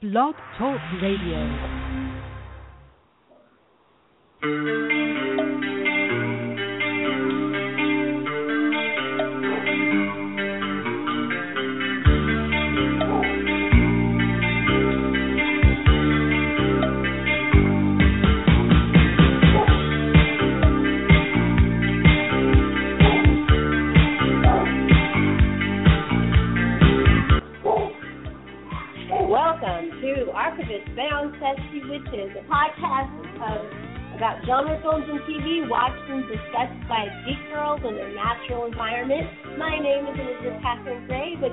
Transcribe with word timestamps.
Blog 0.00 0.34
Talk 0.56 0.80
Radio. 1.02 1.79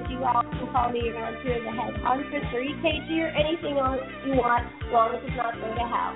You 0.10 0.24
all 0.24 0.44
can 0.44 0.68
call 0.72 0.92
me 0.92 1.10
around 1.12 1.44
here 1.44 1.60
the 1.60 1.72
head 1.72 1.96
huntress 2.04 2.48
or 2.54 2.62
EKG 2.64 3.10
or 3.24 3.32
anything 3.36 3.78
else 3.78 4.02
you 4.26 4.36
want, 4.40 4.64
as 4.64 4.90
long 4.92 5.16
as 5.16 5.22
it's 5.24 5.36
not 5.36 5.54
go 5.60 5.68
to 5.68 5.86
hell. 5.88 6.16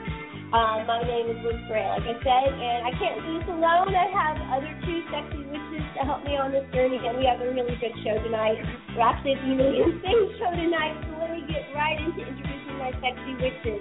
Uh, 0.51 0.83
my 0.83 0.99
name 1.07 1.31
is 1.31 1.39
Liz 1.47 1.63
Gray, 1.71 1.87
like 1.87 2.03
I 2.03 2.15
said, 2.19 2.49
and 2.51 2.83
I 2.83 2.91
can't 2.99 3.23
do 3.23 3.39
this 3.39 3.47
alone. 3.55 3.95
I 3.95 4.07
have 4.11 4.35
other 4.51 4.71
two 4.83 4.99
sexy 5.07 5.47
witches 5.47 5.85
to 5.95 6.03
help 6.03 6.27
me 6.27 6.35
on 6.35 6.51
this 6.51 6.67
journey, 6.75 6.99
and 6.99 7.15
we 7.15 7.23
have 7.23 7.39
a 7.39 7.47
really 7.55 7.79
good 7.79 7.95
show 8.03 8.19
tonight. 8.19 8.59
We're 8.91 9.07
actually 9.07 9.39
the 9.39 9.55
Million 9.55 10.03
Things 10.03 10.27
show 10.35 10.51
tonight, 10.51 10.99
so 11.07 11.23
let 11.23 11.31
me 11.31 11.47
get 11.47 11.71
right 11.71 11.95
into 12.03 12.19
introducing 12.19 12.75
my 12.75 12.91
sexy 12.99 13.33
witches. 13.39 13.79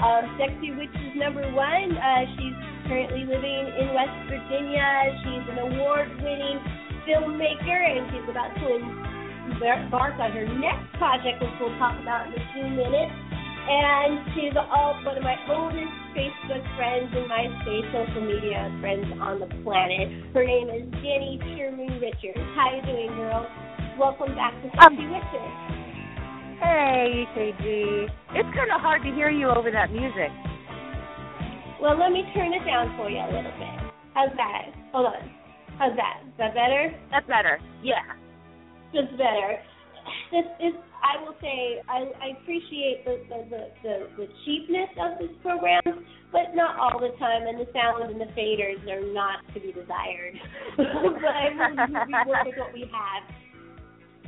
Um, 0.00 0.24
sexy 0.40 0.72
witches 0.72 1.12
number 1.20 1.44
one, 1.52 1.92
uh, 2.00 2.24
she's 2.40 2.56
currently 2.88 3.28
living 3.28 3.64
in 3.76 3.92
West 3.92 4.16
Virginia. 4.24 5.20
She's 5.20 5.44
an 5.52 5.68
award-winning 5.68 6.58
filmmaker, 7.04 7.76
and 7.76 8.08
she's 8.08 8.24
about 8.32 8.56
to 8.56 9.05
embark 9.54 10.18
on 10.18 10.30
her 10.32 10.46
next 10.58 10.90
project, 10.98 11.42
which 11.42 11.54
we'll 11.60 11.76
talk 11.78 11.94
about 12.02 12.26
in 12.26 12.34
a 12.34 12.44
few 12.54 12.66
minutes. 12.66 13.14
And 13.66 14.22
she's 14.34 14.54
all 14.54 14.94
one 15.02 15.18
of 15.18 15.22
my 15.26 15.34
oldest 15.50 15.90
Facebook 16.14 16.62
friends 16.78 17.10
and 17.10 17.26
my 17.26 17.50
MySpace 17.50 17.90
social 17.90 18.22
media 18.22 18.70
friends 18.80 19.06
on 19.18 19.40
the 19.42 19.50
planet. 19.66 20.06
Her 20.34 20.46
name 20.46 20.70
is 20.70 20.86
Jenny 21.02 21.38
Sherman 21.42 21.98
Richards. 21.98 22.38
How 22.54 22.70
you 22.74 22.82
doing, 22.86 23.10
girl? 23.18 23.42
Welcome 23.98 24.34
back 24.38 24.54
to 24.62 24.70
Sexy 24.70 25.02
Um, 25.02 25.10
Witches. 25.10 25.52
Hey, 26.62 27.26
KG. 27.34 28.06
It's 28.38 28.50
kind 28.54 28.70
of 28.70 28.80
hard 28.80 29.02
to 29.02 29.10
hear 29.10 29.30
you 29.30 29.48
over 29.50 29.70
that 29.70 29.90
music. 29.90 30.30
Well, 31.82 31.98
let 31.98 32.12
me 32.12 32.22
turn 32.34 32.54
it 32.54 32.64
down 32.64 32.94
for 32.96 33.10
you 33.10 33.18
a 33.18 33.26
little 33.26 33.52
bit. 33.58 33.76
How's 34.14 34.30
that? 34.36 34.70
Hold 34.92 35.06
on. 35.06 35.30
How's 35.78 35.96
that? 35.96 36.22
Is 36.24 36.32
that 36.38 36.54
better? 36.54 36.94
That's 37.10 37.26
better. 37.26 37.58
Yeah. 37.82 38.00
Just 38.92 39.10
better. 39.18 39.58
This 40.30 40.46
is, 40.62 40.74
I 41.02 41.22
will 41.22 41.34
say, 41.40 41.82
I, 41.88 42.06
I 42.22 42.26
appreciate 42.40 43.04
the 43.04 43.22
the, 43.28 43.40
the, 43.82 43.94
the 44.16 44.26
cheapness 44.44 44.90
of 45.00 45.18
this 45.18 45.34
program, 45.42 45.82
but 46.30 46.54
not 46.54 46.78
all 46.78 46.98
the 47.00 47.16
time, 47.18 47.46
and 47.46 47.58
the 47.58 47.66
sound 47.72 48.10
and 48.10 48.20
the 48.20 48.30
faders 48.38 48.82
are 48.86 49.02
not 49.12 49.42
to 49.54 49.60
be 49.60 49.72
desired. 49.72 50.34
but 50.76 50.86
I 50.86 51.50
will 51.50 52.06
we 52.06 52.30
work 52.30 52.46
with 52.46 52.54
what 52.56 52.72
we 52.72 52.90
have. 52.92 53.22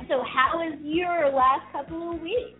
So, 0.07 0.23
how 0.23 0.57
was 0.59 0.77
your 0.83 1.31
last 1.31 1.71
couple 1.71 2.15
of 2.15 2.21
weeks? 2.21 2.59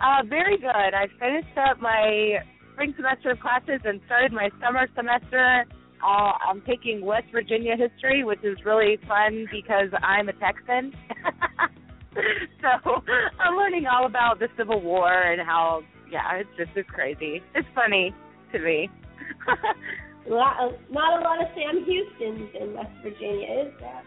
Uh, 0.00 0.22
very 0.28 0.58
good. 0.58 0.68
I 0.68 1.06
finished 1.20 1.56
up 1.56 1.80
my 1.80 2.38
spring 2.72 2.94
semester 2.96 3.30
of 3.30 3.40
classes 3.40 3.80
and 3.84 4.00
started 4.06 4.32
my 4.32 4.50
summer 4.60 4.88
semester. 4.96 5.64
Uh, 6.02 6.32
I'm 6.50 6.62
taking 6.66 7.04
West 7.04 7.26
Virginia 7.30 7.76
history, 7.76 8.24
which 8.24 8.42
is 8.42 8.58
really 8.64 8.98
fun 9.06 9.46
because 9.52 9.88
I'm 10.02 10.28
a 10.28 10.32
Texan. 10.34 10.92
so 12.60 13.02
I'm 13.40 13.56
learning 13.56 13.86
all 13.86 14.06
about 14.06 14.38
the 14.40 14.48
Civil 14.56 14.80
War 14.82 15.12
and 15.12 15.40
how, 15.40 15.82
yeah, 16.10 16.34
it's 16.34 16.50
just 16.58 16.70
it's 16.76 16.90
crazy. 16.90 17.40
It's 17.54 17.68
funny 17.74 18.12
to 18.52 18.58
me. 18.58 18.90
Lot, 20.28 20.72
not 20.90 21.20
a 21.20 21.22
lot 21.24 21.40
of 21.42 21.48
Sam 21.54 21.84
Houston's 21.84 22.50
in 22.60 22.74
West 22.74 22.90
Virginia, 23.02 23.66
is 23.66 23.72
there? 23.80 24.02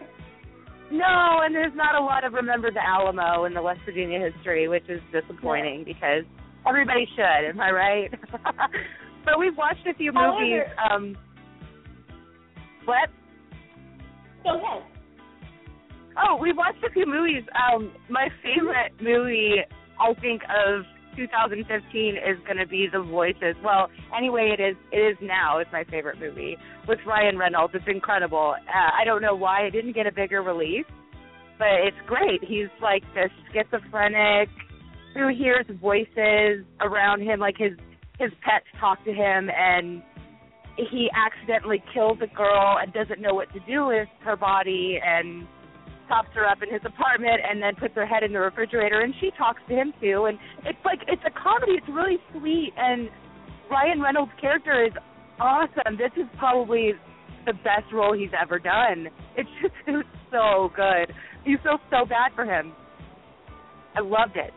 No, 0.92 1.42
and 1.44 1.54
there's 1.54 1.76
not 1.76 1.96
a 1.96 2.00
lot 2.00 2.24
of 2.24 2.32
Remember 2.34 2.72
the 2.72 2.80
Alamo 2.80 3.44
in 3.44 3.54
the 3.54 3.62
West 3.62 3.82
Virginia 3.86 4.20
history, 4.32 4.70
which 4.70 4.88
is 4.88 5.02
disappointing 5.12 5.84
because 5.84 6.24
everybody 6.68 7.06
should, 7.16 7.50
am 7.50 7.60
I 7.60 7.72
right? 7.72 8.12
but 9.26 9.40
we've 9.40 9.58
watched 9.58 9.86
a 9.88 9.94
few 9.96 10.14
However- 10.14 10.40
movies. 10.40 10.64
Um 10.90 11.18
what? 12.86 13.10
Go 14.44 14.58
ahead. 14.58 14.84
Oh, 16.18 16.38
we've 16.42 16.56
watched 16.56 16.84
a 16.84 16.92
few 16.92 17.06
movies. 17.06 17.44
Um 17.54 17.92
my 18.10 18.30
favorite 18.44 18.94
movie 19.02 19.56
I 20.00 20.14
think 20.22 20.42
of 20.44 20.86
2015 21.16 22.16
is 22.16 22.38
going 22.46 22.58
to 22.58 22.68
be 22.68 22.88
The 22.92 23.02
Voices. 23.02 23.56
Well, 23.64 23.90
anyway, 24.16 24.54
it 24.58 24.62
is 24.62 24.76
it 24.92 24.98
is 24.98 25.18
now. 25.22 25.60
It's 25.60 25.72
my 25.72 25.84
favorite 25.86 26.20
movie 26.20 26.58
with 26.88 27.00
Ryan 27.06 27.38
Reynolds. 27.38 27.74
It's 27.74 27.86
incredible. 27.88 28.56
Uh, 28.60 28.90
I 29.02 29.06
don't 29.06 29.22
know 29.22 29.36
why 29.36 29.62
it 29.62 29.72
didn't 29.72 29.94
get 29.94 30.08
a 30.08 30.12
bigger 30.12 30.42
release, 30.42 30.86
but 31.58 31.68
it's 31.86 31.98
great. 32.06 32.44
He's 32.44 32.68
like 32.82 33.04
this 33.14 33.32
schizophrenic 33.54 34.50
who 35.14 35.30
hears 35.30 35.66
voices 35.82 36.66
around 36.82 37.22
him, 37.22 37.40
like 37.40 37.56
his 37.58 37.78
his 38.20 38.32
pets 38.44 38.66
talk 38.80 39.04
to 39.06 39.12
him, 39.14 39.50
and 39.50 40.02
he 40.78 41.10
accidentally 41.16 41.84
kills 41.94 42.18
a 42.22 42.28
girl 42.36 42.78
and 42.82 42.92
doesn't 42.94 43.22
know 43.22 43.34
what 43.34 43.52
to 43.54 43.60
do 43.62 43.88
with 43.88 44.08
her 44.24 44.36
body 44.36 45.00
and 45.04 45.48
pops 46.08 46.30
her 46.36 46.46
up 46.46 46.60
in 46.62 46.72
his 46.72 46.82
apartment 46.86 47.42
and 47.44 47.62
then 47.62 47.76
puts 47.76 47.96
her 47.96 48.06
head 48.06 48.24
in 48.24 48.34
the 48.34 48.40
refrigerator 48.40 49.02
and 49.02 49.14
she 49.20 49.32
talks 49.38 49.62
to 49.68 49.74
him 49.74 49.94
too. 50.02 50.26
And 50.26 50.38
it's 50.66 50.80
like 50.86 51.00
it's 51.08 51.22
a 51.26 51.32
comedy. 51.32 51.74
It's 51.74 51.88
really 51.90 52.18
sweet. 52.32 52.74
And 52.78 53.10
ryan 53.72 54.02
reynolds 54.02 54.32
character 54.40 54.86
is 54.86 54.94
awesome. 55.40 55.98
This 55.98 56.12
is 56.18 56.30
probably 56.38 56.94
the 57.46 57.54
best 57.54 57.92
role 57.94 58.14
he's 58.18 58.34
ever 58.40 58.60
done. 58.60 59.08
It's 59.38 59.50
just 59.62 59.74
it 59.88 60.06
so 60.32 60.70
good. 60.76 61.14
You 61.46 61.58
feel 61.64 61.80
so 61.90 62.06
bad 62.06 62.32
for 62.36 62.46
him. 62.46 62.74
I 63.96 64.02
loved 64.02 64.36
it. 64.36 64.52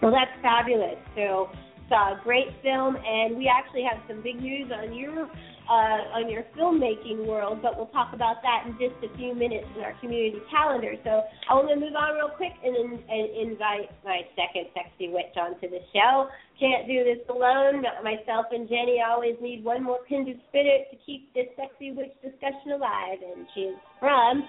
Well, 0.00 0.12
that's 0.12 0.30
fabulous. 0.42 0.96
So 1.16 1.48
a 1.90 2.20
great 2.22 2.48
film, 2.62 2.96
and 2.96 3.36
we 3.36 3.48
actually 3.48 3.82
have 3.82 4.00
some 4.08 4.22
big 4.22 4.40
news 4.40 4.70
on 4.72 4.94
your 4.94 5.28
uh, 5.68 6.16
on 6.16 6.30
your 6.30 6.44
filmmaking 6.56 7.26
world, 7.26 7.60
but 7.60 7.76
we'll 7.76 7.92
talk 7.92 8.14
about 8.14 8.40
that 8.40 8.64
in 8.64 8.72
just 8.80 8.96
a 9.04 9.16
few 9.18 9.34
minutes 9.34 9.68
in 9.76 9.84
our 9.84 9.92
community 10.00 10.40
calendar. 10.50 10.94
So 11.04 11.28
I 11.44 11.54
want 11.54 11.68
to 11.68 11.76
move 11.76 11.92
on 11.92 12.16
real 12.16 12.32
quick 12.32 12.56
and, 12.64 12.96
and 12.96 13.52
invite 13.52 13.92
my 14.00 14.24
second 14.32 14.72
sexy 14.72 15.12
witch 15.12 15.36
onto 15.36 15.68
the 15.68 15.84
show. 15.92 16.32
Can't 16.58 16.88
do 16.88 17.04
this 17.04 17.20
alone. 17.28 17.84
Myself 18.00 18.48
and 18.50 18.64
Jenny 18.66 19.04
always 19.04 19.36
need 19.42 19.62
one 19.62 19.84
more 19.84 20.00
kindred 20.08 20.40
spirit 20.48 20.88
to 20.90 20.96
keep 21.04 21.32
this 21.34 21.52
sexy 21.52 21.92
witch 21.92 22.16
discussion 22.24 22.72
alive, 22.72 23.20
and 23.20 23.44
she 23.52 23.68
is 23.68 23.76
from 24.00 24.48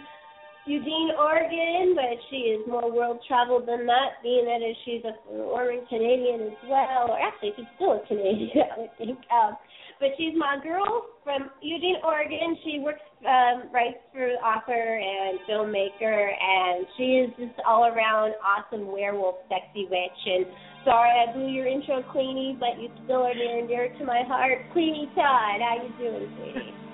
Eugene, 0.66 1.12
Oregon, 1.18 1.96
but 1.96 2.20
she 2.30 2.54
is 2.54 2.68
more 2.68 2.92
world 2.92 3.20
traveled 3.28 3.68
than 3.68 3.86
that, 3.86 4.22
being 4.22 4.46
that 4.46 4.62
she's 4.86 5.04
a 5.06 5.16
former 5.26 5.80
Canadian 5.88 6.52
as 6.52 6.60
well, 6.68 7.10
or 7.10 7.20
actually 7.20 7.54
she's 7.56 7.66
still 7.76 7.94
a 7.94 8.08
Canadian, 8.08 8.68
I 8.78 8.88
think. 8.98 9.18
Um, 9.32 9.58
but 10.00 10.10
she's 10.18 10.34
my 10.38 10.58
girl 10.64 11.08
from 11.24 11.50
Eugene, 11.62 11.98
Oregon. 12.04 12.56
She 12.64 12.80
works, 12.80 13.04
um, 13.28 13.68
writes 13.74 14.00
for 14.14 14.24
author 14.40 14.72
and 14.72 15.40
filmmaker, 15.44 16.32
and 16.40 16.86
she 16.96 17.28
is 17.28 17.30
just 17.38 17.60
all 17.68 17.86
around 17.86 18.34
awesome 18.40 18.92
werewolf, 18.92 19.36
sexy 19.50 19.88
witch. 19.90 20.22
And 20.26 20.46
sorry 20.86 21.12
I 21.12 21.34
blew 21.34 21.50
your 21.50 21.68
intro, 21.68 22.02
Queenie, 22.12 22.58
but 22.60 22.80
you 22.82 22.90
still 23.04 23.28
are 23.28 23.36
near 23.36 23.60
and 23.60 23.68
dear 23.68 23.90
to 24.00 24.06
my 24.06 24.24
heart. 24.26 24.60
Queenie 24.72 25.12
Todd, 25.16 25.60
how 25.60 25.84
you 25.84 25.92
doing, 26.00 26.32
sweetie? 26.38 26.89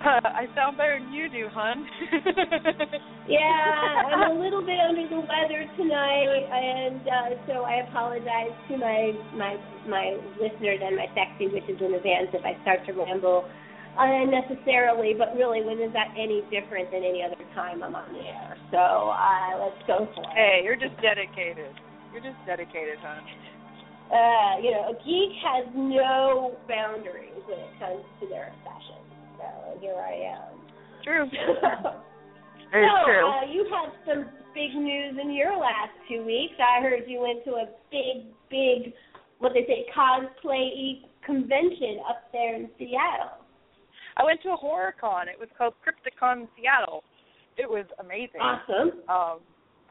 Uh, 0.00 0.20
I 0.24 0.46
sound 0.54 0.76
better 0.76 0.98
than 0.98 1.12
you 1.12 1.28
do, 1.28 1.48
hon. 1.52 1.86
Yeah, 3.30 4.10
I'm 4.10 4.34
a 4.34 4.40
little 4.42 4.58
bit 4.58 4.74
under 4.82 5.06
the 5.06 5.22
weather 5.22 5.62
tonight, 5.78 6.42
and 6.50 6.98
uh, 7.06 7.30
so 7.46 7.62
I 7.62 7.86
apologize 7.86 8.50
to 8.66 8.76
my 8.76 9.14
my 9.38 9.54
my 9.86 10.18
listeners 10.34 10.82
and 10.82 10.98
my 10.98 11.06
sexy 11.14 11.46
witches 11.46 11.78
in 11.78 11.94
advance 11.94 12.34
if 12.34 12.42
I 12.42 12.58
start 12.66 12.82
to 12.90 12.92
ramble 12.92 13.46
unnecessarily. 13.94 15.14
But 15.14 15.38
really, 15.38 15.62
when 15.62 15.78
is 15.78 15.92
that 15.94 16.10
any 16.18 16.42
different 16.50 16.90
than 16.90 17.06
any 17.06 17.22
other 17.22 17.38
time 17.54 17.86
I'm 17.86 17.94
on 17.94 18.10
the 18.10 18.26
air? 18.26 18.58
So 18.74 19.14
uh, 19.14 19.62
let's 19.62 19.82
go 19.86 20.10
for 20.10 20.26
it. 20.26 20.34
hey, 20.34 20.60
you're 20.66 20.80
just 20.80 20.98
dedicated. 20.98 21.70
You're 22.10 22.26
just 22.26 22.40
dedicated, 22.50 22.98
hon. 22.98 23.22
Uh, 24.10 24.58
you 24.58 24.74
know, 24.74 24.90
a 24.90 24.94
geek 25.06 25.38
has 25.38 25.70
no 25.70 26.58
boundaries 26.66 27.38
when 27.46 27.62
it 27.62 27.70
comes 27.78 28.02
to 28.18 28.26
their 28.26 28.50
obsession. 28.58 28.99
So 29.40 29.80
here 29.80 29.96
I 29.96 30.36
am. 30.36 30.60
True. 31.02 31.26
So, 32.72 32.78
true. 33.04 33.26
Uh, 33.26 33.50
you 33.50 33.66
had 33.66 33.90
some 34.06 34.30
big 34.54 34.72
news 34.76 35.18
in 35.20 35.32
your 35.34 35.58
last 35.58 35.90
two 36.08 36.24
weeks? 36.24 36.54
I 36.62 36.80
heard 36.80 37.02
you 37.08 37.20
went 37.20 37.44
to 37.44 37.50
a 37.58 37.66
big, 37.90 38.30
big, 38.48 38.94
what 39.40 39.52
they 39.54 39.66
say, 39.66 39.86
cosplay 39.90 41.02
convention 41.26 41.98
up 42.08 42.30
there 42.32 42.54
in 42.54 42.70
Seattle. 42.78 43.42
I 44.16 44.24
went 44.24 44.40
to 44.42 44.50
a 44.50 44.56
horror 44.56 44.94
con. 45.00 45.28
It 45.28 45.38
was 45.38 45.48
called 45.58 45.74
Crypticon 45.82 46.46
Seattle. 46.54 47.02
It 47.56 47.68
was 47.68 47.86
amazing. 47.98 48.40
Awesome. 48.40 49.02
Um, 49.08 49.40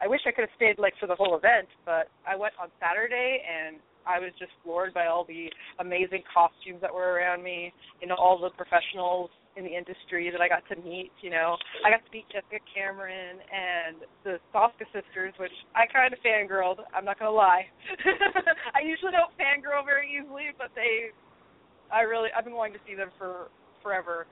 I 0.00 0.08
wish 0.08 0.20
I 0.26 0.32
could 0.32 0.48
have 0.48 0.56
stayed 0.56 0.78
like 0.78 0.94
for 0.98 1.06
the 1.06 1.14
whole 1.14 1.36
event, 1.36 1.68
but 1.84 2.08
I 2.26 2.34
went 2.36 2.54
on 2.60 2.68
Saturday 2.80 3.42
and 3.44 3.76
I 4.06 4.18
was 4.18 4.32
just 4.38 4.52
floored 4.64 4.94
by 4.94 5.06
all 5.06 5.24
the 5.24 5.52
amazing 5.78 6.22
costumes 6.32 6.80
that 6.80 6.92
were 6.92 7.12
around 7.12 7.42
me. 7.42 7.72
You 8.00 8.08
know, 8.08 8.16
all 8.16 8.40
the 8.40 8.50
professionals 8.56 9.30
in 9.56 9.64
the 9.64 9.74
industry 9.74 10.30
that 10.30 10.40
I 10.40 10.48
got 10.48 10.62
to 10.70 10.76
meet. 10.82 11.10
You 11.22 11.30
know, 11.30 11.56
I 11.84 11.90
got 11.90 12.04
to 12.04 12.10
meet 12.12 12.26
Jessica 12.30 12.62
Cameron 12.70 13.42
and 13.50 13.96
the 14.22 14.38
Soska 14.54 14.86
sisters, 14.94 15.34
which 15.38 15.54
I 15.74 15.86
kind 15.90 16.12
of 16.12 16.20
fangirled. 16.22 16.86
I'm 16.94 17.04
not 17.04 17.18
gonna 17.18 17.34
lie. 17.34 17.66
I 18.74 18.80
usually 18.86 19.12
don't 19.12 19.34
fangirl 19.34 19.84
very 19.84 20.10
easily, 20.10 20.54
but 20.56 20.70
they, 20.74 21.10
I 21.92 22.02
really, 22.02 22.28
I've 22.36 22.44
been 22.44 22.54
wanting 22.54 22.78
to 22.78 22.84
see 22.86 22.94
them 22.94 23.10
for 23.18 23.50
forever. 23.82 24.26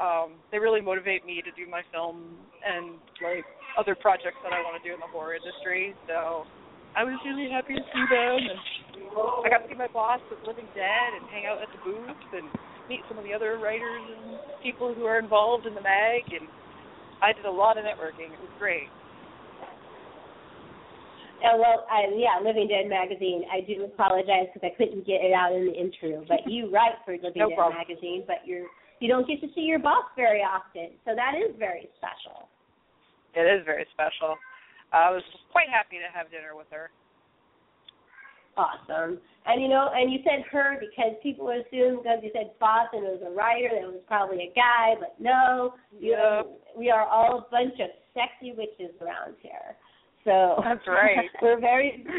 Um, 0.00 0.42
they 0.50 0.58
really 0.58 0.82
motivate 0.82 1.24
me 1.24 1.40
to 1.40 1.52
do 1.54 1.70
my 1.70 1.82
film 1.94 2.34
and 2.66 2.98
like 3.22 3.46
other 3.78 3.94
projects 3.94 4.42
that 4.42 4.52
I 4.52 4.60
want 4.66 4.82
to 4.82 4.82
do 4.82 4.92
in 4.92 5.00
the 5.00 5.06
horror 5.06 5.38
industry. 5.38 5.94
So 6.10 6.44
I 6.98 7.06
was 7.06 7.14
really 7.22 7.50
happy 7.50 7.78
to 7.78 7.84
see 7.94 8.04
them, 8.10 8.38
and 8.42 8.58
I 9.42 9.48
got 9.48 9.62
to 9.62 9.68
see 9.70 9.78
my 9.78 9.90
boss 9.90 10.18
with 10.30 10.42
Living 10.46 10.66
Dead 10.74 11.10
and 11.14 11.22
hang 11.30 11.46
out 11.46 11.62
at 11.62 11.70
the 11.70 11.80
booth 11.86 12.26
and 12.34 12.50
meet 12.88 13.00
some 13.08 13.18
of 13.18 13.24
the 13.24 13.32
other 13.32 13.56
writers 13.58 14.02
and 14.02 14.38
people 14.62 14.94
who 14.94 15.04
are 15.04 15.18
involved 15.18 15.66
in 15.66 15.74
the 15.74 15.82
mag. 15.82 16.22
And 16.28 16.48
I 17.22 17.32
did 17.32 17.44
a 17.44 17.50
lot 17.50 17.78
of 17.78 17.84
networking. 17.84 18.32
It 18.32 18.40
was 18.40 18.52
great. 18.58 18.88
Yeah, 21.42 21.56
well, 21.60 21.84
I, 21.92 22.08
yeah, 22.16 22.40
Living 22.40 22.68
Dead 22.68 22.88
magazine. 22.88 23.44
I 23.52 23.60
do 23.60 23.84
apologize 23.84 24.48
because 24.48 24.64
I 24.64 24.72
couldn't 24.76 25.04
get 25.04 25.20
it 25.20 25.32
out 25.36 25.52
in 25.52 25.66
the 25.66 25.76
intro, 25.76 26.24
but 26.28 26.40
you 26.46 26.72
write 26.72 26.96
for 27.04 27.12
Living 27.12 27.36
No 27.36 27.48
Dead 27.48 27.58
problem. 27.58 27.76
magazine, 27.76 28.24
but 28.26 28.40
you're 28.44 28.66
you 29.00 29.08
don't 29.10 29.26
get 29.26 29.42
to 29.42 29.48
see 29.54 29.62
your 29.68 29.80
boss 29.80 30.06
very 30.16 30.40
often, 30.40 30.96
so 31.04 31.12
that 31.12 31.34
is 31.36 31.52
very 31.58 31.90
special. 31.98 32.48
It 33.34 33.44
is 33.44 33.60
very 33.66 33.84
special. 33.92 34.38
I 34.94 35.10
was 35.10 35.20
quite 35.50 35.68
happy 35.68 35.98
to 35.98 36.08
have 36.14 36.30
dinner 36.30 36.56
with 36.56 36.70
her. 36.70 36.88
Awesome. 38.56 39.18
And 39.46 39.60
you 39.60 39.68
know, 39.68 39.90
and 39.94 40.12
you 40.12 40.20
said 40.24 40.44
her 40.50 40.78
because 40.80 41.12
people 41.22 41.46
would 41.46 41.66
assume 41.66 41.98
because 41.98 42.20
you 42.22 42.30
said 42.32 42.52
boss 42.58 42.88
and 42.92 43.04
it 43.04 43.20
was 43.20 43.22
a 43.26 43.34
writer 43.34 43.68
that 43.70 43.82
it 43.82 43.92
was 43.92 44.02
probably 44.06 44.50
a 44.50 44.52
guy, 44.54 44.94
but 44.98 45.14
no, 45.20 45.74
you 45.98 46.12
Yeah. 46.12 46.42
we 46.76 46.90
are 46.90 47.04
all 47.04 47.38
a 47.46 47.50
bunch 47.50 47.74
of 47.80 47.90
sexy 48.14 48.52
witches 48.52 48.94
around 49.02 49.34
here. 49.42 49.76
So 50.24 50.60
That's 50.64 50.86
right. 50.86 51.28
we're 51.42 51.60
very 51.60 52.04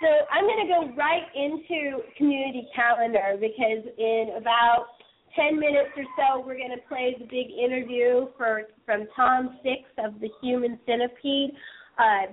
So 0.00 0.06
I'm 0.30 0.44
going 0.44 0.64
to 0.66 0.72
go 0.72 0.94
right 0.96 1.26
into 1.34 2.02
community 2.16 2.68
calendar 2.74 3.34
because 3.40 3.82
in 3.98 4.34
about 4.36 4.86
10 5.34 5.58
minutes 5.58 5.90
or 5.96 6.04
so 6.16 6.38
we're 6.46 6.56
going 6.56 6.70
to 6.70 6.82
play 6.88 7.16
the 7.18 7.24
big 7.24 7.50
interview 7.50 8.28
for 8.36 8.62
from 8.86 9.08
Tom 9.16 9.58
Six 9.62 9.82
of 9.98 10.20
the 10.20 10.28
Human 10.40 10.78
Centipede. 10.86 11.50
Uh, 11.98 12.32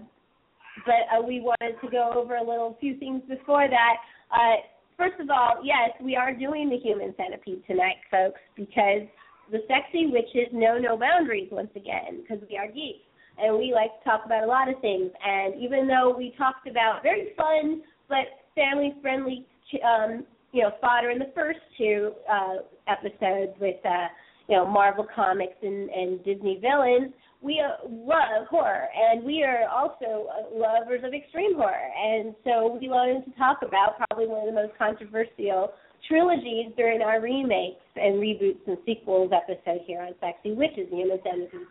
but 0.86 1.08
uh, 1.16 1.22
we 1.22 1.40
wanted 1.40 1.80
to 1.82 1.90
go 1.90 2.12
over 2.16 2.36
a 2.36 2.44
little 2.44 2.78
few 2.80 2.98
things 2.98 3.22
before 3.28 3.68
that. 3.70 3.96
Uh, 4.32 4.56
first 4.98 5.20
of 5.20 5.30
all, 5.30 5.62
yes, 5.64 5.92
we 6.02 6.16
are 6.16 6.34
doing 6.34 6.70
the 6.70 6.78
Human 6.78 7.14
Centipede 7.18 7.64
tonight, 7.68 7.98
folks, 8.12 8.40
because 8.56 9.08
the 9.52 9.60
sexy 9.68 10.08
witches 10.08 10.52
know 10.52 10.78
no 10.78 10.98
boundaries 10.98 11.50
once 11.52 11.70
again 11.76 12.22
because 12.22 12.44
we 12.50 12.58
are 12.58 12.68
geeks 12.68 13.06
and 13.38 13.58
we 13.58 13.74
like 13.74 13.92
to 14.00 14.10
talk 14.10 14.26
about 14.26 14.44
a 14.44 14.48
lot 14.48 14.70
of 14.70 14.80
things. 14.82 15.12
And 15.24 15.62
even 15.62 15.88
though 15.88 16.16
we 16.16 16.34
talked 16.38 16.68
about 16.68 17.04
very 17.04 17.34
fun 17.38 17.82
but 18.08 18.26
family 18.56 18.96
friendly, 19.02 19.46
um, 19.84 20.26
you 20.52 20.62
know, 20.62 20.72
fodder 20.80 21.10
in 21.10 21.20
the 21.20 21.32
first 21.36 21.60
two 21.78 22.14
uh, 22.32 22.58
episodes 22.88 23.52
with, 23.60 23.84
uh, 23.86 24.08
you 24.48 24.56
know, 24.56 24.66
Marvel 24.66 25.06
comics 25.14 25.56
and, 25.62 25.90
and 25.90 26.24
Disney 26.24 26.60
villains, 26.62 27.12
we 27.46 27.62
uh, 27.62 27.88
love 27.88 28.48
horror, 28.50 28.88
and 28.90 29.24
we 29.24 29.44
are 29.44 29.70
also 29.70 30.26
uh, 30.34 30.50
lovers 30.52 31.02
of 31.06 31.14
extreme 31.14 31.56
horror. 31.56 31.78
And 31.78 32.34
so 32.44 32.78
we 32.82 32.90
wanted 32.90 33.24
to 33.26 33.32
talk 33.38 33.60
about 33.62 34.02
probably 34.02 34.28
one 34.28 34.42
of 34.42 34.54
the 34.54 34.60
most 34.60 34.74
controversial 34.78 35.72
trilogies 36.10 36.74
during 36.76 37.02
our 37.02 37.22
remakes 37.22 37.86
and 37.96 38.16
reboots 38.16 38.66
and 38.66 38.78
sequels 38.86 39.32
episode 39.32 39.82
here 39.86 40.02
on 40.02 40.14
Sexy 40.20 40.54
Witches, 40.54 40.90
the 40.90 40.98
Human 40.98 41.20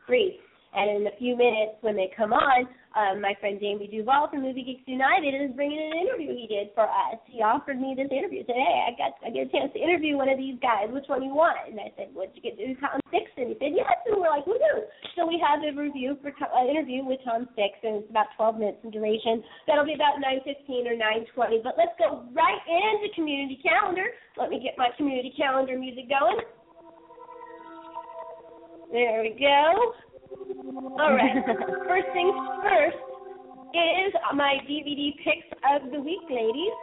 3. 0.07 0.39
And 0.77 1.03
in 1.03 1.07
a 1.07 1.17
few 1.19 1.37
minutes, 1.37 1.75
when 1.83 1.97
they 1.97 2.11
come 2.17 2.33
on, 2.33 2.67
um, 2.95 3.21
my 3.21 3.35
friend 3.43 3.59
Jamey 3.59 3.91
Duvall 3.91 4.31
from 4.31 4.43
Movie 4.43 4.63
Geeks 4.63 4.87
United 4.87 5.35
is 5.35 5.51
bringing 5.59 5.83
an 5.83 5.99
interview 5.99 6.31
he 6.31 6.47
did 6.47 6.71
for 6.79 6.87
us. 6.87 7.19
He 7.27 7.43
offered 7.43 7.83
me 7.83 7.95
this 7.99 8.07
interview. 8.11 8.41
He 8.41 8.47
Said, 8.47 8.55
"Hey, 8.55 8.87
I 8.87 8.91
got 8.95 9.19
I 9.27 9.35
get 9.35 9.51
a 9.51 9.51
chance 9.51 9.75
to 9.75 9.83
interview 9.83 10.15
one 10.15 10.31
of 10.31 10.39
these 10.39 10.55
guys. 10.63 10.87
Which 10.95 11.11
one 11.11 11.27
you 11.27 11.35
want?" 11.35 11.59
And 11.67 11.79
I 11.83 11.91
said, 11.99 12.15
"What 12.15 12.31
did 12.31 12.39
you 12.39 12.45
get 12.47 12.55
to 12.59 12.67
do 12.67 12.79
Tom 12.79 13.03
Sixon?" 13.11 13.51
He 13.51 13.57
said, 13.59 13.75
"Yes." 13.75 13.91
And 14.07 14.23
we're 14.23 14.31
like, 14.31 14.47
"Woohoo!" 14.47 14.87
So 15.19 15.27
we 15.27 15.43
have 15.43 15.67
a 15.67 15.75
review 15.75 16.15
for 16.23 16.31
to- 16.31 16.55
uh, 16.55 16.65
interview 16.71 17.03
with 17.03 17.19
Tom 17.27 17.51
Sixon. 17.59 18.07
It's 18.07 18.11
about 18.11 18.31
12 18.39 18.63
minutes 18.63 18.79
in 18.87 18.95
duration. 18.95 19.43
That'll 19.67 19.85
be 19.87 19.99
about 19.99 20.23
9:15 20.23 20.87
or 20.87 20.95
9:20. 20.95 21.59
But 21.67 21.75
let's 21.77 21.99
go 21.99 22.23
right 22.31 22.63
into 22.71 23.11
community 23.15 23.59
calendar. 23.59 24.15
Let 24.39 24.51
me 24.51 24.63
get 24.63 24.79
my 24.79 24.91
community 24.97 25.35
calendar 25.37 25.79
music 25.79 26.09
going. 26.09 26.39
There 28.95 29.23
we 29.23 29.35
go. 29.35 29.95
All 30.35 31.15
right. 31.15 31.35
first 31.87 32.09
things 32.13 32.35
first 32.63 32.99
is 33.75 34.13
my 34.35 34.59
DVD 34.69 35.15
picks 35.23 35.51
of 35.63 35.91
the 35.91 36.01
week, 36.01 36.23
ladies. 36.31 36.75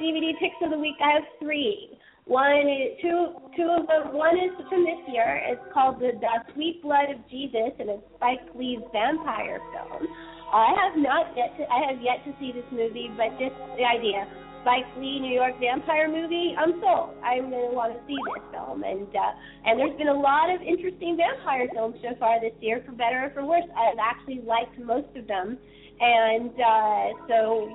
DVD 0.00 0.32
picks 0.38 0.56
of 0.62 0.70
the 0.70 0.78
week. 0.78 0.96
I 1.02 1.20
have 1.20 1.28
three. 1.40 1.98
One 2.24 2.68
is 2.68 3.00
two. 3.02 3.36
Two 3.56 3.68
of 3.68 3.86
them. 3.88 4.16
One 4.16 4.36
is 4.36 4.52
from 4.68 4.84
this 4.84 5.00
year. 5.12 5.40
It's 5.48 5.60
called 5.72 6.00
the, 6.00 6.12
the 6.20 6.52
Sweet 6.54 6.82
Blood 6.82 7.10
of 7.10 7.20
Jesus, 7.28 7.72
and 7.78 7.90
it's 7.90 8.04
Spike 8.16 8.48
Lee's 8.54 8.80
vampire 8.92 9.60
film. 9.72 10.08
I 10.52 10.74
have 10.76 10.96
not 10.96 11.36
yet. 11.36 11.56
To, 11.58 11.64
I 11.68 11.90
have 11.90 12.00
yet 12.00 12.24
to 12.24 12.32
see 12.40 12.52
this 12.52 12.66
movie, 12.72 13.10
but 13.16 13.36
just 13.38 13.56
the 13.76 13.84
idea. 13.84 14.28
Spike 14.62 14.86
Lee 14.98 15.20
New 15.20 15.32
York 15.32 15.58
vampire 15.60 16.08
movie. 16.08 16.54
I'm 16.56 16.80
sold. 16.80 17.16
I'm 17.24 17.50
gonna 17.50 17.72
want 17.72 17.96
to 17.96 18.00
see 18.06 18.16
this 18.34 18.44
film, 18.52 18.84
and 18.84 19.08
uh, 19.08 19.32
and 19.64 19.80
there's 19.80 19.96
been 19.96 20.08
a 20.08 20.20
lot 20.20 20.52
of 20.52 20.60
interesting 20.60 21.16
vampire 21.16 21.68
films 21.72 21.96
so 22.02 22.14
far 22.18 22.40
this 22.40 22.52
year, 22.60 22.82
for 22.84 22.92
better 22.92 23.24
or 23.26 23.30
for 23.32 23.44
worse. 23.44 23.64
I've 23.72 23.98
actually 24.00 24.40
liked 24.44 24.78
most 24.78 25.08
of 25.16 25.26
them, 25.26 25.56
and 26.00 26.52
uh, 26.52 27.04
so 27.28 27.72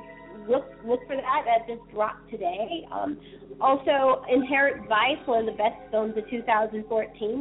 look 0.48 0.66
look 0.86 1.02
for 1.08 1.18
that. 1.18 1.42
That 1.46 1.66
just 1.68 1.82
dropped 1.92 2.30
today. 2.30 2.86
Um, 2.92 3.18
also, 3.62 4.26
Inherent 4.28 4.88
Vice, 4.90 5.22
one 5.26 5.48
of 5.48 5.50
the 5.50 5.58
best 5.58 5.80
films 5.90 6.14
of 6.18 6.30
2014 6.30 6.84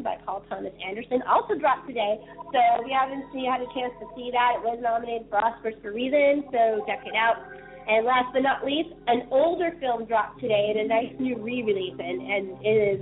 by 0.02 0.16
Paul 0.24 0.44
Thomas 0.48 0.72
Anderson, 0.78 1.22
also 1.26 1.58
dropped 1.58 1.88
today. 1.88 2.22
So 2.54 2.58
if 2.78 2.86
you 2.86 2.94
haven't 2.94 3.24
seen, 3.32 3.50
had 3.50 3.60
a 3.60 3.70
chance 3.74 3.92
to 3.98 4.06
see 4.14 4.30
that, 4.30 4.56
it 4.58 4.62
was 4.62 4.78
nominated 4.78 5.26
for 5.28 5.42
Oscars 5.42 5.74
for 5.82 5.90
reason. 5.90 6.46
So 6.54 6.86
check 6.86 7.02
it 7.02 7.18
out. 7.18 7.42
And 7.84 8.06
last 8.06 8.32
but 8.32 8.40
not 8.40 8.64
least, 8.64 8.96
an 9.06 9.28
older 9.30 9.76
film 9.80 10.06
dropped 10.08 10.40
today 10.40 10.72
in 10.72 10.80
a 10.80 10.86
nice 10.88 11.12
new 11.20 11.36
re-release, 11.36 11.96
and, 12.00 12.16
and 12.24 12.44
it 12.64 12.76
is 12.96 13.00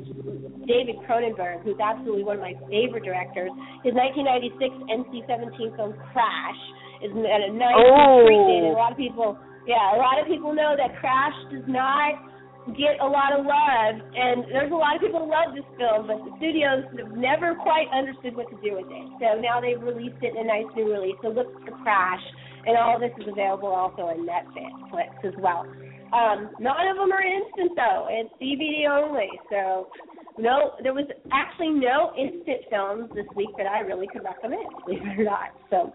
David 0.67 0.99
Cronenberg, 1.07 1.63
who's 1.63 1.79
absolutely 1.79 2.25
one 2.25 2.37
of 2.37 2.43
my 2.43 2.55
favorite 2.67 3.07
directors. 3.07 3.51
His 3.87 3.95
1996 3.95 4.59
NC-17 4.91 5.77
film 5.79 5.95
Crash 6.11 6.61
is 7.03 7.11
at 7.15 7.41
a 7.47 7.51
nice 7.55 7.79
Oh. 7.79 8.27
and 8.27 8.75
a 8.75 8.79
lot 8.79 8.91
of 8.91 8.99
people, 8.99 9.39
yeah, 9.67 9.95
a 9.95 9.99
lot 9.99 10.19
of 10.19 10.27
people 10.27 10.55
know 10.55 10.75
that 10.75 10.99
Crash 10.99 11.35
does 11.55 11.67
not 11.71 12.19
get 12.79 12.99
a 13.03 13.07
lot 13.07 13.35
of 13.35 13.43
love, 13.43 13.95
and 14.15 14.47
there's 14.55 14.71
a 14.71 14.79
lot 14.79 14.95
of 14.95 15.03
people 15.03 15.27
who 15.27 15.31
love 15.31 15.51
this 15.51 15.67
film, 15.75 16.07
but 16.07 16.23
the 16.23 16.31
studios 16.39 16.87
have 16.95 17.11
never 17.19 17.59
quite 17.59 17.91
understood 17.91 18.39
what 18.39 18.47
to 18.51 18.59
do 18.63 18.79
with 18.79 18.87
it. 18.87 19.07
So 19.19 19.39
now 19.43 19.59
they've 19.59 19.83
released 19.83 20.23
it 20.23 20.39
in 20.39 20.43
a 20.43 20.47
nice 20.47 20.71
new 20.79 20.87
release. 20.87 21.19
So 21.23 21.35
look 21.35 21.51
for 21.67 21.75
Crash, 21.83 22.23
and 22.67 22.77
all 22.77 22.99
this 22.99 23.13
is 23.19 23.29
available 23.29 23.69
also 23.69 24.03
on 24.03 24.27
Netflix 24.27 25.13
as 25.25 25.35
well. 25.39 25.67
Um, 26.13 26.51
none 26.61 26.87
of 26.89 26.97
them 26.97 27.11
are 27.13 27.23
instant 27.23 27.73
though; 27.77 28.07
it's 28.11 28.33
DVD 28.41 28.89
only. 28.91 29.31
So 29.51 29.89
no, 30.39 30.75
there 30.83 30.95
was 30.95 31.07
actually 31.33 31.71
no 31.71 32.13
instant 32.17 32.69
films 32.71 33.11
this 33.15 33.27
week 33.37 33.51
that 33.57 33.67
I 33.67 33.81
really 33.81 34.07
could 34.07 34.25
recommend, 34.25 34.69
believe 34.87 35.03
it 35.03 35.21
or 35.21 35.25
not. 35.25 35.53
So 35.71 35.93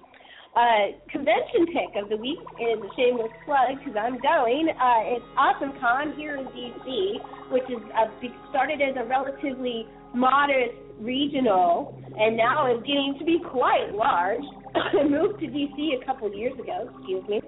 uh, 0.57 0.97
convention 1.12 1.69
pick 1.69 1.93
of 2.01 2.09
the 2.09 2.17
week 2.17 2.41
is 2.57 2.81
a 2.81 2.89
shameless 2.97 3.33
plug 3.45 3.77
because 3.77 3.93
I'm 3.93 4.17
going. 4.21 4.69
Uh, 4.74 5.17
it's 5.17 5.25
Awesome 5.38 5.74
Con 5.79 6.17
here 6.17 6.38
in 6.38 6.45
DC, 6.50 7.51
which 7.51 7.69
is 7.69 7.77
a, 7.93 8.09
started 8.50 8.81
as 8.81 8.97
a 8.97 9.05
relatively 9.05 9.86
modest 10.15 10.74
regional 11.00 11.93
and 12.17 12.36
now 12.36 12.74
is 12.74 12.81
getting 12.81 13.15
to 13.19 13.25
be 13.25 13.38
quite 13.51 13.93
large. 13.93 14.41
I 14.75 15.03
moved 15.03 15.39
to 15.39 15.47
DC 15.47 16.01
a 16.01 16.05
couple 16.05 16.27
of 16.27 16.33
years 16.33 16.57
ago, 16.59 16.89
excuse 16.97 17.24
me, 17.27 17.41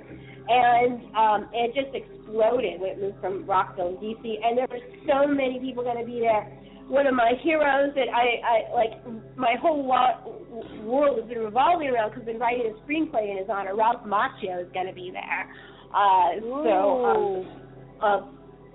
and 0.47 1.01
um, 1.15 1.49
it 1.53 1.73
just 1.75 1.93
exploded 1.95 2.81
when 2.81 2.89
it 2.91 3.01
moved 3.01 3.19
from 3.21 3.45
Rockville 3.45 3.95
to 3.95 3.97
DC. 3.97 4.23
And 4.43 4.57
there 4.57 4.67
were 4.69 4.79
so 5.07 5.27
many 5.27 5.59
people 5.59 5.83
going 5.83 5.99
to 5.99 6.05
be 6.05 6.19
there. 6.19 6.45
One 6.87 7.05
of 7.05 7.13
my 7.13 7.33
heroes 7.43 7.93
that 7.93 8.09
I, 8.09 8.41
I 8.41 8.73
like, 8.73 9.37
my 9.37 9.55
whole 9.61 9.85
lo- 9.85 10.41
world 10.83 11.19
has 11.19 11.29
been 11.29 11.39
revolving 11.39 11.89
around 11.89 12.09
because 12.09 12.25
been 12.25 12.39
writing 12.39 12.73
a 12.73 12.73
screenplay 12.81 13.29
in 13.29 13.37
his 13.37 13.47
honor. 13.47 13.75
Ralph 13.75 14.03
Macchio 14.05 14.65
is 14.65 14.71
going 14.73 14.87
to 14.87 14.93
be 14.93 15.11
there. 15.13 15.53
Uh, 15.93 16.41
so 16.41 17.05
um, 17.05 17.61
uh, 18.01 18.21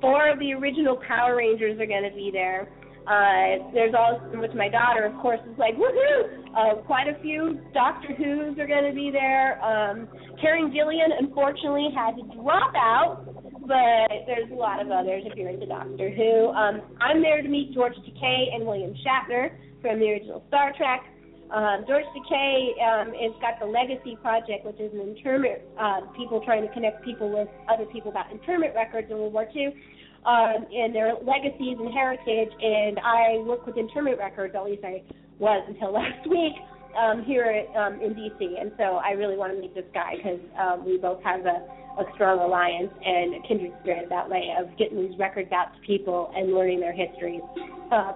four 0.00 0.30
of 0.30 0.38
the 0.38 0.52
original 0.52 1.00
Power 1.08 1.36
Rangers 1.36 1.80
are 1.80 1.86
going 1.86 2.08
to 2.08 2.14
be 2.14 2.30
there. 2.32 2.68
Uh, 3.04 3.68
there's 3.74 3.92
also, 3.92 4.40
which 4.40 4.52
my 4.54 4.68
daughter, 4.68 5.04
of 5.04 5.14
course, 5.20 5.40
is 5.44 5.58
like, 5.58 5.74
woohoo! 5.76 6.40
Uh, 6.56 6.80
quite 6.86 7.06
a 7.06 7.20
few 7.20 7.60
Doctor 7.74 8.14
Who's 8.16 8.58
are 8.58 8.66
going 8.66 8.88
to 8.88 8.94
be 8.94 9.10
there. 9.10 9.62
Um, 9.62 10.08
Karen 10.40 10.72
Gillan, 10.72 11.12
unfortunately, 11.18 11.88
had 11.94 12.16
to 12.16 12.22
drop 12.40 12.72
out, 12.74 13.24
but 13.60 14.08
there's 14.26 14.50
a 14.50 14.54
lot 14.54 14.80
of 14.80 14.90
others 14.90 15.22
if 15.26 15.36
you're 15.36 15.50
into 15.50 15.66
Doctor 15.66 16.10
Who. 16.10 16.48
Um, 16.48 16.80
I'm 17.00 17.20
there 17.20 17.42
to 17.42 17.48
meet 17.48 17.74
George 17.74 17.94
Takei 18.08 18.54
and 18.54 18.64
William 18.64 18.94
Shatner 19.04 19.50
from 19.82 20.00
the 20.00 20.06
original 20.06 20.42
Star 20.48 20.72
Trek. 20.76 21.04
Um, 21.52 21.84
George 21.86 22.04
Takei 22.16 22.72
um, 22.80 23.12
has 23.12 23.32
got 23.42 23.60
the 23.60 23.66
Legacy 23.66 24.16
Project, 24.22 24.64
which 24.64 24.80
is 24.80 24.92
an 24.94 25.00
internment, 25.00 25.60
uh, 25.78 26.00
people 26.16 26.40
trying 26.42 26.66
to 26.66 26.72
connect 26.72 27.04
people 27.04 27.28
with 27.30 27.48
other 27.68 27.84
people 27.84 28.10
about 28.10 28.32
internment 28.32 28.74
records 28.74 29.10
in 29.10 29.18
World 29.18 29.34
War 29.34 29.46
II 29.54 29.76
um, 30.26 30.66
and 30.72 30.94
their 30.94 31.14
legacies 31.22 31.76
and 31.78 31.92
heritage. 31.92 32.52
And 32.60 32.98
I 32.98 33.42
work 33.46 33.66
with 33.66 33.76
Internment 33.76 34.18
records, 34.18 34.54
at 34.54 34.64
least 34.64 34.84
I 34.84 35.02
was 35.38 35.64
until 35.68 35.92
last 36.00 36.26
week 36.28 36.54
um, 36.96 37.24
here 37.24 37.66
um, 37.76 38.00
in 38.00 38.14
DC. 38.14 38.60
And 38.60 38.72
so 38.78 39.00
I 39.04 39.10
really 39.12 39.36
want 39.36 39.52
to 39.54 39.60
meet 39.60 39.74
this 39.74 39.88
guy 39.92 40.16
because 40.16 40.40
um, 40.58 40.84
we 40.84 40.98
both 40.98 41.22
have 41.22 41.40
a, 41.46 41.66
a 42.00 42.04
strong 42.14 42.38
alliance 42.40 42.92
and 43.04 43.34
a 43.34 43.48
kindred 43.48 43.72
spirit 43.82 44.08
that 44.08 44.28
way 44.28 44.54
of 44.58 44.66
getting 44.78 45.08
these 45.08 45.18
records 45.18 45.50
out 45.52 45.74
to 45.74 45.80
people 45.86 46.32
and 46.34 46.54
learning 46.54 46.80
their 46.80 46.94
histories. 46.94 47.42
Uh, 47.90 48.12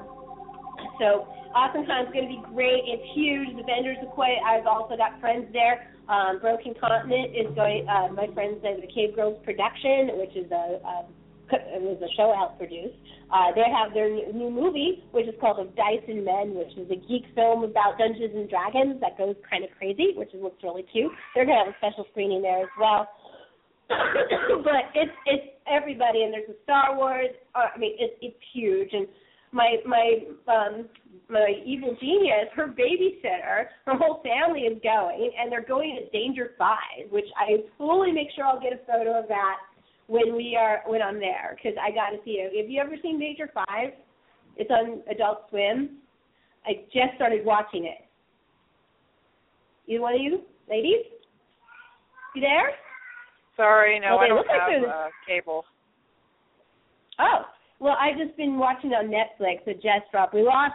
so 0.99 1.27
AwesomeCon 1.55 2.07
is 2.07 2.13
going 2.13 2.29
to 2.29 2.35
be 2.35 2.43
great. 2.55 2.83
It's 2.87 3.03
huge. 3.15 3.57
The 3.57 3.65
vendors 3.65 3.97
are 4.03 4.13
quite. 4.15 4.39
I've 4.47 4.67
also 4.67 4.97
got 4.97 5.19
friends 5.21 5.47
there. 5.53 5.91
Um, 6.09 6.39
Broken 6.41 6.75
Continent 6.81 7.37
is 7.37 7.55
going. 7.55 7.87
Uh, 7.89 8.13
my 8.13 8.27
friends 8.35 8.63
at 8.65 8.81
the 8.81 8.87
Cave 8.89 9.15
Girls 9.15 9.39
Production, 9.45 10.17
which 10.19 10.35
is 10.37 10.51
a, 10.51 10.81
a 10.81 10.95
it 11.53 11.83
was 11.83 12.01
a 12.03 12.11
show 12.17 12.33
out 12.35 12.59
produced. 12.59 12.97
Uh, 13.33 13.53
they 13.55 13.67
have 13.69 13.93
their 13.95 14.09
new 14.33 14.51
movie, 14.51 15.05
which 15.13 15.27
is 15.27 15.35
called 15.41 15.59
Of 15.59 15.75
Dice 15.77 16.05
and 16.09 16.25
Men, 16.25 16.55
which 16.55 16.73
is 16.77 16.91
a 16.91 16.97
geek 16.97 17.25
film 17.35 17.65
about 17.65 17.99
Dungeons 17.99 18.33
and 18.35 18.49
Dragons 18.49 19.01
that 19.01 19.19
goes 19.19 19.37
kind 19.49 19.65
of 19.65 19.71
crazy, 19.77 20.13
which 20.17 20.31
looks 20.35 20.63
really 20.63 20.85
cute. 20.93 21.13
They're 21.35 21.47
gonna 21.47 21.65
have 21.65 21.75
a 21.75 21.79
special 21.79 22.07
screening 22.11 22.43
there 22.43 22.63
as 22.63 22.75
well. 22.79 23.09
but 23.89 24.93
it's 24.95 25.13
it's 25.27 25.49
everybody, 25.67 26.23
and 26.23 26.33
there's 26.33 26.49
a 26.49 26.59
Star 26.65 26.97
Wars. 26.97 27.33
Uh, 27.55 27.73
I 27.75 27.79
mean, 27.79 27.97
it's 27.99 28.15
it's 28.21 28.43
huge, 28.53 28.91
and 28.93 29.07
my 29.53 29.77
my 29.87 30.19
um 30.49 30.89
my 31.29 31.53
evil 31.65 31.97
genius, 32.01 32.49
her 32.55 32.69
babysitter, 32.69 33.69
her 33.87 33.97
whole 33.97 34.23
family 34.23 34.61
is 34.63 34.79
going, 34.83 35.33
and 35.39 35.51
they're 35.51 35.65
going 35.65 35.99
to 36.01 36.09
Danger 36.11 36.53
Five, 36.59 37.11
which 37.11 37.29
I 37.37 37.65
fully 37.77 38.13
make 38.13 38.29
sure 38.35 38.45
I'll 38.45 38.61
get 38.61 38.73
a 38.73 38.81
photo 38.87 39.19
of 39.19 39.29
that 39.29 39.57
when 40.09 40.35
we 40.35 40.57
are 40.59 40.83
when 40.87 41.01
I'm 41.01 41.21
there 41.21 41.57
because 41.57 41.79
I 41.81 41.91
got 41.93 42.11
to 42.11 42.17
see 42.25 42.43
it. 42.43 42.57
Have 42.61 42.69
you 42.69 42.81
ever 42.81 42.97
seen 43.01 43.21
Danger 43.21 43.49
Five? 43.55 43.93
It's 44.57 44.71
on 44.71 45.03
Adult 45.09 45.45
Swim. 45.51 45.99
I 46.67 46.85
just 46.93 47.15
started 47.15 47.45
watching 47.45 47.85
it. 47.85 48.05
You 49.87 50.03
one 50.03 50.15
of 50.15 50.21
you, 50.21 50.43
ladies, 50.69 51.05
you 52.35 52.41
there? 52.41 52.73
Sorry, 53.57 54.01
no, 54.01 54.19
they 54.19 54.27
I 54.27 54.29
don't 54.29 54.37
look 54.39 54.47
like 54.49 54.61
have 54.61 54.89
uh, 54.89 55.09
cable. 55.27 55.65
Oh, 57.19 57.43
well, 57.81 57.97
I've 58.01 58.19
just 58.19 58.37
been 58.37 58.59
watching 58.59 58.91
on 58.91 59.07
Netflix. 59.07 59.67
It 59.67 59.77
just 59.77 60.11
dropped. 60.11 60.35
We 60.35 60.43
lost 60.43 60.75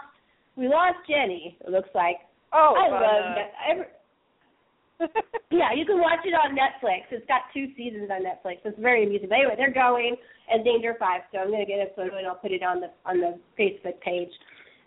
we 0.55 0.67
lost 0.67 0.97
Jenny. 1.07 1.57
It 1.65 1.71
looks 1.71 1.89
like. 1.95 2.17
Oh, 2.53 2.75
I 2.77 2.89
love 2.89 3.37
uh, 3.37 3.71
every, 3.71 3.85
Yeah, 5.53 5.69
you 5.69 5.85
can 5.85 6.01
watch 6.01 6.25
it 6.25 6.33
on 6.33 6.57
Netflix. 6.57 7.13
It's 7.13 7.27
got 7.27 7.45
two 7.53 7.69
seasons 7.77 8.09
on 8.09 8.25
Netflix. 8.25 8.65
It's 8.65 8.79
very 8.79 9.05
amusing. 9.05 9.29
But 9.29 9.37
anyway, 9.37 9.53
they're 9.55 9.71
going 9.71 10.15
and 10.49 10.65
Danger 10.65 10.95
Five, 10.97 11.21
so 11.31 11.37
I'm 11.37 11.51
gonna 11.51 11.65
get 11.65 11.77
a 11.77 11.93
photo 11.95 12.17
and 12.17 12.25
I'll 12.25 12.41
put 12.41 12.51
it 12.51 12.63
on 12.63 12.81
the 12.81 12.89
on 13.05 13.21
the 13.21 13.37
Facebook 13.53 14.01
page. 14.01 14.33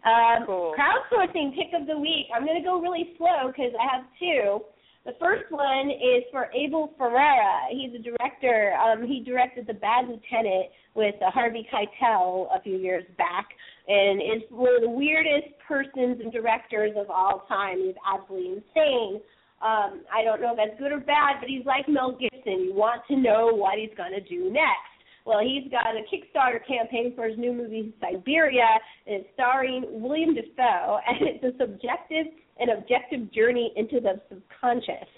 Um, 0.05 0.45
Cool. 0.45 0.75
Crowdsourcing 0.75 1.55
pick 1.55 1.71
of 1.73 1.87
the 1.87 1.97
week. 1.97 2.27
I'm 2.35 2.45
gonna 2.45 2.65
go 2.65 2.81
really 2.81 3.15
slow 3.17 3.47
because 3.47 3.71
I 3.79 3.87
have 3.95 4.05
two. 4.19 4.67
The 5.07 5.15
first 5.21 5.51
one 5.53 5.89
is 5.89 6.25
for 6.33 6.51
Abel 6.53 6.93
Ferrara. 6.99 7.71
He's 7.71 7.95
a 7.95 8.03
director. 8.03 8.75
Um, 8.75 9.07
he 9.07 9.23
directed 9.23 9.69
The 9.69 9.75
Bad 9.75 10.09
Lieutenant 10.09 10.67
with 10.97 11.15
uh, 11.23 11.31
Harvey 11.31 11.65
Keitel 11.71 12.49
a 12.51 12.61
few 12.61 12.77
years 12.77 13.05
back, 13.17 13.47
and 13.87 14.21
is 14.21 14.43
one 14.51 14.75
of 14.75 14.83
the 14.83 14.91
weirdest 14.91 15.55
persons 15.67 16.19
and 16.21 16.33
directors 16.33 16.91
of 16.97 17.09
all 17.09 17.47
time. 17.47 17.79
He's 17.87 17.95
absolutely 18.05 18.59
insane. 18.59 19.21
Um, 19.63 20.05
I 20.13 20.23
don't 20.23 20.43
know 20.43 20.53
if 20.53 20.59
that's 20.59 20.79
good 20.79 20.93
or 20.93 21.01
bad, 21.01 21.41
but 21.41 21.49
he's 21.49 21.65
like 21.65 21.89
Mel 21.89 22.13
Gibson. 22.13 22.61
You 22.61 22.75
want 22.75 23.03
to 23.09 23.17
know 23.17 23.51
what 23.53 23.79
he's 23.79 23.95
going 23.97 24.13
to 24.13 24.21
do 24.21 24.53
next. 24.53 24.97
Well, 25.25 25.41
he's 25.41 25.69
got 25.73 25.97
a 25.97 26.05
Kickstarter 26.07 26.61
campaign 26.67 27.13
for 27.17 27.27
his 27.27 27.37
new 27.37 27.53
movie 27.53 27.93
Siberia, 28.01 28.69
and 29.07 29.17
it's 29.23 29.29
starring 29.35 29.85
William 29.89 30.35
Dafoe, 30.35 30.99
and 31.07 31.27
it's 31.27 31.43
a 31.43 31.57
subjective 31.59 32.27
and 32.61 32.71
objective 32.71 33.33
journey 33.33 33.73
into 33.77 34.01
the 34.01 34.21
subconscious. 34.29 35.09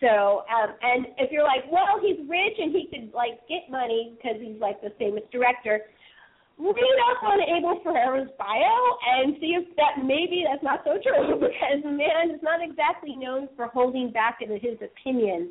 So, 0.00 0.44
um, 0.52 0.74
and 0.82 1.06
if 1.18 1.32
you're 1.32 1.44
like, 1.44 1.64
well, 1.70 1.96
he's 2.02 2.18
rich 2.28 2.58
and 2.58 2.74
he 2.74 2.88
could 2.92 3.14
like 3.14 3.40
get 3.48 3.70
money 3.70 4.12
because 4.16 4.36
he's 4.42 4.60
like 4.60 4.82
the 4.82 4.92
famous 4.98 5.22
director, 5.32 5.80
read 6.58 6.98
up 7.10 7.22
on 7.22 7.40
Abel 7.42 7.80
Ferrara's 7.82 8.30
bio 8.38 8.78
and 9.18 9.36
see 9.40 9.58
if 9.58 9.74
that 9.76 10.04
maybe 10.04 10.44
that's 10.46 10.62
not 10.62 10.82
so 10.84 10.98
true 11.02 11.34
because 11.40 11.82
man 11.84 12.30
is 12.30 12.42
not 12.42 12.62
exactly 12.62 13.16
known 13.16 13.48
for 13.56 13.66
holding 13.66 14.10
back 14.10 14.38
in 14.40 14.50
his 14.52 14.78
opinions. 14.78 15.50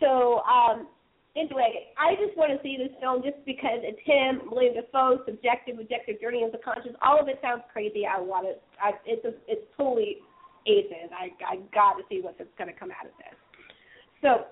So, 0.00 0.40
um, 0.48 0.88
anyway, 1.36 1.92
I 2.00 2.16
just 2.16 2.36
want 2.36 2.56
to 2.56 2.58
see 2.62 2.80
this 2.80 2.92
film 3.00 3.22
just 3.22 3.36
because 3.44 3.84
it's 3.84 4.00
him, 4.04 4.48
William 4.50 4.74
Dafoe, 4.74 5.20
subjective, 5.26 5.78
objective 5.78 6.20
journey 6.20 6.42
of 6.42 6.52
the 6.52 6.62
conscious. 6.64 6.96
All 7.04 7.20
of 7.20 7.28
it 7.28 7.38
sounds 7.42 7.62
crazy. 7.72 8.08
I 8.08 8.18
want 8.20 8.48
it. 8.48 8.62
I, 8.80 8.96
it's 9.04 9.24
a, 9.28 9.36
it's 9.44 9.66
totally 9.76 10.24
aces. 10.64 11.12
I 11.12 11.36
I 11.44 11.56
got 11.74 12.00
to 12.00 12.02
see 12.08 12.20
what's 12.24 12.40
going 12.56 12.72
to 12.72 12.78
come 12.78 12.90
out 12.90 13.04
of 13.04 13.12
this. 13.20 13.36
So, 14.24 14.48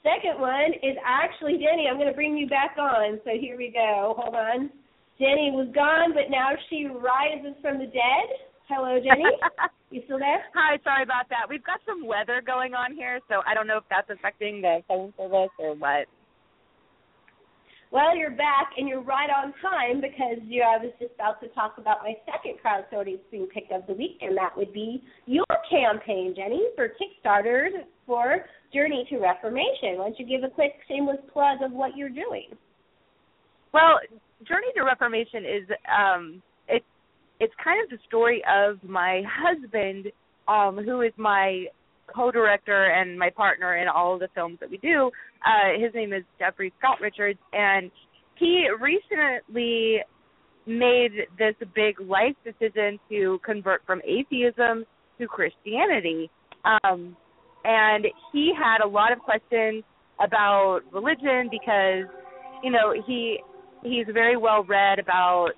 second 0.00 0.40
one 0.40 0.72
is 0.80 0.96
actually 1.04 1.60
Jenny. 1.60 1.88
I'm 1.90 1.96
going 1.96 2.08
to 2.08 2.16
bring 2.16 2.36
you 2.36 2.48
back 2.48 2.76
on. 2.78 3.20
So 3.24 3.30
here 3.38 3.56
we 3.56 3.68
go. 3.68 4.14
Hold 4.16 4.34
on. 4.34 4.70
Jenny 5.18 5.48
was 5.52 5.68
gone, 5.74 6.12
but 6.12 6.28
now 6.30 6.50
she 6.68 6.86
rises 6.86 7.56
from 7.62 7.78
the 7.78 7.86
dead. 7.86 8.28
Hello, 8.68 8.98
Jenny. 9.00 9.24
you 9.90 10.02
still 10.04 10.18
there? 10.18 10.44
Hi, 10.54 10.76
sorry 10.84 11.02
about 11.02 11.28
that. 11.30 11.48
We've 11.48 11.64
got 11.64 11.80
some 11.86 12.06
weather 12.06 12.42
going 12.44 12.74
on 12.74 12.94
here, 12.94 13.20
so 13.28 13.40
I 13.46 13.54
don't 13.54 13.66
know 13.66 13.78
if 13.78 13.84
that's 13.88 14.10
affecting 14.10 14.60
the 14.60 14.82
phone 14.88 15.14
service 15.16 15.54
or 15.58 15.74
what. 15.74 16.06
Well, 17.92 18.16
you're 18.16 18.34
back 18.34 18.74
and 18.76 18.88
you're 18.88 19.00
right 19.00 19.30
on 19.30 19.54
time 19.62 20.02
because 20.02 20.42
you, 20.44 20.62
I 20.62 20.82
was 20.82 20.92
just 21.00 21.14
about 21.14 21.40
to 21.40 21.48
talk 21.54 21.78
about 21.78 21.98
my 22.02 22.14
second 22.26 22.58
crowdsourcing 22.60 23.48
pick 23.54 23.70
of 23.72 23.86
the 23.86 23.94
week, 23.94 24.18
and 24.20 24.36
that 24.36 24.56
would 24.56 24.72
be 24.72 25.02
your 25.24 25.46
campaign, 25.70 26.34
Jenny, 26.36 26.66
for 26.74 26.88
Kickstarter 26.98 27.68
for 28.04 28.44
Journey 28.74 29.06
to 29.08 29.18
Reformation. 29.18 29.96
Why 29.96 30.10
don't 30.10 30.18
you 30.18 30.26
give 30.26 30.44
a 30.44 30.52
quick 30.52 30.72
shameless 30.88 31.22
plug 31.32 31.62
of 31.62 31.72
what 31.72 31.96
you're 31.96 32.10
doing? 32.10 32.50
Well, 33.72 34.00
Journey 34.44 34.68
to 34.76 34.82
Reformation 34.82 35.44
is 35.44 35.68
um 35.88 36.42
it's 36.68 36.84
it's 37.40 37.54
kind 37.62 37.82
of 37.82 37.90
the 37.90 37.98
story 38.06 38.42
of 38.48 38.82
my 38.82 39.22
husband, 39.28 40.06
um, 40.48 40.78
who 40.84 41.02
is 41.02 41.12
my 41.16 41.66
co-director 42.14 42.92
and 42.92 43.18
my 43.18 43.30
partner 43.30 43.76
in 43.76 43.88
all 43.88 44.14
of 44.14 44.20
the 44.20 44.28
films 44.34 44.58
that 44.60 44.70
we 44.70 44.78
do. 44.78 45.10
Uh, 45.44 45.78
his 45.82 45.92
name 45.94 46.12
is 46.12 46.22
Jeffrey 46.38 46.72
Scott 46.78 47.00
Richards, 47.00 47.38
and 47.52 47.90
he 48.36 48.66
recently 48.80 49.98
made 50.66 51.12
this 51.38 51.54
big 51.74 52.00
life 52.00 52.34
decision 52.44 52.98
to 53.08 53.38
convert 53.44 53.84
from 53.86 54.00
atheism 54.06 54.84
to 55.18 55.26
Christianity. 55.26 56.30
Um, 56.64 57.16
and 57.64 58.06
he 58.32 58.52
had 58.56 58.84
a 58.84 58.88
lot 58.88 59.12
of 59.12 59.18
questions 59.18 59.84
about 60.20 60.80
religion 60.92 61.48
because, 61.50 62.04
you 62.62 62.70
know, 62.70 62.94
he 63.06 63.38
he's 63.86 64.06
very 64.12 64.36
well 64.36 64.64
read 64.64 64.98
about 64.98 65.50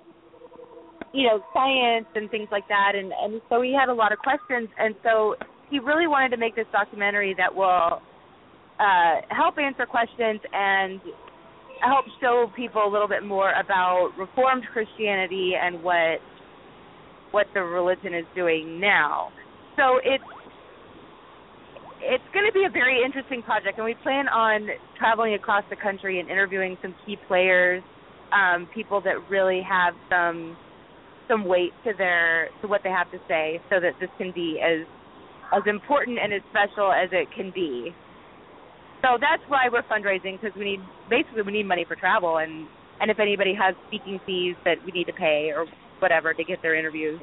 you 1.13 1.27
know 1.27 1.41
science 1.53 2.05
and 2.15 2.29
things 2.29 2.47
like 2.51 2.67
that 2.67 2.93
and 2.95 3.11
and 3.11 3.41
so 3.49 3.61
he 3.61 3.73
had 3.73 3.89
a 3.89 3.93
lot 3.93 4.11
of 4.11 4.19
questions 4.19 4.69
and 4.77 4.95
so 5.03 5.35
he 5.69 5.79
really 5.79 6.07
wanted 6.07 6.29
to 6.29 6.37
make 6.37 6.55
this 6.55 6.67
documentary 6.71 7.33
that 7.37 7.53
will 7.53 8.01
uh 8.79 9.15
help 9.29 9.57
answer 9.57 9.85
questions 9.85 10.39
and 10.53 11.01
help 11.81 12.05
show 12.21 12.51
people 12.55 12.83
a 12.85 12.91
little 12.91 13.07
bit 13.07 13.23
more 13.23 13.53
about 13.53 14.11
reformed 14.17 14.63
christianity 14.73 15.53
and 15.59 15.81
what 15.81 16.19
what 17.31 17.47
the 17.53 17.61
religion 17.61 18.13
is 18.13 18.25
doing 18.35 18.79
now. 18.79 19.29
So 19.77 19.99
it's 20.03 20.23
it's 22.01 22.23
going 22.33 22.45
to 22.45 22.53
be 22.53 22.63
a 22.65 22.71
very 22.71 23.03
interesting 23.03 23.43
project 23.43 23.77
and 23.77 23.85
we 23.85 23.93
plan 24.03 24.27
on 24.29 24.67
traveling 24.97 25.33
across 25.33 25.63
the 25.69 25.75
country 25.75 26.19
and 26.19 26.29
interviewing 26.29 26.77
some 26.81 26.95
key 27.05 27.17
players 27.27 27.83
um, 28.31 28.67
people 28.73 29.01
that 29.01 29.29
really 29.29 29.61
have 29.67 29.93
some 30.11 30.57
some 31.29 31.45
weight 31.45 31.73
to 31.85 31.93
their 31.97 32.49
to 32.61 32.67
what 32.67 32.81
they 32.83 32.89
have 32.89 33.09
to 33.11 33.19
say, 33.27 33.61
so 33.69 33.79
that 33.79 33.93
this 33.99 34.09
can 34.17 34.31
be 34.33 34.59
as 34.63 34.85
as 35.53 35.63
important 35.65 36.17
and 36.21 36.33
as 36.33 36.41
special 36.49 36.91
as 36.91 37.09
it 37.11 37.29
can 37.35 37.51
be. 37.53 37.91
So 39.01 39.17
that's 39.19 39.43
why 39.47 39.69
we're 39.71 39.83
fundraising 39.83 40.39
because 40.39 40.55
we 40.57 40.65
need 40.65 40.79
basically 41.09 41.41
we 41.43 41.51
need 41.53 41.67
money 41.67 41.85
for 41.87 41.95
travel 41.95 42.37
and 42.37 42.67
and 42.99 43.09
if 43.09 43.19
anybody 43.19 43.53
has 43.55 43.75
speaking 43.87 44.19
fees 44.25 44.55
that 44.65 44.77
we 44.85 44.91
need 44.91 45.05
to 45.05 45.13
pay 45.13 45.51
or 45.55 45.65
whatever 45.99 46.33
to 46.33 46.43
get 46.43 46.61
their 46.61 46.75
interviews. 46.75 47.21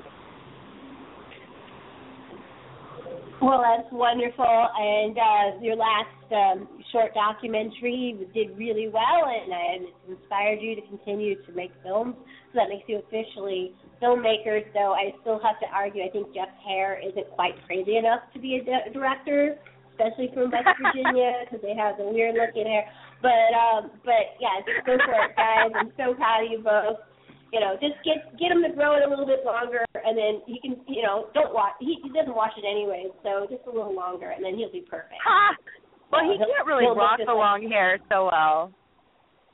Well, 3.43 3.61
that's 3.61 3.93
wonderful. 3.93 4.45
And 4.49 5.17
uh, 5.19 5.61
your 5.61 5.77
last 5.77 6.33
um, 6.33 6.69
short 6.91 7.13
documentary 7.13 8.17
did 8.33 8.57
really 8.57 8.89
well, 8.89 9.29
and, 9.29 9.53
and 9.53 9.89
it's 9.89 10.21
inspired 10.21 10.61
you 10.61 10.75
to 10.75 10.83
continue 10.89 11.37
to 11.45 11.53
make 11.53 11.71
films. 11.83 12.17
So 12.53 12.61
that 12.61 12.69
makes 12.69 12.89
you 12.89 12.99
officially 13.05 13.73
filmmakers. 14.03 14.65
Though 14.73 14.95
I 14.95 15.13
still 15.21 15.39
have 15.45 15.61
to 15.61 15.67
argue, 15.75 16.03
I 16.03 16.09
think 16.09 16.33
Jeff's 16.33 16.57
hair 16.67 16.99
isn't 16.99 17.29
quite 17.33 17.55
crazy 17.67 17.97
enough 17.97 18.21
to 18.33 18.41
be 18.41 18.57
a 18.57 18.65
di- 18.65 18.93
director, 18.93 19.59
especially 19.93 20.31
from 20.33 20.51
West 20.51 20.73
Virginia, 20.81 21.45
because 21.45 21.61
they 21.61 21.77
have 21.77 21.99
the 21.99 22.09
weird 22.09 22.37
looking 22.41 22.65
hair. 22.65 22.89
But 23.21 23.53
um, 23.53 23.91
but 24.05 24.41
yeah, 24.41 24.65
go 24.85 24.97
for 24.97 25.13
it, 25.13 25.37
guys. 25.37 25.73
I'm 25.77 25.93
so 25.97 26.15
proud 26.15 26.45
of 26.45 26.51
you 26.51 26.59
both 26.65 27.05
you 27.53 27.61
know, 27.61 27.75
just 27.81 27.95
get 28.05 28.37
get 28.39 28.51
him 28.51 28.63
to 28.63 28.71
grow 28.75 28.97
it 28.97 29.07
a 29.07 29.09
little 29.09 29.27
bit 29.27 29.45
longer, 29.45 29.85
and 29.95 30.17
then 30.19 30.43
he 30.47 30.59
can, 30.61 30.77
you 30.89 31.03
know, 31.03 31.29
don't 31.35 31.55
wash. 31.55 31.73
He, 31.81 31.97
he 32.03 32.11
doesn't 32.11 32.35
wash 32.35 32.53
it 32.59 32.65
anyway, 32.67 33.07
so 33.23 33.47
just 33.49 33.63
a 33.67 33.71
little 33.71 33.95
longer, 33.95 34.31
and 34.31 34.45
then 34.45 34.57
he'll 34.59 34.73
be 34.73 34.83
perfect. 34.83 35.15
Ha! 35.25 35.55
Well, 36.11 36.23
he 36.27 36.39
can't 36.39 36.67
really 36.67 36.85
he'll 36.85 36.95
rock 36.95 37.19
the 37.19 37.31
like- 37.31 37.37
long 37.37 37.69
hair 37.71 37.99
so 38.11 38.29
well. 38.31 38.73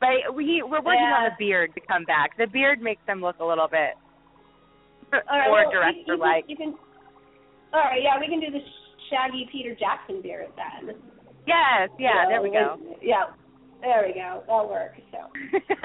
But 0.00 0.34
we 0.34 0.62
we're 0.66 0.82
working 0.82 1.06
on 1.14 1.30
Yeah. 1.30 1.34
a 1.34 1.38
beard 1.38 1.74
to 1.74 1.80
come 1.86 2.04
back. 2.04 2.36
The 2.36 2.46
beard 2.48 2.80
makes 2.82 3.02
him 3.06 3.20
look 3.20 3.38
a 3.38 3.44
little 3.44 3.68
bit 3.68 3.94
All 5.12 5.20
right, 5.30 5.46
more 5.48 5.62
well, 5.62 5.66
you- 5.66 5.72
director 5.72 6.14
you, 6.14 6.18
like. 6.18 6.46
can, 6.46 6.50
you 6.50 6.56
can. 6.56 6.74
All 7.72 7.80
right, 7.86 8.02
yeah, 8.02 8.18
we 8.18 8.26
can 8.26 8.40
do 8.40 8.50
the 8.50 8.60
shaggy 9.10 9.48
Peter 9.52 9.76
Jackson 9.78 10.20
beard 10.20 10.48
then. 10.56 10.96
Yes, 11.46 11.88
yeah, 11.98 12.24
So, 12.24 12.28
there 12.30 12.42
we 12.42 12.50
go. 12.50 12.76
Yeah, 13.00 13.30
there 13.82 14.04
we 14.06 14.14
go. 14.14 14.42
That'll 14.46 14.68
work. 14.70 14.94
So. 15.10 15.18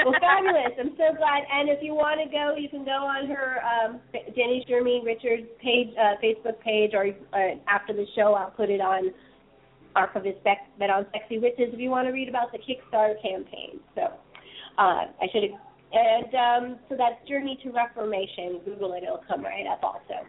well, 0.05 0.13
fabulous. 0.21 0.77
I'm 0.79 0.93
so 0.95 1.17
glad. 1.17 1.43
And 1.51 1.69
if 1.69 1.81
you 1.81 1.93
want 1.93 2.21
to 2.21 2.29
go, 2.29 2.55
you 2.55 2.69
can 2.69 2.85
go 2.85 3.03
on 3.03 3.27
her 3.27 3.59
um, 3.65 3.99
Jenny 4.35 4.63
Richards 5.03 5.49
page, 5.61 5.89
uh, 5.97 6.15
Facebook 6.23 6.59
page, 6.61 6.91
or 6.93 7.09
uh, 7.33 7.57
after 7.67 7.93
the 7.93 8.05
show, 8.15 8.33
I'll 8.33 8.51
put 8.51 8.69
it 8.69 8.81
on 8.81 9.11
Archivist 9.95 10.43
Beck, 10.43 10.69
but 10.77 10.89
on 10.89 11.07
Sexy 11.11 11.39
Witches 11.39 11.73
if 11.73 11.79
you 11.79 11.89
want 11.89 12.07
to 12.07 12.13
read 12.13 12.29
about 12.29 12.51
the 12.51 12.59
Kickstarter 12.59 13.19
campaign. 13.21 13.81
So 13.95 14.13
uh, 14.77 15.09
I 15.09 15.25
should. 15.33 15.49
And 15.89 16.31
um, 16.35 16.79
so 16.89 16.95
that's 16.97 17.17
Journey 17.27 17.57
to 17.63 17.71
Reformation. 17.71 18.61
Google 18.63 18.93
it; 18.93 19.03
it'll 19.03 19.23
come 19.27 19.43
right 19.43 19.65
up 19.65 19.81
also. 19.83 20.21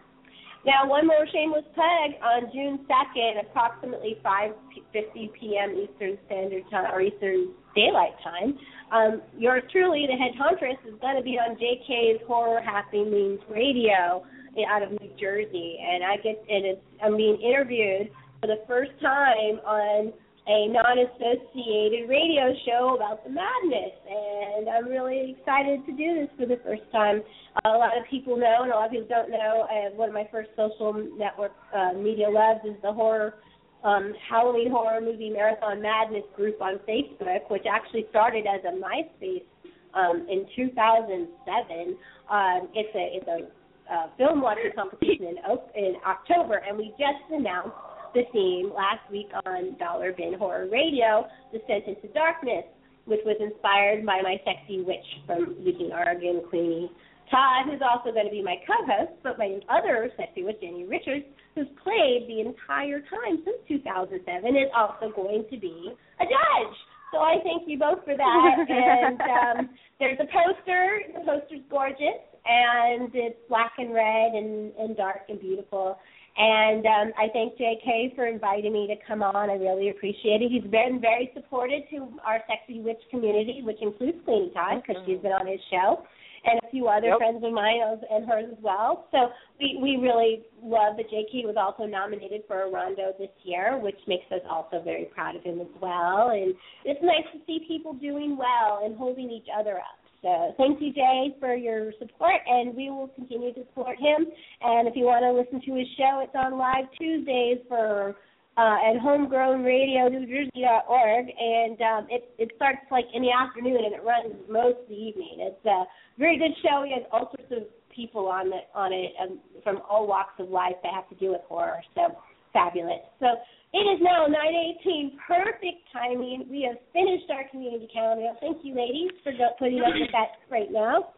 Now, 0.65 0.87
one 0.87 1.07
more 1.07 1.25
shameless 1.31 1.63
plug 1.73 2.19
on 2.21 2.51
June 2.51 2.85
2nd, 2.85 3.41
approximately 3.41 4.17
5:50 4.23 5.33
p.m. 5.33 5.71
Eastern 5.71 6.17
Standard 6.25 6.63
Time 6.69 6.91
or 6.93 7.01
Eastern 7.01 7.53
Daylight 7.75 8.15
Time. 8.23 8.57
Um, 8.91 9.21
yours 9.37 9.63
truly, 9.71 10.05
the 10.05 10.17
head 10.17 10.35
huntress, 10.37 10.77
is 10.85 10.99
going 10.99 11.15
to 11.15 11.23
be 11.23 11.37
on 11.39 11.55
JK's 11.55 12.21
Horror 12.27 12.61
Happenings 12.61 13.39
Radio 13.49 14.23
out 14.69 14.83
of 14.83 14.91
New 14.91 15.11
Jersey, 15.19 15.77
and 15.79 16.03
I 16.03 16.17
get 16.17 16.43
and 16.49 16.65
it's 16.65 16.81
I'm 17.03 17.15
being 17.15 17.39
interviewed 17.41 18.11
for 18.41 18.47
the 18.47 18.61
first 18.67 18.91
time 19.01 19.59
on 19.65 20.13
a 20.49 20.67
non-associated 20.67 22.09
radio 22.09 22.49
show 22.65 22.95
about 22.97 23.23
the 23.23 23.29
madness, 23.29 23.93
and 24.09 24.67
I'm 24.67 24.89
really 24.89 25.37
excited 25.37 25.85
to 25.85 25.91
do 25.91 26.15
this 26.15 26.29
for 26.39 26.47
the 26.47 26.57
first 26.65 26.81
time. 26.91 27.21
a 27.65 27.69
lot 27.69 27.95
of 27.95 28.03
people 28.09 28.35
know, 28.35 28.63
and 28.63 28.71
a 28.71 28.75
lot 28.75 28.87
of 28.87 28.91
people 28.91 29.07
don't 29.07 29.29
know. 29.29 29.67
Uh, 29.69 29.93
one 29.93 30.09
of 30.09 30.15
my 30.15 30.27
first 30.31 30.49
social 30.57 30.93
network 31.15 31.51
uh, 31.71 31.93
media 31.93 32.27
loves 32.27 32.61
is 32.65 32.73
the 32.81 32.91
horror 32.91 33.35
um, 33.83 34.11
Halloween 34.27 34.71
horror 34.71 34.99
movie 34.99 35.29
marathon 35.29 35.81
madness 35.81 36.25
group 36.35 36.59
on 36.61 36.79
Facebook, 36.89 37.49
which 37.49 37.63
actually 37.71 38.07
started 38.09 38.45
as 38.45 38.59
a 38.65 38.73
MySpace 38.73 39.45
um, 39.93 40.25
in 40.29 40.45
2007. 40.55 41.95
Um, 42.29 42.69
it's 42.73 42.95
a 42.95 43.05
it's 43.15 43.27
a 43.27 43.93
uh, 43.93 44.07
film 44.17 44.41
watching 44.41 44.71
competition 44.75 45.27
in 45.27 45.37
in 45.75 45.95
October, 46.05 46.61
and 46.67 46.75
we 46.75 46.89
just 46.97 47.23
announced 47.31 47.77
the 48.13 48.23
theme 48.31 48.71
last 48.73 49.09
week 49.11 49.29
on 49.45 49.77
Dollar 49.77 50.13
Bin 50.13 50.33
Horror 50.33 50.67
Radio, 50.71 51.25
Descent 51.51 51.85
into 51.87 52.07
Darkness, 52.13 52.65
which 53.05 53.21
was 53.25 53.37
inspired 53.39 54.05
by 54.05 54.21
my 54.21 54.37
sexy 54.45 54.81
witch 54.81 55.05
from 55.25 55.55
Eugene, 55.59 55.91
Oregon, 55.91 56.41
Queenie 56.49 56.91
Todd, 57.29 57.69
who's 57.69 57.81
also 57.81 58.11
going 58.11 58.25
to 58.25 58.31
be 58.31 58.41
my 58.41 58.57
co-host, 58.65 59.13
but 59.23 59.37
my 59.37 59.59
other 59.69 60.09
sexy 60.17 60.43
witch, 60.43 60.61
Jenny 60.61 60.85
Richards, 60.85 61.25
who's 61.55 61.69
played 61.83 62.25
the 62.27 62.41
entire 62.41 63.01
time 63.01 63.41
since 63.45 63.57
2007, 63.67 64.25
is 64.55 64.69
also 64.75 65.13
going 65.15 65.45
to 65.49 65.57
be 65.57 65.93
a 66.19 66.25
judge. 66.25 66.75
So 67.11 67.19
I 67.19 67.37
thank 67.43 67.63
you 67.67 67.77
both 67.77 68.03
for 68.05 68.15
that. 68.17 68.55
and 68.69 69.21
um, 69.21 69.69
there's 69.99 70.19
a 70.19 70.25
poster. 70.25 71.01
The 71.13 71.21
poster's 71.25 71.65
gorgeous, 71.69 72.21
and 72.45 73.09
it's 73.13 73.37
black 73.47 73.73
and 73.77 73.93
red 73.93 74.33
and, 74.33 74.73
and 74.77 74.97
dark 74.97 75.29
and 75.29 75.39
beautiful. 75.39 75.97
And 76.41 76.85
um, 76.85 77.11
I 77.19 77.27
thank 77.33 77.57
JK 77.57 78.15
for 78.15 78.25
inviting 78.25 78.71
me 78.71 78.87
to 78.87 78.95
come 79.05 79.21
on. 79.21 79.49
I 79.49 79.55
really 79.55 79.89
appreciate 79.89 80.41
it. 80.41 80.49
He's 80.49 80.63
been 80.71 80.99
very 81.01 81.29
supportive 81.33 81.81
to 81.91 82.07
our 82.25 82.39
sexy 82.47 82.79
witch 82.79 83.01
community, 83.11 83.59
which 83.61 83.75
includes 83.81 84.19
Queenie 84.23 84.51
Todd 84.53 84.81
because 84.81 85.03
she's 85.05 85.19
been 85.19 85.33
on 85.33 85.45
his 85.45 85.59
show, 85.69 86.01
and 86.45 86.57
a 86.63 86.69
few 86.71 86.87
other 86.87 87.07
Yep. 87.07 87.17
friends 87.17 87.43
of 87.43 87.51
mine 87.51 87.81
and 88.09 88.25
hers 88.25 88.45
as 88.55 88.63
well. 88.63 89.07
So 89.11 89.33
we 89.59 89.79
we 89.81 89.97
really 89.97 90.45
love 90.63 90.95
that 90.95 91.11
JK 91.11 91.43
was 91.43 91.57
also 91.57 91.83
nominated 91.85 92.43
for 92.47 92.63
a 92.63 92.69
Rondo 92.71 93.11
this 93.19 93.35
year, 93.43 93.77
which 93.77 93.99
makes 94.07 94.31
us 94.31 94.39
also 94.49 94.79
very 94.79 95.11
proud 95.11 95.35
of 95.35 95.43
him 95.43 95.59
as 95.59 95.73
well. 95.81 96.29
And 96.29 96.55
it's 96.85 97.03
nice 97.03 97.27
to 97.33 97.39
see 97.45 97.65
people 97.67 97.91
doing 97.95 98.37
well 98.37 98.79
and 98.85 98.95
holding 98.95 99.29
each 99.29 99.47
other 99.53 99.77
up. 99.79 99.99
So 100.21 100.53
thank 100.57 100.81
you, 100.81 100.91
Jay, 100.93 101.33
for 101.39 101.55
your 101.55 101.93
support, 101.99 102.41
and 102.45 102.75
we 102.75 102.89
will 102.89 103.07
continue 103.09 103.53
to 103.53 103.61
support 103.61 103.97
him. 103.97 104.27
And 104.61 104.87
if 104.87 104.95
you 104.95 105.05
want 105.05 105.23
to 105.23 105.31
listen 105.31 105.61
to 105.65 105.73
his 105.79 105.87
show, 105.97 106.21
it's 106.23 106.35
on 106.35 106.57
live 106.57 106.85
Tuesdays 106.97 107.59
for 107.69 108.15
uh, 108.57 108.77
at 108.83 108.97
homegrownradio.newjersey.org, 108.99 111.31
and 111.39 111.81
um, 111.81 112.07
it 112.09 112.29
it 112.37 112.51
starts 112.57 112.79
like 112.91 113.05
in 113.13 113.21
the 113.21 113.31
afternoon 113.31 113.85
and 113.85 113.95
it 113.95 114.03
runs 114.03 114.35
most 114.49 114.79
of 114.83 114.89
the 114.89 114.95
evening. 114.95 115.37
It's 115.39 115.65
a 115.65 115.85
very 116.17 116.37
good 116.37 116.51
show. 116.61 116.83
He 116.83 116.91
has 116.93 117.03
all 117.13 117.31
sorts 117.37 117.51
of 117.51 117.63
people 117.95 118.27
on 118.27 118.47
it 118.47 118.67
on 118.75 118.91
it 118.91 119.13
um, 119.21 119.39
from 119.63 119.81
all 119.89 120.05
walks 120.07 120.33
of 120.39 120.49
life 120.49 120.75
that 120.83 120.93
have 120.93 121.07
to 121.09 121.15
do 121.15 121.31
with 121.31 121.39
horror. 121.47 121.81
So 121.95 122.17
fabulous. 122.51 122.99
So 123.21 123.37
it 123.73 123.85
is 123.85 123.99
now 124.01 124.25
9:18, 124.25 125.17
perfect 125.27 125.85
timing. 125.93 126.47
We 126.49 126.63
have 126.63 126.77
finished 126.91 127.29
our 127.29 127.47
community 127.49 127.87
calendar. 127.93 128.33
Thank 128.41 128.63
you, 128.63 128.73
ladies, 128.75 129.11
for 129.23 129.31
putting 129.59 129.81
up 129.81 129.93
with 129.93 130.11
that 130.11 130.41
right 130.49 130.71
now. 130.71 131.13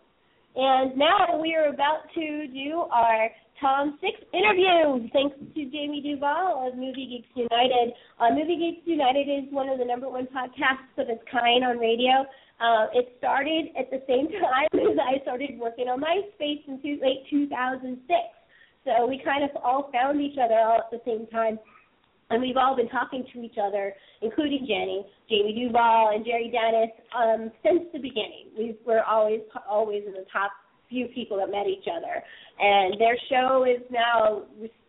And 0.55 0.97
now 0.97 1.39
we 1.41 1.55
are 1.55 1.67
about 1.67 2.11
to 2.13 2.47
do 2.47 2.83
our 2.91 3.29
Tom 3.61 3.97
Six 4.01 4.19
interview. 4.33 5.07
Thanks 5.13 5.37
to 5.37 5.61
Jamey 5.69 6.03
Duvall 6.03 6.67
of 6.67 6.75
Movie 6.75 7.07
Geeks 7.07 7.31
United. 7.35 7.93
Uh, 8.19 8.31
Movie 8.31 8.57
Geeks 8.57 8.87
United 8.87 9.29
is 9.29 9.53
one 9.53 9.69
of 9.69 9.79
the 9.79 9.85
number 9.85 10.09
one 10.09 10.27
podcasts 10.27 10.91
of 10.97 11.07
its 11.07 11.23
kind 11.31 11.63
on 11.63 11.77
radio. 11.77 12.25
Uh, 12.59 12.87
it 12.93 13.15
started 13.17 13.67
at 13.79 13.89
the 13.89 14.03
same 14.07 14.27
time 14.27 14.67
as 14.73 14.97
I 14.99 15.21
started 15.21 15.57
working 15.57 15.87
on 15.87 16.01
MySpace 16.01 16.67
in 16.67 16.81
two, 16.81 16.99
late 17.01 17.23
2006. 17.29 18.01
So 18.83 19.05
we 19.07 19.21
kind 19.23 19.43
of 19.43 19.51
all 19.63 19.89
found 19.93 20.19
each 20.19 20.37
other 20.37 20.59
all 20.59 20.79
at 20.79 20.91
the 20.91 21.01
same 21.05 21.27
time. 21.27 21.59
And 22.31 22.41
we've 22.41 22.57
all 22.57 22.75
been 22.75 22.89
talking 22.89 23.25
to 23.33 23.43
each 23.43 23.57
other, 23.61 23.93
including 24.21 24.65
Jenny, 24.65 25.05
Jamey 25.29 25.53
Duvall, 25.53 26.15
and 26.15 26.25
Jerry 26.25 26.49
Dennis, 26.49 26.91
um, 27.11 27.51
since 27.61 27.83
the 27.91 27.99
beginning. 27.99 28.55
We 28.57 28.77
were 28.85 29.03
always 29.03 29.41
always 29.69 30.03
in 30.07 30.13
the 30.13 30.25
top 30.31 30.51
few 30.89 31.07
people 31.07 31.37
that 31.37 31.51
met 31.51 31.67
each 31.67 31.87
other. 31.91 32.23
And 32.59 32.99
their 32.99 33.17
show 33.29 33.65
is 33.65 33.81
now 33.91 34.43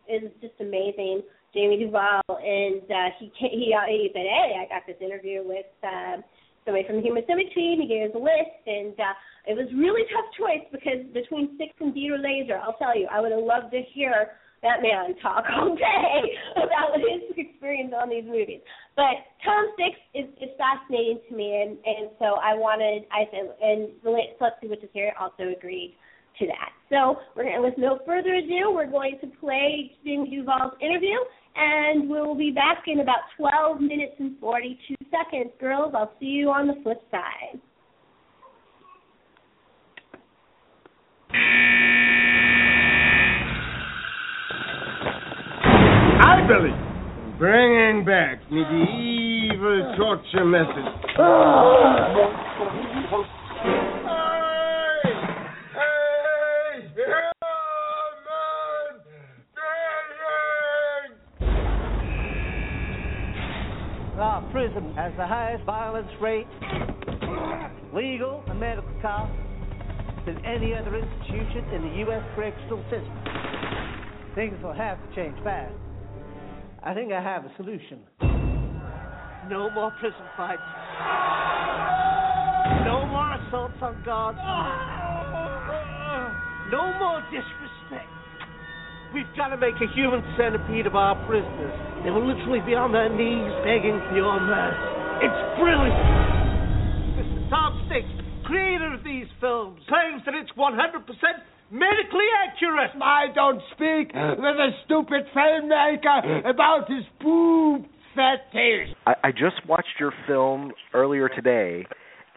is 0.07 0.31
just 0.41 0.55
amazing. 0.59 1.21
Jamey 1.55 1.79
Duvall, 1.79 2.23
and 2.27 2.81
uh, 2.89 3.09
he 3.19 3.31
he 3.37 3.75
uh, 3.75 3.85
he 3.87 4.09
said, 4.13 4.25
"Hey, 4.25 4.57
I 4.57 4.67
got 4.73 4.87
this 4.87 4.97
interview 4.99 5.43
with 5.45 5.67
uh, 5.83 6.17
somebody 6.65 6.87
from 6.87 7.01
Human 7.01 7.23
Centipede," 7.27 7.77
and 7.77 7.81
he 7.83 7.87
gave 7.87 8.09
us 8.09 8.15
a 8.15 8.19
list, 8.19 8.63
and 8.65 8.95
uh, 8.99 9.13
it 9.45 9.53
was 9.53 9.67
really 9.75 10.01
tough 10.13 10.25
choice 10.33 10.65
because 10.71 11.05
between 11.13 11.55
Six 11.57 11.73
and 11.79 11.93
Dieter 11.93 12.17
Laser, 12.17 12.57
I'll 12.57 12.77
tell 12.77 12.97
you, 12.97 13.07
I 13.11 13.21
would 13.21 13.31
have 13.31 13.43
loved 13.43 13.71
to 13.71 13.81
hear 13.93 14.39
that 14.63 14.81
man 14.81 15.13
talk 15.21 15.43
all 15.53 15.75
day 15.75 16.19
about 16.57 16.97
his 16.97 17.37
experience 17.37 17.93
on 17.93 18.09
these 18.09 18.25
movies. 18.25 18.61
But 18.95 19.21
Tom 19.45 19.69
Six 19.77 19.93
is, 20.15 20.27
is 20.41 20.49
fascinating 20.57 21.19
to 21.29 21.35
me, 21.35 21.61
and 21.61 21.77
and 21.85 22.09
so 22.17 22.41
I 22.41 22.55
wanted 22.55 23.05
I 23.11 23.29
said, 23.29 23.53
and 23.61 23.89
the 24.03 24.09
late 24.09 24.33
Celeste 24.39 24.63
which 24.63 24.83
is 24.83 24.89
here 24.93 25.13
also 25.19 25.53
agreed 25.55 25.95
to 26.39 26.47
that. 26.47 26.71
So 26.89 27.17
we're 27.35 27.45
gonna, 27.45 27.61
with 27.61 27.77
no 27.77 27.99
further 28.05 28.33
ado, 28.35 28.71
we're 28.73 28.89
going 28.89 29.19
to 29.21 29.27
play 29.39 29.91
Jim 30.03 30.25
Duvall's 30.25 30.73
interview, 30.81 31.17
and 31.55 32.09
we'll 32.09 32.35
be 32.35 32.51
back 32.51 32.83
in 32.87 32.99
about 32.99 33.29
12 33.37 33.81
minutes 33.81 34.15
and 34.19 34.39
42 34.39 34.95
seconds. 35.11 35.51
Girls, 35.59 35.93
I'll 35.95 36.13
see 36.19 36.25
you 36.27 36.49
on 36.49 36.67
the 36.67 36.75
flip 36.83 37.01
side. 37.11 37.59
Out 46.25 46.32
Billy. 46.47 46.75
Bringing 47.39 48.03
back 48.05 48.39
medieval 48.51 49.95
torture 49.97 50.43
methods. 50.43 50.87
Our 64.19 64.41
prison 64.51 64.93
has 64.95 65.13
the 65.17 65.25
highest 65.25 65.63
violence 65.65 66.07
rate, 66.21 66.47
legal 67.93 68.43
and 68.47 68.59
medical 68.59 68.91
costs 69.01 69.35
than 70.25 70.43
any 70.45 70.73
other 70.73 70.95
institution 70.95 71.63
in 71.73 71.81
the 71.81 71.97
U.S. 72.07 72.23
correctional 72.35 72.83
system. 72.83 73.17
Things 74.35 74.61
will 74.61 74.73
have 74.73 74.97
to 74.97 75.15
change 75.15 75.35
fast. 75.43 75.73
I 76.85 76.93
think 76.93 77.13
I 77.13 77.21
have 77.23 77.45
a 77.45 77.51
solution. 77.55 78.03
No 79.47 79.69
more 79.71 79.91
prison 79.99 80.27
fights. 80.35 80.61
No 82.83 83.07
more 83.07 83.39
assaults 83.39 83.79
on 83.79 84.03
guards. 84.03 84.37
No 86.71 86.91
more 86.99 87.23
disrespect. 87.31 88.11
We've 89.13 89.31
got 89.37 89.55
to 89.55 89.57
make 89.57 89.75
a 89.79 89.87
human 89.95 90.23
centipede 90.35 90.87
of 90.87 90.95
our 90.95 91.15
prisoners. 91.23 91.71
They 92.03 92.11
will 92.11 92.27
literally 92.27 92.59
be 92.65 92.75
on 92.75 92.91
their 92.91 93.07
knees 93.07 93.53
begging 93.63 94.03
for 94.09 94.15
your 94.19 94.35
mercy. 94.43 95.23
It's 95.23 95.41
brilliant. 95.55 96.03
Mr. 97.15 97.49
Tom 97.49 97.83
creator 98.43 98.93
of 98.93 99.03
these 99.03 99.27
films, 99.39 99.79
claims 99.87 100.21
that 100.25 100.35
it's 100.35 100.51
100% 100.51 100.75
medically 101.73 102.29
accurate. 102.45 102.91
I 103.01 103.33
don't 103.33 103.61
speak 103.73 104.13
with 104.13 104.55
a 104.55 104.69
stupid 104.85 105.25
filmmaker 105.35 106.47
about 106.49 106.89
his 106.89 107.03
boob 107.19 107.85
fetish. 108.15 108.95
I, 109.07 109.13
I 109.23 109.31
just 109.31 109.65
watched 109.67 109.99
your 109.99 110.13
film 110.27 110.71
earlier 110.93 111.27
today, 111.29 111.85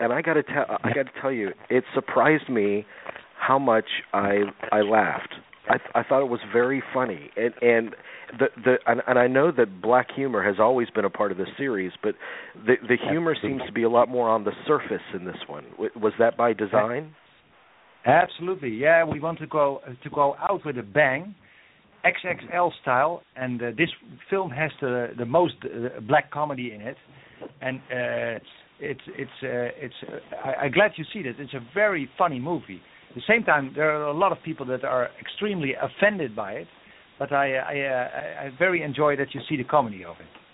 and 0.01 0.13
I 0.13 0.23
got 0.23 0.35
to 0.35 0.43
tell 0.43 0.65
I 0.83 0.93
got 0.95 1.05
to 1.05 1.21
tell 1.21 1.33
you, 1.33 1.51
it 1.69 1.85
surprised 1.95 2.49
me 2.49 2.87
how 3.39 3.59
much 3.59 3.85
I 4.13 4.41
I 4.73 4.81
laughed. 4.81 5.35
I 5.69 5.77
I 5.95 6.03
thought 6.03 6.23
it 6.23 6.31
was 6.31 6.41
very 6.53 6.83
funny, 6.95 7.31
and 7.37 7.53
and 7.61 7.95
the 8.39 8.47
the 8.65 8.77
and, 8.87 9.03
and 9.07 9.19
I 9.19 9.27
know 9.27 9.53
that 9.53 9.83
black 9.83 10.09
humor 10.15 10.43
has 10.43 10.57
always 10.59 10.89
been 10.91 11.05
a 11.05 11.11
part 11.11 11.31
of 11.31 11.37
the 11.39 11.47
series, 11.59 11.93
but 12.03 12.15
the 12.55 12.77
the 12.89 12.97
humor 13.11 13.37
seems 13.41 13.61
to 13.67 13.73
be 13.73 13.83
a 13.83 13.91
lot 13.91 14.09
more 14.09 14.31
on 14.31 14.45
the 14.45 14.53
surface 14.67 15.05
in 15.13 15.27
this 15.27 15.37
one. 15.47 15.65
W- 15.73 15.91
Was 16.01 16.15
that 16.19 16.37
by 16.39 16.55
design? 16.55 17.15
Absolutely, 18.07 18.71
yeah. 18.71 19.05
We 19.05 19.19
want 19.19 19.39
to 19.41 19.47
go 19.49 19.81
to 20.03 20.11
go 20.11 20.37
out 20.49 20.65
with 20.65 20.79
a 20.79 20.83
bang, 20.83 21.35
XXL 22.05 22.71
style, 22.81 23.23
and 23.35 23.61
uh, 23.61 23.71
this 23.77 23.89
film 24.31 24.51
has 24.51 24.71
the 24.81 25.09
the 25.19 25.27
most 25.27 25.55
uh, 25.65 26.01
black 26.01 26.31
comedy 26.31 26.73
in 26.73 26.81
it, 26.83 26.97
and 27.61 27.79
uh, 27.79 28.39
it's 28.79 29.01
it's 29.09 29.31
uh, 29.43 29.85
it's. 29.85 29.95
Uh, 30.07 30.37
I, 30.49 30.55
I'm 30.65 30.73
glad 30.73 30.93
you 30.97 31.05
see 31.13 31.23
this. 31.23 31.35
It's 31.39 31.55
a 31.55 31.67
very 31.75 32.09
funny 32.17 32.39
movie. 32.39 32.81
At 33.11 33.17
the 33.17 33.23
same 33.29 33.43
time, 33.43 33.73
there 33.75 33.91
are 33.91 34.05
a 34.05 34.17
lot 34.17 34.31
of 34.31 34.39
people 34.45 34.67
that 34.67 34.85
are 34.85 35.09
extremely 35.21 35.73
offended 35.75 36.37
by 36.37 36.53
it, 36.53 36.69
but 37.19 37.33
I 37.33 37.55
I, 37.55 37.81
uh, 37.81 38.09
I 38.45 38.45
I 38.47 38.51
very 38.57 38.83
enjoy 38.83 39.17
that 39.17 39.35
you 39.35 39.41
see 39.49 39.57
the 39.57 39.65
comedy 39.65 40.05
of 40.05 40.15
it. 40.21 40.46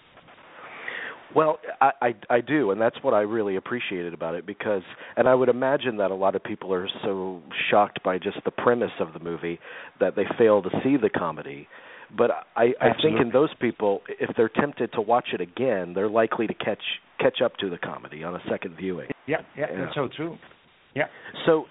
Well, 1.34 1.58
I, 1.80 1.90
I 2.00 2.14
I 2.30 2.40
do, 2.40 2.70
and 2.70 2.80
that's 2.80 2.96
what 3.02 3.14
I 3.14 3.20
really 3.20 3.56
appreciated 3.56 4.14
about 4.14 4.34
it 4.34 4.46
because, 4.46 4.82
and 5.16 5.28
I 5.28 5.34
would 5.34 5.48
imagine 5.48 5.96
that 5.98 6.10
a 6.10 6.14
lot 6.14 6.34
of 6.34 6.44
people 6.44 6.72
are 6.74 6.88
so 7.02 7.40
shocked 7.70 8.02
by 8.02 8.18
just 8.18 8.38
the 8.44 8.50
premise 8.50 8.92
of 9.00 9.12
the 9.12 9.20
movie 9.20 9.58
that 10.00 10.16
they 10.16 10.24
fail 10.38 10.62
to 10.62 10.70
see 10.84 10.96
the 10.96 11.10
comedy. 11.10 11.68
But 12.16 12.30
I, 12.56 12.74
I 12.80 12.90
think 13.02 13.20
in 13.20 13.30
those 13.32 13.48
people, 13.60 14.02
if 14.20 14.36
they're 14.36 14.50
tempted 14.50 14.92
to 14.92 15.00
watch 15.00 15.28
it 15.32 15.40
again, 15.40 15.94
they're 15.94 16.10
likely 16.10 16.46
to 16.46 16.54
catch 16.54 16.82
catch 17.18 17.40
up 17.42 17.56
to 17.58 17.70
the 17.70 17.78
comedy 17.78 18.22
on 18.24 18.34
a 18.34 18.40
second 18.50 18.76
viewing. 18.76 19.08
Yeah, 19.26 19.38
yeah, 19.56 19.66
Yeah. 19.70 19.84
that's 19.84 19.94
so 19.94 20.08
true. 20.14 20.36
Yeah. 20.94 21.04
So, 21.46 21.64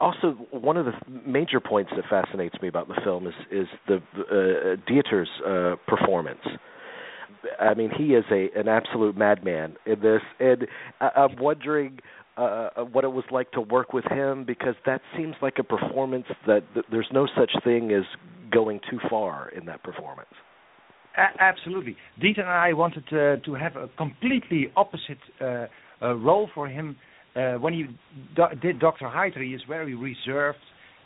also 0.00 0.32
one 0.50 0.76
of 0.76 0.86
the 0.86 0.92
major 1.26 1.60
points 1.60 1.90
that 1.96 2.04
fascinates 2.10 2.54
me 2.60 2.68
about 2.68 2.88
the 2.88 3.00
film 3.04 3.26
is 3.26 3.34
is 3.50 3.66
the 3.86 3.96
uh, 3.96 4.76
Dieter's 4.86 5.28
uh, 5.46 5.76
performance. 5.86 6.40
I 7.60 7.74
mean, 7.74 7.90
he 7.96 8.14
is 8.14 8.24
a 8.30 8.48
an 8.58 8.68
absolute 8.68 9.16
madman 9.16 9.76
in 9.86 10.00
this, 10.00 10.22
and 10.40 10.66
I, 11.00 11.10
I'm 11.16 11.36
wondering 11.36 11.98
uh, 12.36 12.68
what 12.92 13.04
it 13.04 13.12
was 13.12 13.24
like 13.30 13.50
to 13.52 13.60
work 13.60 13.92
with 13.92 14.04
him 14.10 14.44
because 14.44 14.74
that 14.84 15.00
seems 15.16 15.34
like 15.40 15.54
a 15.58 15.64
performance 15.64 16.26
that, 16.46 16.62
there's 16.90 17.08
no 17.12 17.26
such 17.36 17.50
thing 17.64 17.92
as 17.92 18.04
going 18.50 18.80
too 18.90 18.98
far 19.08 19.48
in 19.50 19.64
that 19.66 19.82
performance. 19.82 20.28
A- 21.16 21.42
absolutely. 21.42 21.96
Dieter 22.20 22.40
and 22.40 22.48
I 22.48 22.72
wanted 22.74 23.04
uh, 23.08 23.42
to 23.44 23.54
have 23.54 23.76
a 23.76 23.88
completely 23.96 24.70
opposite 24.76 25.18
uh, 25.40 25.66
uh, 26.02 26.14
role 26.14 26.50
for 26.54 26.68
him. 26.68 26.96
Uh, 27.34 27.54
when 27.54 27.72
he 27.72 27.84
do- 28.34 28.56
did 28.60 28.78
Dr. 28.78 29.06
Heiter, 29.06 29.42
he 29.42 29.54
is 29.54 29.62
very 29.66 29.94
reserved, 29.94 30.58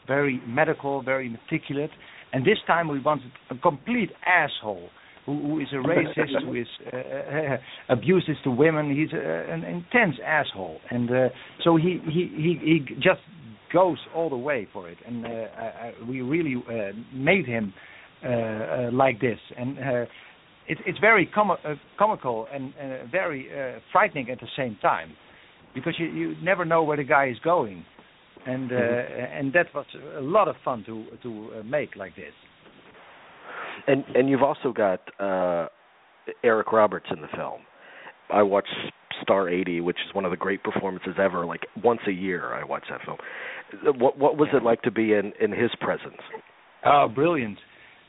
very 0.06 0.40
medical, 0.46 1.02
very 1.02 1.28
meticulous. 1.28 1.90
And 2.32 2.44
this 2.44 2.58
time 2.66 2.88
we 2.88 3.00
wanted 3.00 3.30
a 3.50 3.56
complete 3.56 4.10
asshole 4.26 4.90
who, 5.26 5.40
who 5.40 5.60
is 5.60 5.68
a 5.72 5.76
racist, 5.76 6.44
who 6.44 6.54
is 6.54 6.66
uh, 6.92 6.96
uh, 6.96 7.56
abuses 7.88 8.36
to 8.44 8.50
women. 8.50 8.94
He's 8.94 9.12
a, 9.12 9.52
an 9.52 9.64
intense 9.64 10.16
asshole, 10.24 10.78
and 10.90 11.10
uh, 11.10 11.28
so 11.64 11.76
he, 11.76 11.98
he 12.06 12.30
he 12.36 12.58
he 12.88 12.94
just 12.96 13.20
goes 13.72 13.98
all 14.14 14.28
the 14.28 14.36
way 14.36 14.66
for 14.72 14.88
it. 14.88 14.98
And 15.06 15.24
uh, 15.24 15.28
I, 15.28 15.32
I, 15.62 15.92
we 16.08 16.22
really 16.22 16.56
uh, 16.56 16.92
made 17.14 17.46
him 17.46 17.72
uh, 18.24 18.28
uh, 18.28 18.90
like 18.92 19.20
this, 19.20 19.38
and 19.56 19.78
uh, 19.78 19.82
it, 20.68 20.78
it's 20.86 20.98
very 20.98 21.26
com- 21.26 21.50
uh, 21.50 21.74
comical 21.98 22.46
and 22.52 22.72
uh, 22.74 23.06
very 23.10 23.48
uh, 23.50 23.78
frightening 23.92 24.30
at 24.30 24.40
the 24.40 24.48
same 24.56 24.76
time, 24.82 25.12
because 25.74 25.94
you, 25.98 26.06
you 26.06 26.34
never 26.42 26.64
know 26.64 26.82
where 26.82 26.96
the 26.96 27.04
guy 27.04 27.28
is 27.28 27.38
going, 27.44 27.84
and 28.46 28.72
uh, 28.72 28.76
and 28.76 29.52
that 29.52 29.66
was 29.74 29.86
a 30.18 30.20
lot 30.20 30.48
of 30.48 30.56
fun 30.64 30.82
to 30.86 31.04
to 31.22 31.50
uh, 31.58 31.62
make 31.62 31.94
like 31.96 32.16
this. 32.16 32.32
And 33.90 34.04
and 34.14 34.28
you've 34.28 34.42
also 34.42 34.72
got 34.72 35.00
uh 35.18 35.66
Eric 36.44 36.72
Roberts 36.72 37.06
in 37.10 37.20
the 37.20 37.28
film. 37.34 37.62
I 38.32 38.42
watch 38.42 38.68
Star 39.22 39.48
80, 39.48 39.80
which 39.80 39.96
is 40.06 40.14
one 40.14 40.24
of 40.24 40.30
the 40.30 40.36
great 40.36 40.62
performances 40.62 41.14
ever. 41.22 41.44
Like 41.44 41.66
once 41.82 42.00
a 42.06 42.12
year, 42.12 42.54
I 42.54 42.64
watch 42.64 42.84
that 42.90 43.00
film. 43.04 43.18
What 43.98 44.18
what 44.18 44.36
was 44.36 44.48
it 44.52 44.62
like 44.62 44.82
to 44.82 44.90
be 44.90 45.14
in 45.14 45.32
in 45.40 45.50
his 45.50 45.70
presence? 45.80 46.20
Oh, 46.84 47.08
brilliant! 47.12 47.58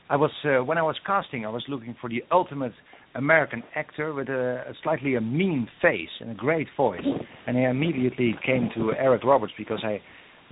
I 0.08 0.16
was 0.16 0.30
uh, 0.44 0.64
when 0.64 0.78
I 0.78 0.82
was 0.82 0.96
casting, 1.06 1.44
I 1.44 1.48
was 1.48 1.64
looking 1.68 1.96
for 2.00 2.08
the 2.08 2.22
ultimate 2.30 2.72
American 3.14 3.62
actor 3.74 4.14
with 4.14 4.28
a, 4.28 4.64
a 4.68 4.72
slightly 4.82 5.16
a 5.16 5.20
mean 5.20 5.68
face 5.80 6.08
and 6.20 6.30
a 6.30 6.34
great 6.34 6.68
voice, 6.76 7.04
and 7.46 7.58
I 7.58 7.70
immediately 7.70 8.34
came 8.44 8.70
to 8.74 8.92
Eric 8.92 9.24
Roberts 9.24 9.52
because 9.58 9.80
I, 9.84 10.00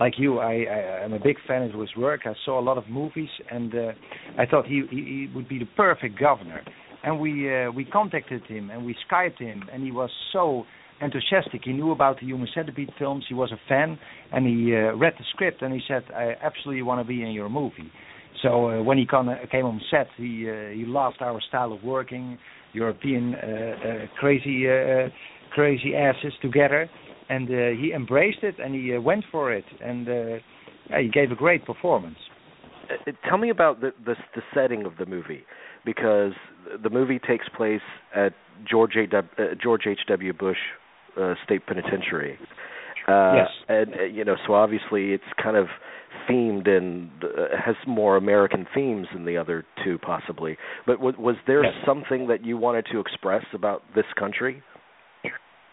like 0.00 0.14
you, 0.16 0.38
I, 0.38 0.64
I 0.64 1.04
am 1.04 1.12
a 1.12 1.20
big 1.20 1.36
fan 1.46 1.62
of 1.62 1.78
his 1.78 1.94
work. 1.94 2.22
I 2.24 2.32
saw 2.46 2.58
a 2.58 2.64
lot 2.64 2.78
of 2.78 2.88
movies, 2.88 3.28
and 3.50 3.72
uh, 3.74 3.92
I 4.38 4.46
thought 4.46 4.66
he, 4.66 4.82
he 4.90 5.28
would 5.34 5.48
be 5.48 5.58
the 5.58 5.68
perfect 5.76 6.18
governor. 6.18 6.62
And 7.04 7.20
we 7.20 7.54
uh, 7.54 7.70
we 7.70 7.84
contacted 7.84 8.42
him 8.46 8.70
and 8.70 8.84
we 8.84 8.96
skyped 9.10 9.38
him, 9.38 9.62
and 9.72 9.82
he 9.82 9.92
was 9.92 10.10
so 10.32 10.64
enthusiastic. 11.00 11.62
He 11.64 11.72
knew 11.72 11.92
about 11.92 12.20
the 12.20 12.26
Human 12.26 12.48
Centipede 12.54 12.90
films. 12.98 13.24
He 13.28 13.34
was 13.34 13.52
a 13.52 13.60
fan, 13.68 13.98
and 14.32 14.46
he 14.46 14.74
uh, 14.74 14.96
read 14.96 15.14
the 15.18 15.24
script 15.32 15.62
and 15.62 15.72
he 15.72 15.80
said, 15.86 16.02
"I 16.14 16.34
absolutely 16.42 16.82
want 16.82 17.00
to 17.00 17.08
be 17.08 17.22
in 17.22 17.30
your 17.30 17.48
movie." 17.48 17.90
So 18.42 18.70
uh, 18.70 18.82
when 18.82 18.96
he 18.96 19.06
come, 19.06 19.30
came 19.50 19.66
on 19.66 19.80
set, 19.90 20.08
he 20.16 20.48
uh, 20.48 20.70
he 20.70 20.84
loved 20.86 21.20
our 21.20 21.40
style 21.48 21.72
of 21.72 21.82
working, 21.82 22.38
European 22.72 23.34
uh, 23.34 23.38
uh, 23.38 24.06
crazy 24.18 24.68
uh, 24.68 25.08
crazy 25.54 25.94
asses 25.94 26.32
together, 26.40 26.88
and 27.30 27.48
uh, 27.48 27.80
he 27.80 27.92
embraced 27.94 28.42
it 28.42 28.56
and 28.62 28.74
he 28.74 28.94
uh, 28.94 29.00
went 29.00 29.24
for 29.32 29.52
it, 29.58 29.64
and 29.82 30.08
uh, 30.08 30.12
yeah, 30.90 31.00
he 31.02 31.08
gave 31.08 31.30
a 31.30 31.36
great 31.36 31.64
performance. 31.64 32.18
Uh, 32.90 33.12
tell 33.28 33.38
me 33.38 33.50
about 33.50 33.80
the, 33.80 33.90
the 34.04 34.14
the 34.36 34.42
setting 34.54 34.84
of 34.84 34.92
the 34.98 35.06
movie 35.06 35.44
because 35.84 36.32
the 36.82 36.90
movie 36.90 37.18
takes 37.18 37.46
place 37.56 37.86
at 38.14 38.32
George 38.70 38.96
A. 38.96 39.06
W, 39.06 39.30
uh, 39.38 39.54
George 39.62 39.84
H. 39.86 40.00
W. 40.08 40.32
Bush 40.32 40.58
uh, 41.20 41.34
State 41.44 41.66
Penitentiary. 41.66 42.38
Uh, 43.08 43.34
Yes. 43.36 43.48
And 43.68 43.94
uh, 43.94 44.02
you 44.04 44.24
know, 44.24 44.36
so 44.46 44.54
obviously 44.54 45.12
it's 45.12 45.32
kind 45.42 45.56
of 45.56 45.66
themed 46.28 46.68
and 46.68 47.10
uh, 47.24 47.56
has 47.64 47.74
more 47.86 48.16
American 48.16 48.66
themes 48.74 49.06
than 49.12 49.24
the 49.24 49.36
other 49.38 49.64
two, 49.82 49.96
possibly. 49.98 50.56
But 50.86 50.96
w- 50.98 51.18
was 51.18 51.36
there 51.46 51.64
Yes. 51.64 51.72
something 51.86 52.28
that 52.28 52.44
you 52.44 52.56
wanted 52.58 52.86
to 52.92 53.00
express 53.00 53.44
about 53.54 53.82
this 53.94 54.04
country? 54.18 54.62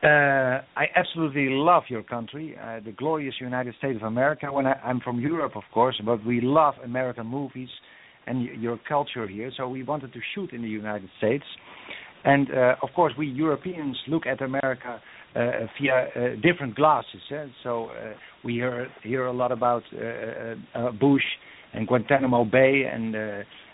Uh, 0.03 0.62
I 0.75 0.86
absolutely 0.95 1.47
love 1.49 1.83
your 1.89 2.03
country, 2.03 2.55
uh, 2.62 2.79
the 2.86 2.91
glorious 2.91 3.33
United 3.41 3.73
States 3.79 3.97
of 3.97 4.03
America. 4.03 4.51
When 4.51 4.67
I, 4.67 4.73
I'm 4.73 4.99
from 4.99 5.19
Europe, 5.19 5.55
of 5.55 5.63
course, 5.73 5.99
but 6.05 6.23
we 6.23 6.39
love 6.39 6.75
American 6.83 7.25
movies 7.25 7.69
and 8.27 8.41
y- 8.41 8.49
your 8.60 8.79
culture 8.88 9.27
here. 9.27 9.51
So 9.57 9.67
we 9.67 9.81
wanted 9.81 10.13
to 10.13 10.19
shoot 10.36 10.51
in 10.53 10.62
the 10.62 10.69
United 10.69 11.10
States, 11.17 11.43
and 12.23 12.47
uh, 12.51 12.75
of 12.83 12.89
course, 12.95 13.13
we 13.17 13.25
Europeans 13.25 13.97
look 14.07 14.27
at 14.27 14.39
America 14.41 15.01
uh, 15.36 15.39
via 15.79 16.07
uh, 16.15 16.36
different 16.43 16.75
glasses. 16.75 17.21
Eh? 17.31 17.45
So 17.63 17.86
uh, 17.86 18.13
we 18.43 18.53
hear 18.53 18.88
hear 19.01 19.25
a 19.25 19.33
lot 19.33 19.51
about 19.51 19.81
Bush 20.99 21.23
and 21.73 21.88
Guantanamo 21.88 22.45
Bay 22.45 22.83
and 22.91 23.15
uh, 23.15 23.19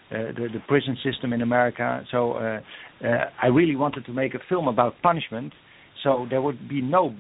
the, 0.09 0.47
the 0.53 0.59
prison 0.67 0.97
system 1.03 1.33
in 1.33 1.41
America. 1.41 2.03
So 2.12 2.33
uh, 2.33 2.62
uh, 3.03 3.07
I 3.41 3.47
really 3.47 3.75
wanted 3.75 4.05
to 4.05 4.13
make 4.13 4.36
a 4.36 4.39
film 4.47 4.67
about 4.67 4.93
punishment. 5.01 5.53
So 6.03 6.27
there 6.29 6.41
would 6.41 6.67
be 6.67 6.81
no 6.81 7.15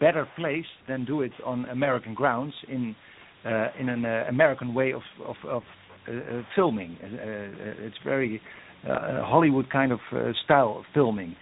better 0.00 0.26
place 0.36 0.64
than 0.88 1.04
do 1.04 1.22
it 1.22 1.32
on 1.44 1.64
American 1.66 2.14
grounds 2.14 2.54
in 2.68 2.94
uh, 3.44 3.68
in 3.78 3.88
an 3.88 4.04
uh, 4.04 4.24
American 4.28 4.74
way 4.74 4.92
of 4.92 5.02
of, 5.24 5.36
of 5.48 5.62
uh, 6.08 6.42
filming. 6.54 6.96
it's 7.00 7.96
very 8.04 8.40
Hollywood 8.84 9.70
kind 9.70 9.92
of 9.92 9.98
style 10.44 10.76
of 10.78 10.84
filming, 10.94 11.34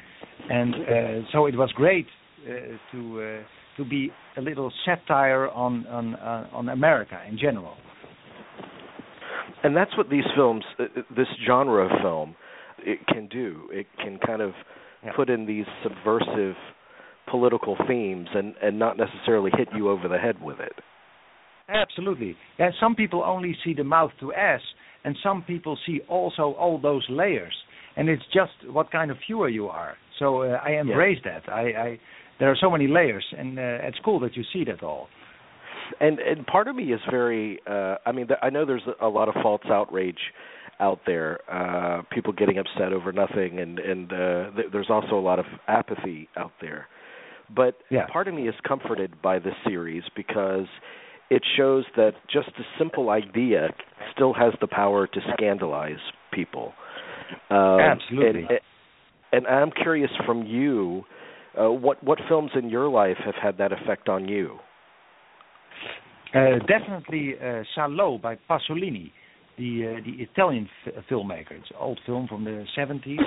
and 0.51 0.75
so 1.33 1.47
it 1.47 1.57
was 1.57 1.71
great 1.73 2.07
to 2.93 3.43
to 3.77 3.85
be 3.85 4.11
a 4.37 4.41
little 4.41 4.73
satire 4.85 5.49
on 5.49 5.87
on 5.87 6.15
on 6.53 6.69
America 6.69 7.19
in 7.29 7.39
general 7.39 7.77
and 9.65 9.75
that's 9.75 9.97
what 9.97 10.11
these 10.11 10.25
films, 10.37 10.63
uh, 10.79 10.85
uh, 10.85 11.03
this 11.17 11.27
genre 11.47 11.87
of 11.87 11.91
film, 12.03 12.37
it 12.79 12.99
can 13.07 13.27
do. 13.29 13.69
It 13.73 13.87
can 13.97 14.19
kind 14.19 14.43
of 14.43 14.53
yeah. 15.05 15.13
put 15.15 15.31
in 15.31 15.47
these 15.47 15.67
subversive 15.83 16.55
political 17.31 17.77
themes 17.89 18.29
and 18.35 18.55
and 18.63 18.79
not 18.79 18.97
necessarily 18.97 19.51
hit 19.57 19.69
you 19.75 19.89
over 19.89 20.09
the 20.09 20.19
head 20.19 20.41
with 20.43 20.61
it. 20.61 20.73
Absolutely. 21.69 22.37
Yeah, 22.59 22.71
some 22.79 22.95
people 22.95 23.23
only 23.25 23.57
see 23.65 23.73
the 23.75 23.85
mouth 23.85 24.11
to 24.21 24.33
ass, 24.35 24.61
and 25.05 25.17
some 25.23 25.43
people 25.43 25.79
see 25.87 26.01
also 26.09 26.55
all 26.59 26.79
those 26.79 27.07
layers. 27.09 27.55
And 27.97 28.09
it's 28.09 28.25
just 28.33 28.73
what 28.73 28.91
kind 28.91 29.11
of 29.11 29.17
viewer 29.25 29.49
you 29.49 29.69
are. 29.69 29.95
So 30.19 30.43
uh, 30.43 30.59
I 30.63 30.73
embrace 30.81 31.19
yeah. 31.25 31.39
that. 31.41 31.53
I, 31.53 31.61
I 31.61 32.01
there 32.41 32.51
are 32.51 32.57
so 32.61 32.69
many 32.69 32.89
layers, 32.89 33.25
and 33.39 33.59
uh, 33.59 33.63
it's 33.83 33.99
cool 34.05 34.19
that 34.21 34.37
you 34.37 34.43
see 34.53 34.65
that 34.65 34.83
all 34.83 35.09
and 36.01 36.19
and 36.19 36.47
part 36.47 36.69
of 36.69 36.77
me 36.77 36.93
is 36.93 37.01
very 37.11 37.61
uh 37.67 37.97
i 38.07 38.13
mean 38.13 38.27
i 38.43 38.51
know 38.51 38.65
there's 38.65 38.83
a 39.01 39.09
lot 39.09 39.29
of 39.29 39.35
false 39.43 39.63
outrage 39.71 40.19
out 40.81 41.01
there 41.07 41.39
uh 41.51 42.03
people 42.11 42.33
getting 42.33 42.59
upset 42.59 42.93
over 42.93 43.13
nothing 43.13 43.61
and 43.61 43.79
and 43.79 44.13
uh 44.13 44.51
th- 44.55 44.69
there's 44.73 44.91
also 44.91 45.15
a 45.15 45.21
lot 45.21 45.39
of 45.39 45.47
apathy 45.69 46.29
out 46.37 46.53
there. 46.61 46.87
But 47.55 47.79
yeah. 47.91 48.07
part 48.07 48.27
of 48.27 48.35
me 48.35 48.49
is 48.49 48.55
comforted 48.67 49.21
by 49.21 49.39
this 49.39 49.55
series 49.67 50.03
because 50.17 50.67
it 51.31 51.43
shows 51.57 51.85
that 51.97 52.13
just 52.33 52.49
a 52.59 52.63
simple 52.79 53.11
idea 53.11 53.69
still 54.15 54.33
has 54.33 54.55
the 54.61 54.67
power 54.67 55.07
to 55.07 55.21
scandalize 55.35 56.01
people. 56.33 56.73
Um, 57.51 57.81
absolutely. 57.81 58.43
and, 58.43 58.61
and 59.33 59.47
i'm 59.47 59.71
curious 59.71 60.11
from 60.27 60.45
you 60.45 61.05
uh, 61.59 61.71
what 61.71 62.03
what 62.03 62.19
films 62.29 62.51
in 62.55 62.69
your 62.69 62.89
life 62.89 63.17
have 63.25 63.35
had 63.41 63.59
that 63.59 63.73
effect 63.73 64.09
on 64.09 64.29
you? 64.29 64.59
Uh, 66.35 66.59
definitely 66.67 67.35
uh, 67.41 67.63
Salò 67.77 68.21
by 68.21 68.37
Pasolini, 68.51 69.13
the 69.59 69.97
uh, 69.99 70.01
the 70.05 70.23
Italian 70.23 70.69
f- 70.87 71.05
filmmaker. 71.11 71.53
It's 71.53 71.71
an 71.71 71.77
old 71.81 72.01
film 72.07 72.27
from 72.29 72.45
the 72.45 72.65
70s. 72.77 73.19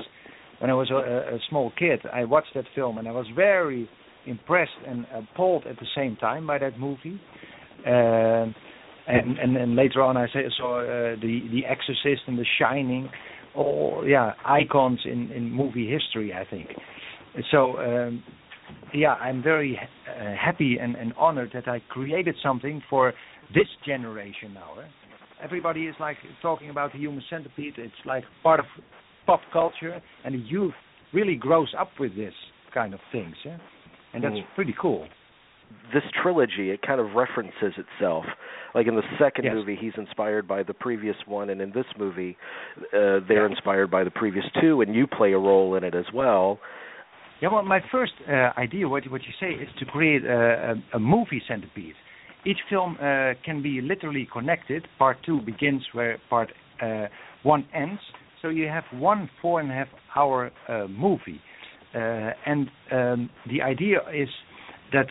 When 0.59 0.69
I 0.71 0.73
was 0.73 0.89
a, 0.89 1.35
a 1.35 1.39
small 1.49 1.71
kid, 1.77 1.99
I 2.11 2.23
watched 2.23 2.53
that 2.55 2.65
film 2.73 2.97
and 2.97 3.07
I 3.07 3.11
was 3.11 3.27
very 3.35 3.87
impressed 4.25 4.71
and 4.87 5.05
appalled 5.13 5.65
at 5.67 5.77
the 5.77 5.85
same 5.95 6.15
time 6.17 6.47
by 6.47 6.57
that 6.57 6.79
movie. 6.79 7.21
Uh, 7.85 8.51
and, 9.09 9.55
and 9.55 9.75
later 9.75 10.01
on, 10.01 10.17
I 10.17 10.27
saw 10.57 10.81
uh, 10.81 11.15
the 11.21 11.41
the 11.51 11.65
Exorcist 11.65 12.23
and 12.27 12.37
The 12.37 12.45
Shining, 12.59 13.09
all 13.55 14.03
yeah 14.05 14.33
icons 14.45 14.99
in 15.05 15.31
in 15.31 15.49
movie 15.51 15.89
history. 15.89 16.33
I 16.33 16.45
think. 16.49 16.67
So 17.51 17.77
um, 17.77 18.23
yeah, 18.93 19.13
I'm 19.13 19.41
very 19.41 19.77
uh, 19.77 20.35
happy 20.39 20.77
and, 20.81 20.95
and 20.95 21.13
honored 21.17 21.51
that 21.53 21.67
I 21.67 21.81
created 21.89 22.35
something 22.43 22.81
for 22.89 23.13
this 23.53 23.67
generation 23.85 24.53
now. 24.53 24.79
Eh? 24.79 25.06
Everybody 25.43 25.85
is 25.87 25.95
like 25.99 26.17
talking 26.41 26.69
about 26.69 26.93
the 26.93 26.99
human 26.99 27.23
centipede. 27.29 27.73
It's 27.77 27.93
like 28.05 28.23
part 28.43 28.59
of 28.59 28.65
pop 29.25 29.41
culture, 29.53 30.01
and 30.25 30.33
the 30.33 30.39
youth 30.39 30.73
really 31.13 31.35
grows 31.35 31.73
up 31.77 31.89
with 31.99 32.15
this 32.15 32.33
kind 32.73 32.93
of 32.93 32.99
things, 33.11 33.35
yeah? 33.45 33.57
and 34.13 34.23
that's 34.23 34.35
mm. 34.35 34.55
pretty 34.55 34.75
cool. 34.79 35.07
This 35.93 36.03
trilogy, 36.21 36.69
it 36.71 36.81
kind 36.81 36.99
of 37.01 37.13
references 37.13 37.73
itself. 37.77 38.25
Like 38.73 38.87
in 38.87 38.95
the 38.95 39.03
second 39.19 39.45
yes. 39.45 39.53
movie, 39.53 39.77
he's 39.79 39.93
inspired 39.97 40.47
by 40.47 40.63
the 40.63 40.73
previous 40.73 41.15
one, 41.25 41.49
and 41.49 41.61
in 41.61 41.71
this 41.71 41.85
movie, 41.97 42.37
uh, 42.77 43.19
they're 43.27 43.45
yeah. 43.45 43.51
inspired 43.51 43.91
by 43.91 44.03
the 44.03 44.11
previous 44.11 44.45
two, 44.61 44.81
and 44.81 44.95
you 44.95 45.07
play 45.07 45.33
a 45.33 45.37
role 45.37 45.75
in 45.75 45.83
it 45.83 45.93
as 45.93 46.05
well. 46.13 46.59
Yeah, 47.41 47.49
well, 47.51 47.63
my 47.63 47.81
first 47.91 48.13
uh, 48.27 48.51
idea, 48.57 48.87
what 48.87 49.09
what 49.11 49.21
you 49.23 49.33
say, 49.39 49.61
is 49.61 49.69
to 49.79 49.85
create 49.85 50.23
a, 50.25 50.75
a, 50.93 50.97
a 50.97 50.99
movie 50.99 51.41
centipede. 51.47 51.95
Each 52.45 52.59
film 52.69 52.97
uh, 52.99 53.33
can 53.43 53.61
be 53.61 53.81
literally 53.81 54.27
connected. 54.31 54.87
Part 54.97 55.17
two 55.25 55.41
begins 55.41 55.83
where 55.93 56.17
part 56.29 56.49
uh, 56.81 57.07
one 57.43 57.67
ends, 57.73 57.99
so 58.41 58.49
you 58.49 58.67
have 58.67 58.83
one 58.93 59.29
four 59.41 59.59
and 59.59 59.69
a 59.71 59.73
half 59.73 59.87
hour 60.15 60.51
uh, 60.69 60.87
movie. 60.87 61.41
Uh, 61.93 62.31
and 62.45 62.69
um, 62.91 63.29
the 63.49 63.61
idea 63.61 63.99
is 64.13 64.29
that 64.93 65.07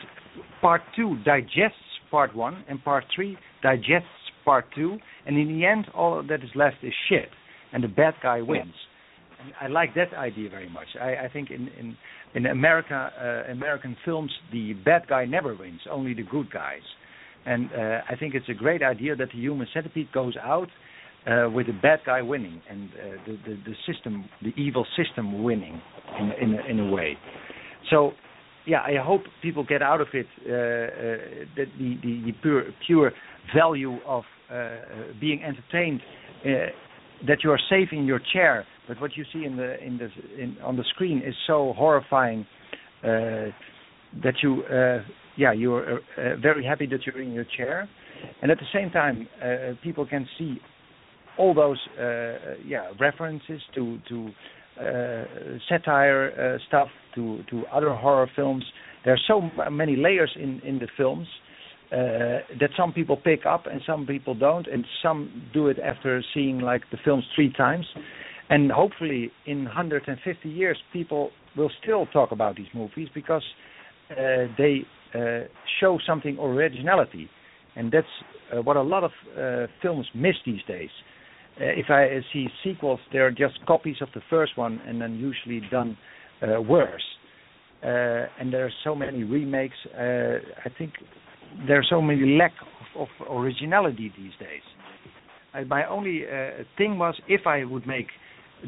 part 0.61 0.81
two 0.95 1.17
digests 1.25 1.77
part 2.09 2.35
one, 2.35 2.63
and 2.69 2.83
part 2.83 3.03
three 3.13 3.37
digests 3.61 4.07
part 4.45 4.65
two, 4.73 4.97
and 5.25 5.37
in 5.37 5.47
the 5.47 5.65
end, 5.65 5.87
all 5.93 6.23
that 6.27 6.41
is 6.43 6.49
left 6.55 6.77
is 6.83 6.93
shit, 7.09 7.29
and 7.73 7.83
the 7.83 7.87
bad 7.87 8.13
guy 8.23 8.41
wins. 8.41 8.73
And 9.43 9.53
I 9.59 9.67
like 9.67 9.93
that 9.95 10.13
idea 10.15 10.49
very 10.49 10.69
much. 10.69 10.87
I, 10.99 11.25
I 11.25 11.29
think 11.31 11.51
in, 11.51 11.67
in 11.79 11.97
in 12.33 12.45
America, 12.47 13.11
uh, 13.19 13.51
American 13.51 13.95
films, 14.05 14.31
the 14.51 14.73
bad 14.73 15.07
guy 15.07 15.25
never 15.25 15.55
wins, 15.55 15.81
only 15.89 16.13
the 16.13 16.23
good 16.23 16.51
guys. 16.51 16.81
And 17.47 17.69
uh, 17.71 18.01
I 18.09 18.15
think 18.15 18.35
it's 18.35 18.49
a 18.49 18.53
great 18.53 18.83
idea 18.83 19.15
that 19.15 19.29
the 19.33 19.39
human 19.39 19.67
centipede 19.73 20.11
goes 20.11 20.35
out 20.41 20.67
uh, 21.25 21.49
with 21.49 21.67
the 21.67 21.73
bad 21.73 21.99
guy 22.05 22.21
winning 22.21 22.61
and 22.69 22.89
uh, 22.89 23.03
the, 23.25 23.31
the, 23.45 23.57
the 23.65 23.93
system, 23.93 24.25
the 24.41 24.49
evil 24.61 24.85
system 24.95 25.43
winning 25.43 25.81
in 26.19 26.31
in 26.41 26.59
a, 26.59 26.71
in 26.71 26.79
a 26.79 26.91
way. 26.91 27.17
So, 27.89 28.11
yeah, 28.65 28.81
I 28.81 28.97
hope 29.01 29.21
people 29.41 29.63
get 29.63 29.81
out 29.81 30.01
of 30.01 30.07
it 30.13 30.27
uh, 30.41 30.49
uh, 30.49 30.53
the, 31.55 31.65
the 31.79 31.97
the 32.03 32.31
pure 32.41 32.63
pure 32.85 33.11
value 33.55 33.97
of 34.05 34.23
being 35.19 35.41
entertained, 35.43 36.01
that 36.43 37.37
you 37.43 37.51
are 37.51 37.59
safe 37.69 37.89
in 37.91 38.05
your 38.05 38.21
chair 38.33 38.65
but 38.87 39.01
what 39.01 39.17
you 39.17 39.25
see 39.33 39.43
in 39.43 39.57
the 39.57 39.83
in 39.83 39.97
the 39.97 40.09
in, 40.41 40.57
on 40.63 40.77
the 40.77 40.83
screen 40.95 41.21
is 41.25 41.35
so 41.45 41.73
horrifying 41.75 42.45
uh, 43.03 43.51
that 44.23 44.35
you 44.41 44.63
uh, 44.63 44.99
yeah 45.37 45.51
you're 45.51 45.95
uh, 45.95 45.97
uh 46.17 46.35
very 46.41 46.65
happy 46.65 46.85
that 46.87 47.05
you're 47.05 47.21
in 47.21 47.31
your 47.31 47.45
chair, 47.57 47.87
and 48.41 48.51
at 48.51 48.57
the 48.57 48.65
same 48.73 48.89
time 48.89 49.27
uh, 49.43 49.73
people 49.83 50.05
can 50.05 50.27
see 50.37 50.59
all 51.37 51.53
those 51.53 51.79
yeah 52.65 52.91
references 52.99 53.61
to 53.75 53.99
to 54.09 54.29
satire 55.69 56.59
stuff 56.67 56.87
to 57.15 57.41
to 57.49 57.63
other 57.71 57.93
horror 57.93 58.29
films. 58.35 58.63
There 59.05 59.13
are 59.13 59.25
so 59.27 59.41
many 59.69 59.95
layers 59.95 60.31
in 60.35 60.61
in 60.65 60.79
the 60.79 60.87
films. 60.97 61.27
Uh, 61.89 62.43
that 62.59 62.69
some 62.75 62.91
people 62.91 63.15
pick 63.15 63.45
up 63.45 63.65
and 63.65 63.79
some 63.87 64.05
people 64.05 64.35
don't, 64.35 64.67
and 64.67 64.83
some 65.01 65.49
do 65.53 65.67
it 65.67 65.79
after 65.79 66.21
seeing 66.33 66.59
like 66.59 66.81
the 66.91 66.97
films 67.05 67.23
three 67.33 67.49
times. 67.53 67.85
And 68.49 68.69
hopefully, 68.69 69.31
in 69.45 69.63
150 69.63 70.49
years, 70.49 70.77
people 70.91 71.31
will 71.55 71.71
still 71.81 72.05
talk 72.07 72.31
about 72.31 72.55
these 72.55 72.67
movies 72.73 73.07
because 73.13 73.43
uh, 74.11 74.47
they 74.57 74.85
show 75.79 75.99
something 76.05 76.37
originality, 76.39 77.29
and 77.75 77.91
that's 77.91 78.07
uh, 78.55 78.61
what 78.61 78.77
a 78.77 78.81
lot 78.81 79.03
of 79.03 79.11
uh, 79.37 79.67
films 79.81 80.07
miss 80.13 80.35
these 80.45 80.61
days. 80.67 80.89
Uh, 81.59 81.65
if 81.65 81.89
I 81.89 82.19
see 82.33 82.47
sequels, 82.63 82.99
they're 83.11 83.31
just 83.31 83.65
copies 83.67 83.97
of 84.01 84.09
the 84.13 84.21
first 84.29 84.57
one, 84.57 84.81
and 84.87 85.01
then 85.01 85.15
usually 85.15 85.67
done 85.69 85.97
uh, 86.41 86.61
worse. 86.61 87.03
and 87.81 88.53
there 88.53 88.65
are 88.65 88.73
so 88.83 88.95
many 88.95 89.23
remakes. 89.23 89.77
I 89.95 90.69
think 90.77 90.93
there 91.67 91.79
are 91.79 91.85
so 91.89 92.01
many 92.01 92.37
lack 92.37 92.53
of, 92.95 93.07
of 93.07 93.37
originality 93.37 94.11
these 94.17 94.33
days. 94.39 95.67
my 95.67 95.85
only 95.87 96.23
thing 96.77 96.97
was 96.99 97.15
if 97.27 97.47
I 97.47 97.63
would 97.63 97.87
make 97.87 98.07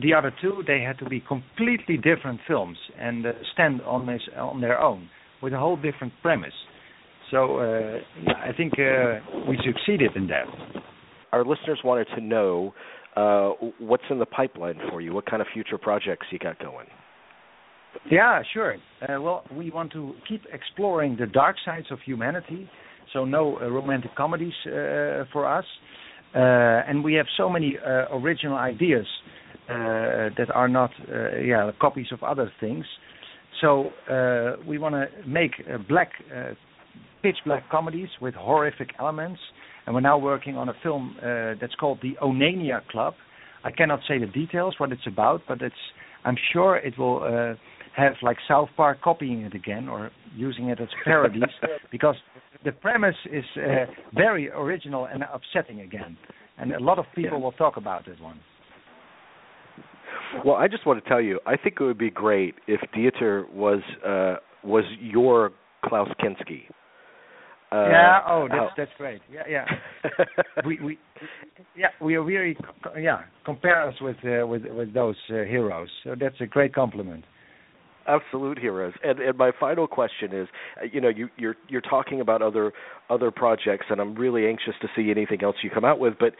the 0.01 0.13
other 0.13 0.31
two, 0.41 0.63
they 0.67 0.81
had 0.81 0.97
to 0.99 1.05
be 1.05 1.19
completely 1.19 1.97
different 1.97 2.39
films 2.47 2.77
and 2.97 3.25
uh, 3.25 3.31
stand 3.53 3.81
on 3.81 4.05
this 4.05 4.21
on 4.37 4.61
their 4.61 4.79
own 4.79 5.09
with 5.41 5.53
a 5.53 5.57
whole 5.57 5.75
different 5.75 6.13
premise. 6.21 6.53
So 7.31 7.57
uh, 7.59 7.99
yeah, 8.23 8.33
I 8.43 8.51
think 8.55 8.73
uh, 8.73 9.19
we 9.47 9.57
succeeded 9.65 10.15
in 10.15 10.27
that. 10.27 10.45
Our 11.31 11.45
listeners 11.45 11.79
wanted 11.83 12.07
to 12.15 12.21
know 12.21 12.73
uh, 13.15 13.49
what's 13.79 14.03
in 14.09 14.19
the 14.19 14.25
pipeline 14.25 14.79
for 14.89 15.01
you. 15.01 15.13
What 15.13 15.25
kind 15.25 15.41
of 15.41 15.47
future 15.53 15.77
projects 15.77 16.27
you 16.31 16.39
got 16.39 16.59
going? 16.59 16.87
Yeah, 18.09 18.41
sure. 18.53 18.77
Uh, 19.01 19.21
well, 19.21 19.43
we 19.51 19.71
want 19.71 19.91
to 19.93 20.13
keep 20.27 20.41
exploring 20.51 21.17
the 21.19 21.27
dark 21.27 21.55
sides 21.65 21.87
of 21.91 21.99
humanity. 22.05 22.69
So 23.13 23.25
no 23.25 23.57
uh, 23.59 23.67
romantic 23.69 24.15
comedies 24.15 24.53
for 24.63 25.47
us, 25.47 25.65
and 26.33 27.03
we 27.03 27.15
have 27.15 27.25
so 27.37 27.49
many 27.49 27.77
original 28.11 28.57
ideas 28.57 29.05
uh, 29.69 30.33
that 30.35 30.49
are 30.55 30.67
not 30.67 30.89
uh, 31.07 31.37
yeah 31.37 31.69
copies 31.79 32.07
of 32.11 32.23
other 32.23 32.51
things. 32.59 32.85
So 33.61 33.89
uh, 34.09 34.61
we 34.67 34.77
want 34.77 34.95
to 34.95 35.07
make 35.27 35.51
black, 35.87 36.11
pitch 37.21 37.37
black 37.45 37.69
comedies 37.69 38.09
with 38.21 38.33
horrific 38.35 38.89
elements, 38.99 39.39
and 39.85 39.93
we're 39.95 40.01
now 40.01 40.17
working 40.17 40.55
on 40.55 40.69
a 40.69 40.73
film 40.83 41.15
that's 41.59 41.75
called 41.75 41.99
the 42.01 42.13
Onania 42.21 42.85
Club. 42.87 43.13
I 43.63 43.71
cannot 43.71 43.99
say 44.07 44.17
the 44.19 44.27
details 44.27 44.75
what 44.77 44.91
it's 44.91 45.05
about, 45.07 45.41
but 45.47 45.61
it's 45.61 45.75
I'm 46.25 46.37
sure 46.53 46.77
it 46.77 46.97
will 46.97 47.21
uh, 47.23 47.55
have 47.95 48.13
like 48.21 48.37
South 48.47 48.69
Park 48.77 49.01
copying 49.01 49.41
it 49.41 49.53
again 49.53 49.87
or 49.89 50.11
using 50.35 50.69
it 50.69 50.79
as 50.79 50.87
parodies 51.03 51.43
because 51.91 52.15
the 52.63 52.71
premise 52.71 53.15
is 53.31 53.43
uh, 53.57 53.85
very 54.13 54.49
original 54.49 55.05
and 55.05 55.23
upsetting 55.33 55.81
again, 55.81 56.17
and 56.57 56.73
a 56.73 56.79
lot 56.79 56.99
of 56.99 57.05
people 57.15 57.37
Yeah. 57.37 57.43
will 57.43 57.51
talk 57.53 57.77
about 57.77 58.05
this 58.05 58.19
one. 58.21 58.39
Well, 60.45 60.55
I 60.55 60.67
just 60.67 60.85
want 60.85 61.03
to 61.03 61.09
tell 61.09 61.21
you, 61.21 61.39
I 61.45 61.57
think 61.57 61.77
it 61.79 61.83
would 61.83 61.97
be 61.97 62.09
great 62.11 62.55
if 62.67 62.81
Dieter 62.95 63.49
was 63.51 63.81
uh, 64.05 64.35
was 64.63 64.83
your 64.99 65.51
Klaus 65.85 66.09
Kinski. 66.21 66.63
Uh, 67.71 67.87
yeah. 67.89 68.19
Oh, 68.27 68.47
that's 68.49 68.59
how- 68.59 68.69
that's 68.77 68.91
great. 68.97 69.21
Yeah, 69.31 69.43
yeah. 69.49 69.65
we 70.65 70.79
we 70.83 70.97
yeah 71.75 71.87
we 72.01 72.15
are 72.15 72.23
really 72.23 72.57
co- 72.83 72.95
yeah 72.97 73.21
compare 73.45 73.87
us 73.87 73.95
with 74.01 74.17
uh, 74.25 74.45
with 74.47 74.63
with 74.65 74.93
those 74.93 75.15
uh, 75.29 75.43
heroes. 75.43 75.89
So 76.03 76.15
that's 76.19 76.39
a 76.41 76.45
great 76.47 76.73
compliment. 76.73 77.25
absolute 78.07 78.57
heroes. 78.57 78.93
And 79.03 79.19
and 79.19 79.37
my 79.37 79.51
final 79.59 79.87
question 79.87 80.33
is, 80.33 80.47
uh, 80.81 80.85
you 80.91 80.99
know, 81.01 81.09
you 81.09 81.29
you're 81.37 81.55
you're 81.67 81.81
talking 81.81 82.21
about 82.21 82.41
other 82.41 82.73
other 83.09 83.29
projects, 83.31 83.85
and 83.89 83.99
I'm 84.01 84.15
really 84.15 84.47
anxious 84.47 84.73
to 84.81 84.87
see 84.95 85.11
anything 85.11 85.43
else 85.43 85.57
you 85.63 85.69
come 85.69 85.85
out 85.85 85.99
with. 85.99 86.15
But 86.19 86.33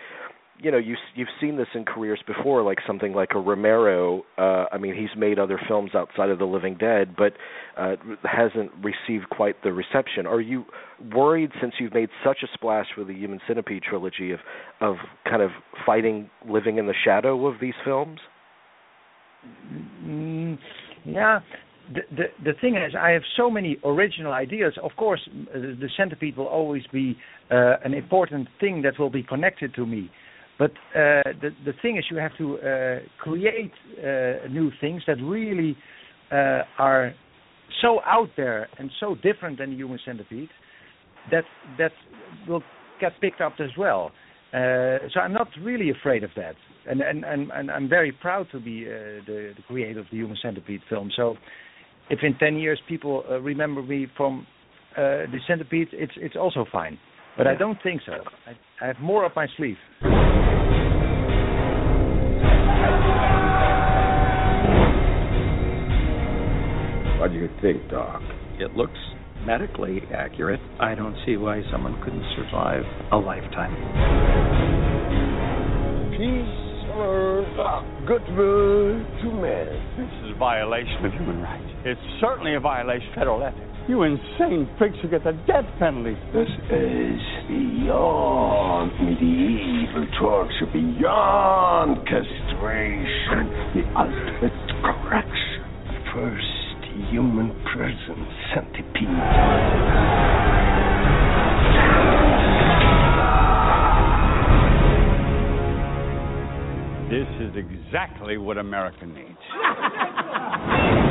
you 0.62 0.72
know, 0.72 0.78
you 0.78 0.96
you've 1.16 1.30
seen 1.40 1.58
this 1.58 1.68
in 1.74 1.86
careers 1.86 2.22
before, 2.28 2.64
like 2.64 2.80
something 2.86 3.14
like 3.14 3.30
a 3.34 3.40
Romero. 3.40 4.24
Uh, 4.38 4.66
I 4.72 4.78
mean, 4.78 4.94
he's 4.94 5.18
made 5.18 5.40
other 5.40 5.60
films 5.68 5.92
outside 5.96 6.30
of 6.30 6.40
The 6.40 6.46
Living 6.46 6.76
Dead, 6.78 7.16
but 7.18 7.34
uh, 7.78 7.96
hasn't 8.24 8.72
received 8.84 9.30
quite 9.30 9.64
the 9.64 9.72
reception. 9.72 10.26
Are 10.28 10.42
you 10.42 10.66
worried, 11.14 11.52
since 11.62 11.74
you've 11.80 11.94
made 11.94 12.10
such 12.26 12.40
a 12.44 12.48
splash 12.54 12.88
with 12.98 13.08
the 13.08 13.14
Human 13.14 13.40
Centipede 13.48 13.84
trilogy, 13.84 14.32
of 14.32 14.40
of 14.82 14.96
kind 15.24 15.42
of 15.42 15.52
fighting, 15.86 16.30
living 16.48 16.78
in 16.78 16.88
the 16.88 16.96
shadow 17.06 17.48
of 17.48 17.56
these 17.62 17.76
films? 17.86 18.20
Mm, 20.04 20.58
yeah. 21.06 21.40
The, 21.94 22.02
the 22.12 22.24
the 22.44 22.54
thing 22.60 22.76
is, 22.76 22.94
I 23.00 23.12
have 23.12 23.24
so 23.38 23.50
many 23.50 23.78
original 23.84 24.34
ideas. 24.34 24.74
Of 24.84 24.92
course, 24.98 25.22
the 25.54 25.90
centipede 25.98 26.38
will 26.38 26.48
always 26.48 26.84
be 26.92 27.18
uh, 27.50 27.78
an 27.84 27.94
important 27.94 28.48
thing 28.60 28.82
that 28.84 29.00
will 29.00 29.10
be 29.10 29.24
connected 29.24 29.74
to 29.76 29.86
me. 29.86 30.12
But 30.60 30.72
uh, 30.72 31.24
the 31.42 31.52
the 31.66 31.74
thing 31.82 31.98
is, 31.98 32.04
you 32.12 32.18
have 32.18 32.38
to 32.38 32.58
uh, 32.58 33.00
create 33.18 33.72
uh, 33.98 34.48
new 34.50 34.70
things 34.82 35.02
that 35.08 35.16
really 35.24 35.78
uh, 36.32 36.64
are 36.78 37.14
so 37.82 38.02
out 38.06 38.30
there 38.36 38.68
and 38.78 38.92
so 39.00 39.16
different 39.16 39.58
than 39.58 39.70
the 39.70 39.78
human 39.78 40.00
centipede 40.06 40.50
that 41.32 41.46
that 41.78 41.94
will 42.48 42.62
get 43.00 43.14
picked 43.22 43.40
up 43.40 43.54
as 43.60 43.70
well. 43.78 44.12
Uh, 44.54 45.08
so 45.14 45.22
I'm 45.22 45.32
not 45.32 45.48
really 45.62 45.92
afraid 45.92 46.26
of 46.26 46.32
that, 46.36 46.56
and 46.90 47.00
and 47.00 47.24
and, 47.24 47.50
and 47.54 47.72
I'm 47.72 47.88
very 47.88 48.12
proud 48.12 48.48
to 48.52 48.60
be 48.60 48.86
uh, 48.86 49.24
the, 49.26 49.54
the 49.56 49.64
creator 49.66 50.02
of 50.02 50.08
the 50.12 50.18
Human 50.18 50.38
Centipede 50.42 50.82
film. 50.90 51.10
So 51.16 51.38
if 52.10 52.20
in 52.22 52.38
10 52.38 52.58
years 52.58 52.82
people 52.90 53.24
remember 53.42 53.82
me 53.82 54.08
from 54.18 54.46
the 54.96 55.40
Centipede, 55.48 55.88
it's 55.94 56.14
it's 56.18 56.36
also 56.36 56.66
fine. 56.70 56.98
But 57.38 57.48
I 57.48 57.56
don't 57.56 57.78
think 57.82 58.02
so. 58.06 58.14
I, 58.46 58.84
I 58.84 58.88
have 58.88 59.00
more 59.00 59.26
up 59.26 59.36
my 59.36 59.48
sleeve. 59.58 59.78
What 67.20 67.32
do 67.32 67.38
you 67.38 67.50
think, 67.62 67.90
Doc? 67.92 68.22
It 68.60 68.76
looks 68.76 68.98
medically 69.46 70.02
accurate. 70.14 70.60
I 70.80 70.96
don't 70.96 71.16
see 71.26 71.38
why 71.38 71.62
someone 71.72 72.02
couldn't 72.02 72.24
survive 72.36 72.84
a 73.12 73.18
lifetime. 73.18 73.76
Peace 76.12 76.60
on 76.92 77.00
earth, 77.00 78.08
goodwill 78.08 79.04
to 79.22 79.32
men. 79.36 79.68
This 79.98 80.12
is 80.24 80.36
a 80.36 80.38
violation 80.40 81.06
of 81.06 81.12
human 81.14 81.42
rights. 81.42 81.72
It's 81.86 82.02
certainly 82.22 82.56
a 82.56 82.60
violation 82.60 83.10
of 83.10 83.16
federal 83.16 83.44
ethics. 83.44 83.69
You 83.90 84.04
insane 84.04 84.70
pigs 84.78 84.94
should 85.02 85.10
get 85.10 85.24
the 85.24 85.32
death 85.48 85.66
penalty. 85.80 86.14
This 86.32 86.48
is 86.70 87.22
beyond 87.48 88.92
medieval 89.02 90.06
torture, 90.20 90.68
beyond 90.72 92.06
castration, 92.06 93.50
the 93.74 93.82
ultimate 93.98 94.54
correction. 94.86 95.66
First 96.14 97.10
human 97.10 97.50
prison 97.74 98.28
centipede. 98.54 99.10
This 107.10 107.30
is 107.42 107.56
exactly 107.58 108.38
what 108.38 108.60
America 108.60 109.08
needs. 109.08 109.40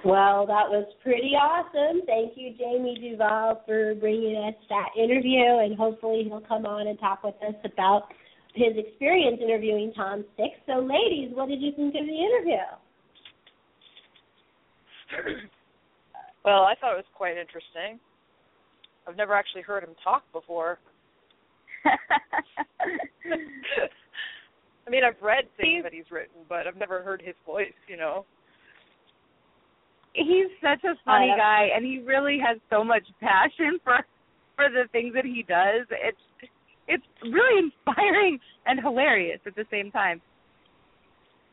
Well, 0.03 0.45
that 0.47 0.67
was 0.67 0.85
pretty 1.01 1.31
awesome. 1.31 2.01
Thank 2.05 2.33
you, 2.35 2.51
Jamey 2.59 2.99
Duvall, 2.99 3.63
for 3.65 3.95
bringing 3.95 4.35
us 4.35 4.55
that 4.67 4.89
interview, 5.01 5.59
and 5.63 5.77
hopefully 5.77 6.25
he'll 6.27 6.41
come 6.41 6.65
on 6.65 6.87
and 6.87 6.99
talk 6.99 7.23
with 7.23 7.35
us 7.47 7.55
about 7.63 8.09
his 8.53 8.73
experience 8.75 9.39
interviewing 9.41 9.93
Tom 9.95 10.25
Six. 10.35 10.49
So, 10.67 10.79
ladies, 10.79 11.31
what 11.33 11.47
did 11.47 11.61
you 11.61 11.71
think 11.75 11.95
of 11.95 12.05
the 12.05 12.19
interview? 12.19 12.63
Well, 16.45 16.63
I 16.63 16.75
thought 16.75 16.91
it 16.91 16.97
was 16.97 17.05
quite 17.15 17.37
interesting. 17.37 18.01
I've 19.07 19.15
never 19.15 19.33
actually 19.33 19.61
heard 19.61 19.81
him 19.81 19.95
talk 20.03 20.23
before. 20.33 20.77
I 24.85 24.89
mean, 24.89 25.03
I've 25.05 25.21
read 25.21 25.45
things 25.55 25.83
that 25.83 25.93
he's 25.93 26.11
written, 26.11 26.43
but 26.49 26.67
I've 26.67 26.75
never 26.75 27.01
heard 27.01 27.21
his 27.21 27.35
voice, 27.45 27.71
you 27.87 27.95
know. 27.95 28.25
He's 30.13 30.47
such 30.61 30.83
a 30.83 30.95
funny 31.05 31.31
Uh, 31.31 31.37
guy, 31.37 31.69
and 31.75 31.83
he 31.85 31.99
really 31.99 32.37
has 32.39 32.57
so 32.69 32.83
much 32.83 33.03
passion 33.19 33.79
for 33.83 34.05
for 34.55 34.69
the 34.69 34.85
things 34.91 35.13
that 35.15 35.25
he 35.25 35.41
does. 35.43 35.87
It's 35.89 36.51
it's 36.87 37.03
really 37.23 37.59
inspiring 37.65 38.39
and 38.67 38.79
hilarious 38.79 39.39
at 39.47 39.55
the 39.55 39.65
same 39.71 39.89
time. 39.91 40.21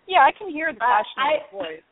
Yeah, 0.06 0.20
I 0.26 0.32
can 0.32 0.50
hear 0.50 0.72
the 0.72 0.82
Uh, 0.82 0.86
passion 0.86 1.16
in 1.16 1.22
I- 1.22 1.38
his 1.38 1.50
voice. 1.52 1.82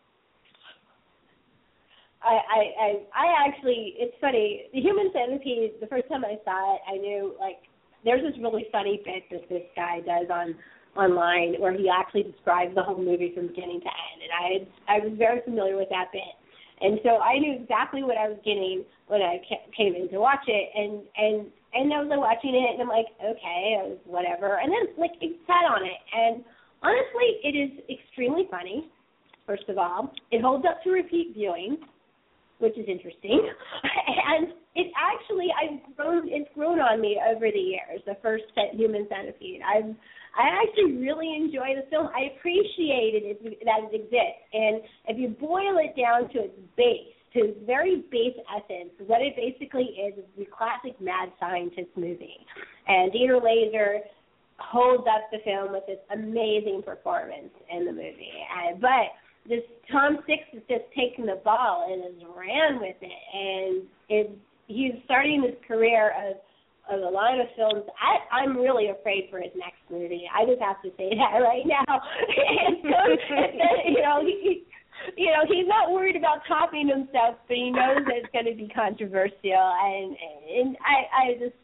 I, 2.20 2.34
I, 2.34 2.60
I, 2.82 2.88
I 3.14 3.46
actually, 3.46 3.94
it's 3.96 4.16
funny. 4.20 4.66
The 4.74 4.80
Human 4.80 5.12
Centipede. 5.14 5.78
The 5.80 5.86
first 5.86 6.08
time 6.08 6.24
I 6.24 6.34
saw 6.44 6.74
it, 6.74 6.80
I 6.90 6.98
knew 6.98 7.34
like 7.38 7.62
there's 8.04 8.22
this 8.26 8.34
really 8.42 8.66
funny 8.72 9.00
bit 9.04 9.22
that 9.30 9.48
this 9.48 9.62
guy 9.76 10.00
does 10.00 10.26
on 10.28 10.56
online 10.96 11.54
where 11.60 11.72
he 11.72 11.88
actually 11.88 12.24
describes 12.24 12.74
the 12.74 12.82
whole 12.82 12.98
movie 12.98 13.30
from 13.36 13.46
beginning 13.48 13.80
to 13.80 13.86
end, 13.86 14.18
and 14.18 14.32
I 14.34 14.44
had, 14.50 14.62
I 14.90 15.06
was 15.06 15.14
very 15.16 15.40
familiar 15.44 15.76
with 15.76 15.88
that 15.90 16.10
bit, 16.12 16.34
and 16.80 17.00
so 17.02 17.18
I 17.18 17.38
knew 17.38 17.54
exactly 17.60 18.02
what 18.02 18.16
I 18.16 18.28
was 18.28 18.38
getting 18.44 18.84
when 19.06 19.22
I 19.22 19.40
came 19.76 19.94
in 19.94 20.08
to 20.10 20.18
watch 20.18 20.44
it, 20.46 20.70
and 20.74 21.02
and 21.16 21.46
and 21.74 21.92
I 21.92 22.00
was 22.00 22.08
like 22.08 22.20
watching 22.20 22.54
it, 22.54 22.74
and 22.74 22.82
I'm 22.82 22.88
like, 22.88 23.10
okay, 23.20 23.76
I 23.78 23.88
was 23.88 23.98
whatever, 24.04 24.58
and 24.58 24.72
then 24.72 24.94
like 24.96 25.12
it 25.20 25.36
sat 25.46 25.64
on 25.68 25.84
it, 25.84 26.00
and 26.12 26.44
honestly, 26.82 27.42
it 27.44 27.54
is 27.56 27.70
extremely 27.90 28.48
funny. 28.50 28.90
First 29.46 29.68
of 29.68 29.78
all, 29.78 30.12
it 30.30 30.42
holds 30.42 30.64
up 30.68 30.82
to 30.84 30.90
repeat 30.90 31.32
viewing 31.34 31.78
which 32.58 32.76
is 32.76 32.86
interesting. 32.88 33.48
and 33.82 34.48
it 34.74 34.92
actually 34.94 35.48
I've 35.54 35.96
grown 35.96 36.28
it's 36.28 36.50
grown 36.54 36.80
on 36.80 37.00
me 37.00 37.18
over 37.28 37.46
the 37.50 37.58
years, 37.58 38.02
the 38.06 38.16
first 38.22 38.44
cent- 38.54 38.74
human 38.74 39.06
centipede. 39.08 39.60
I've 39.62 39.94
I 40.38 40.62
actually 40.62 40.96
really 40.98 41.34
enjoy 41.34 41.74
the 41.74 41.86
film. 41.90 42.08
I 42.14 42.30
appreciate 42.36 43.14
it 43.14 43.24
is- 43.26 43.58
that 43.64 43.80
it 43.90 43.94
exists. 43.94 44.46
And 44.54 44.82
if 45.08 45.18
you 45.18 45.28
boil 45.28 45.78
it 45.78 45.96
down 45.96 46.28
to 46.30 46.44
its 46.44 46.58
base, 46.76 47.12
to 47.34 47.40
its 47.50 47.58
very 47.66 47.96
base 48.10 48.38
essence, 48.56 48.90
what 49.06 49.20
it 49.20 49.34
basically 49.36 49.84
is 49.84 50.16
is 50.16 50.24
the 50.38 50.46
classic 50.46 50.98
mad 51.00 51.32
scientist 51.40 51.90
movie. 51.96 52.46
And 52.86 53.12
Dieter 53.12 53.42
Laser 53.42 54.00
holds 54.58 55.06
up 55.06 55.30
the 55.30 55.38
film 55.44 55.72
with 55.72 55.86
this 55.86 55.98
amazing 56.10 56.82
performance 56.82 57.52
in 57.70 57.84
the 57.84 57.92
movie. 57.92 58.32
Uh, 58.56 58.74
but 58.80 59.12
this 59.48 59.62
Tom 59.90 60.18
Six 60.26 60.42
has 60.52 60.62
just 60.68 60.84
taken 60.96 61.26
the 61.26 61.40
ball 61.44 61.88
and 61.90 62.02
has 62.04 62.28
ran 62.36 62.80
with 62.80 62.96
it, 63.00 63.22
and 63.34 63.82
it, 64.08 64.30
he's 64.66 64.92
starting 65.04 65.42
his 65.42 65.54
career 65.66 66.12
of 66.28 66.36
of 66.90 67.00
a 67.02 67.08
line 67.10 67.40
of 67.40 67.48
films. 67.56 67.84
I, 68.00 68.42
I'm 68.42 68.56
really 68.56 68.88
afraid 68.88 69.28
for 69.30 69.40
his 69.40 69.52
next 69.56 69.80
movie. 69.90 70.24
I 70.28 70.44
just 70.46 70.60
have 70.60 70.80
to 70.82 70.90
say 70.96 71.10
that 71.20 71.38
right 71.40 71.64
now. 71.66 71.84
it's 72.28 72.82
so, 72.82 72.98
it's, 73.08 73.22
you 73.92 74.00
know, 74.02 74.24
he, 74.24 74.64
you 75.16 75.30
know, 75.30 75.44
he's 75.46 75.68
not 75.68 75.92
worried 75.92 76.16
about 76.16 76.42
topping 76.48 76.88
himself, 76.88 77.36
but 77.46 77.56
he 77.56 77.70
knows 77.70 78.02
that 78.06 78.16
it's 78.24 78.32
going 78.32 78.46
to 78.50 78.56
be 78.56 78.68
controversial, 78.74 79.54
and 79.54 80.16
and 80.16 80.76
I 80.82 80.96
I 81.12 81.24
just. 81.38 81.56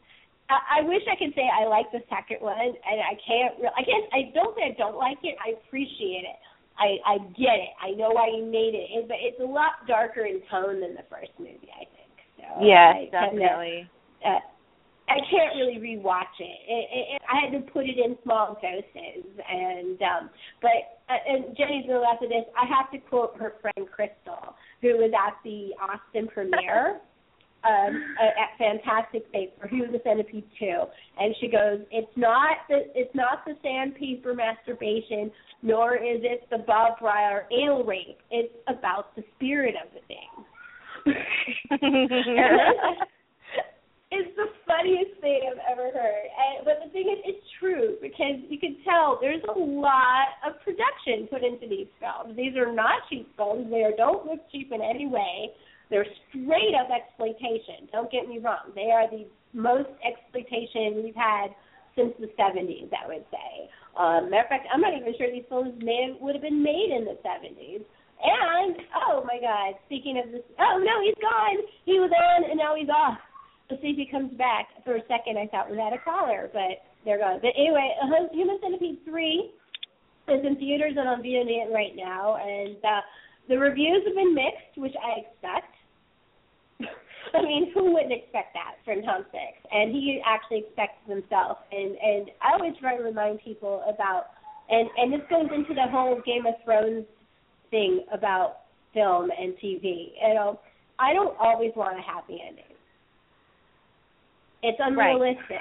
I 0.47 0.79
I 0.79 0.87
wish 0.87 1.01
I 1.09 1.17
could 1.17 1.33
say 1.33 1.49
I 1.49 1.65
like 1.65 1.89
the 1.91 2.05
second 2.05 2.37
one, 2.45 2.53
and 2.61 2.99
I 3.01 3.17
can't. 3.25 3.57
Re- 3.57 3.73
I 3.75 3.81
can't. 3.81 4.05
I 4.13 4.29
don't 4.33 4.53
say 4.55 4.69
I 4.71 4.75
don't 4.77 4.95
like 4.95 5.17
it. 5.25 5.35
I 5.41 5.57
appreciate 5.57 6.21
it. 6.21 6.37
I 6.77 7.01
I 7.03 7.17
get 7.33 7.57
it. 7.57 7.73
I 7.81 7.91
know 7.97 8.11
why 8.13 8.29
he 8.29 8.41
made 8.45 8.77
it, 8.77 8.87
but 9.09 9.17
it's 9.19 9.39
a 9.41 9.45
lot 9.49 9.81
darker 9.87 10.25
in 10.25 10.41
tone 10.51 10.81
than 10.81 10.93
the 10.93 11.03
first 11.09 11.31
movie. 11.39 11.71
I 11.73 11.89
think. 11.89 12.13
So 12.37 12.45
Yes, 12.61 12.93
I 12.93 13.09
kinda, 13.09 13.41
definitely. 13.41 13.89
uh, 14.23 14.39
I 15.07 15.19
can't 15.29 15.55
really 15.55 15.77
rewatch 15.77 16.33
it. 16.39 16.59
It, 16.67 16.89
it, 16.91 17.15
it. 17.15 17.21
I 17.29 17.45
had 17.45 17.51
to 17.53 17.71
put 17.71 17.85
it 17.85 17.97
in 17.97 18.17
small 18.23 18.57
doses, 18.61 19.25
and 19.47 20.01
um, 20.01 20.29
but 20.61 20.97
uh, 21.09 21.17
and 21.27 21.55
Jenny's 21.55 21.85
gonna 21.85 21.99
laugh 21.99 22.17
at 22.21 22.29
this. 22.29 22.45
I 22.57 22.65
have 22.65 22.91
to 22.91 22.97
quote 23.09 23.37
her 23.37 23.53
friend 23.61 23.87
Crystal, 23.91 24.55
who 24.81 24.97
was 24.97 25.11
at 25.13 25.35
the 25.43 25.73
Austin 25.81 26.27
premiere. 26.27 26.99
Um, 27.65 28.15
at 28.19 28.59
Fantastic 28.59 29.31
Paper, 29.31 29.67
Who 29.67 29.87
the 29.91 29.99
Centipede 30.03 30.45
Two, 30.59 30.83
and 31.17 31.35
she 31.41 31.47
goes, 31.47 31.79
"It's 31.89 32.15
not 32.15 32.57
the 32.69 32.81
it's 32.93 33.09
not 33.15 33.43
the 33.43 33.55
sandpaper 33.63 34.35
masturbation, 34.35 35.31
nor 35.63 35.95
is 35.95 36.21
it 36.21 36.47
the 36.51 36.59
barbed 36.59 37.01
wire 37.01 37.47
anal 37.51 37.83
rape. 37.83 38.19
It's 38.29 38.53
about 38.67 39.15
the 39.15 39.23
spirit 39.35 39.73
of 39.83 39.89
the 39.95 40.01
thing." 40.05 40.29
it's 44.11 44.35
the 44.37 44.45
funniest 44.67 45.19
thing 45.21 45.49
I've 45.49 45.63
ever 45.65 45.89
heard. 45.89 46.25
And, 46.29 46.65
but 46.65 46.77
the 46.83 46.89
thing 46.91 47.09
is, 47.09 47.19
it's 47.25 47.45
true 47.59 47.97
because 48.01 48.37
you 48.49 48.59
can 48.59 48.77
tell 48.85 49.17
there's 49.19 49.43
a 49.49 49.57
lot 49.57 50.37
of 50.45 50.61
production 50.61 51.27
put 51.27 51.43
into 51.43 51.65
these 51.67 51.89
films. 51.97 52.37
These 52.37 52.55
are 52.55 52.71
not 52.71 53.09
cheap 53.09 53.29
films. 53.35 53.67
They 53.69 53.83
don't 53.97 54.25
look 54.25 54.39
cheap 54.51 54.71
in 54.71 54.81
any 54.81 55.07
way. 55.07 55.49
They're 55.89 56.05
straight 56.29 56.73
up 56.77 56.89
exploitation. 56.93 57.89
Don't 57.91 58.11
get 58.11 58.27
me 58.27 58.37
wrong. 58.37 58.73
They 58.73 58.93
are 58.93 59.09
the 59.09 59.25
most 59.53 59.89
exploitation 60.05 61.01
we've 61.01 61.17
had 61.17 61.53
since 61.95 62.13
the 62.19 62.29
70s, 62.37 62.91
I 62.93 63.07
would 63.07 63.25
say. 63.31 63.69
Um, 63.97 64.29
matter 64.29 64.43
of 64.43 64.49
fact, 64.49 64.67
I'm 64.73 64.81
not 64.81 64.93
even 64.93 65.13
sure 65.17 65.31
these 65.31 65.47
films 65.47 65.73
may 65.81 66.09
have, 66.11 66.21
would 66.21 66.35
have 66.35 66.43
been 66.43 66.61
made 66.61 66.91
in 66.91 67.05
the 67.05 67.17
70s. 67.23 67.81
And 68.21 68.75
oh 69.07 69.23
my 69.25 69.39
God, 69.39 69.79
speaking 69.85 70.21
of 70.23 70.31
this, 70.31 70.41
oh 70.59 70.77
no, 70.83 71.01
he's 71.03 71.17
gone. 71.21 71.57
He 71.85 71.99
was 71.99 72.11
on 72.11 72.49
and 72.49 72.57
now 72.57 72.75
he's 72.75 72.89
off. 72.89 73.17
Let's 73.69 73.81
see 73.81 73.89
if 73.89 73.97
he 73.97 74.05
comes 74.05 74.31
back. 74.37 74.67
For 74.83 74.95
a 74.95 75.01
second, 75.07 75.37
I 75.37 75.47
thought 75.47 75.71
we 75.71 75.77
had 75.77 75.93
a 75.93 76.01
caller, 76.03 76.49
but 76.53 76.85
they're 77.03 77.17
gone. 77.17 77.39
But 77.41 77.53
anyway, 77.57 77.95
Human 78.33 78.59
Centipede 78.61 78.99
3 79.05 79.51
is 80.29 80.45
in 80.45 80.55
theaters 80.57 80.93
and 80.97 81.07
on 81.07 81.21
VOD 81.21 81.73
right 81.73 81.95
now, 81.95 82.37
and 82.37 82.77
uh, 82.83 83.01
the 83.47 83.57
reviews 83.57 84.03
have 84.05 84.15
been 84.15 84.33
mixed, 84.33 84.77
which 84.77 84.93
I 84.97 85.21
expect. 85.21 85.73
I 87.33 87.41
mean, 87.41 87.71
who 87.73 87.93
wouldn't 87.93 88.13
expect 88.13 88.53
that 88.53 88.77
from 88.83 89.01
Tom 89.03 89.25
Six? 89.31 89.57
And 89.71 89.91
he 89.91 90.21
actually 90.25 90.65
expects 90.65 91.01
himself. 91.07 91.57
And 91.71 91.95
and 91.97 92.31
I 92.41 92.53
always 92.53 92.73
try 92.79 92.97
to 92.97 93.03
remind 93.03 93.39
people 93.41 93.83
about, 93.87 94.33
and 94.69 94.89
and 94.97 95.13
this 95.13 95.21
goes 95.29 95.47
into 95.53 95.73
the 95.73 95.89
whole 95.89 96.21
Game 96.25 96.45
of 96.45 96.53
Thrones 96.63 97.05
thing 97.69 98.05
about 98.11 98.65
film 98.93 99.29
and 99.37 99.53
TV. 99.57 100.13
You 100.21 100.33
know, 100.33 100.59
I 100.97 101.13
don't 101.13 101.35
always 101.39 101.71
want 101.75 101.97
a 101.97 102.01
happy 102.01 102.41
ending. 102.45 102.74
It's 104.63 104.77
unrealistic. 104.79 105.49
Right. 105.49 105.59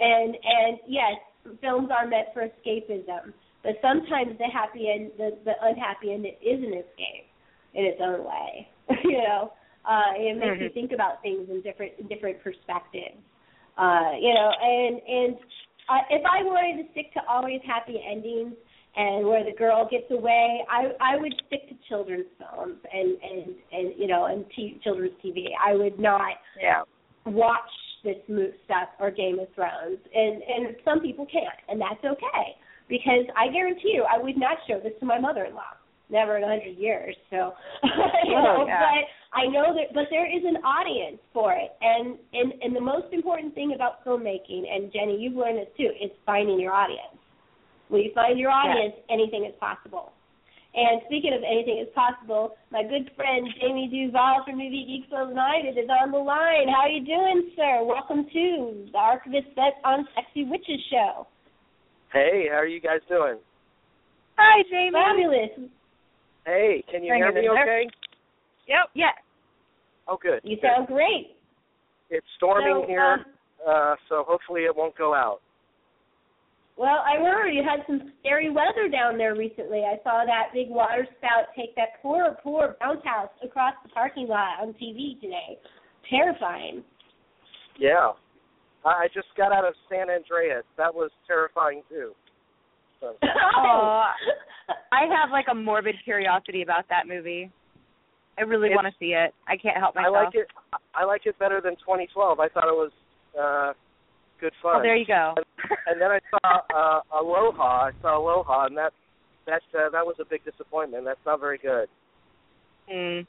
And 0.00 0.34
and 0.34 0.78
yes, 0.86 1.18
films 1.60 1.90
are 1.90 2.06
meant 2.06 2.28
for 2.32 2.42
escapism, 2.42 3.32
but 3.62 3.72
sometimes 3.82 4.38
the 4.38 4.46
happy 4.52 4.90
end, 4.92 5.10
the 5.18 5.36
the 5.44 5.52
unhappy 5.62 6.12
end, 6.12 6.26
is 6.26 6.62
an 6.62 6.74
escape 6.74 7.26
in 7.74 7.84
its 7.84 8.00
own 8.00 8.24
way. 8.24 8.68
you 9.04 9.18
know, 9.18 9.52
uh, 9.84 10.12
it 10.16 10.36
makes 10.36 10.46
mm-hmm. 10.46 10.62
you 10.62 10.70
think 10.70 10.92
about 10.92 11.22
things 11.22 11.48
in 11.50 11.62
different 11.62 11.92
in 11.98 12.06
different 12.08 12.42
perspectives. 12.42 13.18
Uh, 13.76 14.12
you 14.20 14.34
know, 14.34 14.50
and 14.62 15.00
and 15.06 15.36
uh, 15.88 16.02
if 16.10 16.22
I 16.24 16.42
wanted 16.44 16.84
to 16.84 16.90
stick 16.92 17.12
to 17.14 17.20
always 17.28 17.60
happy 17.66 17.98
endings 17.98 18.54
and 18.96 19.26
where 19.26 19.44
the 19.44 19.56
girl 19.56 19.88
gets 19.90 20.10
away, 20.10 20.60
I 20.70 20.90
I 21.00 21.16
would 21.16 21.34
stick 21.46 21.68
to 21.68 21.74
children's 21.88 22.26
films 22.38 22.78
and 22.92 23.16
and 23.22 23.54
and 23.72 23.94
you 23.98 24.06
know 24.06 24.26
and 24.26 24.44
t- 24.54 24.80
children's 24.84 25.14
TV. 25.24 25.46
I 25.58 25.74
would 25.74 25.98
not 25.98 26.38
yeah 26.60 26.82
watch 27.28 27.70
this 28.04 28.16
move 28.28 28.52
stuff 28.64 28.88
or 29.00 29.10
Game 29.10 29.38
of 29.38 29.48
Thrones, 29.54 29.98
and 30.14 30.42
and 30.42 30.76
some 30.84 31.00
people 31.00 31.26
can't, 31.26 31.58
and 31.68 31.80
that's 31.80 32.04
okay 32.04 32.56
because 32.88 33.28
I 33.36 33.52
guarantee 33.52 33.92
you, 33.94 34.04
I 34.04 34.20
would 34.20 34.36
not 34.36 34.56
show 34.66 34.80
this 34.82 34.92
to 35.00 35.06
my 35.06 35.18
mother-in-law. 35.18 35.76
Never 36.10 36.38
in 36.38 36.42
a 36.42 36.48
hundred 36.48 36.78
years. 36.78 37.14
So, 37.28 37.52
you 37.84 38.34
oh, 38.34 38.42
know, 38.42 38.64
yeah. 38.66 38.80
but 38.80 39.38
I 39.38 39.44
know 39.46 39.74
that, 39.76 39.92
but 39.92 40.04
there 40.08 40.24
is 40.24 40.42
an 40.42 40.56
audience 40.64 41.20
for 41.34 41.52
it, 41.52 41.76
and 41.82 42.16
and 42.32 42.54
and 42.62 42.74
the 42.74 42.80
most 42.80 43.12
important 43.12 43.54
thing 43.54 43.72
about 43.74 44.02
filmmaking, 44.06 44.64
and 44.72 44.90
Jenny, 44.90 45.18
you've 45.20 45.36
learned 45.36 45.58
this 45.58 45.68
too, 45.76 45.90
is 46.02 46.10
finding 46.24 46.58
your 46.58 46.72
audience. 46.72 47.12
When 47.88 48.00
you 48.00 48.10
find 48.14 48.38
your 48.38 48.50
audience, 48.50 48.94
yes. 48.96 49.06
anything 49.10 49.44
is 49.44 49.52
possible. 49.60 50.12
And 50.78 51.02
speaking 51.06 51.34
of 51.34 51.42
anything 51.42 51.82
is 51.82 51.90
possible, 51.92 52.54
my 52.70 52.84
good 52.84 53.10
friend 53.16 53.48
Jamey 53.58 53.90
Duvall 53.90 54.44
from 54.46 54.58
Movie 54.62 54.86
Geeks 54.86 55.10
United 55.10 55.74
is 55.74 55.90
on 55.90 56.12
the 56.12 56.18
line. 56.18 56.70
How 56.70 56.86
are 56.86 56.88
you 56.88 57.04
doing, 57.04 57.50
sir? 57.56 57.82
Welcome 57.82 58.26
to 58.32 58.86
the 58.92 58.98
Archivist 58.98 59.48
Vets 59.56 59.74
on 59.84 60.06
Sexy 60.14 60.44
Witches 60.44 60.78
show. 60.88 61.26
Hey, 62.12 62.46
how 62.48 62.58
are 62.58 62.66
you 62.66 62.80
guys 62.80 63.00
doing? 63.08 63.38
Hi, 64.38 64.62
Jamey. 64.72 64.92
Fabulous. 64.92 65.70
Hey, 66.46 66.84
can 66.88 67.02
you 67.02 67.12
hear 67.12 67.32
me 67.32 67.48
okay? 67.50 67.90
Yep. 68.68 68.94
Yeah. 68.94 69.18
Oh, 70.06 70.16
good. 70.22 70.38
You 70.44 70.58
good. 70.62 70.62
sound 70.62 70.86
great. 70.86 71.34
It's 72.08 72.26
storming 72.36 72.84
so, 72.84 72.86
here, 72.86 73.02
um, 73.02 73.24
uh, 73.68 73.94
so 74.08 74.24
hopefully 74.28 74.60
it 74.60 74.76
won't 74.76 74.96
go 74.96 75.12
out. 75.12 75.40
Well, 76.78 77.02
I 77.04 77.20
heard 77.20 77.50
you 77.50 77.64
had 77.64 77.84
some 77.88 78.12
scary 78.20 78.50
weather 78.50 78.88
down 78.90 79.18
there 79.18 79.34
recently. 79.34 79.82
I 79.82 80.00
saw 80.04 80.24
that 80.24 80.54
big 80.54 80.70
water 80.70 81.08
spout 81.18 81.50
take 81.56 81.74
that 81.74 82.00
poor, 82.00 82.36
poor 82.40 82.76
bounce 82.80 83.04
house 83.04 83.30
across 83.42 83.74
the 83.82 83.88
parking 83.88 84.28
lot 84.28 84.62
on 84.62 84.68
TV 84.74 85.20
today. 85.20 85.58
Terrifying. 86.08 86.84
Yeah. 87.80 88.12
I 88.84 89.08
just 89.12 89.26
got 89.36 89.52
out 89.52 89.66
of 89.66 89.74
San 89.90 90.08
Andreas. 90.08 90.62
That 90.76 90.94
was 90.94 91.10
terrifying 91.26 91.82
too. 91.88 92.12
So. 93.00 93.16
oh, 93.22 94.04
I 94.92 95.00
have 95.10 95.30
like 95.32 95.46
a 95.50 95.54
morbid 95.54 95.96
curiosity 96.04 96.62
about 96.62 96.84
that 96.90 97.08
movie. 97.08 97.50
I 98.38 98.42
really 98.42 98.70
want 98.70 98.86
to 98.86 98.92
see 99.00 99.14
it. 99.18 99.34
I 99.48 99.56
can't 99.56 99.76
help 99.76 99.96
myself. 99.96 100.14
I 100.16 100.24
like 100.24 100.34
it. 100.34 100.46
I 100.94 101.04
like 101.04 101.22
it 101.24 101.36
better 101.40 101.60
than 101.60 101.72
2012. 101.74 102.38
I 102.38 102.48
thought 102.48 102.68
it 102.68 102.76
was 102.76 102.92
uh 103.34 103.72
good 104.40 104.52
fun. 104.62 104.76
Oh, 104.76 104.82
there 104.82 104.96
you 104.96 105.06
go. 105.06 105.34
And, 105.70 105.78
and 105.86 106.00
then 106.00 106.10
I 106.10 106.20
saw 106.30 106.60
uh, 106.74 107.20
Aloha. 107.20 107.86
I 107.86 107.90
saw 108.02 108.18
Aloha, 108.18 108.66
and 108.66 108.76
that 108.76 108.92
that 109.46 109.62
uh, 109.74 109.90
that 109.90 110.04
was 110.04 110.16
a 110.20 110.24
big 110.24 110.44
disappointment. 110.44 111.04
That's 111.04 111.20
not 111.26 111.40
very 111.40 111.58
good. 111.58 111.88
Mm. 112.92 113.26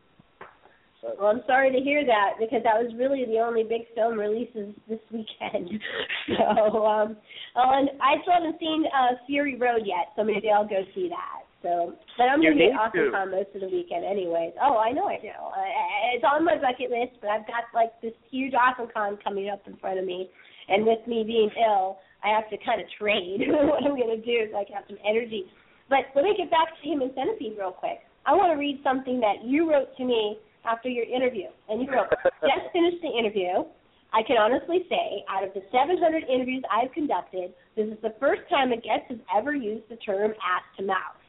Well, 1.02 1.32
I'm 1.32 1.42
sorry 1.48 1.72
to 1.72 1.80
hear 1.80 2.06
that 2.06 2.36
because 2.40 2.60
that 2.64 2.76
was 2.76 2.92
really 3.00 3.24
the 3.24 3.40
only 3.40 3.64
big 3.64 3.88
film 3.96 4.20
releases 4.20 4.76
this 4.88 5.00
weekend. 5.12 5.80
so, 6.28 6.86
um, 6.86 7.16
oh, 7.56 7.72
and 7.72 7.90
I 8.04 8.20
still 8.22 8.36
haven't 8.36 8.60
seen 8.60 8.84
uh, 8.92 9.16
Fury 9.26 9.56
Road 9.56 9.88
yet, 9.88 10.12
so 10.16 10.24
maybe 10.24 10.52
I'll 10.52 10.68
go 10.68 10.84
see 10.94 11.08
that. 11.08 11.48
So, 11.62 11.96
but 12.18 12.24
I'm 12.24 12.42
going 12.42 12.56
to 12.56 12.60
be 12.60 12.72
at 12.72 12.76
AwesomeCon 12.76 13.32
most 13.32 13.52
of 13.56 13.62
the 13.62 13.68
weekend, 13.68 14.06
anyways. 14.06 14.54
Oh, 14.62 14.78
I 14.78 14.92
know 14.92 15.08
I 15.08 15.20
do. 15.20 15.32
Uh, 15.32 16.16
it's 16.16 16.24
on 16.24 16.44
my 16.44 16.56
bucket 16.56 16.92
list, 16.92 17.20
but 17.20 17.30
I've 17.30 17.48
got 17.48 17.68
like 17.74 17.92
this 18.02 18.16
huge 18.32 18.54
AwesomeCon 18.54 19.24
coming 19.24 19.50
up 19.50 19.62
in 19.68 19.76
front 19.78 20.00
of 20.00 20.06
me, 20.06 20.30
and 20.68 20.86
with 20.86 21.06
me 21.08 21.24
being 21.24 21.50
ill, 21.60 22.00
I 22.24 22.30
have 22.30 22.49
to 22.49 22.57
kind 22.65 22.82
of 22.82 22.88
trade 22.97 23.41
what 23.47 23.84
I'm 23.84 23.95
going 23.95 24.15
to 24.15 24.24
do 24.24 24.51
so 24.51 24.59
I 24.59 24.65
can 24.65 24.76
have 24.76 24.88
some 24.88 24.99
energy. 25.07 25.45
But 25.89 26.11
let 26.15 26.24
me 26.24 26.36
get 26.38 26.51
back 26.51 26.70
to 26.70 26.82
Human 26.88 27.11
Centipede 27.15 27.57
real 27.57 27.72
quick. 27.72 27.99
I 28.26 28.34
want 28.34 28.53
to 28.53 28.59
read 28.59 28.80
something 28.84 29.20
that 29.22 29.43
you 29.43 29.70
wrote 29.70 29.95
to 29.97 30.05
me 30.05 30.38
after 30.65 30.89
your 30.89 31.05
interview. 31.05 31.47
And 31.67 31.82
you 31.82 31.91
wrote, 31.91 32.09
just 32.41 32.70
finished 32.74 33.01
the 33.01 33.09
interview. 33.09 33.65
I 34.11 34.22
can 34.26 34.38
honestly 34.38 34.86
say, 34.89 35.24
out 35.30 35.43
of 35.43 35.53
the 35.53 35.61
700 35.72 36.24
interviews 36.24 36.63
I've 36.70 36.91
conducted, 36.93 37.53
this 37.76 37.88
is 37.88 37.97
the 38.01 38.13
first 38.20 38.41
time 38.49 38.72
a 38.72 38.78
guest 38.78 39.05
has 39.09 39.20
ever 39.36 39.53
used 39.53 39.88
the 39.89 39.97
term 39.97 40.32
ass 40.32 40.65
to 40.78 40.84
mouth. 40.86 41.20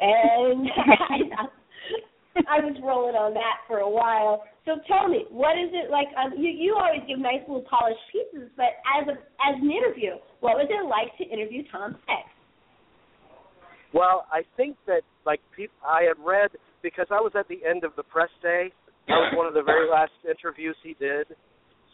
And 0.00 0.68
I, 0.76 1.48
I 2.46 2.60
was 2.60 2.76
rolling 2.84 3.16
on 3.16 3.34
that 3.34 3.66
for 3.66 3.78
a 3.78 3.90
while. 3.90 4.44
So 4.64 4.76
tell 4.86 5.08
me, 5.08 5.24
what 5.30 5.58
is 5.58 5.72
it 5.72 5.90
like? 5.90 6.08
Um, 6.14 6.36
you 6.36 6.50
you 6.50 6.76
always 6.76 7.02
give 7.08 7.18
nice 7.18 7.42
little 7.48 7.64
polished 7.64 8.04
pieces, 8.12 8.52
but 8.56 8.78
as 8.94 9.08
a 9.08 9.16
as 9.42 9.56
an 9.58 9.70
interview, 9.72 10.20
what 10.40 10.60
was 10.60 10.68
it 10.70 10.84
like 10.86 11.10
to 11.18 11.24
interview 11.24 11.64
Tom 11.72 11.96
Six? 12.06 12.22
Well, 13.92 14.26
I 14.30 14.42
think 14.56 14.76
that 14.86 15.02
like 15.24 15.40
I 15.86 16.02
had 16.02 16.20
read 16.22 16.50
because 16.82 17.06
I 17.10 17.20
was 17.20 17.32
at 17.38 17.48
the 17.48 17.64
end 17.64 17.84
of 17.84 17.92
the 17.96 18.02
press 18.02 18.30
day. 18.42 18.70
That 19.08 19.16
was 19.16 19.32
one 19.34 19.46
of 19.46 19.54
the 19.54 19.62
very 19.62 19.88
last 19.88 20.12
interviews 20.28 20.76
he 20.84 20.94
did. 21.00 21.26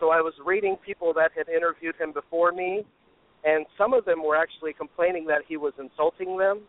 So 0.00 0.10
I 0.10 0.20
was 0.20 0.34
reading 0.44 0.76
people 0.84 1.14
that 1.14 1.30
had 1.36 1.48
interviewed 1.48 1.94
him 1.94 2.12
before 2.12 2.50
me, 2.50 2.82
and 3.44 3.64
some 3.78 3.94
of 3.94 4.04
them 4.04 4.22
were 4.24 4.34
actually 4.34 4.72
complaining 4.72 5.26
that 5.26 5.42
he 5.46 5.56
was 5.56 5.72
insulting 5.78 6.36
them. 6.36 6.62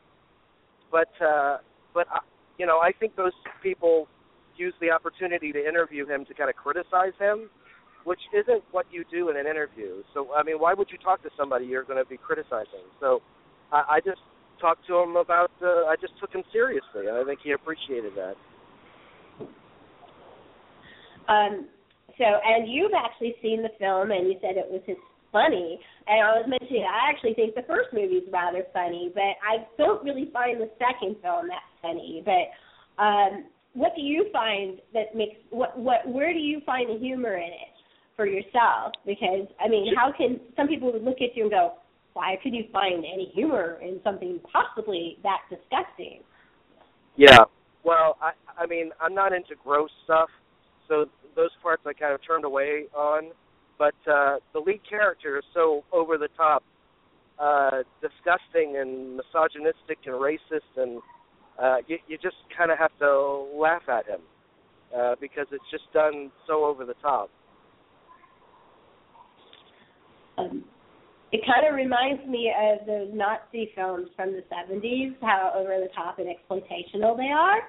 But 0.91 1.09
uh, 1.19 1.57
but 1.93 2.05
you 2.58 2.66
know, 2.66 2.80
I 2.80 2.91
think 2.91 3.16
those 3.16 3.34
people 3.62 4.08
use 4.58 4.74
the 4.80 4.91
opportunity 4.91 5.51
to 5.51 5.60
interview 5.60 6.06
him 6.06 6.26
to 6.26 6.34
kind 6.34 6.49
of 6.49 6.56
criticize 6.56 7.14
him, 7.20 7.49
which 8.03 8.22
isn't 8.34 8.64
what 8.72 8.86
you 8.91 9.03
do 9.12 9.30
in 9.30 9.38
an 9.38 9.47
interview. 9.47 10.03
So, 10.14 10.34
I 10.34 10.43
mean, 10.43 10.58
why 10.58 10.74
would 10.74 10.89
you 10.91 10.97
talk 10.97 11.22
to 11.24 11.30
somebody 11.38 11.66
you're 11.66 11.84
going 11.84 12.01
to 12.01 12.10
be 12.10 12.18
criticizing? 12.18 12.86
So, 12.99 13.22
I, 13.72 13.97
I 13.97 13.99
just 13.99 14.22
talked 14.62 14.88
to 14.88 14.97
him 14.97 15.16
about. 15.16 15.51
Uh, 15.62 15.86
I 15.86 15.95
just 15.99 16.14
took 16.20 16.32
him 16.32 16.43
seriously, 16.51 17.08
and 17.08 17.18
I 17.18 17.24
think 17.24 17.39
he 17.43 17.51
appreciated 17.51 18.14
that. 18.16 18.36
Um, 21.28 21.68
So, 22.18 22.24
and 22.24 22.72
you've 22.72 22.93
actually 22.95 23.36
seen 23.41 23.62
the 23.62 23.72
film, 23.78 24.12
and 24.12 24.28
you 24.28 24.38
said 24.39 24.56
it 24.56 24.72
was 24.72 24.82
his 24.86 24.95
funny. 25.36 25.79
And 26.07 26.23
I 26.23 26.31
was 26.39 26.45
mentioning, 26.47 26.88
I 26.88 27.11
actually 27.11 27.33
think 27.33 27.55
the 27.55 27.67
first 27.67 27.91
movie 27.91 28.23
is 28.23 28.29
rather 28.31 28.63
funny, 28.71 29.11
but 29.13 29.36
I 29.43 29.67
don't 29.77 30.03
really 30.03 30.29
find 30.31 30.61
the 30.61 30.71
second 30.79 31.17
film 31.21 31.51
that 31.51 31.67
funny. 31.81 32.23
But 32.23 32.55
um, 33.03 33.51
what 33.73 33.91
do 33.95 34.01
you 34.01 34.27
find 34.31 34.79
that 34.93 35.13
makes 35.13 35.36
what 35.49 35.77
what 35.77 36.07
where 36.07 36.31
do 36.31 36.39
you 36.39 36.61
find 36.65 36.89
the 36.89 36.97
humor 36.97 37.36
in 37.36 37.51
it 37.51 37.75
for 38.15 38.25
yourself? 38.25 38.93
Because 39.05 39.51
I 39.59 39.67
mean, 39.67 39.93
how 39.95 40.13
can 40.15 40.39
some 40.55 40.67
people 40.67 40.93
would 40.93 41.03
look 41.03 41.19
at 41.19 41.36
you 41.36 41.43
and 41.43 41.51
go, 41.51 41.73
why 42.13 42.38
could 42.41 42.53
you 42.53 42.63
find 42.71 43.03
any 43.03 43.29
humor 43.36 43.77
in 43.81 43.99
something 44.03 44.39
possibly 44.51 45.17
that 45.23 45.39
disgusting? 45.49 46.21
Yeah. 47.17 47.43
Well, 47.83 48.15
I 48.21 48.31
I 48.57 48.65
mean, 48.67 48.91
I'm 49.01 49.13
not 49.13 49.33
into 49.33 49.55
gross 49.61 49.89
stuff, 50.05 50.29
so 50.88 51.05
those 51.36 51.51
parts 51.61 51.83
I 51.86 51.91
kind 51.91 52.13
of 52.13 52.21
turned 52.25 52.45
away 52.45 52.86
on. 52.95 53.31
But 53.78 53.95
uh 54.09 54.38
the 54.53 54.59
lead 54.59 54.82
character 54.89 55.38
is 55.38 55.43
so 55.53 55.84
over 55.91 56.17
the 56.17 56.30
top, 56.38 56.63
uh 57.39 57.84
disgusting 58.01 58.78
and 58.78 59.17
misogynistic 59.17 59.99
and 60.05 60.15
racist 60.15 60.71
and 60.78 61.01
uh 61.61 61.78
you 61.88 61.97
you 62.07 62.17
just 62.17 62.38
kind 62.57 62.71
of 62.71 62.78
have 62.78 62.91
to 62.99 63.45
laugh 63.55 63.88
at 63.89 64.05
him 64.07 64.21
uh 64.97 65.15
because 65.19 65.47
it's 65.51 65.69
just 65.71 65.91
done 65.93 66.32
so 66.47 66.65
over 66.65 66.86
the 66.86 66.95
top. 67.01 67.30
Um, 70.38 70.65
it 71.32 71.41
kind 71.45 71.67
of 71.67 71.76
reminds 71.76 72.26
me 72.28 72.51
of 72.55 72.86
those 72.86 73.09
Nazi 73.13 73.71
films 73.76 74.07
from 74.15 74.32
the 74.32 74.43
70s, 74.51 75.15
how 75.21 75.51
over 75.55 75.80
the 75.82 75.89
top 75.93 76.19
and 76.19 76.28
exploitational 76.28 77.17
they 77.17 77.32
are. 77.32 77.59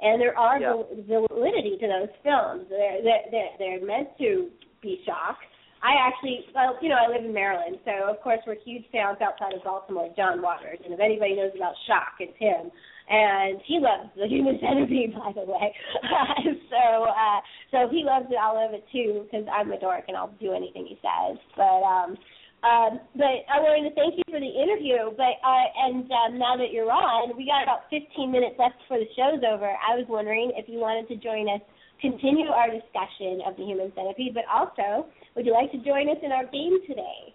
And 0.00 0.20
there 0.20 0.38
are 0.38 0.60
Yeah. 0.60 0.82
validity 1.06 1.78
to 1.80 1.86
those 1.86 2.14
films. 2.22 2.66
They're, 2.68 3.02
they're, 3.02 3.50
they're 3.58 3.84
meant 3.84 4.16
to 4.18 4.50
be 4.82 5.00
shock. 5.06 5.38
I 5.82 5.92
actually, 6.08 6.46
well, 6.54 6.78
you 6.80 6.88
know, 6.88 6.96
I 6.96 7.10
live 7.10 7.24
in 7.24 7.32
Maryland, 7.32 7.78
so 7.84 8.08
of 8.08 8.20
course 8.22 8.40
we're 8.46 8.56
huge 8.64 8.84
fans 8.90 9.18
outside 9.20 9.52
of 9.52 9.62
Baltimore, 9.62 10.08
John 10.16 10.40
Waters. 10.40 10.78
And 10.84 10.92
if 10.92 11.00
anybody 11.00 11.36
knows 11.36 11.52
about 11.54 11.74
shock, 11.86 12.16
it's 12.20 12.36
him. 12.38 12.70
And 13.08 13.60
he 13.64 13.78
loves 13.78 14.10
the 14.16 14.26
human 14.26 14.58
centipede, 14.58 15.14
by 15.18 15.30
the 15.32 15.46
way. 15.46 15.74
so, 16.70 17.06
uh, 17.06 17.40
so 17.70 17.88
he 17.90 18.02
loves 18.02 18.26
it. 18.30 18.38
I 18.40 18.50
love 18.50 18.74
it 18.74 18.84
too 18.90 19.26
because 19.28 19.46
I'm 19.52 19.70
a 19.70 19.78
dork 19.78 20.04
and 20.08 20.16
I'll 20.16 20.34
do 20.40 20.52
anything 20.52 20.86
he 20.88 20.98
says. 20.98 21.38
But, 21.54 21.84
um, 21.86 22.16
um, 22.64 22.98
but 23.14 23.46
I 23.46 23.62
wanted 23.62 23.90
to 23.90 23.94
thank 23.94 24.18
you 24.18 24.26
for 24.26 24.40
the 24.40 24.50
interview. 24.50 25.14
But 25.14 25.38
uh, 25.44 25.66
and 25.86 26.08
um, 26.10 26.30
now 26.40 26.56
that 26.56 26.72
you're 26.72 26.90
on, 26.90 27.36
we 27.36 27.46
got 27.46 27.62
about 27.62 27.86
15 27.94 28.32
minutes 28.32 28.56
left 28.58 28.80
before 28.82 28.98
the 28.98 29.10
show's 29.14 29.44
over. 29.46 29.70
I 29.70 29.94
was 29.94 30.08
wondering 30.08 30.50
if 30.56 30.66
you 30.66 30.82
wanted 30.82 31.06
to 31.12 31.16
join 31.20 31.46
us, 31.46 31.62
continue 32.02 32.50
our 32.50 32.66
discussion 32.66 33.44
of 33.46 33.54
the 33.54 33.62
human 33.62 33.92
centipede, 33.94 34.34
but 34.34 34.50
also 34.50 35.06
would 35.36 35.46
you 35.46 35.52
like 35.52 35.70
to 35.72 35.78
join 35.78 36.08
us 36.08 36.16
in 36.22 36.32
our 36.32 36.44
game 36.46 36.78
today? 36.88 37.34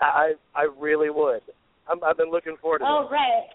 I 0.00 0.32
I 0.54 0.68
really 0.78 1.10
would. 1.10 1.42
I'm, 1.88 2.02
I've 2.02 2.16
been 2.16 2.30
looking 2.30 2.56
forward 2.62 2.78
to 2.78 2.84
Oh, 2.86 3.02
this. 3.04 3.12
right. 3.12 3.48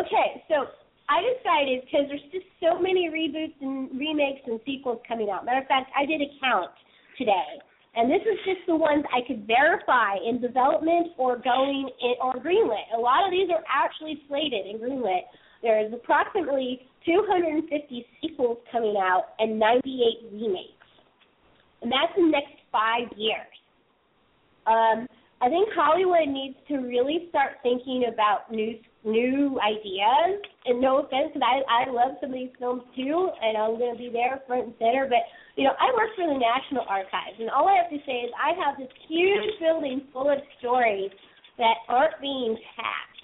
Okay, 0.00 0.42
so 0.48 0.64
I 1.08 1.20
decided 1.36 1.84
because 1.84 2.08
there's 2.08 2.24
just 2.32 2.46
so 2.62 2.80
many 2.80 3.10
reboots 3.12 3.60
and 3.60 3.90
remakes 3.98 4.40
and 4.46 4.58
sequels 4.64 5.00
coming 5.06 5.28
out. 5.30 5.44
Matter 5.44 5.60
of 5.60 5.68
fact, 5.68 5.90
I 5.96 6.06
did 6.06 6.20
a 6.22 6.30
count 6.40 6.72
today, 7.18 7.60
and 7.94 8.10
this 8.10 8.22
is 8.22 8.38
just 8.46 8.66
the 8.66 8.74
ones 8.74 9.04
I 9.12 9.20
could 9.26 9.46
verify 9.46 10.16
in 10.24 10.40
development 10.40 11.12
or 11.18 11.36
going 11.36 11.90
in, 12.00 12.14
or 12.22 12.32
greenlit. 12.40 12.88
A 12.96 13.00
lot 13.00 13.24
of 13.24 13.30
these 13.30 13.50
are 13.50 13.62
actually 13.70 14.22
slated 14.26 14.66
in 14.66 14.80
greenlit. 14.80 15.28
There's 15.62 15.92
approximately 15.92 16.88
250 17.06 17.68
sequels 18.20 18.58
coming 18.72 18.96
out 18.98 19.36
and 19.38 19.58
98 19.58 20.32
remakes, 20.32 20.83
that's 21.90 22.14
the 22.16 22.26
next 22.26 22.56
five 22.72 23.08
years. 23.16 23.52
Um, 24.66 25.06
I 25.42 25.48
think 25.48 25.68
Hollywood 25.76 26.28
needs 26.28 26.56
to 26.68 26.78
really 26.78 27.26
start 27.28 27.60
thinking 27.62 28.06
about 28.12 28.50
new 28.50 28.78
new 29.04 29.60
ideas. 29.60 30.40
And 30.64 30.80
no 30.80 30.98
offense, 31.04 31.32
'cause 31.32 31.42
I 31.44 31.62
I 31.68 31.90
love 31.90 32.16
some 32.20 32.30
of 32.30 32.34
these 32.34 32.54
films 32.58 32.82
too, 32.96 33.30
and 33.42 33.56
I'm 33.56 33.76
going 33.78 33.92
to 33.92 33.98
be 33.98 34.08
there 34.08 34.42
front 34.46 34.64
and 34.64 34.74
center. 34.78 35.06
But 35.06 35.28
you 35.56 35.64
know, 35.64 35.74
I 35.78 35.92
work 35.92 36.14
for 36.16 36.26
the 36.26 36.38
National 36.38 36.84
Archives, 36.88 37.38
and 37.38 37.50
all 37.50 37.68
I 37.68 37.76
have 37.76 37.90
to 37.90 38.00
say 38.06 38.20
is 38.20 38.32
I 38.40 38.52
have 38.64 38.78
this 38.78 38.90
huge 39.06 39.60
building 39.60 40.08
full 40.12 40.30
of 40.30 40.38
stories 40.58 41.10
that 41.58 41.76
aren't 41.88 42.18
being 42.20 42.56
tapped. 42.74 43.14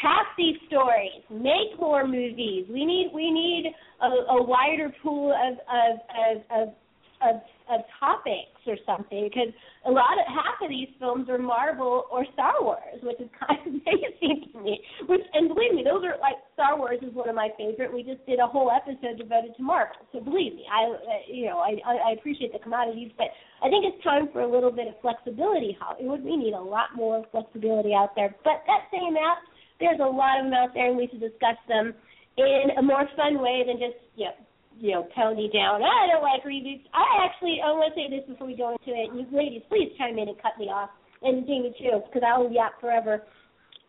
Tap 0.00 0.26
these 0.36 0.56
stories. 0.68 1.22
Make 1.28 1.78
more 1.80 2.06
movies. 2.06 2.68
We 2.70 2.84
need 2.84 3.10
we 3.12 3.32
need 3.32 3.74
a, 4.00 4.06
a 4.06 4.42
wider 4.42 4.94
pool 5.02 5.32
of 5.32 5.58
of 5.66 5.98
of 6.14 6.68
of 6.68 6.74
of, 7.22 7.40
of 7.70 7.80
topics 7.98 8.60
or 8.66 8.76
something 8.86 9.28
because 9.28 9.52
a 9.86 9.90
lot 9.90 10.18
of 10.18 10.26
half 10.28 10.60
of 10.62 10.68
these 10.68 10.88
films 10.98 11.28
are 11.28 11.38
Marvel 11.38 12.04
or 12.10 12.24
Star 12.34 12.54
Wars, 12.60 13.00
which 13.02 13.20
is 13.20 13.28
kind 13.40 13.58
of 13.62 13.72
amazing 13.74 14.52
to 14.52 14.60
me. 14.60 14.80
Which 15.06 15.22
and 15.32 15.48
believe 15.48 15.74
me, 15.74 15.82
those 15.84 16.04
are 16.04 16.18
like 16.20 16.36
Star 16.54 16.78
Wars 16.78 16.98
is 17.02 17.14
one 17.14 17.28
of 17.28 17.34
my 17.34 17.48
favorite. 17.56 17.92
We 17.92 18.02
just 18.02 18.24
did 18.26 18.38
a 18.38 18.46
whole 18.46 18.70
episode 18.70 19.18
devoted 19.18 19.56
to 19.56 19.62
Marvel, 19.62 19.96
so 20.12 20.20
believe 20.20 20.54
me, 20.54 20.64
I 20.70 20.82
uh, 20.90 21.22
you 21.26 21.46
know 21.46 21.58
I 21.58 21.78
I 21.86 22.10
I 22.10 22.10
appreciate 22.18 22.52
the 22.52 22.60
commodities, 22.60 23.12
but 23.16 23.28
I 23.62 23.68
think 23.68 23.84
it's 23.86 24.02
time 24.04 24.28
for 24.32 24.42
a 24.42 24.50
little 24.50 24.72
bit 24.72 24.88
of 24.88 24.94
flexibility. 25.00 25.76
Hollywood, 25.78 26.22
we 26.22 26.36
need 26.36 26.54
a 26.54 26.60
lot 26.60 26.94
more 26.94 27.24
flexibility 27.30 27.94
out 27.94 28.14
there. 28.14 28.34
But 28.44 28.62
that 28.66 28.86
same 28.92 29.16
app, 29.16 29.42
there's 29.80 30.00
a 30.00 30.06
lot 30.06 30.38
of 30.38 30.46
them 30.46 30.54
out 30.54 30.74
there, 30.74 30.88
and 30.88 30.96
we 30.96 31.08
should 31.08 31.20
discuss 31.20 31.58
them 31.68 31.94
in 32.36 32.70
a 32.78 32.82
more 32.82 33.08
fun 33.16 33.40
way 33.42 33.64
than 33.66 33.78
just 33.78 33.98
you 34.14 34.26
know 34.26 34.36
you 34.78 34.92
know, 34.92 35.08
pound 35.14 35.38
you 35.38 35.50
down. 35.50 35.82
I 35.82 36.06
don't 36.06 36.22
like 36.22 36.44
reboots. 36.44 36.86
I 36.94 37.26
actually, 37.26 37.58
I 37.64 37.70
want 37.74 37.94
to 37.94 37.98
say 37.98 38.06
this 38.08 38.26
before 38.28 38.46
we 38.46 38.56
go 38.56 38.72
into 38.72 38.94
it. 38.94 39.10
You 39.14 39.26
ladies, 39.34 39.62
please 39.68 39.90
chime 39.98 40.18
in 40.18 40.28
and 40.28 40.38
cut 40.40 40.54
me 40.58 40.66
off, 40.66 40.90
and 41.22 41.46
Jamey 41.46 41.76
too, 41.78 42.02
because 42.06 42.22
I'll 42.22 42.50
yap 42.50 42.80
forever. 42.80 43.22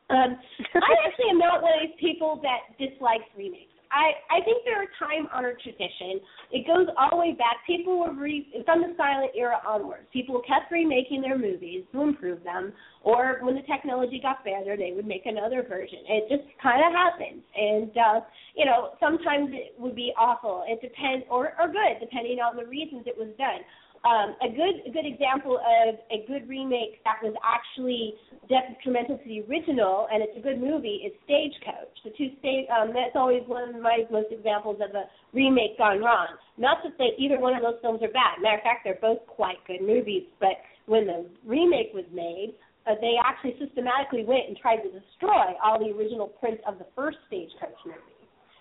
Um, 0.09 0.37
I 0.73 0.91
actually 1.05 1.29
am 1.29 1.37
not 1.37 1.61
one 1.61 1.73
of 1.77 1.81
these 1.85 1.97
people 2.01 2.41
that 2.41 2.73
dislikes 2.81 3.29
remakes. 3.37 3.68
I 3.91 4.13
I 4.29 4.43
think 4.45 4.63
they're 4.65 4.83
a 4.83 4.93
time-honored 4.99 5.59
tradition. 5.61 6.21
It 6.51 6.67
goes 6.67 6.87
all 6.97 7.09
the 7.11 7.17
way 7.17 7.33
back. 7.33 7.65
People 7.65 7.99
were 7.99 8.13
re- 8.13 8.47
from 8.65 8.81
the 8.81 8.93
silent 8.97 9.31
era 9.35 9.61
onwards. 9.67 10.05
People 10.13 10.41
kept 10.47 10.71
remaking 10.71 11.21
their 11.21 11.37
movies 11.37 11.83
to 11.91 12.01
improve 12.01 12.43
them, 12.43 12.73
or 13.03 13.39
when 13.41 13.55
the 13.55 13.63
technology 13.63 14.19
got 14.21 14.43
better, 14.43 14.77
they 14.77 14.93
would 14.93 15.07
make 15.07 15.25
another 15.25 15.63
version. 15.63 15.99
It 16.07 16.29
just 16.29 16.45
kind 16.61 16.81
of 16.85 16.93
happens, 16.93 17.41
and 17.55 17.91
uh, 17.97 18.19
you 18.55 18.65
know 18.65 18.93
sometimes 18.99 19.49
it 19.53 19.73
would 19.79 19.95
be 19.95 20.13
awful. 20.17 20.63
It 20.67 20.81
depends, 20.81 21.25
or 21.29 21.53
or 21.59 21.67
good, 21.67 21.97
depending 21.99 22.39
on 22.39 22.57
the 22.57 22.65
reasons 22.65 23.03
it 23.05 23.17
was 23.17 23.29
done. 23.37 23.61
Um, 24.07 24.31
a 24.39 24.47
good 24.47 24.79
a 24.87 24.91
good 24.95 25.05
example 25.05 25.59
of 25.59 25.99
a 26.07 26.23
good 26.23 26.47
remake 26.47 27.03
that 27.03 27.19
was 27.21 27.35
actually 27.43 28.15
detrimental 28.47 29.19
to 29.19 29.27
the 29.27 29.43
original, 29.43 30.07
and 30.07 30.23
it's 30.23 30.37
a 30.39 30.39
good 30.39 30.59
movie, 30.59 31.03
is 31.03 31.11
Stagecoach. 31.27 31.91
The 32.07 32.15
two 32.15 32.31
stage 32.39 32.65
um, 32.71 32.95
that's 32.95 33.15
always 33.15 33.43
one 33.45 33.75
of 33.75 33.81
my 33.81 34.07
most 34.09 34.31
examples 34.31 34.79
of 34.79 34.95
a 34.95 35.11
remake 35.33 35.77
gone 35.77 35.99
wrong. 35.99 36.39
Not 36.57 36.79
that 36.83 36.95
they, 36.97 37.11
either 37.19 37.39
one 37.39 37.55
of 37.55 37.61
those 37.61 37.75
films 37.83 37.99
are 38.01 38.11
bad. 38.15 38.39
Matter 38.41 38.57
of 38.57 38.63
fact, 38.63 38.87
they're 38.87 39.03
both 39.03 39.19
quite 39.27 39.59
good 39.67 39.83
movies. 39.83 40.23
But 40.39 40.63
when 40.87 41.05
the 41.05 41.27
remake 41.45 41.91
was 41.93 42.07
made, 42.15 42.55
uh, 42.87 42.95
they 43.03 43.19
actually 43.19 43.59
systematically 43.59 44.23
went 44.23 44.47
and 44.47 44.57
tried 44.57 44.81
to 44.81 44.89
destroy 44.89 45.53
all 45.61 45.77
the 45.77 45.91
original 45.91 46.27
prints 46.39 46.63
of 46.65 46.79
the 46.79 46.87
first 46.95 47.19
Stagecoach 47.27 47.77
movie, 47.85 48.15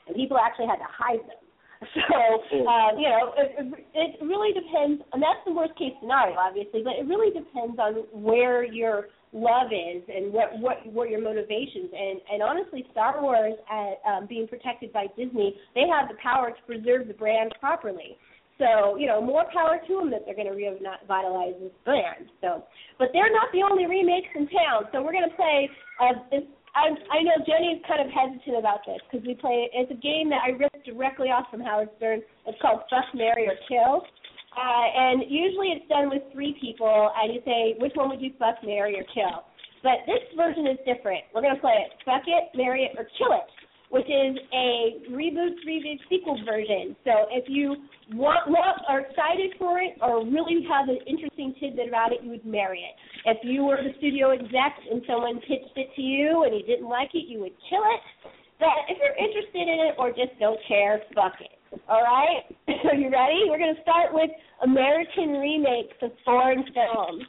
and 0.07 0.16
people 0.18 0.36
actually 0.36 0.66
had 0.66 0.82
to 0.82 0.91
hide 0.91 1.22
them. 1.24 1.41
So 2.11 2.66
uh, 2.66 2.99
you 2.99 3.09
know, 3.09 3.33
it, 3.37 3.87
it 3.95 4.24
really 4.24 4.53
depends, 4.53 5.03
and 5.12 5.22
that's 5.22 5.39
the 5.47 5.53
worst 5.53 5.76
case 5.79 5.93
scenario, 6.01 6.37
obviously. 6.37 6.83
But 6.83 6.95
it 6.99 7.07
really 7.07 7.31
depends 7.31 7.79
on 7.79 8.03
where 8.12 8.64
your 8.64 9.09
love 9.33 9.70
is 9.70 10.03
and 10.09 10.33
what 10.33 10.59
what 10.59 10.85
what 10.87 11.11
your 11.11 11.22
motivations. 11.22 11.91
And 11.93 12.20
and 12.33 12.43
honestly, 12.43 12.85
Star 12.91 13.22
Wars, 13.22 13.55
at, 13.70 14.03
um, 14.11 14.26
being 14.26 14.49
protected 14.49 14.93
by 14.93 15.07
Disney, 15.16 15.55
they 15.74 15.85
have 15.87 16.09
the 16.09 16.18
power 16.22 16.51
to 16.51 16.62
preserve 16.66 17.07
the 17.07 17.14
brand 17.14 17.55
properly. 17.61 18.18
So 18.59 18.97
you 18.99 19.07
know, 19.07 19.20
more 19.22 19.45
power 19.53 19.79
to 19.79 19.95
them 19.95 20.11
that 20.11 20.26
they're 20.26 20.35
going 20.35 20.51
to 20.51 20.59
revitalize 20.59 21.55
this 21.61 21.72
brand. 21.85 22.26
So, 22.41 22.64
but 22.99 23.09
they're 23.12 23.33
not 23.33 23.49
the 23.53 23.62
only 23.62 23.87
remakes 23.87 24.29
in 24.35 24.49
town. 24.49 24.91
So 24.93 25.03
we're 25.03 25.14
going 25.14 25.31
to 25.31 25.37
play 25.37 25.70
uh, 26.03 26.18
this 26.31 26.43
I, 26.79 26.95
I 26.95 27.18
know 27.26 27.35
Jenny's 27.43 27.83
kind 27.91 27.99
of 27.99 28.09
hesitant 28.14 28.55
about 28.55 28.87
this 28.87 29.03
because 29.11 29.26
we 29.26 29.35
play 29.35 29.66
it's 29.74 29.91
a 29.91 29.99
game 29.99 30.31
that 30.31 30.47
I 30.47 30.55
ripped 30.55 30.87
directly 30.87 31.29
off 31.35 31.51
from 31.51 31.61
Howard 31.61 31.91
Stern. 31.99 32.22
It's 32.47 32.59
called 32.62 32.87
Fuck, 32.89 33.11
Marry, 33.14 33.51
or 33.51 33.59
Kill. 33.66 34.07
Uh, 34.55 34.87
and 34.95 35.22
usually 35.29 35.74
it's 35.74 35.87
done 35.89 36.09
with 36.11 36.22
three 36.33 36.57
people, 36.61 37.11
and 37.14 37.35
you 37.35 37.41
say 37.45 37.74
which 37.79 37.93
one 37.95 38.09
would 38.09 38.20
you 38.20 38.33
fuck, 38.39 38.57
marry, 38.64 38.99
or 38.99 39.05
kill. 39.14 39.45
But 39.83 40.03
this 40.07 40.24
version 40.35 40.66
is 40.66 40.79
different. 40.83 41.22
We're 41.35 41.43
gonna 41.43 41.61
play 41.61 41.79
it: 41.79 41.95
fuck 42.05 42.22
it, 42.26 42.51
marry 42.57 42.83
it, 42.83 42.99
or 42.99 43.07
kill 43.18 43.39
it, 43.39 43.47
which 43.91 44.07
is 44.07 44.36
a 44.53 45.01
reboot, 45.11 45.57
reboot, 45.66 45.99
sequel 46.11 46.39
version. 46.45 46.95
So 47.05 47.26
if 47.30 47.45
you 47.49 47.76
want, 48.12 48.49
want 48.49 48.82
are 48.89 49.01
excited 49.01 49.57
for 49.59 49.78
it, 49.80 49.97
or 50.03 50.24
really 50.24 50.64
have 50.68 50.89
an 50.89 50.99
interesting 51.07 51.55
tidbit 51.61 51.89
about 51.89 52.12
it, 52.12 52.22
you 52.22 52.30
would 52.30 52.45
marry 52.45 52.80
it. 52.80 52.95
If 53.24 53.39
you 53.43 53.64
were 53.64 53.76
the 53.76 53.97
studio 53.99 54.30
exec 54.30 54.76
and 54.91 55.03
someone 55.07 55.41
pitched 55.41 55.76
it 55.76 55.89
to 55.97 56.03
you 56.03 56.45
and 56.45 56.55
you 56.55 56.64
didn't 56.66 56.89
like 56.89 57.11
it, 57.14 57.28
you 57.28 57.41
would 57.41 57.57
kill 57.68 57.84
it. 57.97 58.32
But 58.59 58.89
if 58.89 58.99
you're 58.99 59.16
interested 59.16 59.64
in 59.70 59.78
it 59.89 59.95
or 59.99 60.11
just 60.11 60.39
don't 60.41 60.59
care, 60.66 61.01
fuck 61.14 61.34
it. 61.41 61.80
All 61.89 62.03
right? 62.03 62.45
Are 62.84 62.95
you 62.99 63.11
ready? 63.11 63.47
We're 63.49 63.59
going 63.59 63.74
to 63.74 63.82
start 63.82 64.12
with 64.12 64.30
American 64.62 65.39
remakes 65.39 65.97
of 66.03 66.11
foreign 66.24 66.64
films. 66.74 67.24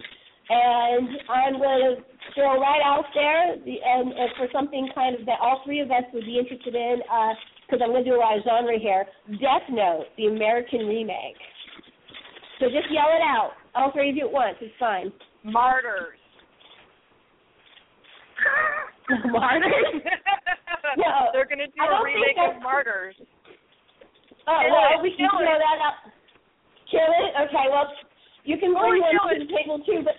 And 0.50 1.08
I'm 1.30 1.62
going 1.62 1.96
to 1.96 2.09
throw 2.36 2.60
right 2.60 2.82
out 2.84 3.06
there, 3.14 3.56
the, 3.66 3.76
and, 3.84 4.12
and 4.12 4.30
for 4.38 4.48
something 4.52 4.90
kind 4.94 5.20
of 5.20 5.26
that 5.26 5.40
all 5.42 5.62
three 5.66 5.80
of 5.80 5.92
us 5.92 6.04
would 6.14 6.26
be 6.26 6.38
interested 6.38 6.76
in, 6.76 7.02
uh, 7.12 7.34
because 7.66 7.82
I'm 7.84 7.92
going 7.92 8.04
to 8.04 8.10
do 8.10 8.16
a 8.16 8.22
lot 8.22 8.38
of 8.38 8.44
genre 8.44 8.78
here 8.80 9.06
Death 9.40 9.68
Note, 9.70 10.06
the 10.18 10.28
American 10.28 10.88
remake. 10.88 11.38
So 12.60 12.66
just 12.68 12.92
yell 12.92 13.08
it 13.14 13.24
out. 13.24 13.52
All 13.76 13.92
three 13.94 14.10
of 14.10 14.16
you 14.16 14.28
at 14.28 14.34
once. 14.34 14.58
It's 14.60 14.74
fine. 14.80 15.12
Martyrs. 15.44 16.20
Martyrs? 19.32 20.04
no. 20.98 21.32
They're 21.32 21.48
going 21.48 21.64
to 21.64 21.68
do 21.72 21.80
a 21.80 22.04
remake 22.04 22.36
of 22.42 22.62
Martyrs. 22.62 23.16
Oh, 24.50 24.60
Kill 24.66 24.74
well, 24.74 24.90
it, 24.98 25.04
we 25.04 25.14
can 25.16 25.30
throw 25.30 25.46
it. 25.46 25.62
that 25.62 25.80
up. 25.86 26.10
Kill 26.90 27.06
it? 27.06 27.32
Okay, 27.48 27.66
well, 27.70 27.88
you 28.44 28.58
can 28.58 28.74
bring 28.74 28.98
one 28.98 29.38
to 29.38 29.46
the 29.46 29.52
table 29.54 29.78
too, 29.86 30.02
but 30.04 30.18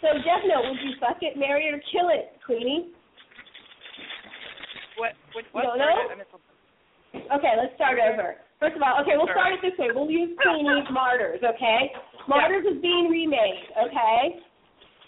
so 0.00 0.08
Death 0.22 0.44
Note, 0.46 0.70
would 0.70 0.80
you 0.82 0.94
fuck 1.00 1.18
it, 1.22 1.36
marry 1.36 1.66
it, 1.66 1.74
or 1.74 1.82
kill 1.90 2.08
it, 2.10 2.38
Queenie? 2.46 2.94
What? 4.98 5.12
What? 5.34 5.44
What? 5.52 5.62
don't 5.64 5.78
know? 5.78 5.90
I 6.10 6.14
missed 6.14 6.30
something. 6.30 6.54
Okay, 7.14 7.54
let's 7.58 7.74
start 7.74 7.98
over. 7.98 8.36
First 8.58 8.76
of 8.76 8.82
all, 8.82 8.98
okay, 9.02 9.14
we'll 9.14 9.30
start 9.30 9.54
it 9.54 9.62
this 9.62 9.76
way. 9.78 9.90
We'll 9.94 10.10
use 10.10 10.34
Queenie's 10.40 10.88
Martyrs, 10.90 11.42
okay? 11.42 11.92
Martyrs 12.26 12.64
is 12.64 12.80
being 12.82 13.10
remade, 13.10 13.70
okay? 13.76 14.40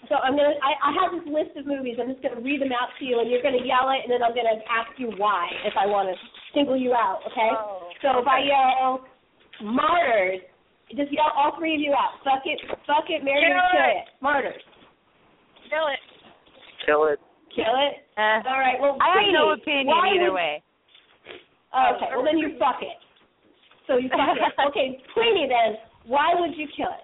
So 0.07 0.15
I'm 0.15 0.37
gonna 0.37 0.55
I, 0.61 0.71
I 0.77 0.91
have 1.03 1.11
this 1.11 1.27
list 1.27 1.57
of 1.57 1.65
movies. 1.65 1.97
I'm 1.99 2.07
just 2.07 2.21
gonna 2.23 2.39
read 2.39 2.61
them 2.61 2.71
out 2.71 2.93
to 2.99 3.03
you 3.03 3.19
and 3.19 3.27
you're 3.27 3.41
gonna 3.41 3.65
yell 3.65 3.91
it 3.91 4.05
and 4.05 4.11
then 4.13 4.23
I'm 4.23 4.31
gonna 4.31 4.61
ask 4.69 4.93
you 4.95 5.11
why 5.17 5.49
if 5.65 5.73
I 5.73 5.85
wanna 5.89 6.13
single 6.53 6.77
you 6.77 6.93
out, 6.93 7.19
okay? 7.27 7.51
Oh, 7.51 7.89
so 8.01 8.21
if 8.21 8.27
I 8.27 8.45
yell 8.45 9.03
Martyrs, 9.59 10.39
just 10.95 11.11
yell 11.11 11.33
all 11.35 11.57
three 11.57 11.75
of 11.75 11.81
you 11.81 11.91
out. 11.91 12.21
Fuck 12.23 12.45
it, 12.45 12.61
fuck 12.85 13.09
it, 13.09 13.25
marry 13.25 13.51
it, 13.51 13.57
Kill 13.73 13.83
it. 13.83 14.07
Martyrs. 14.21 14.61
Kill 16.87 17.05
it. 17.11 17.19
Kill 17.53 17.75
it. 17.75 18.07
Uh, 18.15 18.39
All 18.47 18.57
right, 18.63 18.79
well 18.79 18.95
I 19.03 19.19
have 19.19 19.33
no 19.35 19.51
Queenie, 19.59 19.61
opinion 19.61 19.87
why 19.91 20.07
either 20.15 20.31
would- 20.31 20.39
way. 20.39 20.63
Okay, 21.75 22.09
well 22.15 22.23
then 22.23 22.37
you 22.39 22.55
fuck 22.57 22.79
it. 22.81 22.95
So 23.85 23.97
you 23.99 24.07
fuck 24.09 24.39
it. 24.39 24.53
Okay, 24.71 25.03
Queenie 25.13 25.47
then, 25.51 25.75
why 26.07 26.31
would 26.33 26.55
you 26.57 26.67
kill 26.75 26.87
it? 26.95 27.03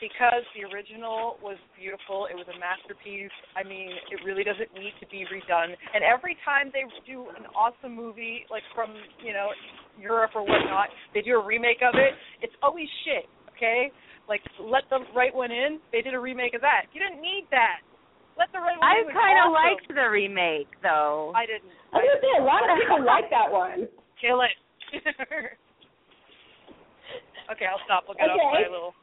Because 0.00 0.44
the 0.52 0.68
original 0.68 1.38
was 1.40 1.56
beautiful. 1.80 2.28
It 2.28 2.36
was 2.36 2.44
a 2.52 2.58
masterpiece. 2.60 3.32
I 3.56 3.64
mean, 3.64 3.88
it 4.12 4.20
really 4.26 4.44
doesn't 4.44 4.68
need 4.76 4.92
to 5.00 5.06
be 5.08 5.24
redone. 5.32 5.72
And 5.94 6.04
every 6.04 6.36
time 6.44 6.68
they 6.76 6.84
do 7.08 7.24
an 7.38 7.48
awesome 7.56 7.96
movie, 7.96 8.44
like 8.50 8.64
from, 8.74 8.92
you 9.24 9.32
know, 9.32 9.48
Europe 9.96 10.32
or 10.34 10.42
whatnot, 10.44 10.92
they 11.14 11.22
do 11.22 11.40
a 11.40 11.42
remake 11.44 11.80
of 11.80 11.94
it, 11.96 12.12
it's 12.42 12.52
always 12.62 12.88
shit, 13.06 13.24
okay? 13.56 13.88
Like, 14.28 14.42
let 14.60 14.84
the 14.90 15.00
right 15.16 15.32
one 15.34 15.50
in. 15.52 15.80
They 15.92 16.02
did 16.02 16.12
a 16.12 16.20
remake 16.20 16.52
of 16.52 16.60
that. 16.60 16.92
You 16.92 17.00
didn't 17.00 17.22
need 17.22 17.46
that. 17.50 17.80
Let 18.36 18.50
the 18.52 18.58
right 18.58 18.74
one 18.78 18.82
I 18.82 18.98
in. 18.98 19.06
It 19.06 19.14
was 19.14 19.18
kind 19.18 19.38
of 19.42 19.52
liked 19.54 19.86
the 19.88 20.08
remake 20.10 20.68
though. 20.82 21.30
I 21.34 21.46
didn't. 21.46 21.70
I 21.94 22.02
was 22.02 22.06
gonna 22.10 22.22
say 22.22 22.34
a 22.42 22.44
lot 22.44 22.62
of 22.66 22.74
people 22.78 23.02
like 23.06 23.30
that 23.30 23.46
one. 23.50 23.86
Kill 24.20 24.42
it. 24.42 24.56
okay, 27.52 27.66
I'll 27.66 27.82
stop. 27.86 28.04
I'll 28.08 28.14
get 28.18 28.30
off 28.30 28.38
Okay. 28.38 28.66
my 28.66 28.70
little 28.70 28.94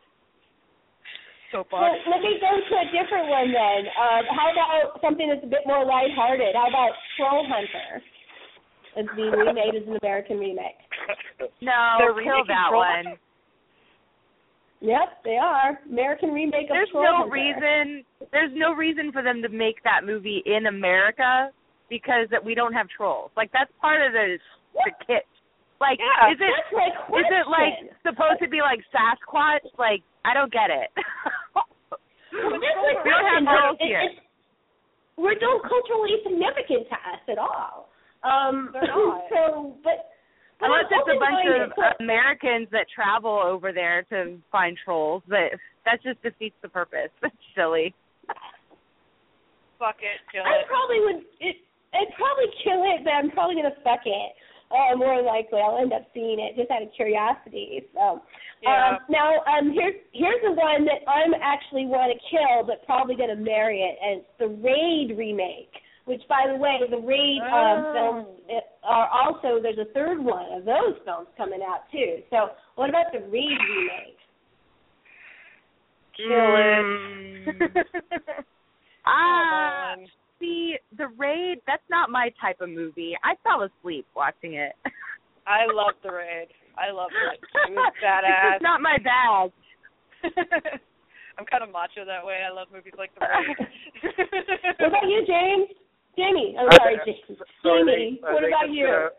So 1.51 1.63
soapbox. 1.63 1.99
let 2.11 2.19
me 2.23 2.39
go 2.43 2.51
to 2.51 2.73
a 2.79 2.87
different 2.91 3.27
one 3.31 3.51
then. 3.51 3.81
Um, 3.95 4.23
how 4.35 4.47
about 4.51 4.99
something 5.03 5.27
that's 5.31 5.43
a 5.43 5.51
bit 5.51 5.63
more 5.67 5.83
lighthearted? 5.85 6.55
How 6.55 6.67
about 6.67 6.91
Troll 7.15 7.43
Hunter? 7.47 8.03
It's 8.95 9.07
being 9.15 9.31
remade 9.31 9.75
as 9.75 9.87
an 9.87 9.95
American 10.03 10.39
remake. 10.39 10.75
No, 11.63 11.95
They're 11.99 12.11
kill 12.19 12.43
remaking 12.43 12.51
that 12.51 12.67
Troll 12.71 12.83
one. 12.83 13.15
Yep, 14.81 15.21
they 15.23 15.37
are 15.37 15.79
American 15.89 16.31
remake 16.31 16.65
of 16.69 16.73
There's 16.73 16.89
no 16.93 17.29
reason. 17.29 18.03
There's 18.31 18.51
no 18.55 18.73
reason 18.73 19.11
for 19.11 19.21
them 19.21 19.41
to 19.43 19.49
make 19.49 19.83
that 19.83 20.01
movie 20.03 20.41
in 20.45 20.65
America 20.65 21.49
because 21.89 22.25
that 22.31 22.43
we 22.43 22.55
don't 22.55 22.73
have 22.73 22.87
trolls. 22.89 23.29
Like 23.37 23.51
that's 23.53 23.71
part 23.79 24.01
of 24.01 24.11
the 24.13 24.37
the 24.73 24.91
kit. 25.05 25.25
Like, 25.79 25.99
Yeah, 26.01 26.31
is 26.33 26.37
it 26.41 26.53
is 26.73 27.25
it 27.29 27.45
like 27.49 27.93
supposed 28.01 28.41
to 28.41 28.49
be 28.49 28.61
like 28.61 28.79
Sasquatch? 28.93 29.65
Like, 29.77 30.01
I 30.25 30.33
don't 30.33 30.51
get 30.51 30.69
it. 30.69 30.89
Well, 31.53 31.65
we 32.33 33.09
don't 33.09 33.25
have 33.29 33.43
trolls 33.45 33.77
It- 33.81 33.85
here. 33.85 34.01
it's- 34.01 34.21
We're 35.17 35.37
not 35.37 35.61
culturally 35.61 36.17
significant 36.25 36.89
to 36.89 36.95
us 36.97 37.21
at 37.29 37.37
all. 37.37 37.89
Um. 38.23 38.73
So, 39.29 39.75
but. 39.83 40.09
But 40.61 40.69
Unless 40.69 40.85
it's 40.93 41.09
a 41.09 41.19
bunch 41.19 41.43
of 41.49 41.73
So- 41.75 41.97
Americans 42.05 42.67
that 42.71 42.85
travel 42.93 43.41
over 43.43 43.73
there 43.73 44.03
to 44.13 44.37
find 44.51 44.77
trolls, 44.77 45.23
but 45.27 45.57
that 45.85 46.01
just 46.03 46.21
defeats 46.21 46.55
the 46.61 46.69
purpose. 46.69 47.09
That's 47.21 47.35
silly. 47.55 47.93
Fuck 49.79 49.97
it. 50.05 50.21
Kill 50.31 50.45
I 50.45 50.61
it. 50.61 50.67
probably 50.69 50.99
would. 51.01 51.25
It, 51.41 51.55
I'd 51.93 52.13
probably 52.15 52.45
kill 52.63 52.85
it, 52.85 53.01
but 53.03 53.11
I'm 53.11 53.31
probably 53.31 53.55
gonna 53.57 53.75
fuck 53.83 54.05
it. 54.05 54.31
Uh, 54.71 54.95
more 54.95 55.21
likely, 55.21 55.59
I'll 55.59 55.79
end 55.81 55.91
up 55.91 56.05
seeing 56.13 56.39
it 56.39 56.55
just 56.55 56.71
out 56.71 56.81
of 56.83 56.93
curiosity. 56.95 57.83
So, 57.93 58.21
Yeah. 58.61 58.95
um, 58.95 58.99
now 59.09 59.41
um, 59.49 59.73
here's 59.73 59.95
here's 60.13 60.39
the 60.45 60.53
one 60.53 60.85
that 60.85 61.01
I'm 61.09 61.33
actually 61.41 61.87
want 61.89 62.13
to 62.13 62.19
kill, 62.29 62.63
but 62.63 62.85
probably 62.85 63.15
gonna 63.17 63.35
marry 63.35 63.81
it, 63.81 63.97
and 63.99 64.21
it's 64.21 64.29
the 64.37 64.47
Raid 64.61 65.17
remake. 65.17 65.73
Which, 66.05 66.21
by 66.27 66.45
the 66.51 66.55
way, 66.57 66.79
the 66.89 66.97
Raid 66.97 67.41
um, 67.41 67.51
Oh. 67.53 67.93
films 67.93 68.27
uh, 68.83 68.87
are 68.87 69.07
also 69.09 69.61
there's 69.61 69.77
a 69.77 69.91
third 69.93 70.19
one 70.23 70.51
of 70.51 70.65
those 70.65 70.97
films 71.05 71.27
coming 71.37 71.61
out 71.61 71.81
too. 71.91 72.23
So, 72.29 72.49
what 72.75 72.89
about 72.89 73.11
the 73.13 73.19
Raid 73.19 73.57
remake? 73.69 74.17
Kill 76.17 76.27
it. 76.27 76.85
Mm. 76.85 77.83
Ah, 79.03 79.95
see, 80.39 80.75
the 80.95 81.07
raid. 81.17 81.57
That's 81.65 81.81
not 81.89 82.11
my 82.11 82.29
type 82.39 82.61
of 82.61 82.69
movie. 82.69 83.13
I 83.23 83.33
fell 83.41 83.63
asleep 83.65 84.05
watching 84.15 84.53
it. 84.53 84.73
I 85.47 85.65
love 85.65 85.95
the 86.03 86.11
raid. 86.11 86.49
I 86.77 86.91
love 86.91 87.09
it. 87.09 87.39
It 87.41 87.71
was 87.73 87.93
It's 87.97 88.05
badass. 88.05 88.51
just 88.53 88.61
not 88.63 88.79
my 88.79 88.97
bag. 89.01 89.49
I'm 91.39 91.45
kind 91.47 91.63
of 91.63 91.71
macho 91.71 92.05
that 92.05 92.23
way. 92.23 92.45
I 92.47 92.53
love 92.53 92.67
movies 92.71 92.93
like 92.95 93.09
the 93.15 93.25
raid. 93.25 93.57
What 94.77 94.87
about 94.89 95.09
you, 95.09 95.25
James? 95.25 95.69
Jamey. 96.17 96.57
I'm 96.59 96.67
sorry, 96.75 96.99
they- 97.05 97.23
so 97.63 97.85
they- 97.85 98.19
what 98.21 98.43
about 98.43 98.69
you? 98.69 98.85
Gonna, 98.85 99.09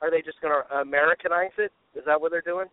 are 0.00 0.10
they 0.10 0.22
just 0.22 0.40
going 0.40 0.52
to 0.52 0.76
Americanize 0.78 1.52
it? 1.58 1.72
Is 1.94 2.04
that 2.06 2.20
what 2.20 2.30
they're 2.30 2.42
doing? 2.42 2.66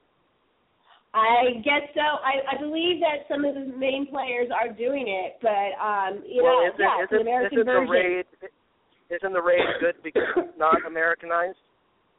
I 1.14 1.60
guess 1.64 1.84
so. 1.94 2.00
I, 2.00 2.56
I 2.56 2.60
believe 2.60 3.04
that 3.04 3.28
some 3.28 3.44
of 3.44 3.54
the 3.54 3.68
main 3.76 4.08
players 4.08 4.48
are 4.48 4.72
doing 4.72 5.12
it, 5.12 5.36
but 5.42 5.76
um, 5.76 6.24
you 6.24 6.42
well, 6.42 6.64
know, 6.64 6.72
isn't, 6.72 6.80
yeah, 6.80 7.04
an 7.04 7.08
isn't, 7.12 7.22
American 7.28 7.60
isn't 7.60 7.68
the 7.68 7.84
version. 7.84 7.92
raid 7.92 8.26
isn't 9.12 9.34
the 9.34 9.44
raid 9.44 9.68
good 9.84 10.00
because 10.04 10.24
it's 10.38 10.58
not 10.58 10.80
Americanized? 10.88 11.60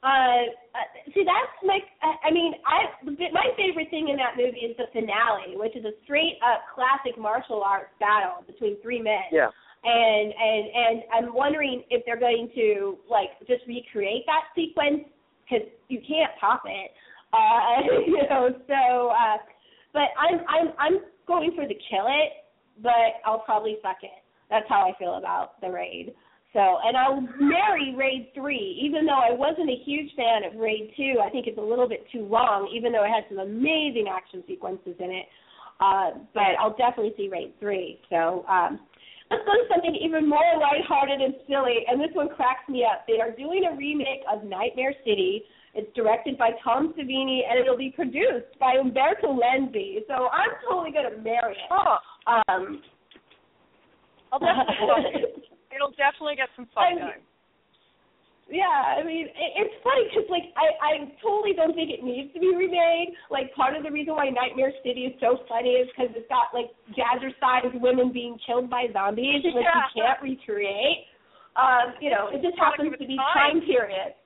Uh, 0.04 0.44
uh, 0.76 0.86
see, 1.14 1.24
that's 1.24 1.56
my. 1.64 1.80
I 2.04 2.28
I 2.28 2.30
mean, 2.36 2.52
I 2.68 3.00
my 3.32 3.48
favorite 3.56 3.88
thing 3.88 4.12
in 4.12 4.20
that 4.20 4.36
movie 4.36 4.60
is 4.68 4.76
the 4.76 4.92
finale, 4.92 5.56
which 5.56 5.72
is 5.72 5.86
a 5.88 5.96
straight 6.04 6.36
up 6.44 6.68
classic 6.74 7.16
martial 7.16 7.64
arts 7.64 7.96
battle 7.96 8.44
between 8.44 8.76
three 8.82 9.00
men. 9.00 9.24
Yeah. 9.32 9.48
And 9.84 10.32
and 10.32 10.64
and 10.74 11.02
I'm 11.12 11.34
wondering 11.34 11.82
if 11.90 12.04
they're 12.06 12.20
going 12.20 12.50
to 12.54 12.98
like 13.10 13.30
just 13.48 13.66
recreate 13.66 14.24
that 14.26 14.44
sequence 14.54 15.04
because 15.42 15.66
you 15.88 16.00
can't 16.06 16.30
top 16.40 16.62
it. 16.66 16.90
Uh, 17.32 17.82
you 18.06 18.22
know, 18.28 18.48
so. 18.66 19.08
uh 19.10 19.38
But 19.92 20.08
I'm 20.18 20.40
I'm 20.48 20.72
I'm 20.78 21.00
going 21.26 21.52
for 21.54 21.66
the 21.66 21.74
kill 21.90 22.06
it, 22.08 22.32
but 22.82 23.20
I'll 23.24 23.40
probably 23.40 23.76
fuck 23.82 23.98
it. 24.02 24.22
That's 24.50 24.66
how 24.68 24.88
I 24.88 24.96
feel 24.98 25.14
about 25.14 25.60
the 25.60 25.70
raid. 25.70 26.14
So, 26.52 26.60
and 26.84 26.96
I'll 26.96 27.22
marry 27.40 27.94
Raid 27.96 28.28
3, 28.34 28.80
even 28.84 29.06
though 29.06 29.18
I 29.18 29.32
wasn't 29.32 29.70
a 29.70 29.76
huge 29.86 30.10
fan 30.14 30.44
of 30.44 30.60
Raid 30.60 30.92
2. 30.98 31.14
I 31.24 31.30
think 31.30 31.46
it's 31.46 31.56
a 31.56 31.62
little 31.62 31.88
bit 31.88 32.04
too 32.12 32.26
long, 32.26 32.70
even 32.74 32.92
though 32.92 33.04
it 33.04 33.08
has 33.08 33.24
some 33.30 33.38
amazing 33.38 34.06
action 34.12 34.44
sequences 34.46 34.94
in 34.98 35.10
it. 35.10 35.26
Uh, 35.80 36.10
but 36.34 36.52
I'll 36.60 36.76
definitely 36.76 37.14
see 37.16 37.28
Raid 37.32 37.54
3. 37.58 38.00
So, 38.10 38.44
um, 38.48 38.80
let's 39.32 39.44
go 39.48 39.52
to 39.56 39.64
something 39.72 39.96
even 39.96 40.28
more 40.28 40.44
lighthearted 40.60 41.20
and 41.24 41.34
silly, 41.48 41.84
and 41.88 41.96
this 42.00 42.12
one 42.12 42.28
cracks 42.28 42.68
me 42.68 42.84
up. 42.84 43.06
They 43.08 43.18
are 43.20 43.30
doing 43.32 43.64
a 43.64 43.74
remake 43.74 44.20
of 44.30 44.44
Nightmare 44.44 44.92
City. 45.04 45.42
It's 45.74 45.88
directed 45.96 46.36
by 46.36 46.50
Tom 46.62 46.92
Savini, 46.92 47.40
and 47.48 47.58
it'll 47.58 47.78
be 47.80 47.90
produced 47.96 48.52
by 48.60 48.74
Umberto 48.78 49.32
Lenzi. 49.32 50.04
So 50.06 50.28
I'm 50.28 50.52
totally 50.68 50.92
going 50.92 51.08
to 51.10 51.16
marry 51.24 51.52
it. 51.56 51.68
Oh, 51.72 51.96
Um, 52.28 52.82
I'll 54.32 54.38
definitely 54.38 55.16
it. 55.24 55.44
It'll 55.74 55.96
definitely 55.96 56.36
get 56.36 56.48
some 56.56 56.66
fuck 56.74 56.84
I'm- 56.84 56.98
time. 56.98 57.20
Yeah, 58.50 58.98
I 58.98 59.02
mean, 59.06 59.30
it, 59.30 59.50
it's 59.56 59.76
funny 59.86 60.04
because 60.10 60.28
like 60.28 60.50
I 60.58 60.66
I 60.82 60.92
totally 61.22 61.54
don't 61.54 61.72
think 61.72 61.88
it 61.88 62.02
needs 62.02 62.34
to 62.34 62.40
be 62.40 62.52
remade. 62.52 63.14
Like 63.30 63.54
part 63.54 63.76
of 63.76 63.82
the 63.82 63.90
reason 63.90 64.14
why 64.14 64.28
Nightmare 64.28 64.72
City 64.84 65.08
is 65.08 65.14
so 65.20 65.40
funny 65.48 65.78
is 65.78 65.88
because 65.94 66.10
it's 66.12 66.28
got 66.28 66.52
like 66.52 66.68
jazzercise 66.92 67.72
women 67.80 68.12
being 68.12 68.36
killed 68.44 68.68
by 68.68 68.90
zombies, 68.92 69.40
which 69.46 69.54
Yeah. 69.56 69.86
you 69.94 70.02
can't 70.02 70.20
recreate. 70.20 71.06
Um, 71.56 71.94
you 72.00 72.10
know, 72.10 72.28
it 72.32 72.42
just 72.42 72.58
happens 72.58 72.92
to 72.92 73.06
be 73.06 73.16
time 73.32 73.60
period. 73.62 74.16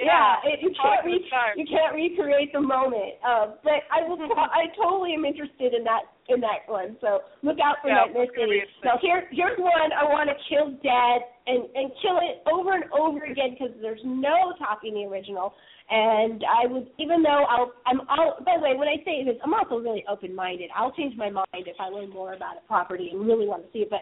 Yeah, 0.00 0.42
it, 0.44 0.58
you 0.62 0.72
can't 0.74 1.04
re- 1.04 1.30
you 1.56 1.66
can't 1.66 1.94
recreate 1.94 2.52
the 2.52 2.60
moment. 2.60 3.14
Uh, 3.22 3.54
but 3.62 3.86
I 3.90 4.06
will. 4.06 4.18
I 4.36 4.66
totally 4.74 5.14
am 5.14 5.24
interested 5.24 5.74
in 5.74 5.84
that 5.84 6.10
in 6.28 6.40
that 6.40 6.66
one. 6.66 6.96
So 7.00 7.20
look 7.42 7.58
out 7.62 7.76
for 7.82 7.88
Yeah, 7.88 8.06
Nightmare 8.06 8.26
City. 8.34 8.62
Now 8.84 8.98
here 9.00 9.28
here's 9.30 9.58
one 9.58 9.92
I 9.94 10.04
want 10.04 10.30
to 10.30 10.36
kill 10.48 10.72
dead 10.82 11.35
and 11.46 11.64
and 11.74 11.90
kill 12.02 12.18
it 12.22 12.42
over 12.50 12.72
and 12.74 12.84
over 12.92 13.24
again 13.24 13.56
because 13.58 13.74
there's 13.80 14.00
no 14.04 14.52
topping 14.58 14.94
the 14.94 15.04
original. 15.04 15.54
And 15.88 16.42
I 16.42 16.66
was 16.66 16.84
even 16.98 17.22
though 17.22 17.44
I'll 17.48 17.72
I'm 17.86 18.00
all 18.08 18.36
by 18.44 18.56
the 18.56 18.62
way 18.62 18.74
when 18.76 18.88
I 18.88 18.96
say 19.04 19.22
this 19.24 19.36
I'm 19.44 19.54
also 19.54 19.76
really 19.78 20.04
open 20.10 20.34
minded. 20.34 20.70
I'll 20.74 20.92
change 20.92 21.16
my 21.16 21.30
mind 21.30 21.46
if 21.66 21.76
I 21.78 21.88
learn 21.88 22.10
more 22.10 22.34
about 22.34 22.56
a 22.62 22.66
property 22.66 23.10
and 23.12 23.26
really 23.26 23.46
want 23.46 23.62
to 23.64 23.68
see 23.72 23.80
it. 23.80 23.90
But 23.90 24.00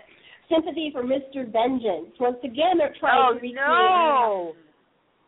sympathy 0.49 0.91
for 0.93 1.03
Mr. 1.03 1.45
Vengeance. 1.51 2.13
Once 2.21 2.39
again 2.45 2.79
they're 2.79 2.95
trying 2.99 3.19
Oh, 3.21 3.29
to 3.29 3.41
recreate. 3.41 3.55
no. 3.57 4.53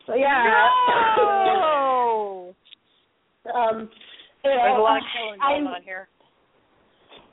So 0.07 0.15
yeah. 0.15 0.67
No. 1.45 2.55
um, 3.53 3.89
you 4.43 4.49
know, 4.49 4.57
There's 4.57 4.77
a 4.77 4.81
lot 4.81 4.97
of 4.97 5.03
killing 5.15 5.39
I'm- 5.41 5.63
going 5.63 5.75
on 5.75 5.83
here. 5.83 6.07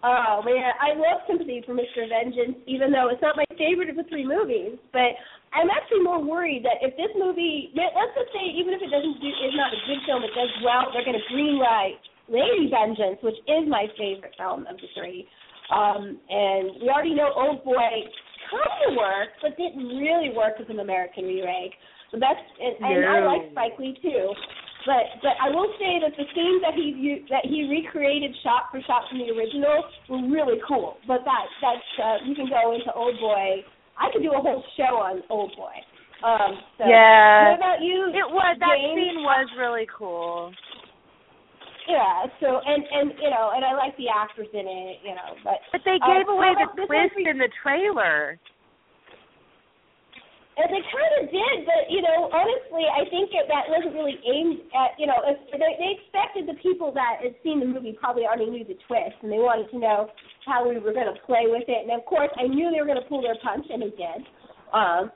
Oh 0.05 0.44
man, 0.44 0.76
I 0.84 0.92
love 0.92 1.24
Sympathy 1.24 1.64
for 1.64 1.72
Mr. 1.72 2.05
Vengeance, 2.05 2.61
even 2.68 2.92
though 2.92 3.09
it's 3.09 3.24
not 3.24 3.40
my 3.40 3.48
favorite 3.57 3.88
of 3.88 3.96
the 3.96 4.05
three 4.12 4.28
movies. 4.28 4.76
But 4.92 5.16
I'm 5.57 5.72
actually 5.72 6.05
more 6.05 6.20
worried 6.20 6.61
that 6.68 6.84
if 6.84 6.92
this 7.00 7.09
movie, 7.16 7.72
let's 7.72 8.12
just 8.12 8.28
say, 8.36 8.44
even 8.52 8.76
if 8.76 8.84
it 8.84 8.92
doesn't 8.92 9.16
do, 9.16 9.30
is 9.32 9.57
not 9.57 9.72
a 9.72 9.80
good 9.88 10.05
film, 10.05 10.20
it 10.20 10.36
does 10.36 10.52
well, 10.61 10.92
they're 10.92 11.09
going 11.09 11.16
to 11.16 11.26
greenlight 11.32 11.96
Lady 12.28 12.68
Vengeance, 12.68 13.16
which 13.24 13.40
is 13.48 13.64
my 13.64 13.88
favorite 13.96 14.36
film 14.36 14.68
of 14.68 14.76
the 14.76 14.92
three. 14.92 15.24
Um, 15.72 16.20
and 16.28 16.84
we 16.84 16.92
already 16.92 17.16
know 17.16 17.32
Old 17.32 17.64
Boy 17.64 18.05
kind 18.52 18.80
of 18.92 19.00
worked, 19.00 19.40
but 19.40 19.57
didn't 19.57 19.88
really 19.88 20.36
work 20.36 20.61
as 20.61 20.68
an 20.68 20.84
American 20.84 21.24
remake. 21.24 21.72
So 22.12 22.20
that's 22.20 22.44
and, 22.61 22.76
and 22.84 23.09
I 23.09 23.24
like 23.24 23.48
Spike 23.57 23.80
Lee 23.80 23.96
too. 24.05 24.36
But 24.87 25.20
but 25.24 25.35
I 25.41 25.49
will 25.49 25.72
say 25.80 25.97
that 26.05 26.12
the 26.16 26.24
scenes 26.37 26.61
that 26.61 26.74
he 26.76 26.93
u- 26.93 27.24
that 27.30 27.45
he 27.49 27.64
recreated 27.68 28.37
shot 28.45 28.68
for 28.70 28.80
shot 28.85 29.09
from 29.09 29.18
the 29.18 29.32
original 29.32 29.85
were 30.09 30.28
really 30.28 30.61
cool. 30.68 30.99
But 31.09 31.24
that 31.24 31.45
that's 31.62 31.91
uh, 32.03 32.16
you 32.28 32.35
can 32.35 32.49
go 32.49 32.72
into 32.76 32.93
Old 32.93 33.18
Boy. 33.18 33.64
I 33.97 34.11
could 34.12 34.22
do 34.22 34.32
a 34.32 34.41
whole 34.41 34.62
show 34.76 35.01
on 35.01 35.22
Old 35.30 35.57
Boy. 35.57 35.72
Um, 36.26 36.59
so 36.78 36.85
Yeah. 36.89 37.49
What 37.51 37.57
about 37.59 37.80
you? 37.80 38.09
It 38.12 38.28
was 38.28 38.57
that 38.61 38.76
James? 38.76 38.97
scene 38.97 39.18
was 39.24 39.47
really 39.59 39.87
cool. 39.97 40.53
Yeah. 41.89 42.24
So 42.41 42.61
and 42.64 42.82
and 42.85 43.12
you 43.20 43.30
know 43.30 43.53
and 43.55 43.64
I 43.64 43.74
like 43.74 43.97
the 43.97 44.09
actors 44.09 44.49
in 44.53 44.64
it. 44.68 44.99
You 45.05 45.14
know, 45.14 45.37
but 45.45 45.61
But 45.72 45.82
they 45.85 45.99
Uh, 46.01 46.07
gave 46.18 46.28
away 46.28 46.53
the 46.57 46.64
about 46.64 46.76
this 46.76 46.89
one 46.89 47.09
twist 47.12 47.26
in 47.28 47.39
the 47.39 47.49
trailer. 47.62 48.39
And 50.55 50.70
they 50.70 50.82
kind 50.86 51.12
of 51.18 51.22
did, 51.34 51.66
but 51.66 51.90
you 51.90 51.98
know, 51.98 52.30
honestly, 52.30 52.86
I 52.86 53.02
think 53.11 53.34
that 53.34 53.50
that 53.50 53.66
wasn't 53.66 53.98
really 53.98 54.14
aimed 54.22 54.62
at 54.70 54.94
you 55.02 55.07
know. 55.11 55.18
If 55.26 55.38
they, 55.50 55.59
they 55.82 55.90
expected 55.98 56.46
the 56.46 56.55
people 56.62 56.94
that 56.94 57.18
had 57.26 57.34
seen 57.42 57.59
the 57.59 57.66
movie 57.66 57.98
probably 57.98 58.22
already 58.22 58.46
knew 58.46 58.62
the 58.62 58.78
twist, 58.86 59.18
and 59.26 59.34
they 59.34 59.42
wanted 59.42 59.66
to 59.74 59.78
know 59.82 60.14
how 60.46 60.62
we 60.62 60.78
were 60.78 60.94
going 60.94 61.11
to 61.11 61.18
play 61.26 61.50
with 61.50 61.66
it. 61.66 61.82
And 61.82 61.90
of 61.90 62.07
course, 62.07 62.30
I 62.38 62.46
knew 62.46 62.70
they 62.70 62.78
were 62.78 62.86
going 62.86 63.02
to 63.02 63.09
pull 63.11 63.18
their 63.20 63.34
punch, 63.42 63.66
and 63.66 63.82
they 63.82 63.90
did. 63.98 64.20
Um, 64.70 65.11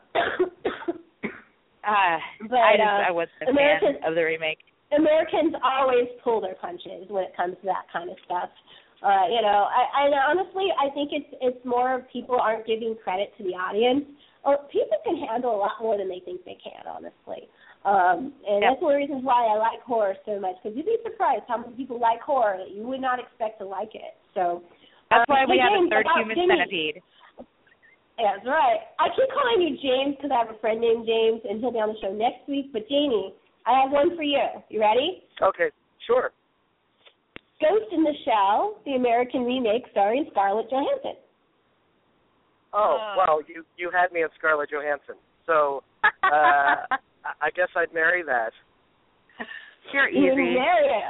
Uh, 1.86 2.18
But, 2.50 2.58
I 2.58 2.76
just 2.76 2.84
uh, 2.84 3.08
I 3.08 3.10
wasn't 3.10 3.46
a 3.46 3.50
American- 3.50 3.94
fan 4.02 4.08
of 4.10 4.14
the 4.14 4.24
remake. 4.24 4.58
Americans 4.90 5.54
always 5.62 6.08
pull 6.24 6.40
their 6.40 6.54
punches 6.56 7.06
when 7.08 7.24
it 7.24 7.36
comes 7.36 7.54
to 7.60 7.66
that 7.66 7.86
kind 7.92 8.10
of 8.10 8.16
stuff. 8.24 8.48
Uh, 9.02 9.28
you 9.30 9.42
know, 9.42 9.68
I, 9.70 10.08
I 10.08 10.30
honestly 10.30 10.66
I 10.74 10.90
think 10.90 11.10
it's 11.12 11.30
it's 11.40 11.64
more 11.64 11.94
of 11.94 12.10
people 12.10 12.34
aren't 12.40 12.66
giving 12.66 12.96
credit 13.04 13.30
to 13.38 13.44
the 13.44 13.50
audience. 13.50 14.04
Or 14.44 14.58
people 14.70 14.98
can 15.04 15.18
handle 15.18 15.54
a 15.54 15.58
lot 15.58 15.82
more 15.82 15.98
than 15.98 16.08
they 16.08 16.20
think 16.24 16.44
they 16.44 16.56
can, 16.62 16.86
honestly. 16.86 17.48
Um, 17.84 18.32
and 18.46 18.62
Yep. 18.62 18.70
that's 18.70 18.82
one 18.82 18.94
of 18.94 18.96
the 18.96 19.02
reasons 19.06 19.24
why 19.24 19.46
I 19.46 19.58
like 19.58 19.82
horror 19.82 20.16
so 20.24 20.38
much 20.40 20.56
because 20.62 20.76
you'd 20.76 20.86
be 20.86 20.98
surprised 21.02 21.44
how 21.48 21.58
many 21.58 21.74
people 21.74 21.98
like 21.98 22.20
horror 22.20 22.58
that 22.58 22.70
you 22.70 22.86
would 22.86 23.00
not 23.00 23.18
expect 23.18 23.58
to 23.60 23.66
like 23.66 23.94
it. 23.94 24.14
So 24.34 24.62
That's 25.10 25.26
um, 25.28 25.34
why 25.34 25.44
we 25.46 25.58
hey, 25.58 25.66
have 25.66 25.74
a 25.74 25.88
third 25.90 26.06
human 26.16 26.36
Jimmy. 26.36 26.54
centipede. 26.54 27.02
Yeah, 28.18 28.34
that's 28.34 28.46
right. 28.46 28.82
I 28.98 29.08
keep 29.14 29.30
calling 29.30 29.62
you 29.62 29.78
James 29.78 30.16
because 30.16 30.34
I 30.34 30.42
have 30.42 30.50
a 30.50 30.58
friend 30.58 30.80
named 30.80 31.06
James, 31.06 31.40
and 31.46 31.60
he'll 31.60 31.70
be 31.70 31.78
on 31.78 31.94
the 31.94 32.00
show 32.02 32.12
next 32.12 32.48
week. 32.48 32.72
But 32.72 32.88
Jamey, 32.90 33.30
I 33.64 33.78
have 33.82 33.92
one 33.92 34.16
for 34.16 34.24
you. 34.26 34.42
You 34.70 34.80
ready? 34.80 35.22
Okay, 35.40 35.70
sure. 36.06 36.32
Ghost 37.62 37.90
in 37.92 38.02
the 38.02 38.14
Shell, 38.24 38.82
the 38.86 38.94
American 38.94 39.44
remake 39.44 39.86
starring 39.90 40.26
Scarlett 40.30 40.70
Johansson. 40.70 41.14
Oh, 42.72 42.98
Uh. 43.00 43.14
well, 43.16 43.40
you 43.46 43.64
you 43.76 43.90
had 43.90 44.12
me 44.12 44.22
at 44.22 44.30
Scarlett 44.38 44.70
Johansson. 44.70 45.16
So 45.46 45.82
uh 46.04 46.08
I- 46.24 46.98
I 47.42 47.50
guess 47.54 47.68
I'd 47.76 47.92
marry 47.92 48.22
that. 48.22 48.52
You're 49.92 50.08
You 50.08 50.32
easy. 50.32 50.54
marry 50.58 50.86
it. 50.86 51.04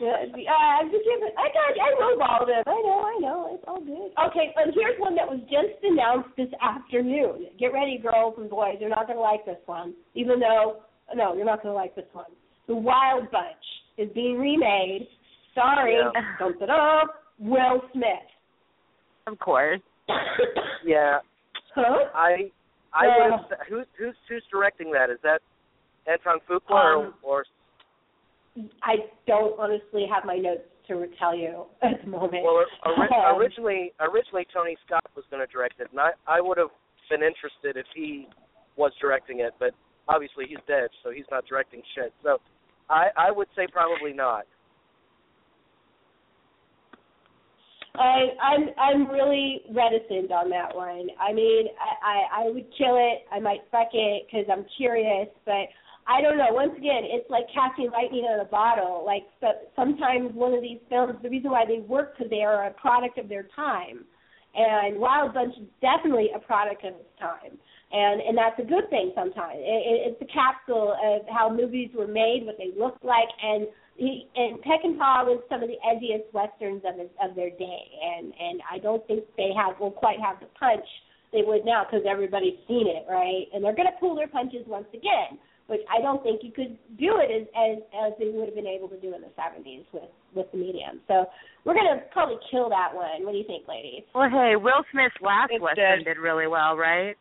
Yeah, 0.00 0.12
uh, 0.12 0.82
just 0.84 1.04
give 1.04 1.22
it, 1.24 1.32
I 1.38 1.48
got, 1.48 1.72
I 1.80 1.90
lowballed 1.96 2.48
it. 2.50 2.62
I 2.68 2.76
know, 2.84 3.00
I 3.08 3.18
know, 3.20 3.50
it's 3.54 3.64
all 3.66 3.80
good. 3.80 4.12
Okay, 4.28 4.52
but 4.54 4.74
here's 4.74 5.00
one 5.00 5.14
that 5.16 5.26
was 5.26 5.40
just 5.48 5.82
announced 5.82 6.28
this 6.36 6.50
afternoon. 6.60 7.46
Get 7.58 7.72
ready, 7.72 7.96
girls 7.96 8.34
and 8.36 8.50
boys. 8.50 8.76
You're 8.80 8.90
not 8.90 9.06
gonna 9.06 9.20
like 9.20 9.46
this 9.46 9.56
one, 9.64 9.94
even 10.14 10.40
though 10.40 10.82
no, 11.14 11.34
you're 11.34 11.46
not 11.46 11.62
gonna 11.62 11.74
like 11.74 11.94
this 11.94 12.04
one. 12.12 12.26
The 12.66 12.74
Wild 12.74 13.30
Bunch 13.30 13.64
is 13.96 14.10
being 14.14 14.38
remade, 14.38 15.08
starring 15.52 16.10
Yeah. 16.14 16.36
dum 16.38 16.54
da 16.60 16.66
dum 16.66 17.08
Will 17.38 17.80
Smith. 17.92 18.28
Of 19.26 19.38
course. 19.38 19.80
Yeah. 20.84 21.18
Huh? 21.74 22.08
I 22.14 22.50
I 22.92 23.06
Yeah. 23.06 23.18
would 23.18 23.32
have 23.32 23.58
who's 23.68 23.86
who's 23.98 24.14
who's 24.28 24.44
directing 24.50 24.90
that? 24.92 25.10
Is 25.10 25.18
that 25.22 25.40
Antoine 26.08 26.40
Fuqua 26.48 26.96
Um, 27.06 27.14
or, 27.22 27.40
or 27.40 27.44
I 28.82 28.96
don't 29.26 29.58
honestly 29.58 30.06
have 30.12 30.24
my 30.24 30.36
notes 30.36 30.62
to 30.88 31.06
tell 31.18 31.34
you 31.34 31.66
at 31.82 32.00
the 32.02 32.08
moment. 32.08 32.42
well 32.44 32.64
ori- 32.86 33.08
Um, 33.14 33.36
originally 33.36 33.92
originally 34.00 34.46
Tony 34.52 34.76
Scott 34.86 35.04
was 35.14 35.24
going 35.30 35.44
to 35.46 35.52
direct 35.52 35.80
it 35.80 35.88
and 35.90 36.00
I 36.00 36.12
I 36.26 36.40
would 36.40 36.58
have 36.58 36.70
been 37.10 37.22
interested 37.22 37.76
if 37.76 37.86
he 37.94 38.28
was 38.76 38.92
directing 39.00 39.40
it, 39.40 39.54
but 39.58 39.72
obviously 40.08 40.46
he's 40.46 40.58
dead, 40.66 40.88
so 41.02 41.10
he's 41.10 41.24
not 41.30 41.44
directing 41.46 41.82
shit. 41.94 42.12
So 42.22 42.38
I 42.88 43.08
I 43.16 43.30
would 43.30 43.48
say 43.56 43.66
probably 43.66 44.12
not. 44.12 44.44
I, 47.98 48.30
I'm 48.42 48.64
I'm 48.78 49.10
really 49.10 49.62
reticent 49.74 50.30
on 50.30 50.50
that 50.50 50.74
one. 50.74 51.08
I 51.20 51.32
mean, 51.32 51.66
I 51.78 52.42
I, 52.42 52.44
I 52.44 52.50
would 52.50 52.66
kill 52.76 52.96
it. 52.96 53.26
I 53.32 53.40
might 53.40 53.60
fuck 53.70 53.88
it 53.92 54.26
because 54.26 54.46
I'm 54.50 54.64
curious, 54.76 55.28
but 55.44 55.66
I 56.06 56.22
don't 56.22 56.38
know. 56.38 56.48
Once 56.50 56.72
again, 56.76 57.04
it's 57.04 57.28
like 57.28 57.44
catching 57.52 57.90
lightning 57.90 58.24
in 58.24 58.40
a 58.40 58.44
bottle. 58.44 59.04
Like 59.04 59.24
so, 59.40 59.48
sometimes 59.76 60.32
one 60.32 60.54
of 60.54 60.62
these 60.62 60.78
films, 60.88 61.14
the 61.22 61.28
reason 61.28 61.50
why 61.50 61.64
they 61.66 61.80
work 61.80 62.16
because 62.16 62.30
they 62.30 62.42
are 62.42 62.66
a 62.66 62.72
product 62.72 63.18
of 63.18 63.28
their 63.28 63.46
time, 63.54 64.04
and 64.54 64.98
Wild 64.98 65.34
Bunch 65.34 65.54
is 65.58 65.68
definitely 65.80 66.30
a 66.34 66.38
product 66.38 66.84
of 66.84 66.94
its 66.94 67.12
time, 67.20 67.58
and 67.92 68.22
and 68.22 68.38
that's 68.38 68.58
a 68.58 68.64
good 68.64 68.88
thing. 68.88 69.12
Sometimes 69.14 69.58
it, 69.58 69.82
it, 69.84 69.98
it's 70.12 70.22
a 70.22 70.32
capsule 70.32 70.96
of 70.96 71.22
how 71.28 71.52
movies 71.52 71.90
were 71.94 72.08
made, 72.08 72.46
what 72.46 72.56
they 72.56 72.72
looked 72.78 73.04
like, 73.04 73.28
and 73.42 73.66
he 73.98 74.30
and 74.38 74.62
Peckinpah 74.62 75.26
was 75.26 75.42
some 75.50 75.60
of 75.62 75.68
the 75.68 75.76
edgiest 75.82 76.30
westerns 76.32 76.82
of 76.86 76.94
his, 76.98 77.10
of 77.18 77.34
their 77.34 77.50
day, 77.50 77.82
and 77.98 78.32
and 78.32 78.62
I 78.70 78.78
don't 78.78 79.04
think 79.10 79.24
they 79.36 79.50
have 79.58 79.78
will 79.80 79.90
quite 79.90 80.20
have 80.22 80.38
the 80.38 80.46
punch 80.58 80.86
they 81.34 81.42
would 81.42 81.66
now 81.66 81.84
because 81.84 82.06
everybody's 82.08 82.56
seen 82.70 82.86
it, 82.86 83.04
right? 83.10 83.44
And 83.52 83.60
they're 83.62 83.74
going 83.76 83.90
to 83.90 83.98
pull 84.00 84.14
their 84.16 84.28
punches 84.30 84.64
once 84.66 84.86
again, 84.94 85.36
which 85.66 85.82
I 85.92 86.00
don't 86.00 86.22
think 86.22 86.40
you 86.46 86.52
could 86.54 86.78
do 86.96 87.18
it 87.20 87.28
as 87.28 87.44
as 87.58 87.76
as 87.92 88.10
they 88.22 88.30
would 88.30 88.46
have 88.46 88.54
been 88.56 88.70
able 88.70 88.88
to 88.88 89.00
do 89.02 89.12
in 89.18 89.20
the 89.20 89.34
'70s 89.34 89.84
with 89.92 90.08
with 90.32 90.46
the 90.52 90.58
medium. 90.58 91.02
So 91.10 91.26
we're 91.66 91.74
going 91.74 91.90
to 91.98 92.06
probably 92.14 92.38
kill 92.54 92.70
that 92.70 92.94
one. 92.94 93.26
What 93.26 93.32
do 93.32 93.38
you 93.38 93.44
think, 93.50 93.66
ladies? 93.66 94.06
Well, 94.14 94.30
hey, 94.30 94.54
Will 94.54 94.86
Smith's 94.94 95.18
last 95.20 95.50
It's 95.50 95.60
western 95.60 96.06
dead. 96.06 96.06
did 96.06 96.18
really 96.22 96.46
well, 96.46 96.76
right? 96.78 97.16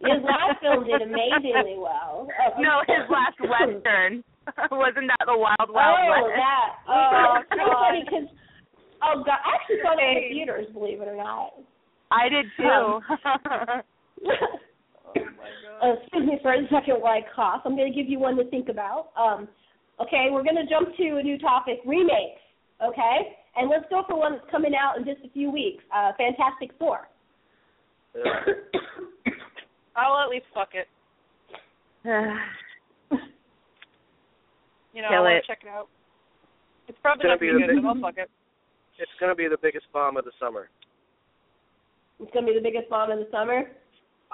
His 0.00 0.20
last 0.24 0.60
film 0.60 0.84
did 0.84 1.02
amazingly 1.08 1.76
well. 1.78 2.28
Uh, 2.32 2.56
No, 2.60 2.80
his 2.88 3.04
last 3.12 3.36
western. 3.44 4.24
Wasn't 4.70 5.08
that 5.08 5.24
the 5.26 5.36
Wild 5.36 5.56
Oh, 5.68 5.72
Wild 5.72 6.08
West? 6.26 6.36
that. 6.36 6.68
Oh, 6.88 7.10
Oh, 7.12 7.36
it's 7.40 7.50
so 7.50 7.56
God. 7.66 7.80
funny 7.86 8.02
because 8.04 8.28
oh 9.02 9.22
god, 9.24 9.38
I 9.44 9.54
actually 9.56 9.80
saw 9.82 9.94
that 9.96 10.02
in 10.02 10.14
the 10.14 10.28
theaters. 10.34 10.66
Believe 10.72 11.00
it 11.00 11.08
or 11.08 11.16
not. 11.16 11.54
I 12.10 12.28
did 12.28 12.46
too. 12.56 13.00
uh, 15.82 15.92
excuse 16.02 16.26
me 16.26 16.38
for 16.42 16.52
a 16.54 16.62
second 16.70 16.96
while 17.00 17.14
I 17.14 17.22
cough. 17.34 17.62
I'm 17.64 17.76
going 17.76 17.92
to 17.92 17.96
give 17.96 18.10
you 18.10 18.18
one 18.18 18.36
to 18.36 18.44
think 18.50 18.68
about. 18.68 19.10
Um, 19.16 19.48
okay, 20.00 20.28
we're 20.30 20.42
going 20.42 20.56
to 20.56 20.66
jump 20.68 20.94
to 20.96 21.16
a 21.18 21.22
new 21.22 21.38
topic: 21.38 21.78
remakes. 21.86 22.40
Okay, 22.82 23.36
and 23.56 23.70
let's 23.70 23.84
go 23.90 24.02
for 24.08 24.16
one 24.18 24.32
that's 24.32 24.50
coming 24.50 24.72
out 24.74 24.96
in 24.98 25.04
just 25.04 25.24
a 25.24 25.30
few 25.30 25.50
weeks. 25.50 25.84
Uh, 25.94 26.12
Fantastic 26.18 26.70
Four. 26.78 27.08
I'll 29.96 30.18
at 30.24 30.28
least 30.30 30.46
fuck 30.54 30.70
it. 30.74 30.88
You 34.92 35.02
know, 35.02 35.08
Kill 35.08 35.18
I 35.18 35.20
want 35.22 35.34
it. 35.36 35.40
to 35.42 35.46
check 35.46 35.60
it 35.62 35.68
out. 35.70 35.88
It's 36.88 36.98
probably 37.02 37.22
Gonna 37.24 37.34
not 37.34 37.40
gonna 37.40 37.52
be 37.52 37.54
the 37.54 37.66
good, 37.66 37.74
big- 37.76 37.82
but 37.84 37.88
I'll 37.94 38.00
fuck 38.02 38.18
it. 38.18 38.30
It's 38.98 39.10
going 39.18 39.30
to 39.30 39.36
be 39.38 39.48
the 39.48 39.56
biggest 39.62 39.86
bomb 39.94 40.16
of 40.18 40.24
the 40.26 40.32
summer. 40.38 40.68
It's 42.20 42.30
going 42.36 42.44
to 42.44 42.52
be 42.52 42.58
the 42.58 42.62
biggest 42.62 42.90
bomb 42.90 43.10
of 43.10 43.18
the 43.18 43.28
summer. 43.32 43.64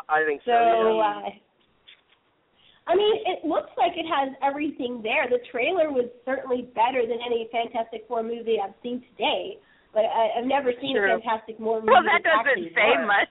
I 0.09 0.25
think 0.27 0.43
so. 0.43 0.51
So, 0.51 0.99
yeah. 0.99 1.23
uh, 1.23 2.91
I 2.91 2.95
mean, 2.99 3.15
it 3.31 3.47
looks 3.47 3.71
like 3.79 3.93
it 3.95 4.07
has 4.11 4.35
everything 4.43 5.03
there. 5.07 5.27
The 5.31 5.39
trailer 5.55 5.91
was 5.95 6.07
certainly 6.25 6.67
better 6.75 7.03
than 7.07 7.19
any 7.25 7.47
Fantastic 7.55 8.07
Four 8.09 8.23
movie 8.23 8.59
I've 8.63 8.75
seen 8.83 9.03
today. 9.15 9.59
But 9.95 10.05
I, 10.11 10.39
I've 10.39 10.47
never 10.51 10.73
seen 10.81 10.97
True. 10.97 11.15
a 11.15 11.19
Fantastic 11.21 11.59
Four 11.59 11.81
movie. 11.81 11.93
Well, 11.95 12.03
that 12.03 12.23
doesn't 12.27 12.75
say 12.75 12.91
worked. 12.99 13.07
much. 13.07 13.31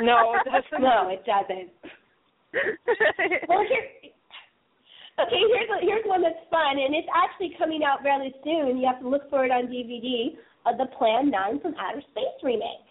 No, 0.00 0.32
it 0.32 0.44
doesn't. 0.48 0.80
No, 0.80 1.08
it 1.12 1.22
doesn't. 1.28 1.68
well, 3.48 3.64
here. 3.68 4.12
Okay, 5.18 5.42
here's 5.50 5.70
a, 5.70 5.78
here's 5.82 6.06
one 6.06 6.22
that's 6.22 6.38
fun, 6.50 6.78
and 6.78 6.94
it's 6.94 7.08
actually 7.10 7.50
coming 7.58 7.82
out 7.82 8.02
fairly 8.02 8.32
soon. 8.44 8.78
You 8.78 8.86
have 8.86 9.00
to 9.02 9.08
look 9.08 9.28
for 9.30 9.44
it 9.44 9.50
on 9.50 9.66
DVD. 9.66 10.38
Uh, 10.66 10.76
the 10.76 10.86
Plan 10.98 11.30
Nine 11.30 11.60
from 11.60 11.74
Outer 11.78 12.02
Space 12.12 12.38
remake. 12.42 12.86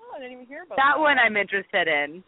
Oh, 0.00 0.16
I 0.16 0.20
didn't 0.20 0.32
even 0.32 0.46
hear 0.46 0.64
about 0.64 0.76
that 0.76 0.98
one 0.98 1.18
I'm 1.18 1.36
interested 1.36 1.88
in. 1.88 2.24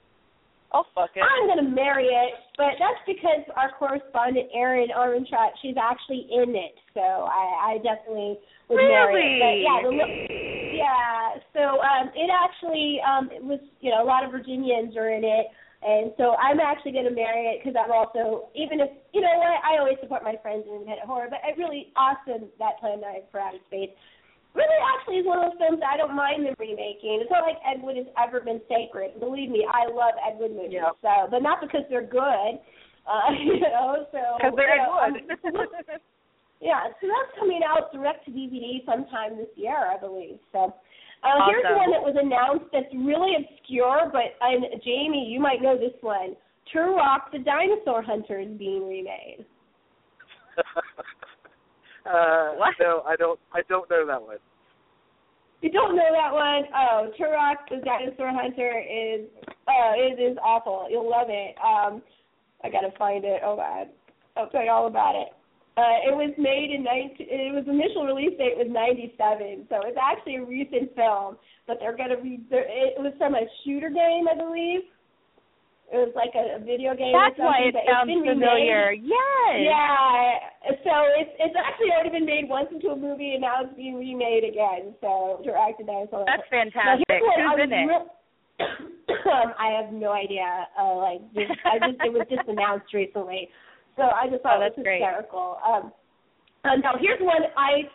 Oh, 0.73 0.85
fuck 0.95 1.11
it. 1.17 1.25
I'm 1.27 1.49
gonna 1.49 1.69
marry 1.69 2.07
it, 2.07 2.33
but 2.57 2.79
that's 2.79 3.03
because 3.05 3.43
our 3.57 3.73
correspondent 3.77 4.49
Erin 4.55 4.89
Armentrout, 4.97 5.51
she's 5.61 5.75
actually 5.75 6.29
in 6.31 6.55
it, 6.55 6.79
so 6.95 7.01
I, 7.03 7.75
I 7.75 7.79
definitely 7.83 8.39
would 8.69 8.77
marry 8.77 9.19
it. 9.19 9.41
But 9.43 9.51
Really? 9.51 9.65
yeah, 9.67 9.79
the, 9.83 9.91
look- 9.91 10.31
yeah. 10.71 11.43
So 11.53 11.83
um, 11.83 12.13
it 12.15 12.31
actually 12.31 13.01
um, 13.03 13.31
it 13.35 13.43
was 13.43 13.59
you 13.81 13.91
know 13.91 14.05
a 14.05 14.07
lot 14.07 14.23
of 14.25 14.31
Virginians 14.31 14.97
are 14.97 15.11
in 15.11 15.25
it, 15.25 15.47
and 15.81 16.12
so 16.20 16.37
I'm 16.37 16.61
actually 16.61 16.93
gonna 16.93 17.14
marry 17.14 17.57
it 17.57 17.64
because 17.64 17.72
I'm 17.72 17.93
also 17.93 18.53
even 18.53 18.81
if 18.85 18.93
you 19.16 19.24
know 19.24 19.33
what 19.41 19.64
I 19.64 19.81
always 19.81 19.97
support 20.01 20.20
my 20.22 20.37
friends 20.45 20.68
in 20.68 20.76
independent 20.76 21.09
horror, 21.09 21.28
but 21.33 21.41
it 21.41 21.57
really 21.57 21.89
awesome 21.97 22.53
that 22.61 22.76
Plan 22.81 23.01
Nine 23.01 23.24
for 23.33 23.41
Outer 23.41 23.64
Space 23.72 23.89
really 24.53 24.81
actually 24.93 25.24
is 25.24 25.26
one 25.26 25.41
of 25.41 25.49
those 25.49 25.59
films 25.62 25.81
that 25.81 25.89
I 25.89 25.97
don't 25.97 26.12
mind 26.12 26.45
them 26.45 26.53
remaking. 26.59 27.24
It's 27.24 27.33
not 27.33 27.49
like 27.49 27.57
Ed 27.64 27.81
Wood 27.81 27.97
has 27.97 28.11
ever 28.20 28.45
been 28.45 28.61
sacred. 28.68 29.16
Believe 29.20 29.49
me, 29.49 29.64
I 29.64 29.89
love 29.89 30.20
Ed 30.20 30.37
Wood 30.37 30.53
movies. 30.53 30.85
Yep. 30.85 31.01
So, 31.01 31.12
but 31.33 31.41
not 31.41 31.64
because 31.64 31.89
they're 31.89 32.05
good. 32.05 32.61
Uh, 33.09 33.31
you 33.41 33.64
know, 33.64 34.05
so 34.12 34.20
Because 34.37 34.53
they're 34.57 34.76
you 34.76 34.85
know, 34.85 35.01
Ed 35.01 35.16
Wood. 35.49 35.72
yeah, 36.61 36.93
so 37.01 37.09
that's 37.09 37.33
coming 37.41 37.64
out 37.64 37.89
direct 37.95 38.26
to 38.26 38.35
DVD 38.35 38.85
sometime 38.85 39.39
this 39.41 39.53
year, 39.57 39.81
I 39.81 39.97
believe. 39.97 40.37
So. 40.53 40.74
Uh, 41.23 41.47
Here's 41.49 41.64
Awesome. 41.64 41.77
one 41.77 41.91
that 41.91 42.01
was 42.03 42.16
announced 42.16 42.64
that's 42.73 42.93
really 42.95 43.37
obscure, 43.37 44.09
but 44.11 44.37
and 44.41 44.64
Jamey, 44.83 45.29
you 45.29 45.39
might 45.39 45.61
know 45.61 45.77
this 45.77 45.93
one. 46.01 46.35
Turok 46.75 47.31
the 47.33 47.39
Dinosaur 47.41 48.01
Hunter 48.03 48.39
is 48.41 48.49
being 48.57 48.89
remade. 48.89 49.45
uh, 52.07 52.51
What? 52.57 52.75
No, 52.81 53.03
I 53.07 53.16
don't. 53.16 53.39
I 53.53 53.61
don't 53.68 53.89
know 53.91 54.07
that 54.07 54.23
one. 54.23 54.39
You 55.61 55.71
don't 55.71 55.95
know 55.95 56.09
that 56.11 56.33
one? 56.33 56.64
Oh, 56.75 57.11
Turok 57.21 57.68
the 57.68 57.85
Dinosaur 57.85 58.33
Hunter 58.33 58.81
is 58.81 59.27
oh, 59.68 59.93
it 59.97 60.21
is 60.21 60.39
awful. 60.43 60.87
You'll 60.91 61.11
love 61.11 61.27
it. 61.29 61.55
Um 61.59 62.03
I 62.64 62.71
gotta 62.71 62.93
find 62.99 63.25
it. 63.25 63.43
Oh 63.45 63.57
god. 63.57 63.89
I'll 64.37 64.49
tell 64.49 64.64
you 64.64 64.71
all 64.71 64.87
about 64.87 65.16
it. 65.16 65.29
Uh 65.81 65.97
it 66.05 66.14
was 66.14 66.33
made 66.37 66.68
in 66.76 66.85
nineteen 66.85 67.28
it 67.33 67.55
was 67.57 67.64
initial 67.64 68.05
release 68.05 68.37
date 68.37 68.61
was 68.61 68.68
ninety 68.68 69.14
seven, 69.16 69.64
so 69.72 69.81
it's 69.89 69.97
actually 69.97 70.37
a 70.37 70.45
recent 70.45 70.93
film. 70.95 71.41
But 71.66 71.78
they're 71.81 71.97
gonna 71.97 72.20
be 72.20 72.45
it 72.53 73.01
was 73.01 73.14
from 73.16 73.33
a 73.35 73.45
shooter 73.64 73.89
game, 73.89 74.28
I 74.28 74.37
believe. 74.37 74.85
It 75.91 75.99
was 76.07 76.14
like 76.14 76.31
a, 76.39 76.55
a 76.55 76.61
video 76.62 76.95
game 76.95 77.11
That's 77.11 77.35
or 77.35 77.51
why 77.51 77.66
it 77.66 77.74
sounds 77.83 78.07
familiar. 78.07 78.95
remade. 78.95 79.11
Yes. 79.11 79.55
Yeah. 79.59 80.78
So 80.87 80.93
it's 81.18 81.35
it's 81.43 81.57
actually 81.59 81.91
already 81.91 82.14
been 82.14 82.28
made 82.28 82.47
once 82.47 82.68
into 82.70 82.95
a 82.95 82.99
movie 82.99 83.35
and 83.35 83.43
now 83.43 83.64
it's 83.66 83.74
being 83.74 83.99
remade 83.99 84.45
again. 84.47 84.95
So 85.03 85.43
directed 85.43 85.87
by 85.91 86.07
someone. 86.07 86.31
That's 86.31 86.47
fantastic. 86.47 87.09
here's 87.11 87.22
what 87.26 87.43
I 87.43 87.59
Who's 87.59 87.64
in 87.66 87.72
it? 87.74 87.87
real- 87.91 88.11
I 89.59 89.83
have 89.83 89.93
no 89.93 90.12
idea. 90.12 90.47
Uh, 90.78 90.95
like, 90.97 91.20
just, 91.35 91.59
I 91.64 91.78
just 91.83 91.99
it 92.05 92.12
was 92.12 92.26
just 92.31 92.47
announced 92.49 92.93
recently, 92.95 93.49
so 93.97 94.03
I 94.03 94.28
just 94.30 94.43
thought 94.43 94.59
Oh, 94.59 94.61
it 94.62 94.70
that's 94.70 94.76
was 94.78 94.84
great. 94.84 95.01
hysterical. 95.03 95.59
Um, 95.66 95.93
uh, 96.64 96.76
now 96.76 96.95
here's 97.01 97.20
one 97.20 97.43
I 97.57 97.88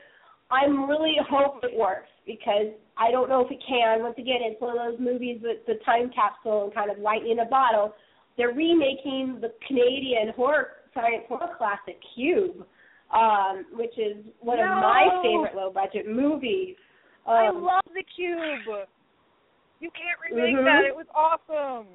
I'm 0.51 0.87
really 0.87 1.15
hope 1.27 1.63
it 1.63 1.75
works 1.75 2.09
because 2.25 2.67
I 2.97 3.11
don't 3.11 3.29
know 3.29 3.41
if 3.43 3.51
it 3.51 3.59
can. 3.67 4.03
Once 4.03 4.15
again, 4.17 4.37
it's 4.41 4.61
one 4.61 4.77
of 4.77 4.91
those 4.91 4.99
movies 4.99 5.39
with 5.41 5.65
the 5.65 5.75
time 5.85 6.11
capsule 6.13 6.65
and 6.65 6.73
kind 6.73 6.91
of 6.91 6.99
lightning 6.99 7.31
in 7.33 7.39
a 7.39 7.45
bottle. 7.49 7.93
They're 8.37 8.53
remaking 8.53 9.39
the 9.41 9.53
Canadian 9.67 10.29
horror 10.35 10.67
science 10.93 11.25
horror 11.27 11.55
classic 11.57 11.97
Cube, 12.13 12.65
um, 13.13 13.65
which 13.73 13.97
is 13.97 14.17
one 14.39 14.59
of 14.59 14.67
my 14.69 15.19
favorite 15.23 15.55
low 15.55 15.71
budget 15.71 16.07
movies. 16.07 16.75
I 17.25 17.47
Um, 17.47 17.63
love 17.63 17.81
the 17.93 18.03
cube. 18.15 18.85
You 19.79 19.89
can't 19.91 20.19
remake 20.21 20.55
Mhm. 20.55 20.63
that. 20.63 20.85
It 20.85 20.95
was 20.95 21.07
awesome. 21.13 21.87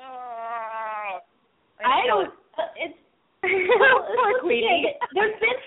Ah. 0.00 1.20
I 1.84 2.06
know 2.06 2.24
don't. 2.24 2.34
Uh, 2.58 2.68
it's 2.76 2.98
well, 3.42 4.06
Poor 4.16 4.40
Queenie. 4.40 4.94
There's 5.14 5.34
been 5.40 5.58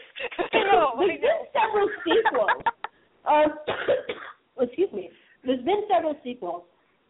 know, 0.71 0.93
there's 0.97 1.19
been 1.21 1.41
several 1.53 1.87
sequels. 2.03 2.61
Um, 3.25 3.57
excuse 4.67 4.91
me. 4.93 5.09
There's 5.45 5.63
been 5.65 5.83
several 5.91 6.15
sequels, 6.23 6.63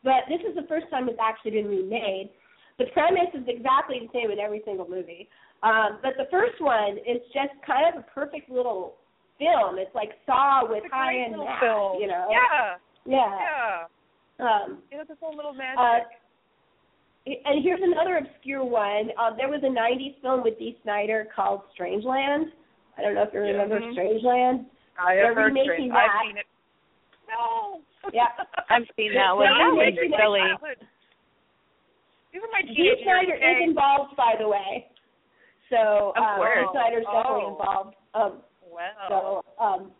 but 0.03 0.25
this 0.29 0.39
is 0.47 0.55
the 0.55 0.65
first 0.67 0.87
time 0.89 1.07
it's 1.09 1.19
actually 1.21 1.51
been 1.51 1.67
remade. 1.67 2.31
The 2.79 2.85
premise 2.93 3.29
is 3.33 3.43
exactly 3.47 3.99
the 4.01 4.09
same 4.13 4.31
in 4.31 4.39
every 4.39 4.61
single 4.65 4.89
movie. 4.89 5.29
Um, 5.61 5.99
but 6.01 6.13
the 6.17 6.25
first 6.31 6.59
one 6.59 6.97
is 7.05 7.21
just 7.33 7.53
kind 7.65 7.93
of 7.93 8.01
a 8.01 8.05
perfect 8.09 8.49
little 8.49 8.95
film. 9.37 9.77
It's 9.77 9.93
like 9.93 10.11
Saw 10.25 10.65
with 10.67 10.83
high 10.91 11.23
end 11.23 11.35
film. 11.61 12.01
you 12.01 12.07
know. 12.07 12.27
Yeah. 12.31 12.75
Yeah. 13.05 13.37
Yeah. 13.37 13.85
Um, 14.39 14.79
It 14.91 14.97
has 14.97 15.07
its 15.09 15.21
own 15.21 15.35
little 15.37 15.53
magic. 15.53 15.77
uh, 15.77 15.99
and 17.25 17.63
here's 17.63 17.79
another 17.81 18.17
obscure 18.17 18.63
one. 18.63 19.09
Uh, 19.19 19.35
there 19.35 19.47
was 19.49 19.61
a 19.63 19.71
'90s 19.71 20.19
film 20.21 20.43
with 20.43 20.59
Dee 20.59 20.77
Snider 20.83 21.27
called 21.35 21.61
Strangeland. 21.77 22.51
I 22.97 23.01
don't 23.01 23.15
know 23.15 23.23
if 23.23 23.33
you 23.33 23.39
remember 23.39 23.79
Mhm. 23.79 23.95
Strangeland. 23.95 24.65
I 24.99 25.15
they're 25.15 25.27
have 25.27 25.35
heard 25.35 25.45
remaking 25.53 25.89
Strange. 25.89 25.91
that. 25.93 26.09
I've 26.09 26.25
seen 26.27 26.37
it. 26.37 26.45
No. 27.27 27.81
Yeah. 28.11 28.27
I've 28.69 28.87
seen 28.95 29.13
that 29.15 29.35
one. 29.35 29.45
That 29.45 29.57
was 29.57 29.79
remaking 29.79 30.13
silly. 30.19 30.41
These 32.31 32.41
are 32.43 32.51
my 32.51 32.61
Dee 32.61 32.75
teenage 32.75 33.03
Snider 33.03 33.35
is 33.35 33.57
involved, 33.63 34.15
by 34.17 34.35
the 34.37 34.47
way. 34.47 34.89
So 35.69 36.13
Of 36.15 36.21
um, 36.23 36.35
course. 36.37 36.59
Dee 36.59 36.71
Snider's 36.73 37.05
definitely 37.05 37.45
Oh. 37.45 37.49
involved. 37.57 37.95
Um, 38.13 38.43
Wow. 38.69 38.89
so 39.07 39.17
um, 39.63 39.91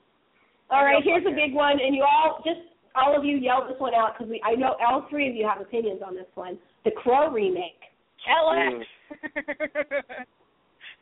all 0.70 0.84
Maybe 0.84 0.96
right, 0.96 1.04
here's 1.04 1.26
a 1.26 1.32
big 1.36 1.54
one, 1.54 1.80
and 1.80 1.96
you 1.96 2.04
all 2.04 2.42
just 2.44 2.62
all 2.96 3.18
of 3.18 3.26
you 3.26 3.38
yell 3.38 3.66
this 3.68 3.80
one 3.80 3.94
out 3.94 4.14
because 4.18 4.30
we 4.30 4.42
I 4.46 4.56
know 4.56 4.76
all 4.86 5.06
three 5.10 5.30
of 5.30 5.36
you 5.36 5.48
have 5.48 5.62
opinions 5.62 6.02
on 6.06 6.16
this 6.16 6.28
one. 6.36 6.58
The 6.86 6.92
Crow 6.92 7.32
remake. 7.32 7.80
Alex. 8.28 8.86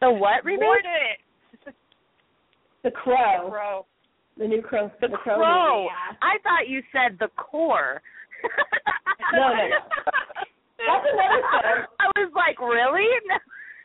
The 0.01 0.09
what 0.11 0.43
remake? 0.43 0.61
Board 0.61 0.83
it. 0.85 1.73
The 2.83 2.91
Crow. 2.91 3.49
Bro. 3.49 3.85
The 4.37 4.47
new 4.47 4.61
Crow. 4.61 4.91
The, 4.99 5.07
Crow. 5.09 5.35
Crow. 5.35 5.83
movie, 5.83 5.89
yeah. 5.91 6.17
I 6.21 6.37
thought 6.41 6.67
you 6.67 6.81
said 6.91 7.17
the 7.19 7.29
core. 7.37 8.01
No, 9.33 9.47
no, 9.47 9.55
no. 9.55 9.79
That's 10.75 11.07
another 11.07 11.39
film. 11.39 11.87
I 12.01 12.05
was 12.19 12.31
like, 12.35 12.59
really? 12.59 13.07
No. 13.29 13.37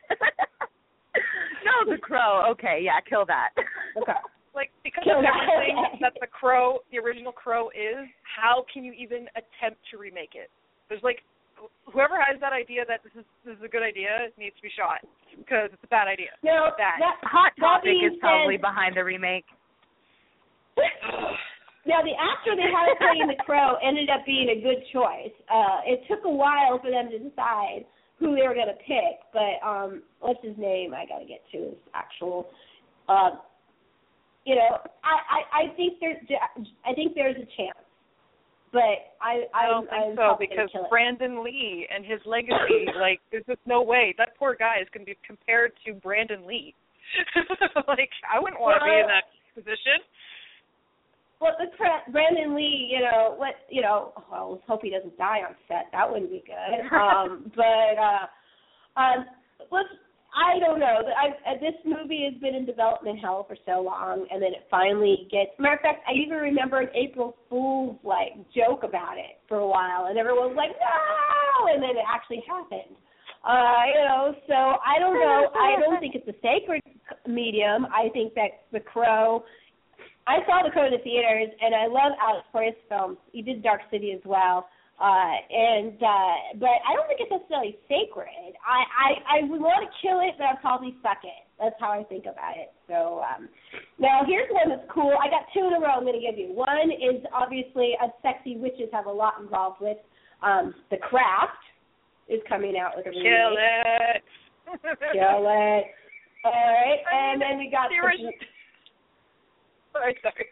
no, 1.87 1.93
the 1.93 2.01
crow. 2.01 2.51
Okay, 2.51 2.81
yeah, 2.83 2.99
kill 3.07 3.25
that. 3.27 3.51
Okay. 3.95 4.19
Like 5.07 5.23
because 5.23 5.23
Kill 5.23 5.23
of 5.23 5.23
that. 5.23 5.47
everything 5.47 5.99
that 6.03 6.13
the 6.19 6.27
crow, 6.27 6.79
the 6.91 6.99
original 6.99 7.31
crow 7.31 7.69
is, 7.71 8.03
how 8.23 8.65
can 8.71 8.83
you 8.83 8.91
even 8.93 9.27
attempt 9.39 9.79
to 9.91 9.97
remake 9.97 10.35
it? 10.35 10.51
There's 10.89 11.03
like 11.03 11.23
whoever 11.89 12.19
has 12.21 12.39
that 12.39 12.53
idea 12.53 12.83
that 12.87 13.01
this 13.03 13.11
is 13.17 13.25
this 13.43 13.57
is 13.57 13.63
a 13.65 13.71
good 13.71 13.81
idea 13.83 14.29
needs 14.37 14.55
to 14.55 14.61
be 14.61 14.69
shot 14.75 15.01
because 15.33 15.71
it's 15.73 15.83
a 15.83 15.87
bad 15.89 16.07
idea. 16.07 16.29
No, 16.43 16.69
Bad. 16.77 17.01
that 17.01 17.17
Hot 17.25 17.51
Topic 17.59 17.89
being 17.95 18.05
is 18.13 18.19
probably 18.21 18.55
said- 18.59 18.67
behind 18.67 18.95
the 18.95 19.03
remake. 19.03 19.45
now 21.87 22.03
the 22.03 22.13
actor 22.13 22.53
they 22.55 22.69
had 22.69 22.93
playing 22.99 23.27
the 23.27 23.39
crow 23.43 23.75
ended 23.81 24.09
up 24.09 24.25
being 24.25 24.49
a 24.49 24.59
good 24.61 24.83
choice. 24.93 25.33
Uh 25.49 25.81
it 25.85 26.03
took 26.07 26.23
a 26.25 26.29
while 26.29 26.79
for 26.81 26.91
them 26.91 27.09
to 27.09 27.17
decide 27.19 27.85
who 28.19 28.35
they 28.35 28.41
were 28.47 28.53
going 28.57 28.67
to 28.69 28.81
pick, 28.85 29.21
but 29.33 29.57
um 29.65 30.01
what's 30.19 30.39
his 30.43 30.57
name? 30.57 30.93
I 30.93 31.05
got 31.05 31.19
to 31.19 31.25
get 31.25 31.41
to 31.53 31.57
his 31.73 31.77
actual 31.93 32.47
uh 33.09 33.31
you 34.47 34.55
know, 34.55 34.79
I 35.03 35.15
I 35.27 35.39
I 35.51 35.75
think 35.75 35.99
there's 35.99 36.23
I 36.87 36.93
think 36.93 37.13
there's 37.15 37.35
a 37.35 37.47
chance. 37.59 37.83
But 38.71 39.11
I 39.19 39.43
I 39.51 39.67
I 39.67 39.67
don't 39.67 39.91
I'm 39.91 40.01
think 40.07 40.15
so 40.15 40.23
probably 40.23 40.47
gonna 40.47 40.67
because. 40.71 40.87
Brandon 40.89 41.43
Lee 41.43 41.87
and 41.93 42.05
his 42.05 42.19
legacy, 42.25 42.87
like, 42.99 43.19
there's 43.31 43.45
just 43.45 43.59
no 43.65 43.81
way 43.81 44.15
that 44.17 44.39
poor 44.39 44.55
guy 44.55 44.79
is 44.81 44.87
going 44.93 45.03
to 45.05 45.11
be 45.11 45.17
compared 45.27 45.71
to 45.85 45.93
Brandon 45.99 46.47
Lee. 46.47 46.73
like, 47.87 48.11
I 48.23 48.39
wouldn't 48.39 48.59
want 48.59 48.79
to 48.79 48.85
be 48.87 48.95
in 48.95 49.07
that 49.07 49.27
position. 49.55 49.99
Well, 51.39 51.53
the 51.59 51.67
Brandon 52.11 52.55
Lee, 52.55 52.89
you 52.91 52.99
know 52.99 53.35
what? 53.35 53.55
You 53.69 53.81
know, 53.81 54.11
well, 54.31 54.51
let's 54.53 54.63
hope 54.67 54.81
he 54.81 54.89
doesn't 54.89 55.17
die 55.17 55.43
on 55.47 55.55
set. 55.67 55.87
That 55.91 56.09
wouldn't 56.09 56.31
be 56.31 56.43
good. 56.47 56.87
Um, 56.95 57.51
but 57.55 57.95
uh, 57.99 58.25
um, 58.99 59.25
let's. 59.71 59.89
I 60.37 60.59
don't 60.59 60.79
know. 60.79 61.01
I, 61.01 61.33
uh, 61.49 61.53
this 61.59 61.73
movie 61.83 62.29
has 62.29 62.39
been 62.39 62.53
in 62.53 62.65
development 62.65 63.17
hell 63.17 63.43
for 63.49 63.57
so 63.65 63.81
long, 63.81 64.27
and 64.29 64.41
then 64.41 64.53
it 64.53 64.67
finally 64.69 65.27
gets. 65.31 65.49
Matter 65.57 65.75
of 65.75 65.81
fact, 65.81 66.05
I 66.07 66.13
even 66.13 66.37
remember 66.37 66.79
an 66.79 66.89
April 66.93 67.35
Fool's 67.49 67.97
like 68.03 68.37
joke 68.53 68.83
about 68.83 69.17
it 69.17 69.41
for 69.49 69.57
a 69.57 69.67
while, 69.67 70.05
and 70.05 70.17
everyone 70.17 70.53
was 70.53 70.57
like, 70.57 70.77
"No!" 70.77 71.73
and 71.73 71.81
then 71.81 71.97
it 71.97 72.05
actually 72.05 72.43
happened. 72.47 72.95
Uh, 73.41 73.81
you 73.89 74.01
know, 74.05 74.35
so 74.45 74.53
I 74.53 74.99
don't 74.99 75.17
know. 75.17 75.49
I 75.57 75.79
don't 75.79 75.99
think 75.99 76.13
it's 76.13 76.27
a 76.27 76.37
sacred 76.45 76.83
medium. 77.27 77.87
I 77.87 78.09
think 78.13 78.35
that 78.35 78.69
The 78.71 78.79
Crow. 78.79 79.43
I 80.27 80.45
saw 80.45 80.61
The 80.61 80.69
Crow 80.69 80.85
in 80.85 80.91
the 80.91 80.99
theaters, 80.99 81.49
and 81.61 81.73
I 81.73 81.87
love 81.87 82.13
Alex 82.21 82.45
Proyas 82.53 82.77
films. 82.89 83.17
He 83.31 83.41
did 83.41 83.63
Dark 83.63 83.81
City 83.89 84.11
as 84.11 84.21
well. 84.25 84.67
Uh, 84.97 85.37
and 85.53 85.93
uh, 86.01 86.57
but 86.57 86.81
I 86.81 86.97
don't 86.97 87.05
think 87.05 87.21
it's 87.21 87.29
necessarily 87.29 87.77
sacred. 87.85 88.57
I 88.65 88.81
I, 88.89 89.09
I 89.29 89.37
would 89.45 89.61
want 89.61 89.85
to 89.85 89.89
kill 90.01 90.25
it, 90.25 90.33
but 90.41 90.45
I'd 90.49 90.61
probably 90.61 90.97
suck 91.05 91.21
it. 91.21 91.45
That's 91.61 91.75
how 91.79 91.93
I 91.93 92.01
think 92.03 92.25
about 92.25 92.57
it. 92.57 92.73
So 92.89 93.21
um, 93.21 93.47
now 93.99 94.21
here's 94.25 94.49
one 94.49 94.69
that's 94.69 94.89
cool. 94.89 95.13
I 95.21 95.29
got 95.29 95.45
two 95.53 95.69
in 95.69 95.73
a 95.73 95.79
row. 95.79 96.01
I'm 96.01 96.05
going 96.05 96.17
to 96.17 96.25
give 96.25 96.37
you. 96.37 96.49
One 96.49 96.89
is 96.89 97.21
obviously 97.29 97.93
a 98.01 98.09
sexy 98.25 98.57
witches 98.57 98.89
have 98.91 99.05
a 99.05 99.11
lot 99.13 99.35
involved 99.39 99.81
with. 99.81 99.97
Um, 100.41 100.73
the 100.89 100.97
Craft 100.97 101.61
is 102.29 102.41
coming 102.49 102.73
out 102.77 102.97
with 102.97 103.05
a 103.05 103.09
remake. 103.09 103.21
Kill 103.21 103.53
it. 103.53 104.21
Kill 105.13 105.45
it. 105.45 105.85
All 106.45 106.57
right, 106.73 107.01
and 107.13 107.41
then 107.41 107.57
we 107.61 107.69
got. 107.69 107.89
The 107.93 108.01
the- 108.01 108.05
original- 108.07 108.33
sorry, 109.93 110.17
sorry. 110.25 110.45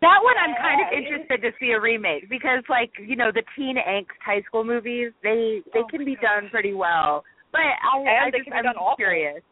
That 0.00 0.20
one 0.24 0.36
I'm 0.40 0.56
kind 0.56 0.80
of 0.80 0.88
interested 0.96 1.44
to 1.44 1.52
see 1.60 1.72
a 1.76 1.80
remake 1.80 2.30
because, 2.30 2.64
like, 2.72 2.90
you 2.96 3.16
know, 3.16 3.28
the 3.32 3.44
teen 3.56 3.76
angst 3.76 4.16
high 4.24 4.40
school 4.48 4.64
movies, 4.64 5.12
they 5.22 5.60
they 5.76 5.84
oh 5.84 5.88
can 5.92 6.04
be 6.04 6.16
done 6.16 6.48
pretty 6.50 6.72
well. 6.72 7.22
But 7.52 7.60
I, 7.60 8.00
And 8.00 8.08
I 8.08 8.30
they 8.32 8.40
just, 8.40 8.48
can 8.48 8.56
be 8.56 8.58
I'm 8.58 8.64
done 8.64 8.80
awful. 8.80 8.96
curious. 8.96 9.44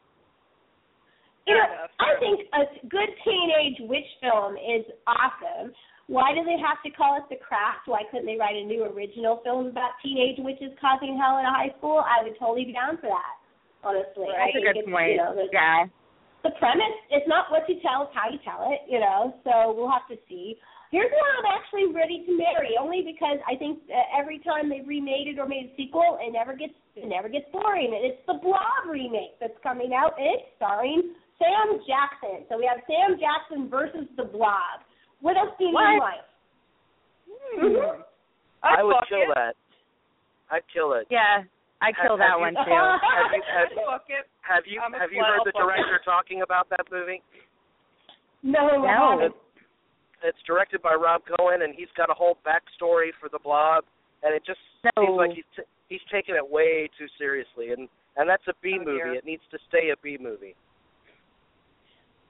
You 1.45 1.57
know, 1.57 1.89
I 2.01 2.17
think 2.21 2.49
a 2.53 2.65
good 2.89 3.09
teenage 3.25 3.81
witch 3.89 4.09
film 4.21 4.57
is 4.57 4.85
awesome. 5.09 5.73
Why 6.09 6.33
do 6.33 6.41
they 6.45 6.57
have 6.57 6.81
to 6.85 6.91
call 6.97 7.21
it 7.21 7.29
The 7.29 7.37
Craft? 7.37 7.85
Why 7.89 8.05
couldn't 8.11 8.25
they 8.25 8.37
write 8.37 8.57
a 8.57 8.65
new 8.65 8.85
original 8.85 9.41
film 9.45 9.69
about 9.69 10.01
teenage 10.03 10.37
witches 10.41 10.73
causing 10.81 11.21
hell 11.21 11.37
in 11.41 11.45
a 11.45 11.53
high 11.53 11.73
school? 11.77 12.01
I 12.01 12.25
would 12.25 12.37
totally 12.41 12.65
be 12.65 12.73
down 12.73 12.97
for 12.97 13.13
that. 13.13 13.37
Honestly, 13.85 14.29
I 14.33 14.49
That's 14.53 14.65
a 14.65 14.73
good 14.81 14.93
point. 14.93 15.13
You 15.13 15.17
know, 15.17 15.49
yeah. 15.53 15.85
The 16.43 16.51
premise 16.59 16.95
it's 17.11 17.27
not 17.29 17.51
what 17.51 17.69
you 17.69 17.77
tell, 17.83 18.07
it's 18.09 18.15
how 18.15 18.31
you 18.31 18.39
tell 18.45 18.71
it. 18.71 18.87
You 18.89 19.01
know, 19.01 19.35
so 19.45 19.75
we'll 19.77 19.91
have 19.91 20.07
to 20.09 20.17
see. 20.29 20.57
Here's 20.91 21.13
one 21.13 21.45
I'm 21.45 21.53
actually 21.53 21.93
ready 21.93 22.25
to 22.25 22.33
marry, 22.33 22.73
only 22.81 23.05
because 23.05 23.37
I 23.45 23.57
think 23.61 23.85
uh, 23.93 24.01
every 24.17 24.39
time 24.41 24.71
they 24.73 24.81
remade 24.81 25.29
it 25.29 25.39
or 25.39 25.45
made 25.45 25.69
a 25.69 25.77
sequel, 25.77 26.17
it 26.21 26.33
never 26.33 26.57
gets 26.57 26.73
it 26.97 27.07
never 27.07 27.29
gets 27.29 27.45
boring. 27.53 27.93
And 27.93 28.03
it's 28.09 28.25
the 28.27 28.41
Blob 28.41 28.89
remake 28.89 29.37
that's 29.39 29.59
coming 29.63 29.93
out. 29.93 30.17
And 30.17 30.27
it's 30.41 30.49
starring 30.57 31.13
Sam 31.37 31.79
Jackson. 31.85 32.49
So 32.49 32.57
we 32.57 32.65
have 32.65 32.81
Sam 32.89 33.21
Jackson 33.21 33.69
versus 33.69 34.09
the 34.17 34.25
Blob. 34.25 34.81
What 35.21 35.37
else 35.37 35.53
do 35.59 35.67
you 35.67 35.75
What? 35.75 35.85
need 35.85 35.95
in 35.95 36.01
life? 36.01 36.29
Mm-hmm. 37.61 38.01
I 38.63 38.83
would 38.83 38.97
fuck 38.97 39.09
kill 39.09 39.19
it. 39.29 39.35
that. 39.35 39.55
I'd 40.51 40.63
kill 40.73 40.95
it. 40.95 41.07
Yeah, 41.11 41.45
I 41.81 41.87
Have- 41.95 41.95
kill 42.03 42.17
have 42.17 42.27
that 42.27 42.35
you- 42.37 42.41
one 42.43 42.55
too. 42.55 42.71
Have 44.49 44.65
you 44.67 44.81
have, 44.81 44.93
have 44.93 44.93
you 44.93 44.99
have 44.99 45.13
you 45.13 45.23
heard 45.23 45.45
the 45.45 45.53
director 45.53 46.01
talking 46.05 46.43
about 46.43 46.69
that 46.71 46.91
movie? 46.91 47.23
No, 48.43 48.67
No. 48.83 49.11
haven't. 49.21 49.35
It's 50.23 50.39
directed 50.47 50.81
by 50.83 50.95
Rob 50.95 51.23
Cohen, 51.29 51.63
and 51.63 51.75
he's 51.75 51.91
got 51.97 52.11
a 52.11 52.15
whole 52.15 52.39
backstory 52.47 53.11
for 53.21 53.29
the 53.29 53.39
Blob, 53.39 53.85
and 54.25 54.35
it 54.35 54.43
just 54.45 54.59
No. 54.85 54.91
seems 55.05 55.17
like 55.17 55.31
he's 55.33 55.45
t- 55.55 55.69
he's 55.89 56.03
taking 56.11 56.35
it 56.35 56.49
way 56.49 56.89
too 56.99 57.07
seriously, 57.19 57.73
and 57.73 57.89
and 58.17 58.29
that's 58.29 58.47
a 58.49 58.55
B 58.63 58.79
Oh, 58.81 58.85
movie. 58.85 58.99
dear. 58.99 59.15
It 59.15 59.25
needs 59.25 59.47
to 59.53 59.59
stay 59.69 59.91
a 59.91 59.97
B 59.99 60.17
movie. 60.19 60.57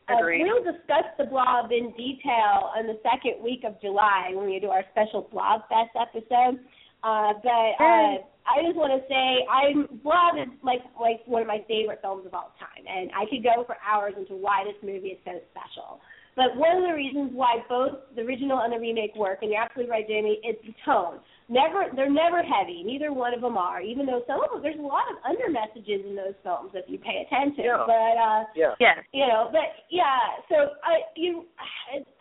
Uh, 0.08 0.16
we'll 0.20 0.64
discuss 0.64 1.04
the 1.18 1.24
blob 1.24 1.70
in 1.70 1.92
detail 1.92 2.72
on 2.76 2.86
the 2.86 2.98
second 3.02 3.42
week 3.42 3.62
of 3.64 3.78
July 3.80 4.30
when 4.34 4.46
we 4.50 4.58
do 4.58 4.68
our 4.70 4.82
special 4.90 5.22
Blob 5.30 5.62
Fest 5.68 5.92
episode. 6.00 6.60
Uh, 7.02 7.32
but 7.44 7.84
uh, 7.84 8.16
I 8.48 8.64
just 8.64 8.76
want 8.76 8.96
to 8.96 9.02
say, 9.08 9.44
I'm 9.46 10.00
Blob 10.02 10.40
is 10.40 10.48
like 10.64 10.80
like 11.00 11.20
one 11.26 11.42
of 11.42 11.48
my 11.48 11.60
favorite 11.68 12.00
films 12.00 12.24
of 12.26 12.32
all 12.34 12.52
time, 12.58 12.84
and 12.88 13.10
I 13.12 13.28
could 13.28 13.44
go 13.44 13.64
for 13.68 13.76
hours 13.84 14.14
into 14.16 14.34
why 14.34 14.64
this 14.64 14.78
movie 14.82 15.14
is 15.14 15.20
so 15.24 15.36
special. 15.52 16.00
But 16.38 16.54
one 16.54 16.76
of 16.78 16.86
the 16.86 16.94
reasons 16.94 17.32
why 17.34 17.66
both 17.68 18.14
the 18.14 18.22
original 18.22 18.60
and 18.62 18.72
the 18.72 18.78
remake 18.78 19.16
work, 19.16 19.42
and 19.42 19.50
you're 19.50 19.60
absolutely 19.60 19.90
right, 19.90 20.06
Jamey, 20.08 20.38
it's 20.44 20.62
the 20.62 20.72
tone. 20.86 21.18
Never, 21.50 21.86
they're 21.96 22.12
never 22.12 22.44
heavy. 22.46 22.84
Neither 22.86 23.12
one 23.12 23.34
of 23.34 23.40
them 23.40 23.56
are. 23.56 23.82
Even 23.82 24.06
though 24.06 24.22
some 24.28 24.38
of 24.44 24.50
them, 24.52 24.62
there's 24.62 24.78
a 24.78 24.82
lot 24.82 25.10
of 25.10 25.16
under 25.26 25.50
messages 25.50 26.06
in 26.06 26.14
those 26.14 26.38
films 26.44 26.70
if 26.74 26.84
you 26.86 26.96
pay 26.98 27.26
attention. 27.26 27.64
Yeah. 27.64 27.82
But 27.82 28.14
uh, 28.14 28.44
Yeah. 28.54 28.74
Yes. 28.78 28.98
you 29.12 29.26
know, 29.26 29.48
but 29.50 29.82
yeah. 29.90 30.38
So 30.48 30.78
I, 30.84 31.02
you, 31.16 31.46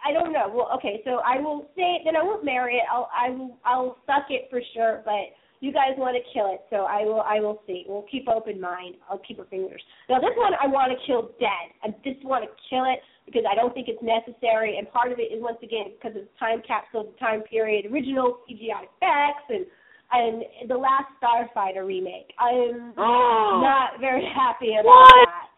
I 0.01 0.13
don't 0.13 0.34
know. 0.34 0.49
Well, 0.49 0.71
okay. 0.80 1.01
So 1.05 1.21
I 1.21 1.39
will 1.39 1.69
say 1.75 2.01
then 2.03 2.15
I 2.15 2.23
won't 2.23 2.43
marry 2.43 2.78
it. 2.78 2.89
I'll, 2.91 3.09
I 3.13 3.30
will, 3.30 3.57
I'll 3.65 3.97
suck 4.07 4.32
it 4.32 4.47
for 4.49 4.61
sure. 4.73 5.03
But 5.05 5.30
you 5.59 5.71
guys 5.73 5.97
want 5.97 6.15
to 6.15 6.23
kill 6.33 6.53
it, 6.53 6.61
so 6.69 6.85
I 6.85 7.01
will, 7.03 7.21
I 7.21 7.39
will 7.39 7.61
see. 7.65 7.83
We'll 7.87 8.05
keep 8.09 8.27
open 8.27 8.61
mind. 8.61 8.95
I'll 9.09 9.21
keep 9.27 9.39
our 9.39 9.45
fingers. 9.45 9.81
Now 10.09 10.19
this 10.19 10.35
one 10.37 10.53
I 10.61 10.67
want 10.67 10.91
to 10.91 10.97
kill 11.07 11.31
dead. 11.39 11.73
I 11.83 11.89
just 12.03 12.23
want 12.23 12.45
to 12.45 12.49
kill 12.69 12.85
it 12.85 12.99
because 13.25 13.43
I 13.49 13.55
don't 13.55 13.73
think 13.73 13.87
it's 13.89 14.01
necessary. 14.01 14.77
And 14.77 14.89
part 14.91 15.11
of 15.11 15.19
it 15.19 15.33
is 15.33 15.41
once 15.41 15.57
again 15.63 15.91
because 15.97 16.15
it's 16.15 16.29
time 16.39 16.61
capsule, 16.65 17.11
the 17.11 17.17
time 17.19 17.41
period, 17.41 17.91
original 17.91 18.39
CGI 18.49 18.85
effects, 18.85 19.45
and 19.49 19.65
and 20.09 20.69
the 20.69 20.77
last 20.77 21.11
Starfighter 21.19 21.85
remake. 21.85 22.31
I'm 22.39 22.93
Oh. 22.97 23.59
not 23.61 23.99
very 23.99 24.23
happy 24.33 24.71
about 24.79 24.85
What? 24.85 25.27
that. 25.27 25.49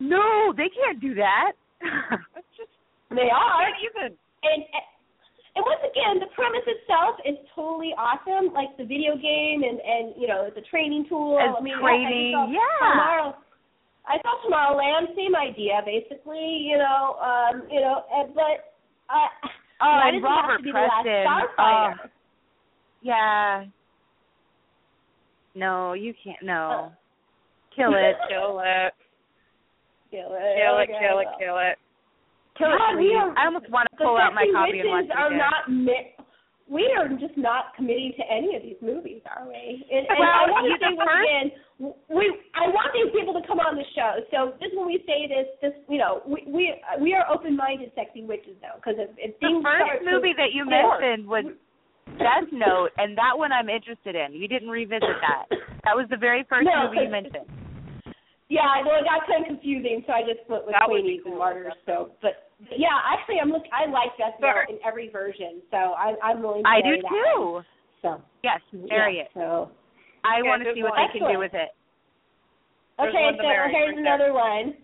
No, 0.00 0.54
they 0.56 0.70
can't 0.70 1.00
do 1.00 1.14
that. 1.16 1.52
Just 2.56 2.70
They 3.10 3.28
are. 3.28 3.68
not 3.68 3.76
even. 3.84 4.16
And 4.44 4.62
and 4.62 4.84
once 5.62 5.84
again, 5.86 6.18
the 6.18 6.26
premise 6.34 6.66
itself 6.66 7.22
is 7.22 7.38
totally 7.54 7.94
awesome. 7.94 8.50
Like 8.50 8.74
the 8.74 8.82
video 8.82 9.14
game 9.14 9.62
and 9.62 9.78
and 9.78 10.18
you 10.18 10.26
know 10.26 10.42
it's 10.50 10.58
a 10.58 10.66
training 10.66 11.06
tool. 11.06 11.38
As 11.38 11.54
I 11.54 11.62
mean, 11.62 11.78
training, 11.78 12.34
I, 12.34 12.42
I 12.42 12.50
yeah. 12.50 12.90
Tomorrow, 12.90 13.28
I 14.10 14.14
saw 14.18 14.34
Tomorrowland, 14.42 15.14
same 15.14 15.36
idea 15.38 15.78
basically. 15.86 16.66
You 16.66 16.78
know, 16.82 17.14
um, 17.22 17.62
you 17.70 17.80
know, 17.80 18.02
uh, 18.10 18.26
but 18.34 18.74
uh, 19.06 19.30
Oh, 19.80 19.86
why 19.86 20.08
and 20.08 20.22
does 20.22 20.30
it 20.30 20.48
have 20.48 20.58
to 20.58 20.62
be 20.62 20.72
the 20.72 20.78
last 20.78 21.04
Preston. 21.04 21.54
Oh. 21.58 21.92
yeah. 23.02 23.64
No, 25.54 25.92
you 25.92 26.14
can't. 26.22 26.42
No. 26.42 26.92
Kill 27.76 27.92
it. 27.94 28.16
Kill 28.28 28.60
it. 28.64 28.92
Kill 30.10 30.30
it. 30.32 30.56
Kill 30.56 30.78
it. 30.78 30.88
Kill 30.88 31.18
it. 31.18 31.26
Kill 31.38 31.58
it. 31.58 31.78
Kill. 32.56 32.70
God, 32.70 32.96
are- 32.98 33.34
I 33.38 33.46
almost 33.46 33.68
want 33.70 33.88
to 33.90 33.96
pull 33.96 34.16
out 34.16 34.34
my 34.34 34.46
copy 34.52 34.78
and 34.80 34.88
watch 34.90 35.04
it 35.06 35.16
are 35.16 35.34
not 35.34 35.66
mi- 35.68 36.14
we 36.70 36.88
are 36.96 37.08
just 37.20 37.36
not 37.36 37.76
committing 37.76 38.14
to 38.16 38.24
any 38.30 38.56
of 38.56 38.62
these 38.62 38.80
movies, 38.80 39.20
are 39.28 39.44
we? 39.44 39.84
And, 39.92 40.08
and 40.08 40.16
Well, 40.16 40.32
I 40.32 40.48
want 40.48 40.64
you 40.64 40.72
to 40.72 40.80
say 40.80 40.94
once 40.96 41.12
again, 41.12 41.46
we 42.08 42.24
I 42.56 42.70
want 42.72 42.88
these 42.96 43.12
people 43.12 43.34
to 43.36 43.44
come 43.46 43.60
on 43.60 43.76
the 43.76 43.84
show. 43.92 44.24
So 44.32 44.56
just 44.62 44.72
when 44.72 44.86
we 44.86 45.02
say 45.04 45.28
this, 45.28 45.50
this 45.60 45.74
you 45.90 45.98
know, 45.98 46.22
we 46.24 46.46
we 46.48 46.72
we 47.02 47.12
are 47.12 47.28
open-minded, 47.28 47.92
sexy 47.94 48.24
witches 48.24 48.56
though, 48.62 48.80
because 48.80 48.96
if, 48.96 49.10
if 49.18 49.36
the 49.44 49.60
first 49.60 50.00
to 50.00 50.08
movie 50.08 50.32
that 50.38 50.56
you 50.56 50.64
mentioned 50.64 51.28
was 51.28 51.44
Death 52.16 52.48
Note, 52.52 52.90
and 52.96 53.16
that 53.18 53.36
one 53.36 53.50
I'm 53.50 53.68
interested 53.68 54.14
in. 54.14 54.32
You 54.32 54.46
didn't 54.46 54.70
revisit 54.70 55.18
that. 55.20 55.50
That 55.84 55.96
was 55.96 56.06
the 56.08 56.16
very 56.16 56.44
first 56.48 56.64
No, 56.64 56.86
movie 56.88 57.04
you 57.04 57.10
mentioned. 57.10 57.48
Yeah, 58.48 58.84
well, 58.84 59.00
it 59.00 59.08
got 59.08 59.26
kind 59.26 59.42
of 59.42 59.48
confusing, 59.48 60.04
so 60.06 60.12
I 60.12 60.22
just 60.22 60.44
went 60.48 60.64
with 60.68 60.76
That 60.76 60.86
Queenies 60.88 61.24
and. 61.24 61.36
Martyrs. 61.36 61.72
So, 61.86 62.12
but 62.20 62.43
yeah, 62.76 62.96
actually, 63.06 63.40
I'm 63.40 63.50
look. 63.50 63.64
I 63.72 63.86
like 63.90 64.16
Death 64.18 64.34
Sure. 64.40 64.66
In 64.68 64.78
every 64.86 65.08
version, 65.08 65.60
so 65.70 65.76
I, 65.98 66.14
I'm 66.22 66.42
willing. 66.42 66.62
to 66.64 66.68
I 66.68 66.80
do 66.80 66.88
marry 66.88 67.02
that 67.02 67.12
one. 67.12 67.62
too. 67.62 67.68
So 68.02 68.22
Yes, 68.42 68.60
marry 68.72 69.16
yeah, 69.16 69.22
it. 69.22 69.28
So 69.34 69.70
I 70.24 70.38
Yeah, 70.42 70.48
want 70.48 70.62
to 70.62 70.70
good 70.70 70.74
see 70.76 70.82
what 70.82 70.92
one. 70.92 71.08
they 71.08 71.18
can 71.18 71.28
do 71.32 71.38
with 71.38 71.54
it. 71.54 71.70
There's 72.98 73.10
Okay, 73.14 73.30
so 73.36 73.42
here's 73.42 73.72
right 73.74 73.96
there. 73.96 74.14
another 74.14 74.32
one. 74.34 74.74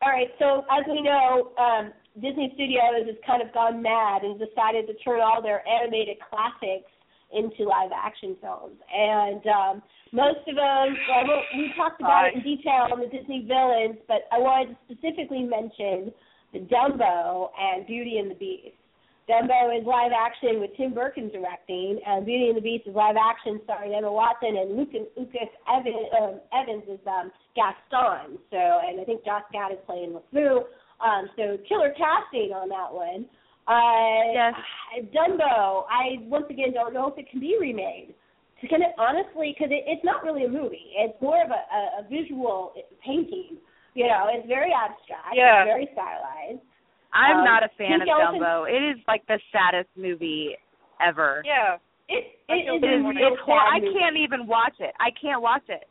All 0.00 0.10
right, 0.12 0.28
so 0.38 0.64
as 0.70 0.84
we 0.88 1.02
know, 1.02 1.50
um, 1.58 1.92
Disney 2.22 2.52
Studios 2.54 3.04
has 3.06 3.16
kind 3.26 3.42
of 3.42 3.52
gone 3.52 3.82
mad 3.82 4.22
and 4.22 4.38
decided 4.38 4.86
to 4.86 4.94
turn 5.02 5.20
all 5.20 5.42
their 5.42 5.66
animated 5.66 6.18
classics 6.30 6.86
into 7.34 7.64
live 7.64 7.90
action 7.92 8.36
films. 8.40 8.78
And 8.94 9.42
um, 9.46 9.82
most 10.12 10.38
of 10.48 10.54
them, 10.54 10.96
well, 11.10 11.24
we- 11.52 11.58
we 11.58 11.72
talked 11.76 12.00
about 12.00 12.26
it 12.28 12.34
in 12.34 12.42
detail 12.42 12.86
on 12.92 13.00
the 13.00 13.06
Disney 13.10 13.44
villains, 13.46 13.98
but 14.06 14.24
I 14.32 14.38
wanted 14.38 14.72
to 14.72 14.76
specifically 14.94 15.42
mention 15.42 16.14
the 16.14 16.14
Dumbo 16.54 17.50
and 17.58 17.86
Beauty 17.86 18.18
and 18.18 18.30
the 18.30 18.34
Beast. 18.34 18.74
Dumbo 19.28 19.78
is 19.78 19.84
live 19.86 20.12
action 20.16 20.58
with 20.60 20.70
Tim 20.76 20.94
Burton 20.94 21.28
directing, 21.28 22.00
and 22.06 22.24
Beauty 22.24 22.48
and 22.48 22.56
the 22.56 22.62
Beast 22.62 22.86
is 22.86 22.94
live 22.94 23.16
action 23.20 23.60
starring 23.64 23.92
Emma 23.92 24.10
Watson 24.10 24.56
and 24.56 24.74
Lucas, 24.76 25.04
Lucas 25.16 25.52
Evans, 25.68 26.08
um, 26.18 26.40
Evans 26.56 26.84
is 26.88 27.00
um, 27.06 27.30
Gaston. 27.54 28.38
So, 28.50 28.56
and 28.56 28.98
I 28.98 29.04
think 29.04 29.24
Josh 29.26 29.44
Gad 29.52 29.72
is 29.72 29.78
playing 29.84 30.16
LeFou. 30.16 30.64
Um, 31.04 31.28
so 31.36 31.58
killer 31.68 31.92
casting 31.96 32.52
on 32.56 32.68
that 32.70 32.90
one. 32.92 33.26
Uh, 33.68 34.32
Yes. 34.32 34.54
Dumbo, 35.14 35.84
I 35.90 36.24
once 36.24 36.46
again 36.48 36.72
don't 36.72 36.94
know 36.94 37.08
if 37.12 37.18
it 37.18 37.30
can 37.30 37.38
be 37.38 37.56
remade. 37.60 38.14
kind 38.68 38.82
of 38.82 38.90
honestly, 38.98 39.54
because 39.54 39.70
it, 39.70 39.84
it's 39.86 40.04
not 40.04 40.24
really 40.24 40.44
a 40.44 40.48
movie. 40.48 40.96
It's 40.96 41.20
more 41.20 41.44
of 41.44 41.50
a, 41.50 41.52
a, 41.54 42.00
a 42.00 42.08
visual 42.08 42.72
painting. 43.04 43.58
You 43.94 44.06
know, 44.06 44.28
it's 44.30 44.46
very 44.46 44.72
abstract. 44.72 45.34
Yeah. 45.34 45.62
It's 45.64 45.68
very 45.68 45.88
stylized. 45.92 46.62
I'm 47.12 47.38
Um, 47.38 47.44
not 47.44 47.62
a 47.64 47.68
fan 47.76 48.02
of 48.02 48.08
Elephant- 48.08 48.42
Dumbo. 48.42 48.68
It 48.70 48.82
is 48.82 48.98
like 49.08 49.24
the 49.26 49.40
saddest 49.50 49.88
movie 49.96 50.56
ever. 51.00 51.42
Yeah. 51.44 51.78
It 52.08 52.38
it 52.48 52.64
feel 52.64 52.76
is 52.76 52.80
the 52.80 52.86
a 52.86 52.90
same 52.90 53.04
way. 53.04 53.14
real 53.16 53.32
It's 53.34 53.42
hor- 53.42 53.58
I 53.60 53.80
can't 53.80 54.16
even 54.16 54.46
watch 54.46 54.78
it. 54.80 54.94
I 55.00 55.10
can't 55.10 55.42
watch 55.42 55.68
it. 55.68 55.88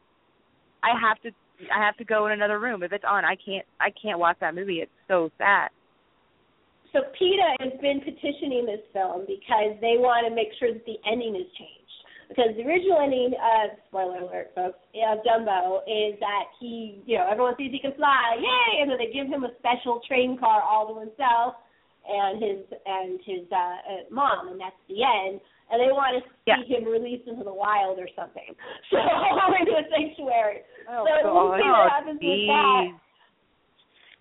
I 0.84 0.98
have 1.00 1.20
to. 1.22 1.32
I 1.74 1.84
have 1.84 1.98
to 1.98 2.06
go 2.06 2.28
in 2.28 2.34
another 2.34 2.60
room 2.60 2.84
if 2.84 2.94
it's 2.94 3.04
on. 3.04 3.26
I 3.26 3.36
can't. 3.36 3.66
I 3.80 3.90
can't 3.92 4.20
watch 4.20 4.38
that 4.40 4.54
movie. 4.54 4.82
It's 4.82 4.92
so 5.08 5.32
sad. 5.38 5.70
So 6.94 7.02
PETA 7.18 7.56
has 7.60 7.74
been 7.82 8.00
petitioning 8.02 8.66
this 8.66 8.80
film 8.94 9.26
because 9.28 9.76
they 9.82 9.98
want 9.98 10.26
to 10.28 10.34
make 10.34 10.50
sure 10.58 10.72
that 10.72 10.86
the 10.86 10.98
ending 11.06 11.36
is 11.36 11.52
changed. 11.58 11.77
Because 12.28 12.52
the 12.60 12.64
original 12.68 13.00
ending 13.00 13.32
of 13.40 13.80
spoiler 13.88 14.20
alert, 14.20 14.52
folks, 14.54 14.80
of 14.94 15.20
Dumbo 15.24 15.80
is 15.88 16.20
that 16.20 16.52
he, 16.60 17.00
you 17.08 17.18
know, 17.18 17.26
everyone 17.32 17.56
sees 17.58 17.72
he 17.72 17.80
can 17.80 17.94
fly, 17.96 18.36
yay! 18.36 18.82
And 18.82 18.92
then 18.92 18.98
they 19.00 19.08
give 19.12 19.28
him 19.32 19.44
a 19.48 19.52
special 19.60 20.02
train 20.08 20.38
car 20.38 20.62
all 20.62 20.92
to 20.94 21.00
himself 21.00 21.56
and 22.04 22.36
his 22.44 22.60
and 22.86 23.20
his 23.24 23.48
uh, 23.52 23.56
uh, 23.56 24.04
mom, 24.12 24.50
and 24.52 24.60
that's 24.60 24.76
the 24.92 25.04
end. 25.04 25.40
And 25.72 25.80
they 25.84 25.92
want 25.92 26.16
to 26.16 26.24
see 26.24 26.52
Yeah. 26.52 26.64
him 26.80 26.84
released 26.88 27.28
into 27.28 27.44
the 27.44 27.54
wild 27.54 28.00
or 28.00 28.08
something, 28.16 28.56
so 28.92 29.00
into 29.60 29.76
a 29.76 29.84
sanctuary. 29.92 30.64
Oh, 30.92 31.04
so 31.08 31.32
we'll 31.32 31.52
God. 31.52 31.60
see 31.60 31.68
what 31.72 31.92
happens 31.92 32.20
with 32.24 32.48
that. 32.48 32.84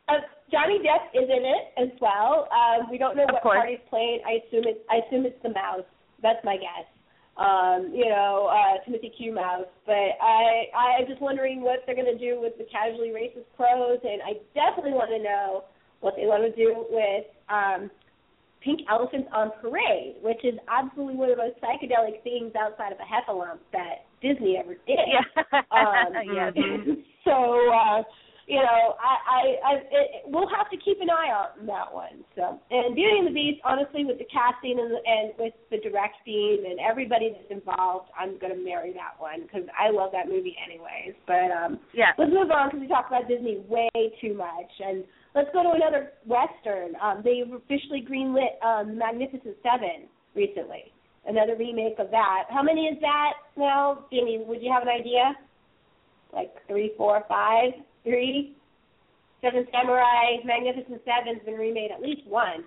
Uh, 0.08 0.22
Johnny 0.50 0.78
Depp 0.78 1.10
is 1.14 1.26
in 1.26 1.42
it 1.42 1.64
as 1.78 1.90
well. 2.00 2.46
Um, 2.54 2.86
we 2.90 2.98
don't 2.98 3.16
know 3.16 3.24
Of 3.26 3.34
what 3.34 3.42
course. 3.42 3.58
part 3.58 3.68
he's 3.70 3.82
playing. 3.90 4.20
I 4.26 4.38
assume 4.46 4.62
it's 4.66 4.78
I 4.90 5.02
assume 5.06 5.26
it's 5.26 5.38
the 5.42 5.50
mouse. 5.50 5.86
That's 6.22 6.42
my 6.44 6.56
guess. 6.56 6.86
Um, 7.36 7.92
you 7.92 8.08
know, 8.08 8.48
uh, 8.48 8.82
Timothy 8.84 9.12
Q. 9.16 9.34
Mouse. 9.34 9.68
But 9.84 10.16
I 10.22 10.72
I'm 10.72 11.06
just 11.06 11.20
wondering 11.20 11.60
what 11.60 11.84
they're 11.84 11.94
going 11.94 12.10
to 12.10 12.18
do 12.18 12.40
with 12.40 12.56
the 12.56 12.64
casually 12.64 13.08
racist 13.08 13.44
crows, 13.56 14.00
and 14.02 14.22
I 14.22 14.40
definitely 14.54 14.92
want 14.92 15.10
to 15.10 15.22
know 15.22 15.64
what 16.00 16.14
they 16.16 16.24
want 16.24 16.44
to 16.48 16.54
do 16.56 16.86
with 16.88 17.24
um, 17.48 17.90
Pink 18.66 18.80
Elephants 18.90 19.28
on 19.32 19.52
Parade, 19.60 20.16
which 20.22 20.42
is 20.44 20.58
absolutely 20.68 21.14
one 21.14 21.30
of 21.30 21.36
the 21.36 21.42
most 21.42 21.60
psychedelic 21.60 22.22
things 22.24 22.52
outside 22.58 22.92
of 22.92 22.98
a 22.98 23.06
heffalump 23.06 23.58
that 23.72 24.06
Disney 24.20 24.56
ever 24.56 24.74
did. 24.86 24.98
Yeah. 25.06 25.60
Um, 25.70 26.12
yes. 26.34 26.52
so 27.24 27.70
uh, 27.70 28.02
you 28.46 28.62
know, 28.62 28.94
I, 29.02 29.14
I, 29.26 29.42
I 29.58 29.72
it, 29.90 30.08
we'll 30.26 30.48
have 30.48 30.70
to 30.70 30.76
keep 30.78 31.00
an 31.02 31.10
eye 31.10 31.34
on 31.34 31.66
that 31.66 31.92
one. 31.92 32.22
So, 32.36 32.60
and 32.70 32.94
Beauty 32.94 33.18
and 33.18 33.26
the 33.26 33.34
Beast, 33.34 33.60
honestly, 33.64 34.04
with 34.04 34.18
the 34.18 34.28
casting 34.30 34.78
and, 34.78 34.94
and 34.94 35.34
with 35.38 35.54
the 35.70 35.78
directing 35.82 36.62
and 36.62 36.78
everybody 36.78 37.34
that's 37.34 37.50
involved, 37.50 38.10
I'm 38.14 38.38
gonna 38.38 38.54
marry 38.62 38.94
that 38.94 39.18
one 39.18 39.42
because 39.42 39.66
I 39.74 39.90
love 39.90 40.10
that 40.14 40.30
movie 40.30 40.54
anyways. 40.62 41.18
But 41.26 41.50
um, 41.50 41.80
Yeah. 41.92 42.14
let's 42.18 42.30
move 42.30 42.50
on 42.54 42.70
because 42.70 42.80
we 42.80 42.88
talked 42.88 43.10
about 43.10 43.26
Disney 43.26 43.66
way 43.66 43.90
too 44.22 44.34
much, 44.34 44.70
and 44.78 45.02
let's 45.34 45.50
go 45.52 45.66
to 45.66 45.74
another 45.74 46.14
western. 46.22 46.94
Um, 47.02 47.26
they've 47.26 47.50
officially 47.50 48.06
greenlit 48.06 48.62
um, 48.62 48.96
Magnificent 48.96 49.58
Seven 49.66 50.06
recently. 50.38 50.94
Another 51.26 51.56
remake 51.58 51.98
of 51.98 52.12
that. 52.14 52.46
How 52.50 52.62
many 52.62 52.82
is 52.86 53.00
that 53.00 53.32
now, 53.58 54.06
Jimmy? 54.12 54.44
Would 54.46 54.62
you 54.62 54.70
have 54.70 54.82
an 54.86 54.88
idea? 54.88 55.34
Like 56.32 56.54
three, 56.68 56.92
four, 56.96 57.24
five, 57.28 57.72
three. 58.06 58.54
Seven 59.42 59.66
Samurai, 59.70 60.40
Magnificent 60.46 61.02
Seven's 61.04 61.44
been 61.44 61.60
remade 61.60 61.90
at 61.92 62.00
least 62.00 62.22
once 62.26 62.64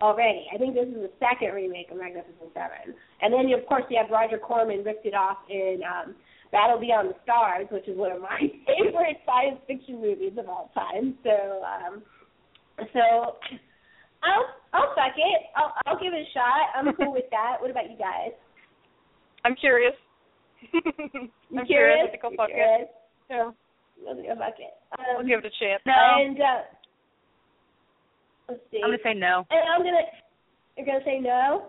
already. 0.00 0.46
I 0.54 0.58
think 0.58 0.74
this 0.74 0.86
is 0.86 0.94
the 0.94 1.10
second 1.18 1.54
remake 1.54 1.90
of 1.90 1.98
Magnificent 1.98 2.52
Seven. 2.54 2.94
And 3.20 3.32
then 3.34 3.50
of 3.58 3.66
course 3.66 3.84
you 3.90 3.98
have 4.00 4.10
Roger 4.10 4.38
Corman 4.38 4.84
ripped 4.84 5.06
it 5.06 5.14
off 5.14 5.38
in 5.50 5.80
um 5.82 6.14
Battle 6.52 6.78
Beyond 6.78 7.10
the 7.10 7.16
Stars, 7.24 7.66
which 7.70 7.88
is 7.88 7.96
one 7.96 8.12
of 8.12 8.20
my 8.20 8.38
favorite 8.68 9.18
science 9.26 9.58
fiction 9.66 10.00
movies 10.00 10.34
of 10.38 10.48
all 10.48 10.70
time. 10.74 11.18
So 11.24 11.62
um 11.66 12.02
so 12.92 13.36
I'll 14.22 14.46
I'll 14.72 14.94
suck 14.94 15.16
it. 15.16 15.40
I'll 15.56 15.74
I'll 15.86 15.98
give 15.98 16.12
it 16.14 16.22
a 16.22 16.30
shot. 16.32 16.70
I'm 16.76 16.94
cool 16.94 17.12
with 17.18 17.30
that. 17.30 17.56
What 17.60 17.70
about 17.70 17.90
you 17.90 17.98
guys? 17.98 18.32
I'm 19.44 19.56
curious. 19.56 19.94
I'm 20.72 21.66
curious? 21.66 22.06
I 22.06 22.10
think 22.10 22.24
I'll 22.24 22.36
fuck 22.36 22.50
it. 22.50 22.90
Yeah. 23.28 23.50
I'll 24.08 24.14
think 24.16 24.28
I'll 24.28 24.36
fuck 24.36 24.54
it. 24.58 24.74
I'll 24.98 25.20
Um, 25.20 25.26
give 25.26 25.38
it 25.40 25.46
a 25.46 25.64
chance. 25.64 25.82
No. 25.86 25.92
And 25.92 26.40
uh, 26.40 26.58
let's 28.48 28.60
see. 28.70 28.80
I'm 28.82 28.90
gonna 28.90 29.02
say 29.04 29.14
no. 29.14 29.46
And 29.50 29.68
I'm 29.68 29.82
gonna. 29.82 30.06
You're 30.76 30.86
gonna 30.86 31.04
say 31.04 31.18
no. 31.20 31.66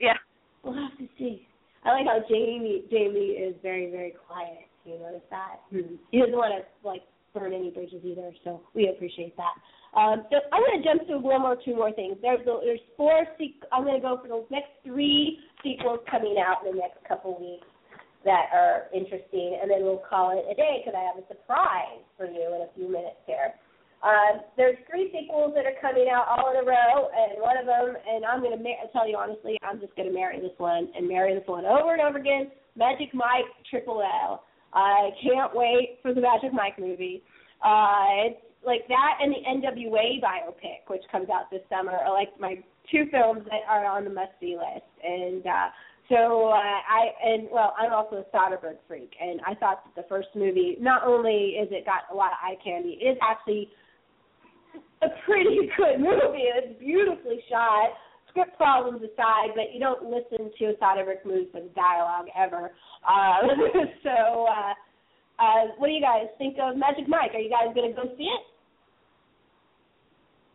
Yeah. 0.00 0.14
We'll 0.62 0.74
have 0.74 0.96
to 0.98 1.08
see. 1.18 1.46
I 1.84 1.92
like 1.92 2.06
how 2.06 2.20
Jamey 2.30 2.88
Jamey 2.92 3.48
is 3.48 3.54
very 3.62 3.90
very 3.90 4.14
quiet. 4.26 4.66
You 4.84 4.98
notice 4.98 5.22
that? 5.30 5.60
He 5.70 6.18
doesn't 6.18 6.32
want 6.34 6.52
to 6.56 6.86
like 6.88 7.02
burn 7.34 7.52
any 7.52 7.70
bridges 7.70 8.02
either, 8.04 8.32
so 8.44 8.60
we 8.74 8.88
appreciate 8.88 9.36
that. 9.36 9.52
Um, 9.98 10.24
so 10.30 10.38
I'm 10.52 10.62
going 10.62 10.82
to 10.82 10.88
jump 10.88 11.08
to 11.08 11.18
one 11.18 11.40
more, 11.42 11.56
two 11.62 11.74
more 11.74 11.92
things. 11.92 12.16
There's 12.22 12.40
there's 12.44 12.80
four. 12.96 13.26
Sequ- 13.40 13.68
I'm 13.72 13.84
going 13.84 13.96
to 13.96 14.00
go 14.00 14.18
for 14.20 14.28
the 14.28 14.44
next 14.50 14.70
three 14.84 15.38
sequels 15.62 16.00
coming 16.10 16.36
out 16.38 16.66
in 16.66 16.72
the 16.72 16.78
next 16.78 17.04
couple 17.06 17.38
weeks 17.38 17.66
that 18.24 18.50
are 18.52 18.90
interesting, 18.94 19.58
and 19.60 19.70
then 19.70 19.82
we'll 19.82 20.02
call 20.02 20.34
it 20.34 20.44
a 20.50 20.54
day 20.54 20.82
because 20.82 20.98
I 20.98 21.04
have 21.06 21.18
a 21.18 21.26
surprise 21.28 22.02
for 22.16 22.26
you 22.26 22.54
in 22.54 22.66
a 22.66 22.70
few 22.74 22.90
minutes 22.90 23.22
here. 23.26 23.54
Um, 24.02 24.46
there's 24.56 24.78
three 24.88 25.10
sequels 25.10 25.54
that 25.56 25.66
are 25.66 25.74
coming 25.82 26.06
out 26.06 26.30
all 26.30 26.50
in 26.54 26.62
a 26.62 26.66
row, 26.66 27.10
and 27.10 27.42
one 27.42 27.58
of 27.58 27.66
them, 27.66 27.98
and 27.98 28.24
I'm 28.24 28.40
going 28.40 28.56
to 28.56 28.62
ma- 28.62 28.86
tell 28.92 29.08
you 29.08 29.18
honestly, 29.18 29.58
I'm 29.62 29.80
just 29.80 29.94
going 29.96 30.06
to 30.06 30.14
marry 30.14 30.38
this 30.40 30.54
one 30.58 30.88
and 30.94 31.08
marry 31.08 31.34
this 31.34 31.46
one 31.46 31.66
over 31.66 31.92
and 31.94 32.02
over 32.02 32.18
again. 32.18 32.50
Magic 32.76 33.10
Mike 33.12 33.50
Triple 33.70 34.02
L. 34.02 34.44
I 34.72 35.10
can't 35.22 35.50
wait 35.54 35.98
for 36.02 36.14
the 36.14 36.20
Magic 36.20 36.52
Mike 36.52 36.78
movie. 36.78 37.22
Uh, 37.64 38.30
it's 38.30 38.42
like 38.64 38.86
that 38.86 39.18
and 39.20 39.34
the 39.34 39.42
NWA 39.66 40.22
biopic, 40.22 40.86
which 40.86 41.02
comes 41.10 41.28
out 41.30 41.50
this 41.50 41.62
summer, 41.68 41.92
are 41.92 42.12
like 42.12 42.38
my 42.38 42.54
two 42.90 43.04
films 43.10 43.42
that 43.46 43.66
are 43.68 43.86
on 43.86 44.04
the 44.04 44.10
must 44.10 44.32
see 44.40 44.56
list. 44.56 44.86
And 45.02 45.44
uh, 45.46 45.68
so 46.08 46.48
uh, 46.48 46.56
I 46.56 47.12
and 47.22 47.48
well, 47.52 47.74
I'm 47.78 47.92
also 47.92 48.24
a 48.24 48.36
Soderbergh 48.36 48.78
freak, 48.86 49.12
and 49.20 49.40
I 49.46 49.54
thought 49.54 49.84
that 49.84 50.02
the 50.02 50.08
first 50.08 50.28
movie 50.34 50.76
not 50.80 51.04
only 51.06 51.56
is 51.60 51.68
it 51.70 51.84
got 51.84 52.08
a 52.10 52.14
lot 52.14 52.32
of 52.32 52.38
eye 52.42 52.56
candy, 52.64 52.98
it 53.00 53.12
is 53.12 53.18
actually 53.20 53.68
a 55.02 55.08
pretty 55.26 55.68
good 55.76 56.00
movie. 56.00 56.48
It's 56.48 56.78
beautifully 56.78 57.40
shot. 57.50 57.90
Script 58.30 58.56
problems 58.56 59.00
aside, 59.02 59.52
but 59.54 59.72
you 59.72 59.80
don't 59.80 60.04
listen 60.04 60.50
to 60.58 60.64
a 60.66 60.74
Soderbergh 60.74 61.24
movie 61.24 61.48
for 61.52 61.60
the 61.60 61.70
dialogue 61.74 62.26
ever. 62.36 62.72
Uh, 63.04 63.48
so, 64.02 64.46
uh, 64.46 64.74
uh, 65.42 65.64
what 65.78 65.88
do 65.88 65.92
you 65.92 66.00
guys 66.02 66.26
think 66.36 66.56
of 66.60 66.76
Magic 66.76 67.08
Mike? 67.08 67.32
Are 67.34 67.40
you 67.40 67.50
guys 67.50 67.74
going 67.74 67.90
to 67.90 67.96
go 67.96 68.08
see 68.16 68.24
it? 68.24 68.42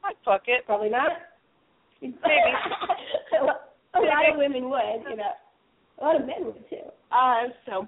I'd 0.04 0.16
fuck 0.26 0.44
it. 0.48 0.66
Probably 0.66 0.90
not. 0.90 1.12
Maybe. 2.02 2.14
a 3.42 4.00
lot 4.00 4.30
of 4.30 4.38
women 4.38 4.70
would, 4.70 5.10
you 5.10 5.16
know. 5.16 5.32
A 6.00 6.04
lot 6.04 6.16
of 6.20 6.26
men 6.26 6.46
would 6.46 6.68
too. 6.70 6.84
Uh, 7.12 7.50
so, 7.66 7.88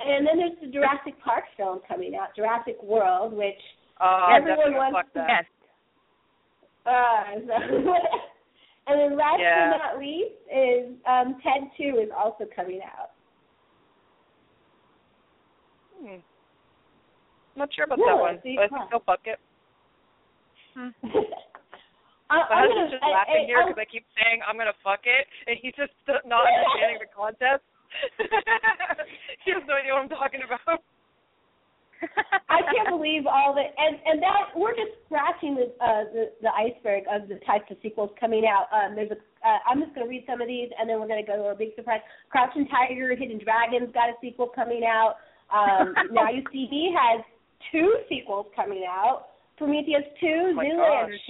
and 0.00 0.26
then 0.26 0.38
there's 0.38 0.58
the 0.60 0.68
Jurassic 0.68 1.14
Park 1.22 1.44
film 1.56 1.80
coming 1.88 2.14
out, 2.14 2.34
Jurassic 2.36 2.76
World, 2.82 3.32
which 3.32 3.60
Uh, 4.00 4.28
everyone 4.34 4.74
wants 4.74 5.08
to. 5.14 5.20
that. 5.20 5.28
Yes. 5.28 5.44
Uh, 6.86 7.40
so 7.46 7.54
and 8.86 9.00
then 9.00 9.16
last 9.16 9.40
Yeah. 9.40 9.70
but 9.70 9.78
not 9.78 9.98
least 9.98 10.34
is 10.52 10.92
um, 11.06 11.40
Ted 11.42 11.70
Two 11.78 11.98
is 11.98 12.10
also 12.14 12.44
coming 12.54 12.80
out. 12.82 13.12
Hmm. 15.98 16.16
Not 17.56 17.72
sure 17.74 17.84
about 17.86 17.98
Yeah, 18.00 18.04
that 18.16 18.20
one, 18.20 18.38
see, 18.42 18.56
but 18.56 18.64
I 18.64 18.68
huh. 18.70 18.78
think 18.80 18.92
I'll 18.92 19.00
fuck 19.00 19.20
it. 19.24 19.38
I, 22.30 22.36
My 22.48 22.56
husband's 22.64 22.92
just 22.96 23.04
I- 23.04 23.12
laughing 23.12 23.44
I- 23.44 23.48
here 23.48 23.60
because 23.64 23.80
I 23.80 23.88
keep 23.88 24.04
saying 24.16 24.40
I'm 24.46 24.56
gonna 24.56 24.76
fuck 24.82 25.04
it, 25.04 25.26
and 25.46 25.58
he's 25.60 25.76
just 25.76 25.92
not 26.24 26.46
understanding 26.48 27.00
the 27.00 27.10
concept. 27.12 27.64
he 29.46 29.54
has 29.54 29.62
no 29.68 29.78
idea 29.78 29.94
what 29.94 30.02
I'm 30.02 30.12
talking 30.12 30.42
about. 30.42 30.82
I 32.50 32.60
can't 32.68 32.90
believe 32.90 33.24
all 33.24 33.54
the 33.54 33.64
and 33.64 33.96
and 34.04 34.20
that 34.20 34.52
we're 34.52 34.74
just 34.76 34.92
scratching 35.06 35.54
the 35.56 35.72
uh, 35.80 36.04
the 36.12 36.24
the 36.42 36.52
iceberg 36.52 37.04
of 37.08 37.28
the 37.28 37.40
types 37.46 37.70
of 37.70 37.78
sequels 37.80 38.10
coming 38.18 38.44
out. 38.44 38.68
Um, 38.74 38.96
there's 38.96 39.12
a 39.12 39.16
uh, 39.44 39.58
I'm 39.68 39.80
just 39.80 39.94
going 39.94 40.06
to 40.06 40.10
read 40.10 40.24
some 40.26 40.40
of 40.40 40.48
these 40.48 40.70
and 40.78 40.88
then 40.88 40.98
we're 41.00 41.06
going 41.06 41.22
to 41.22 41.26
go 41.26 41.36
to 41.36 41.44
our 41.44 41.54
big 41.54 41.76
surprise. 41.76 42.00
Crouching 42.30 42.66
Tiger, 42.68 43.14
Hidden 43.14 43.40
Dragons 43.44 43.92
got 43.92 44.08
a 44.08 44.14
sequel 44.20 44.48
coming 44.48 44.82
out. 44.84 45.16
Um, 45.52 45.94
now 46.10 46.30
you 46.30 46.42
see 46.50 46.66
he 46.70 46.94
has 46.96 47.22
two 47.70 47.94
sequels 48.08 48.46
coming 48.56 48.84
out. 48.88 49.28
Prometheus 49.56 50.02
2, 50.18 50.26
Zoolander 50.56 51.10
gosh. 51.12 51.20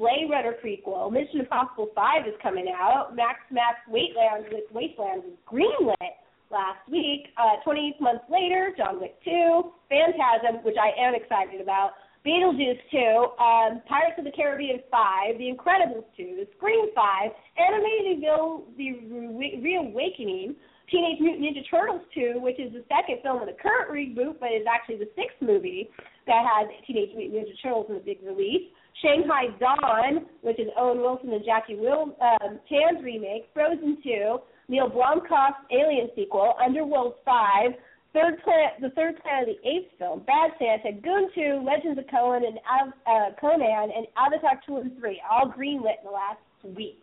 2, 0.00 0.06
Blade 0.06 0.30
Runner 0.30 0.54
prequel, 0.64 1.12
Mission 1.12 1.40
Impossible 1.40 1.88
5 1.94 2.26
is 2.26 2.34
coming 2.42 2.72
out. 2.74 3.14
Mad 3.14 3.36
Max 3.50 3.76
Wasteland 3.88 4.46
Wasteland 4.72 5.22
was 5.24 5.36
greenlit 5.46 6.16
last 6.50 6.88
week. 6.90 7.28
Uh, 7.36 7.62
20 7.64 7.96
months 8.00 8.24
later, 8.30 8.72
John 8.76 9.00
Wick 9.00 9.16
2, 9.24 9.70
Phantasm, 9.88 10.64
which 10.64 10.76
I 10.80 10.90
am 11.00 11.14
excited 11.14 11.60
about, 11.60 11.92
Beetlejuice 12.26 12.80
2, 12.90 12.98
um, 13.42 13.82
Pirates 13.88 14.18
of 14.18 14.24
the 14.24 14.32
Caribbean 14.32 14.80
5, 14.90 15.38
The 15.38 15.48
Incredibles 15.48 16.04
2, 16.16 16.46
Scream 16.56 16.86
5, 16.94 17.30
Animated 17.56 18.20
Bill, 18.20 18.64
The 18.76 18.92
Re- 19.36 19.60
Reawakening, 19.62 20.54
Teenage 20.90 21.20
Mutant 21.20 21.44
Ninja 21.44 21.62
Turtles 21.70 22.02
2, 22.14 22.40
which 22.42 22.58
is 22.58 22.72
the 22.72 22.84
second 22.88 23.22
film 23.22 23.40
in 23.40 23.46
the 23.46 23.56
current 23.56 23.88
reboot, 23.88 24.40
but 24.40 24.50
is 24.52 24.66
actually 24.68 24.98
the 24.98 25.08
sixth 25.14 25.40
movie 25.40 25.88
that 26.26 26.44
has 26.44 26.68
Teenage 26.86 27.16
Mutant 27.16 27.46
Ninja 27.46 27.56
Turtles 27.62 27.86
in 27.88 27.94
the 27.94 28.00
big 28.00 28.18
release. 28.22 28.68
Shanghai 29.02 29.46
Dawn, 29.58 30.26
which 30.42 30.58
is 30.58 30.68
Owen 30.76 30.98
Wilson 30.98 31.32
and 31.32 31.44
Jackie 31.44 31.76
Will 31.76 32.16
um, 32.20 32.60
Chan's 32.68 33.02
remake. 33.02 33.48
Frozen 33.54 33.98
2, 34.02 34.38
Neil 34.68 34.90
Blomkamp's 34.90 35.64
Alien 35.72 36.08
sequel. 36.14 36.54
Underworld 36.64 37.14
5, 37.24 37.72
Third 38.12 38.42
Planet, 38.42 38.72
the 38.80 38.90
third 38.90 39.22
Planet 39.22 39.48
of 39.48 39.54
the 39.54 39.68
Apes 39.68 39.94
film, 39.98 40.22
Bad 40.26 40.50
Santa, 40.58 40.98
Goon 41.00 41.30
2, 41.32 41.64
Legends 41.64 41.98
of 41.98 42.04
Conan 42.10 42.42
and 42.44 42.58
uh, 43.06 43.36
Conan, 43.40 43.90
and 43.94 44.06
Avatar 44.18 44.60
2 44.66 44.76
and 44.78 44.98
3, 44.98 45.22
all 45.30 45.46
greenlit 45.46 46.02
in 46.02 46.06
the 46.06 46.10
last 46.10 46.42
week. 46.76 47.02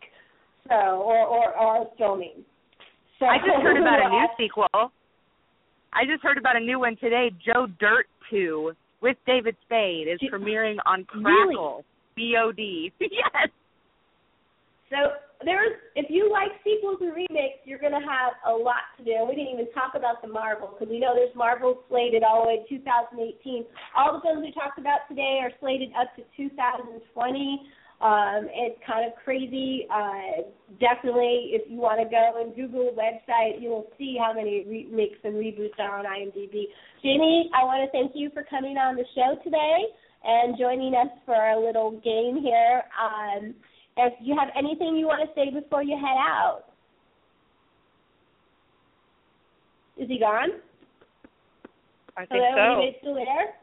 So, 0.68 0.76
or 0.76 1.26
or, 1.26 1.58
or 1.58 1.90
filming. 1.98 2.44
So, 3.20 3.26
I 3.26 3.38
just 3.38 3.64
heard 3.64 3.78
about 3.82 4.06
a 4.06 4.10
new 4.10 4.28
sequel. 4.38 4.92
I 5.94 6.04
just 6.06 6.22
heard 6.24 6.38
about 6.38 6.58
a 6.58 6.60
new 6.60 6.80
one 6.80 6.98
today. 6.98 7.32
Joe 7.46 7.68
Dirt 7.80 8.08
2 8.30 8.74
with 9.02 9.18
David 9.26 9.56
Spade 9.66 10.08
is 10.08 10.20
premiering 10.32 10.78
on 10.86 11.06
Crackle. 11.06 11.84
B 12.16 12.36
O 12.38 12.52
D. 12.52 12.92
yes. 13.00 13.50
So 14.90 14.98
there's 15.46 15.78
if 15.96 16.10
you 16.10 16.32
like 16.32 16.50
sequels 16.64 16.98
and 17.02 17.14
remakes, 17.14 17.62
you're 17.66 17.80
going 17.80 17.94
to 17.94 18.02
have 18.02 18.34
a 18.50 18.52
lot 18.52 18.90
to 18.98 19.06
do. 19.06 19.14
We 19.30 19.36
didn't 19.36 19.54
even 19.54 19.72
talk 19.72 19.94
about 19.94 20.22
the 20.22 20.28
Marvel 20.28 20.74
because 20.74 20.90
we 20.90 21.00
know 21.00 21.14
there's 21.14 21.36
Marvel 21.36 21.84
slated 21.90 22.24
all 22.24 22.42
the 22.42 22.48
way 22.48 22.66
to 22.68 22.78
2018. 22.82 23.66
All 23.96 24.18
the 24.18 24.22
films 24.26 24.42
we 24.42 24.52
talked 24.52 24.80
about 24.80 25.06
today 25.08 25.40
are 25.46 25.54
slated 25.62 25.94
up 25.94 26.10
to 26.18 26.26
2020. 26.36 27.06
Um, 28.00 28.46
it's 28.54 28.78
kind 28.86 29.08
of 29.08 29.18
crazy. 29.24 29.88
Uh, 29.90 30.46
definitely, 30.80 31.58
if 31.58 31.64
you 31.70 31.78
want 31.78 32.00
to 32.00 32.06
go 32.06 32.40
and 32.40 32.56
Google 32.56 32.94
the 32.94 33.02
website, 33.02 33.60
you 33.60 33.70
will 33.70 33.88
see 33.98 34.18
how 34.22 34.34
many 34.34 34.64
remakes 34.68 35.18
and 35.24 35.34
reboots 35.34 35.80
are 35.80 35.98
on 35.98 36.06
IMDb. 36.06 36.66
Jamey, 37.04 37.50
I 37.56 37.64
want 37.66 37.82
to 37.84 37.92
thank 37.92 38.12
you 38.14 38.30
for 38.34 38.44
coming 38.44 38.78
on 38.78 38.96
the 38.96 39.06
show 39.16 39.42
today 39.44 39.86
and 40.24 40.58
joining 40.60 40.94
us 40.94 41.10
for 41.26 41.34
our 41.34 41.60
little 41.60 41.92
game 42.04 42.38
here. 42.42 42.84
Um, 43.02 43.56
if 43.98 44.14
you 44.22 44.38
have 44.38 44.50
anything 44.56 44.96
you 44.96 45.08
want 45.08 45.28
to 45.28 45.34
say 45.34 45.50
before 45.50 45.82
you 45.82 45.98
head 45.98 46.18
out. 46.18 46.66
Is 49.98 50.08
he 50.08 50.20
gone? 50.20 50.50
I 52.16 52.26
think 52.26 52.44
Hello, 52.46 52.54
so. 52.54 52.62
are 52.62 52.82
you 52.84 52.92
still 53.02 53.16
there? 53.16 53.58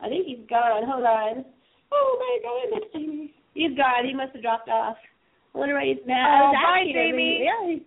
I 0.00 0.08
think 0.08 0.26
he's 0.26 0.48
gone. 0.48 0.84
Hold 0.88 1.04
on. 1.04 1.44
Oh 1.92 2.16
my 2.18 2.38
God, 2.42 2.76
I 2.76 2.80
missed 2.80 2.94
him. 2.94 3.35
He's 3.56 3.72
gone. 3.72 4.04
He 4.04 4.12
must 4.12 4.36
have 4.36 4.44
dropped 4.44 4.68
off. 4.68 5.00
I 5.00 5.58
wonder 5.58 5.74
why 5.80 5.88
he's 5.88 6.04
mad. 6.04 6.28
Oh, 6.28 6.52
bye, 6.52 6.84
asking 6.84 6.92
him, 6.92 7.16
and 7.16 7.16
Jamey. 7.16 7.32
Yeah. 7.40 7.80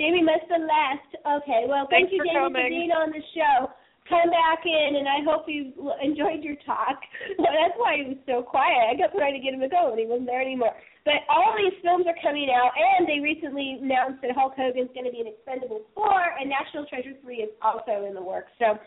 Jamey 0.00 0.24
must 0.24 0.48
have 0.48 0.64
left. 0.64 1.10
Okay, 1.44 1.68
well, 1.68 1.84
thank 1.92 2.08
Thanks 2.08 2.16
you, 2.16 2.24
for 2.24 2.32
Jamey, 2.32 2.48
coming. 2.48 2.64
for 2.64 2.72
being 2.72 2.92
on 2.96 3.12
the 3.12 3.20
show. 3.36 3.68
Come 4.08 4.32
back 4.32 4.64
in, 4.64 4.96
and 4.96 5.04
I 5.04 5.20
hope 5.20 5.44
you 5.44 5.68
enjoyed 6.00 6.40
your 6.40 6.56
talk. 6.64 6.96
Well, 7.36 7.52
that's 7.52 7.76
why 7.76 8.00
he 8.00 8.16
was 8.16 8.20
so 8.24 8.40
quiet. 8.40 8.88
I 8.88 8.96
kept 8.96 9.12
trying 9.12 9.36
to 9.36 9.42
get 9.44 9.52
him 9.52 9.60
to 9.60 9.68
go, 9.68 9.92
and 9.92 10.00
he 10.00 10.08
wasn't 10.08 10.32
there 10.32 10.40
anymore. 10.40 10.72
But 11.04 11.28
all 11.28 11.52
these 11.60 11.76
films 11.84 12.08
are 12.08 12.16
coming 12.24 12.48
out, 12.48 12.72
and 12.72 13.04
they 13.04 13.20
recently 13.20 13.76
announced 13.84 14.24
that 14.24 14.32
Hulk 14.32 14.56
Hogan's 14.56 14.88
going 14.96 15.04
to 15.04 15.12
be 15.12 15.20
in 15.20 15.28
Expendables 15.28 15.84
4, 15.92 16.40
and 16.40 16.48
National 16.48 16.88
Treasure 16.88 17.12
3 17.20 17.36
is 17.44 17.52
also 17.60 18.08
in 18.08 18.16
the 18.16 18.24
works. 18.24 18.50
So 18.56 18.80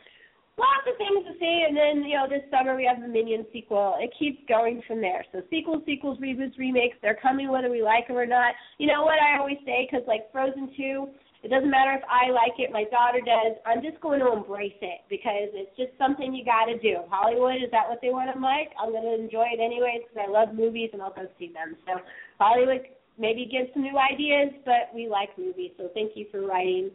lots 0.58 0.86
of 0.88 0.98
things 0.98 1.26
to 1.26 1.34
see, 1.40 1.66
and 1.68 1.76
then, 1.76 2.04
you 2.04 2.18
know, 2.18 2.28
this 2.28 2.44
summer 2.52 2.76
we 2.76 2.86
have 2.86 3.02
the 3.02 3.08
Minion 3.08 3.46
sequel. 3.54 3.96
It 4.00 4.12
keeps 4.18 4.40
going 4.48 4.82
from 4.88 5.02
there. 5.02 5.26
So 5.32 5.42
sequels, 5.50 5.84
sequels, 5.86 6.20
reboots, 6.20 6.58
remakes, 6.58 6.98
they're 7.02 7.20
coming 7.22 7.50
whether 7.50 7.70
we 7.70 7.82
like 7.82 8.08
them 8.08 8.18
or 8.18 8.26
not. 8.26 8.54
You 8.78 8.88
know 8.88 9.04
what 9.04 9.20
I 9.20 9.40
always 9.40 9.58
say, 9.66 9.88
because, 9.90 10.06
like, 10.08 10.32
Frozen 10.32 10.74
2, 10.76 11.08
it 11.44 11.50
doesn't 11.50 11.72
matter 11.72 11.98
if 11.98 12.06
I 12.06 12.30
like 12.30 12.54
it, 12.62 12.70
my 12.70 12.86
daughter 12.94 13.18
does. 13.18 13.58
I'm 13.66 13.82
just 13.82 14.00
going 14.00 14.20
to 14.22 14.32
embrace 14.32 14.78
it 14.82 15.02
because 15.10 15.50
it's 15.58 15.74
just 15.74 15.90
something 15.98 16.36
you 16.36 16.46
got 16.46 16.70
to 16.70 16.78
do. 16.78 17.02
Hollywood, 17.10 17.58
is 17.58 17.74
that 17.74 17.90
what 17.90 17.98
they 17.98 18.14
want 18.14 18.30
to 18.30 18.38
like? 18.38 18.70
I'm 18.78 18.94
going 18.94 19.10
to 19.10 19.18
enjoy 19.18 19.50
it 19.50 19.58
anyways 19.58 20.06
because 20.06 20.22
I 20.22 20.30
love 20.30 20.54
movies 20.54 20.94
and 20.94 21.02
I'll 21.02 21.14
go 21.14 21.26
see 21.42 21.50
them. 21.50 21.74
So 21.90 21.98
Hollywood 22.38 22.86
maybe 23.18 23.50
gives 23.50 23.74
some 23.74 23.82
new 23.82 23.98
ideas, 23.98 24.54
but 24.70 24.94
we 24.94 25.10
like 25.10 25.34
movies. 25.34 25.74
So 25.82 25.90
thank 25.98 26.14
you 26.14 26.30
for 26.30 26.46
writing 26.46 26.94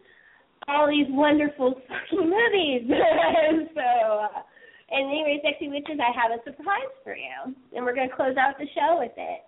all 0.69 0.89
these 0.89 1.07
wonderful 1.11 1.75
fucking 1.89 2.31
movies. 2.31 2.91
so, 3.75 3.89
uh, 4.27 4.43
and 4.91 5.11
anyway, 5.11 5.41
Sexy 5.43 5.69
Witches, 5.69 5.99
I 5.99 6.15
have 6.15 6.31
a 6.31 6.43
surprise 6.45 6.95
for 7.03 7.17
you, 7.17 7.55
and 7.75 7.85
we're 7.85 7.95
going 7.95 8.09
to 8.09 8.15
close 8.15 8.37
out 8.37 8.55
the 8.59 8.67
show 8.75 8.99
with 8.99 9.15
it. 9.17 9.43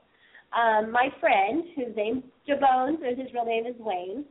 Um, 0.50 0.90
my 0.90 1.08
friend, 1.20 1.64
whose 1.76 1.94
name's 1.94 2.24
Jabones, 2.48 3.04
and 3.04 3.18
his 3.18 3.28
real 3.34 3.44
name 3.44 3.66
is 3.66 3.76
Wayne, 3.78 4.24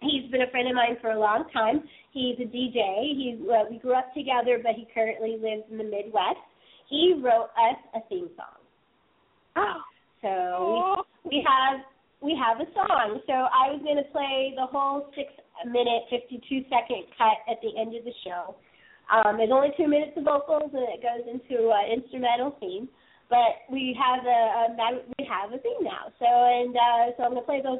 he's 0.00 0.30
been 0.30 0.42
a 0.42 0.50
friend 0.50 0.68
of 0.68 0.74
mine 0.74 0.96
for 1.00 1.10
a 1.10 1.18
long 1.18 1.44
time. 1.52 1.82
He's 2.12 2.38
a 2.38 2.48
DJ. 2.48 3.12
He 3.12 3.38
uh, 3.50 3.64
we 3.70 3.78
grew 3.78 3.94
up 3.94 4.14
together, 4.14 4.58
but 4.62 4.72
he 4.76 4.86
currently 4.94 5.36
lives 5.40 5.64
in 5.70 5.78
the 5.78 5.84
Midwest. 5.84 6.40
He 6.88 7.20
wrote 7.22 7.50
us 7.58 7.78
a 7.94 8.00
theme 8.08 8.30
song. 8.36 8.58
Oh. 9.56 9.80
So 10.22 11.04
we, 11.24 11.38
we 11.38 11.46
have 11.46 11.80
we 12.22 12.36
have 12.36 12.60
a 12.60 12.70
song. 12.72 13.20
So 13.26 13.32
I 13.32 13.72
was 13.72 13.80
going 13.82 13.96
to 13.96 14.08
play 14.12 14.52
the 14.56 14.66
whole 14.66 15.08
six 15.16 15.32
minute, 15.68 16.08
fifty 16.08 16.40
two 16.48 16.64
second 16.68 17.04
cut 17.18 17.42
at 17.50 17.60
the 17.60 17.74
end 17.80 17.96
of 17.96 18.04
the 18.04 18.14
show. 18.24 18.56
Um, 19.10 19.38
there's 19.38 19.50
only 19.52 19.74
two 19.76 19.88
minutes 19.88 20.12
of 20.16 20.24
vocals, 20.24 20.70
and 20.72 20.86
it 20.94 21.02
goes 21.02 21.26
into 21.26 21.74
an 21.74 21.98
instrumental 21.98 22.56
theme. 22.60 22.88
But 23.28 23.62
we 23.70 23.96
have 23.98 24.26
a, 24.26 24.74
a 24.74 24.98
we 25.18 25.26
have 25.26 25.52
a 25.52 25.58
theme 25.58 25.82
now. 25.82 26.10
So 26.18 26.26
and 26.26 26.74
uh, 26.74 27.16
so 27.16 27.22
I'm 27.22 27.30
gonna 27.34 27.46
play 27.46 27.62
those 27.62 27.78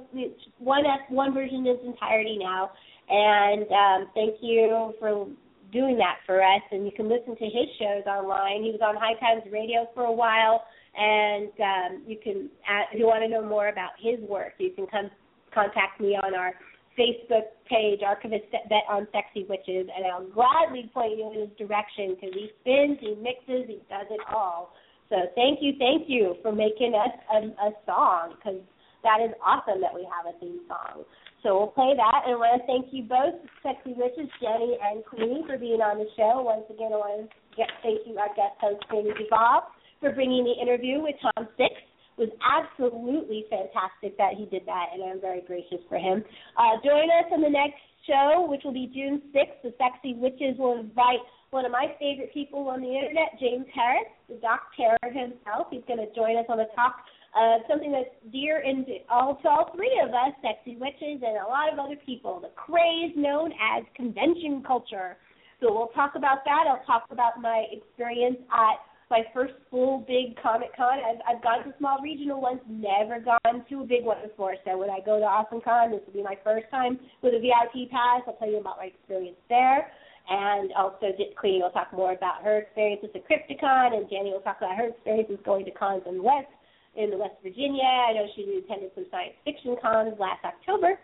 one 0.59 0.85
one 1.09 1.35
version 1.35 1.66
in 1.66 1.66
its 1.66 1.82
entirety 1.85 2.39
now. 2.39 2.70
And 3.09 3.66
um, 3.66 4.11
thank 4.15 4.36
you 4.40 4.94
for 5.01 5.27
doing 5.73 5.98
that 5.98 6.19
for 6.27 6.40
us. 6.43 6.62
And 6.70 6.85
you 6.86 6.93
can 6.93 7.09
listen 7.09 7.35
to 7.36 7.44
his 7.44 7.66
shows 7.78 8.07
online. 8.07 8.62
He 8.62 8.70
was 8.70 8.81
on 8.81 8.94
High 8.94 9.19
Times 9.19 9.43
Radio 9.51 9.89
for 9.93 10.05
a 10.05 10.12
while, 10.12 10.62
and 10.97 11.51
um, 11.59 12.02
you 12.07 12.16
can 12.23 12.48
uh, 12.70 12.86
if 12.93 12.98
you 13.01 13.07
want 13.07 13.24
to 13.24 13.28
know 13.28 13.43
more 13.43 13.69
about 13.69 13.90
his 14.01 14.20
work, 14.28 14.55
you 14.59 14.70
can 14.70 14.86
come 14.86 15.11
contact 15.52 16.01
me 16.01 16.15
on 16.15 16.35
our 16.35 16.55
Facebook 17.01 17.48
page, 17.64 18.01
Archivist 18.05 18.44
Bet 18.52 18.85
on 18.90 19.09
Sexy 19.12 19.47
Witches, 19.48 19.89
and 19.89 20.05
I'll 20.05 20.28
gladly 20.28 20.90
point 20.93 21.16
you 21.16 21.32
in 21.32 21.40
his 21.40 21.51
direction 21.56 22.12
because 22.12 22.36
he 22.36 22.52
spins, 22.60 22.98
he 23.01 23.16
mixes, 23.16 23.72
he 23.72 23.81
does 23.89 24.06
it 24.10 24.20
all. 24.28 24.77
So 25.09 25.16
thank 25.35 25.59
you, 25.64 25.72
thank 25.78 26.05
you 26.06 26.36
for 26.43 26.52
making 26.52 26.93
us 26.93 27.16
a, 27.32 27.39
a 27.64 27.70
song 27.89 28.36
because 28.36 28.60
that 29.02 29.24
is 29.24 29.32
awesome 29.40 29.81
that 29.81 29.94
we 29.97 30.05
have 30.05 30.28
a 30.28 30.39
theme 30.39 30.60
song. 30.68 31.09
So 31.43 31.56
we'll 31.56 31.72
play 31.72 31.97
that, 31.97 32.28
and 32.28 32.36
I 32.36 32.39
want 32.39 32.60
to 32.60 32.66
thank 32.68 32.93
you 32.93 33.09
both, 33.09 33.40
Sexy 33.64 33.97
Witches, 33.97 34.28
Jenny 34.44 34.77
and 34.77 35.01
Queenie, 35.09 35.48
for 35.48 35.56
being 35.56 35.81
on 35.81 35.97
the 35.97 36.06
show. 36.12 36.44
Once 36.44 36.68
again, 36.68 36.93
I 36.93 37.01
want 37.01 37.24
to 37.24 37.56
get, 37.56 37.72
thank 37.81 38.05
you, 38.05 38.20
our 38.20 38.28
guest 38.36 38.60
host, 38.60 38.85
Queenie 38.93 39.16
Bob, 39.32 39.72
for 40.05 40.12
bringing 40.12 40.44
the 40.44 40.52
interview 40.60 41.01
with 41.01 41.16
Tom 41.24 41.48
Six. 41.56 41.72
Was 42.20 42.28
absolutely 42.44 43.48
fantastic 43.48 44.12
that 44.20 44.36
he 44.36 44.44
did 44.44 44.68
that, 44.68 44.92
and 44.92 45.02
I'm 45.02 45.20
very 45.20 45.40
gracious 45.40 45.80
for 45.88 45.97
him. 45.97 46.22
Uh, 46.52 46.76
join 46.84 47.09
us 47.09 47.32
on 47.32 47.40
the 47.40 47.48
next 47.48 47.80
show, 48.05 48.44
which 48.44 48.60
will 48.60 48.76
be 48.76 48.92
June 48.92 49.22
6th. 49.32 49.64
The 49.64 49.72
Sexy 49.80 50.12
Witches 50.20 50.60
will 50.60 50.78
invite 50.78 51.24
one 51.48 51.64
of 51.64 51.72
my 51.72 51.97
favorite 51.98 52.28
people 52.32 52.68
on 52.68 52.82
the 52.84 52.92
internet, 52.92 53.40
James 53.40 53.64
Harris, 53.72 54.12
the 54.28 54.36
Doc 54.36 54.68
Terror 54.76 55.01
himself. 55.01 55.72
He's 55.72 55.82
going 55.88 56.05
to 56.05 56.12
join 56.14 56.36
us 56.36 56.44
on 56.52 56.59
the 56.59 56.68
talk 56.76 57.01
uh, 57.34 57.59
something 57.68 57.92
that's 57.92 58.10
dear 58.32 58.62
and 58.64 58.84
all 59.09 59.38
to 59.42 59.48
all 59.48 59.70
three 59.74 60.01
of 60.02 60.10
us, 60.10 60.34
sexy 60.42 60.76
witches, 60.76 61.22
and 61.22 61.38
a 61.38 61.48
lot 61.48 61.72
of 61.72 61.78
other 61.78 61.97
people. 62.05 62.40
The 62.40 62.51
craze 62.56 63.12
known 63.16 63.52
as 63.52 63.84
convention 63.94 64.62
culture. 64.66 65.16
So 65.60 65.72
we'll 65.72 65.94
talk 65.94 66.14
about 66.16 66.38
that. 66.44 66.64
I'll 66.66 66.84
talk 66.86 67.05
about 67.10 67.40
my 67.40 67.66
experience 67.70 68.38
at 68.51 68.82
my 69.11 69.23
first 69.35 69.55
full 69.70 70.07
big 70.07 70.41
Comic 70.41 70.70
Con. 70.77 70.99
I've, 71.03 71.19
I've 71.27 71.43
gone 71.43 71.65
to 71.66 71.74
small 71.78 71.99
regional 72.01 72.41
ones, 72.41 72.61
never 72.69 73.19
gone 73.19 73.66
to 73.69 73.82
a 73.82 73.85
big 73.87 74.05
one 74.05 74.23
before. 74.23 74.55
So 74.65 74.78
when 74.78 74.89
I 74.89 75.01
go 75.05 75.19
to 75.19 75.27
Awesome 75.27 75.61
Con, 75.61 75.91
this 75.91 76.01
will 76.07 76.15
be 76.15 76.23
my 76.23 76.39
first 76.45 76.70
time 76.70 76.99
with 77.20 77.35
a 77.35 77.41
VIP 77.43 77.91
pass. 77.91 78.23
I'll 78.27 78.39
tell 78.39 78.49
you 78.49 78.59
about 78.59 78.78
my 78.78 78.87
experience 78.87 79.37
there. 79.49 79.91
And 80.31 80.70
also, 80.78 81.11
Queenie 81.37 81.61
will 81.61 81.74
talk 81.74 81.93
more 81.93 82.12
about 82.12 82.45
her 82.45 82.59
experiences 82.59 83.11
at 83.15 83.27
Crypticon, 83.27 83.99
and 83.99 84.09
Jenny 84.09 84.31
will 84.31 84.47
talk 84.47 84.59
about 84.59 84.77
her 84.77 84.95
experiences 84.95 85.39
going 85.45 85.65
to 85.65 85.73
cons 85.73 86.05
in 86.07 86.19
the 86.19 86.23
West, 86.23 86.47
in 86.95 87.11
the 87.11 87.19
West 87.19 87.35
Virginia. 87.43 87.82
I 87.82 88.12
know 88.15 88.27
she 88.37 88.62
attended 88.62 88.93
some 88.95 89.07
science 89.11 89.35
fiction 89.45 89.74
cons 89.82 90.15
last 90.20 90.45
October. 90.45 91.01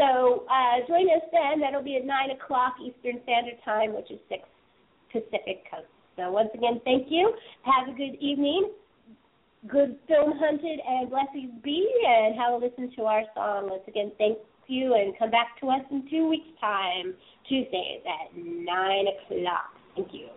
So 0.00 0.48
uh, 0.48 0.88
join 0.88 1.04
us 1.12 1.20
then. 1.32 1.60
That'll 1.60 1.84
be 1.84 1.96
at 1.96 2.06
9 2.06 2.30
o'clock 2.30 2.80
Eastern 2.80 3.20
Standard 3.24 3.60
Time, 3.62 3.92
which 3.92 4.10
is 4.10 4.18
6 4.30 4.40
Pacific 5.12 5.68
Coast. 5.68 5.92
So 6.16 6.30
once 6.30 6.50
again, 6.54 6.80
thank 6.84 7.06
you. 7.10 7.32
Have 7.62 7.88
a 7.88 7.96
good 7.96 8.16
evening. 8.20 8.70
Good 9.68 9.96
film 10.08 10.32
hunted 10.38 10.80
and 10.86 11.08
blessings 11.08 11.52
be, 11.62 11.88
and 12.06 12.34
have 12.38 12.54
a 12.54 12.56
listen 12.56 12.90
to 12.96 13.04
our 13.04 13.22
song. 13.34 13.70
Once 13.70 13.84
again, 13.86 14.10
thank 14.18 14.38
you, 14.66 14.94
and 14.94 15.16
come 15.18 15.30
back 15.30 15.60
to 15.60 15.68
us 15.68 15.82
in 15.90 16.08
two 16.10 16.28
weeks' 16.28 16.48
time, 16.60 17.14
Tuesdays 17.48 18.02
at 18.04 18.36
9 18.36 18.66
o'clock. 18.66 19.74
Thank 19.94 20.12
you. 20.12 20.28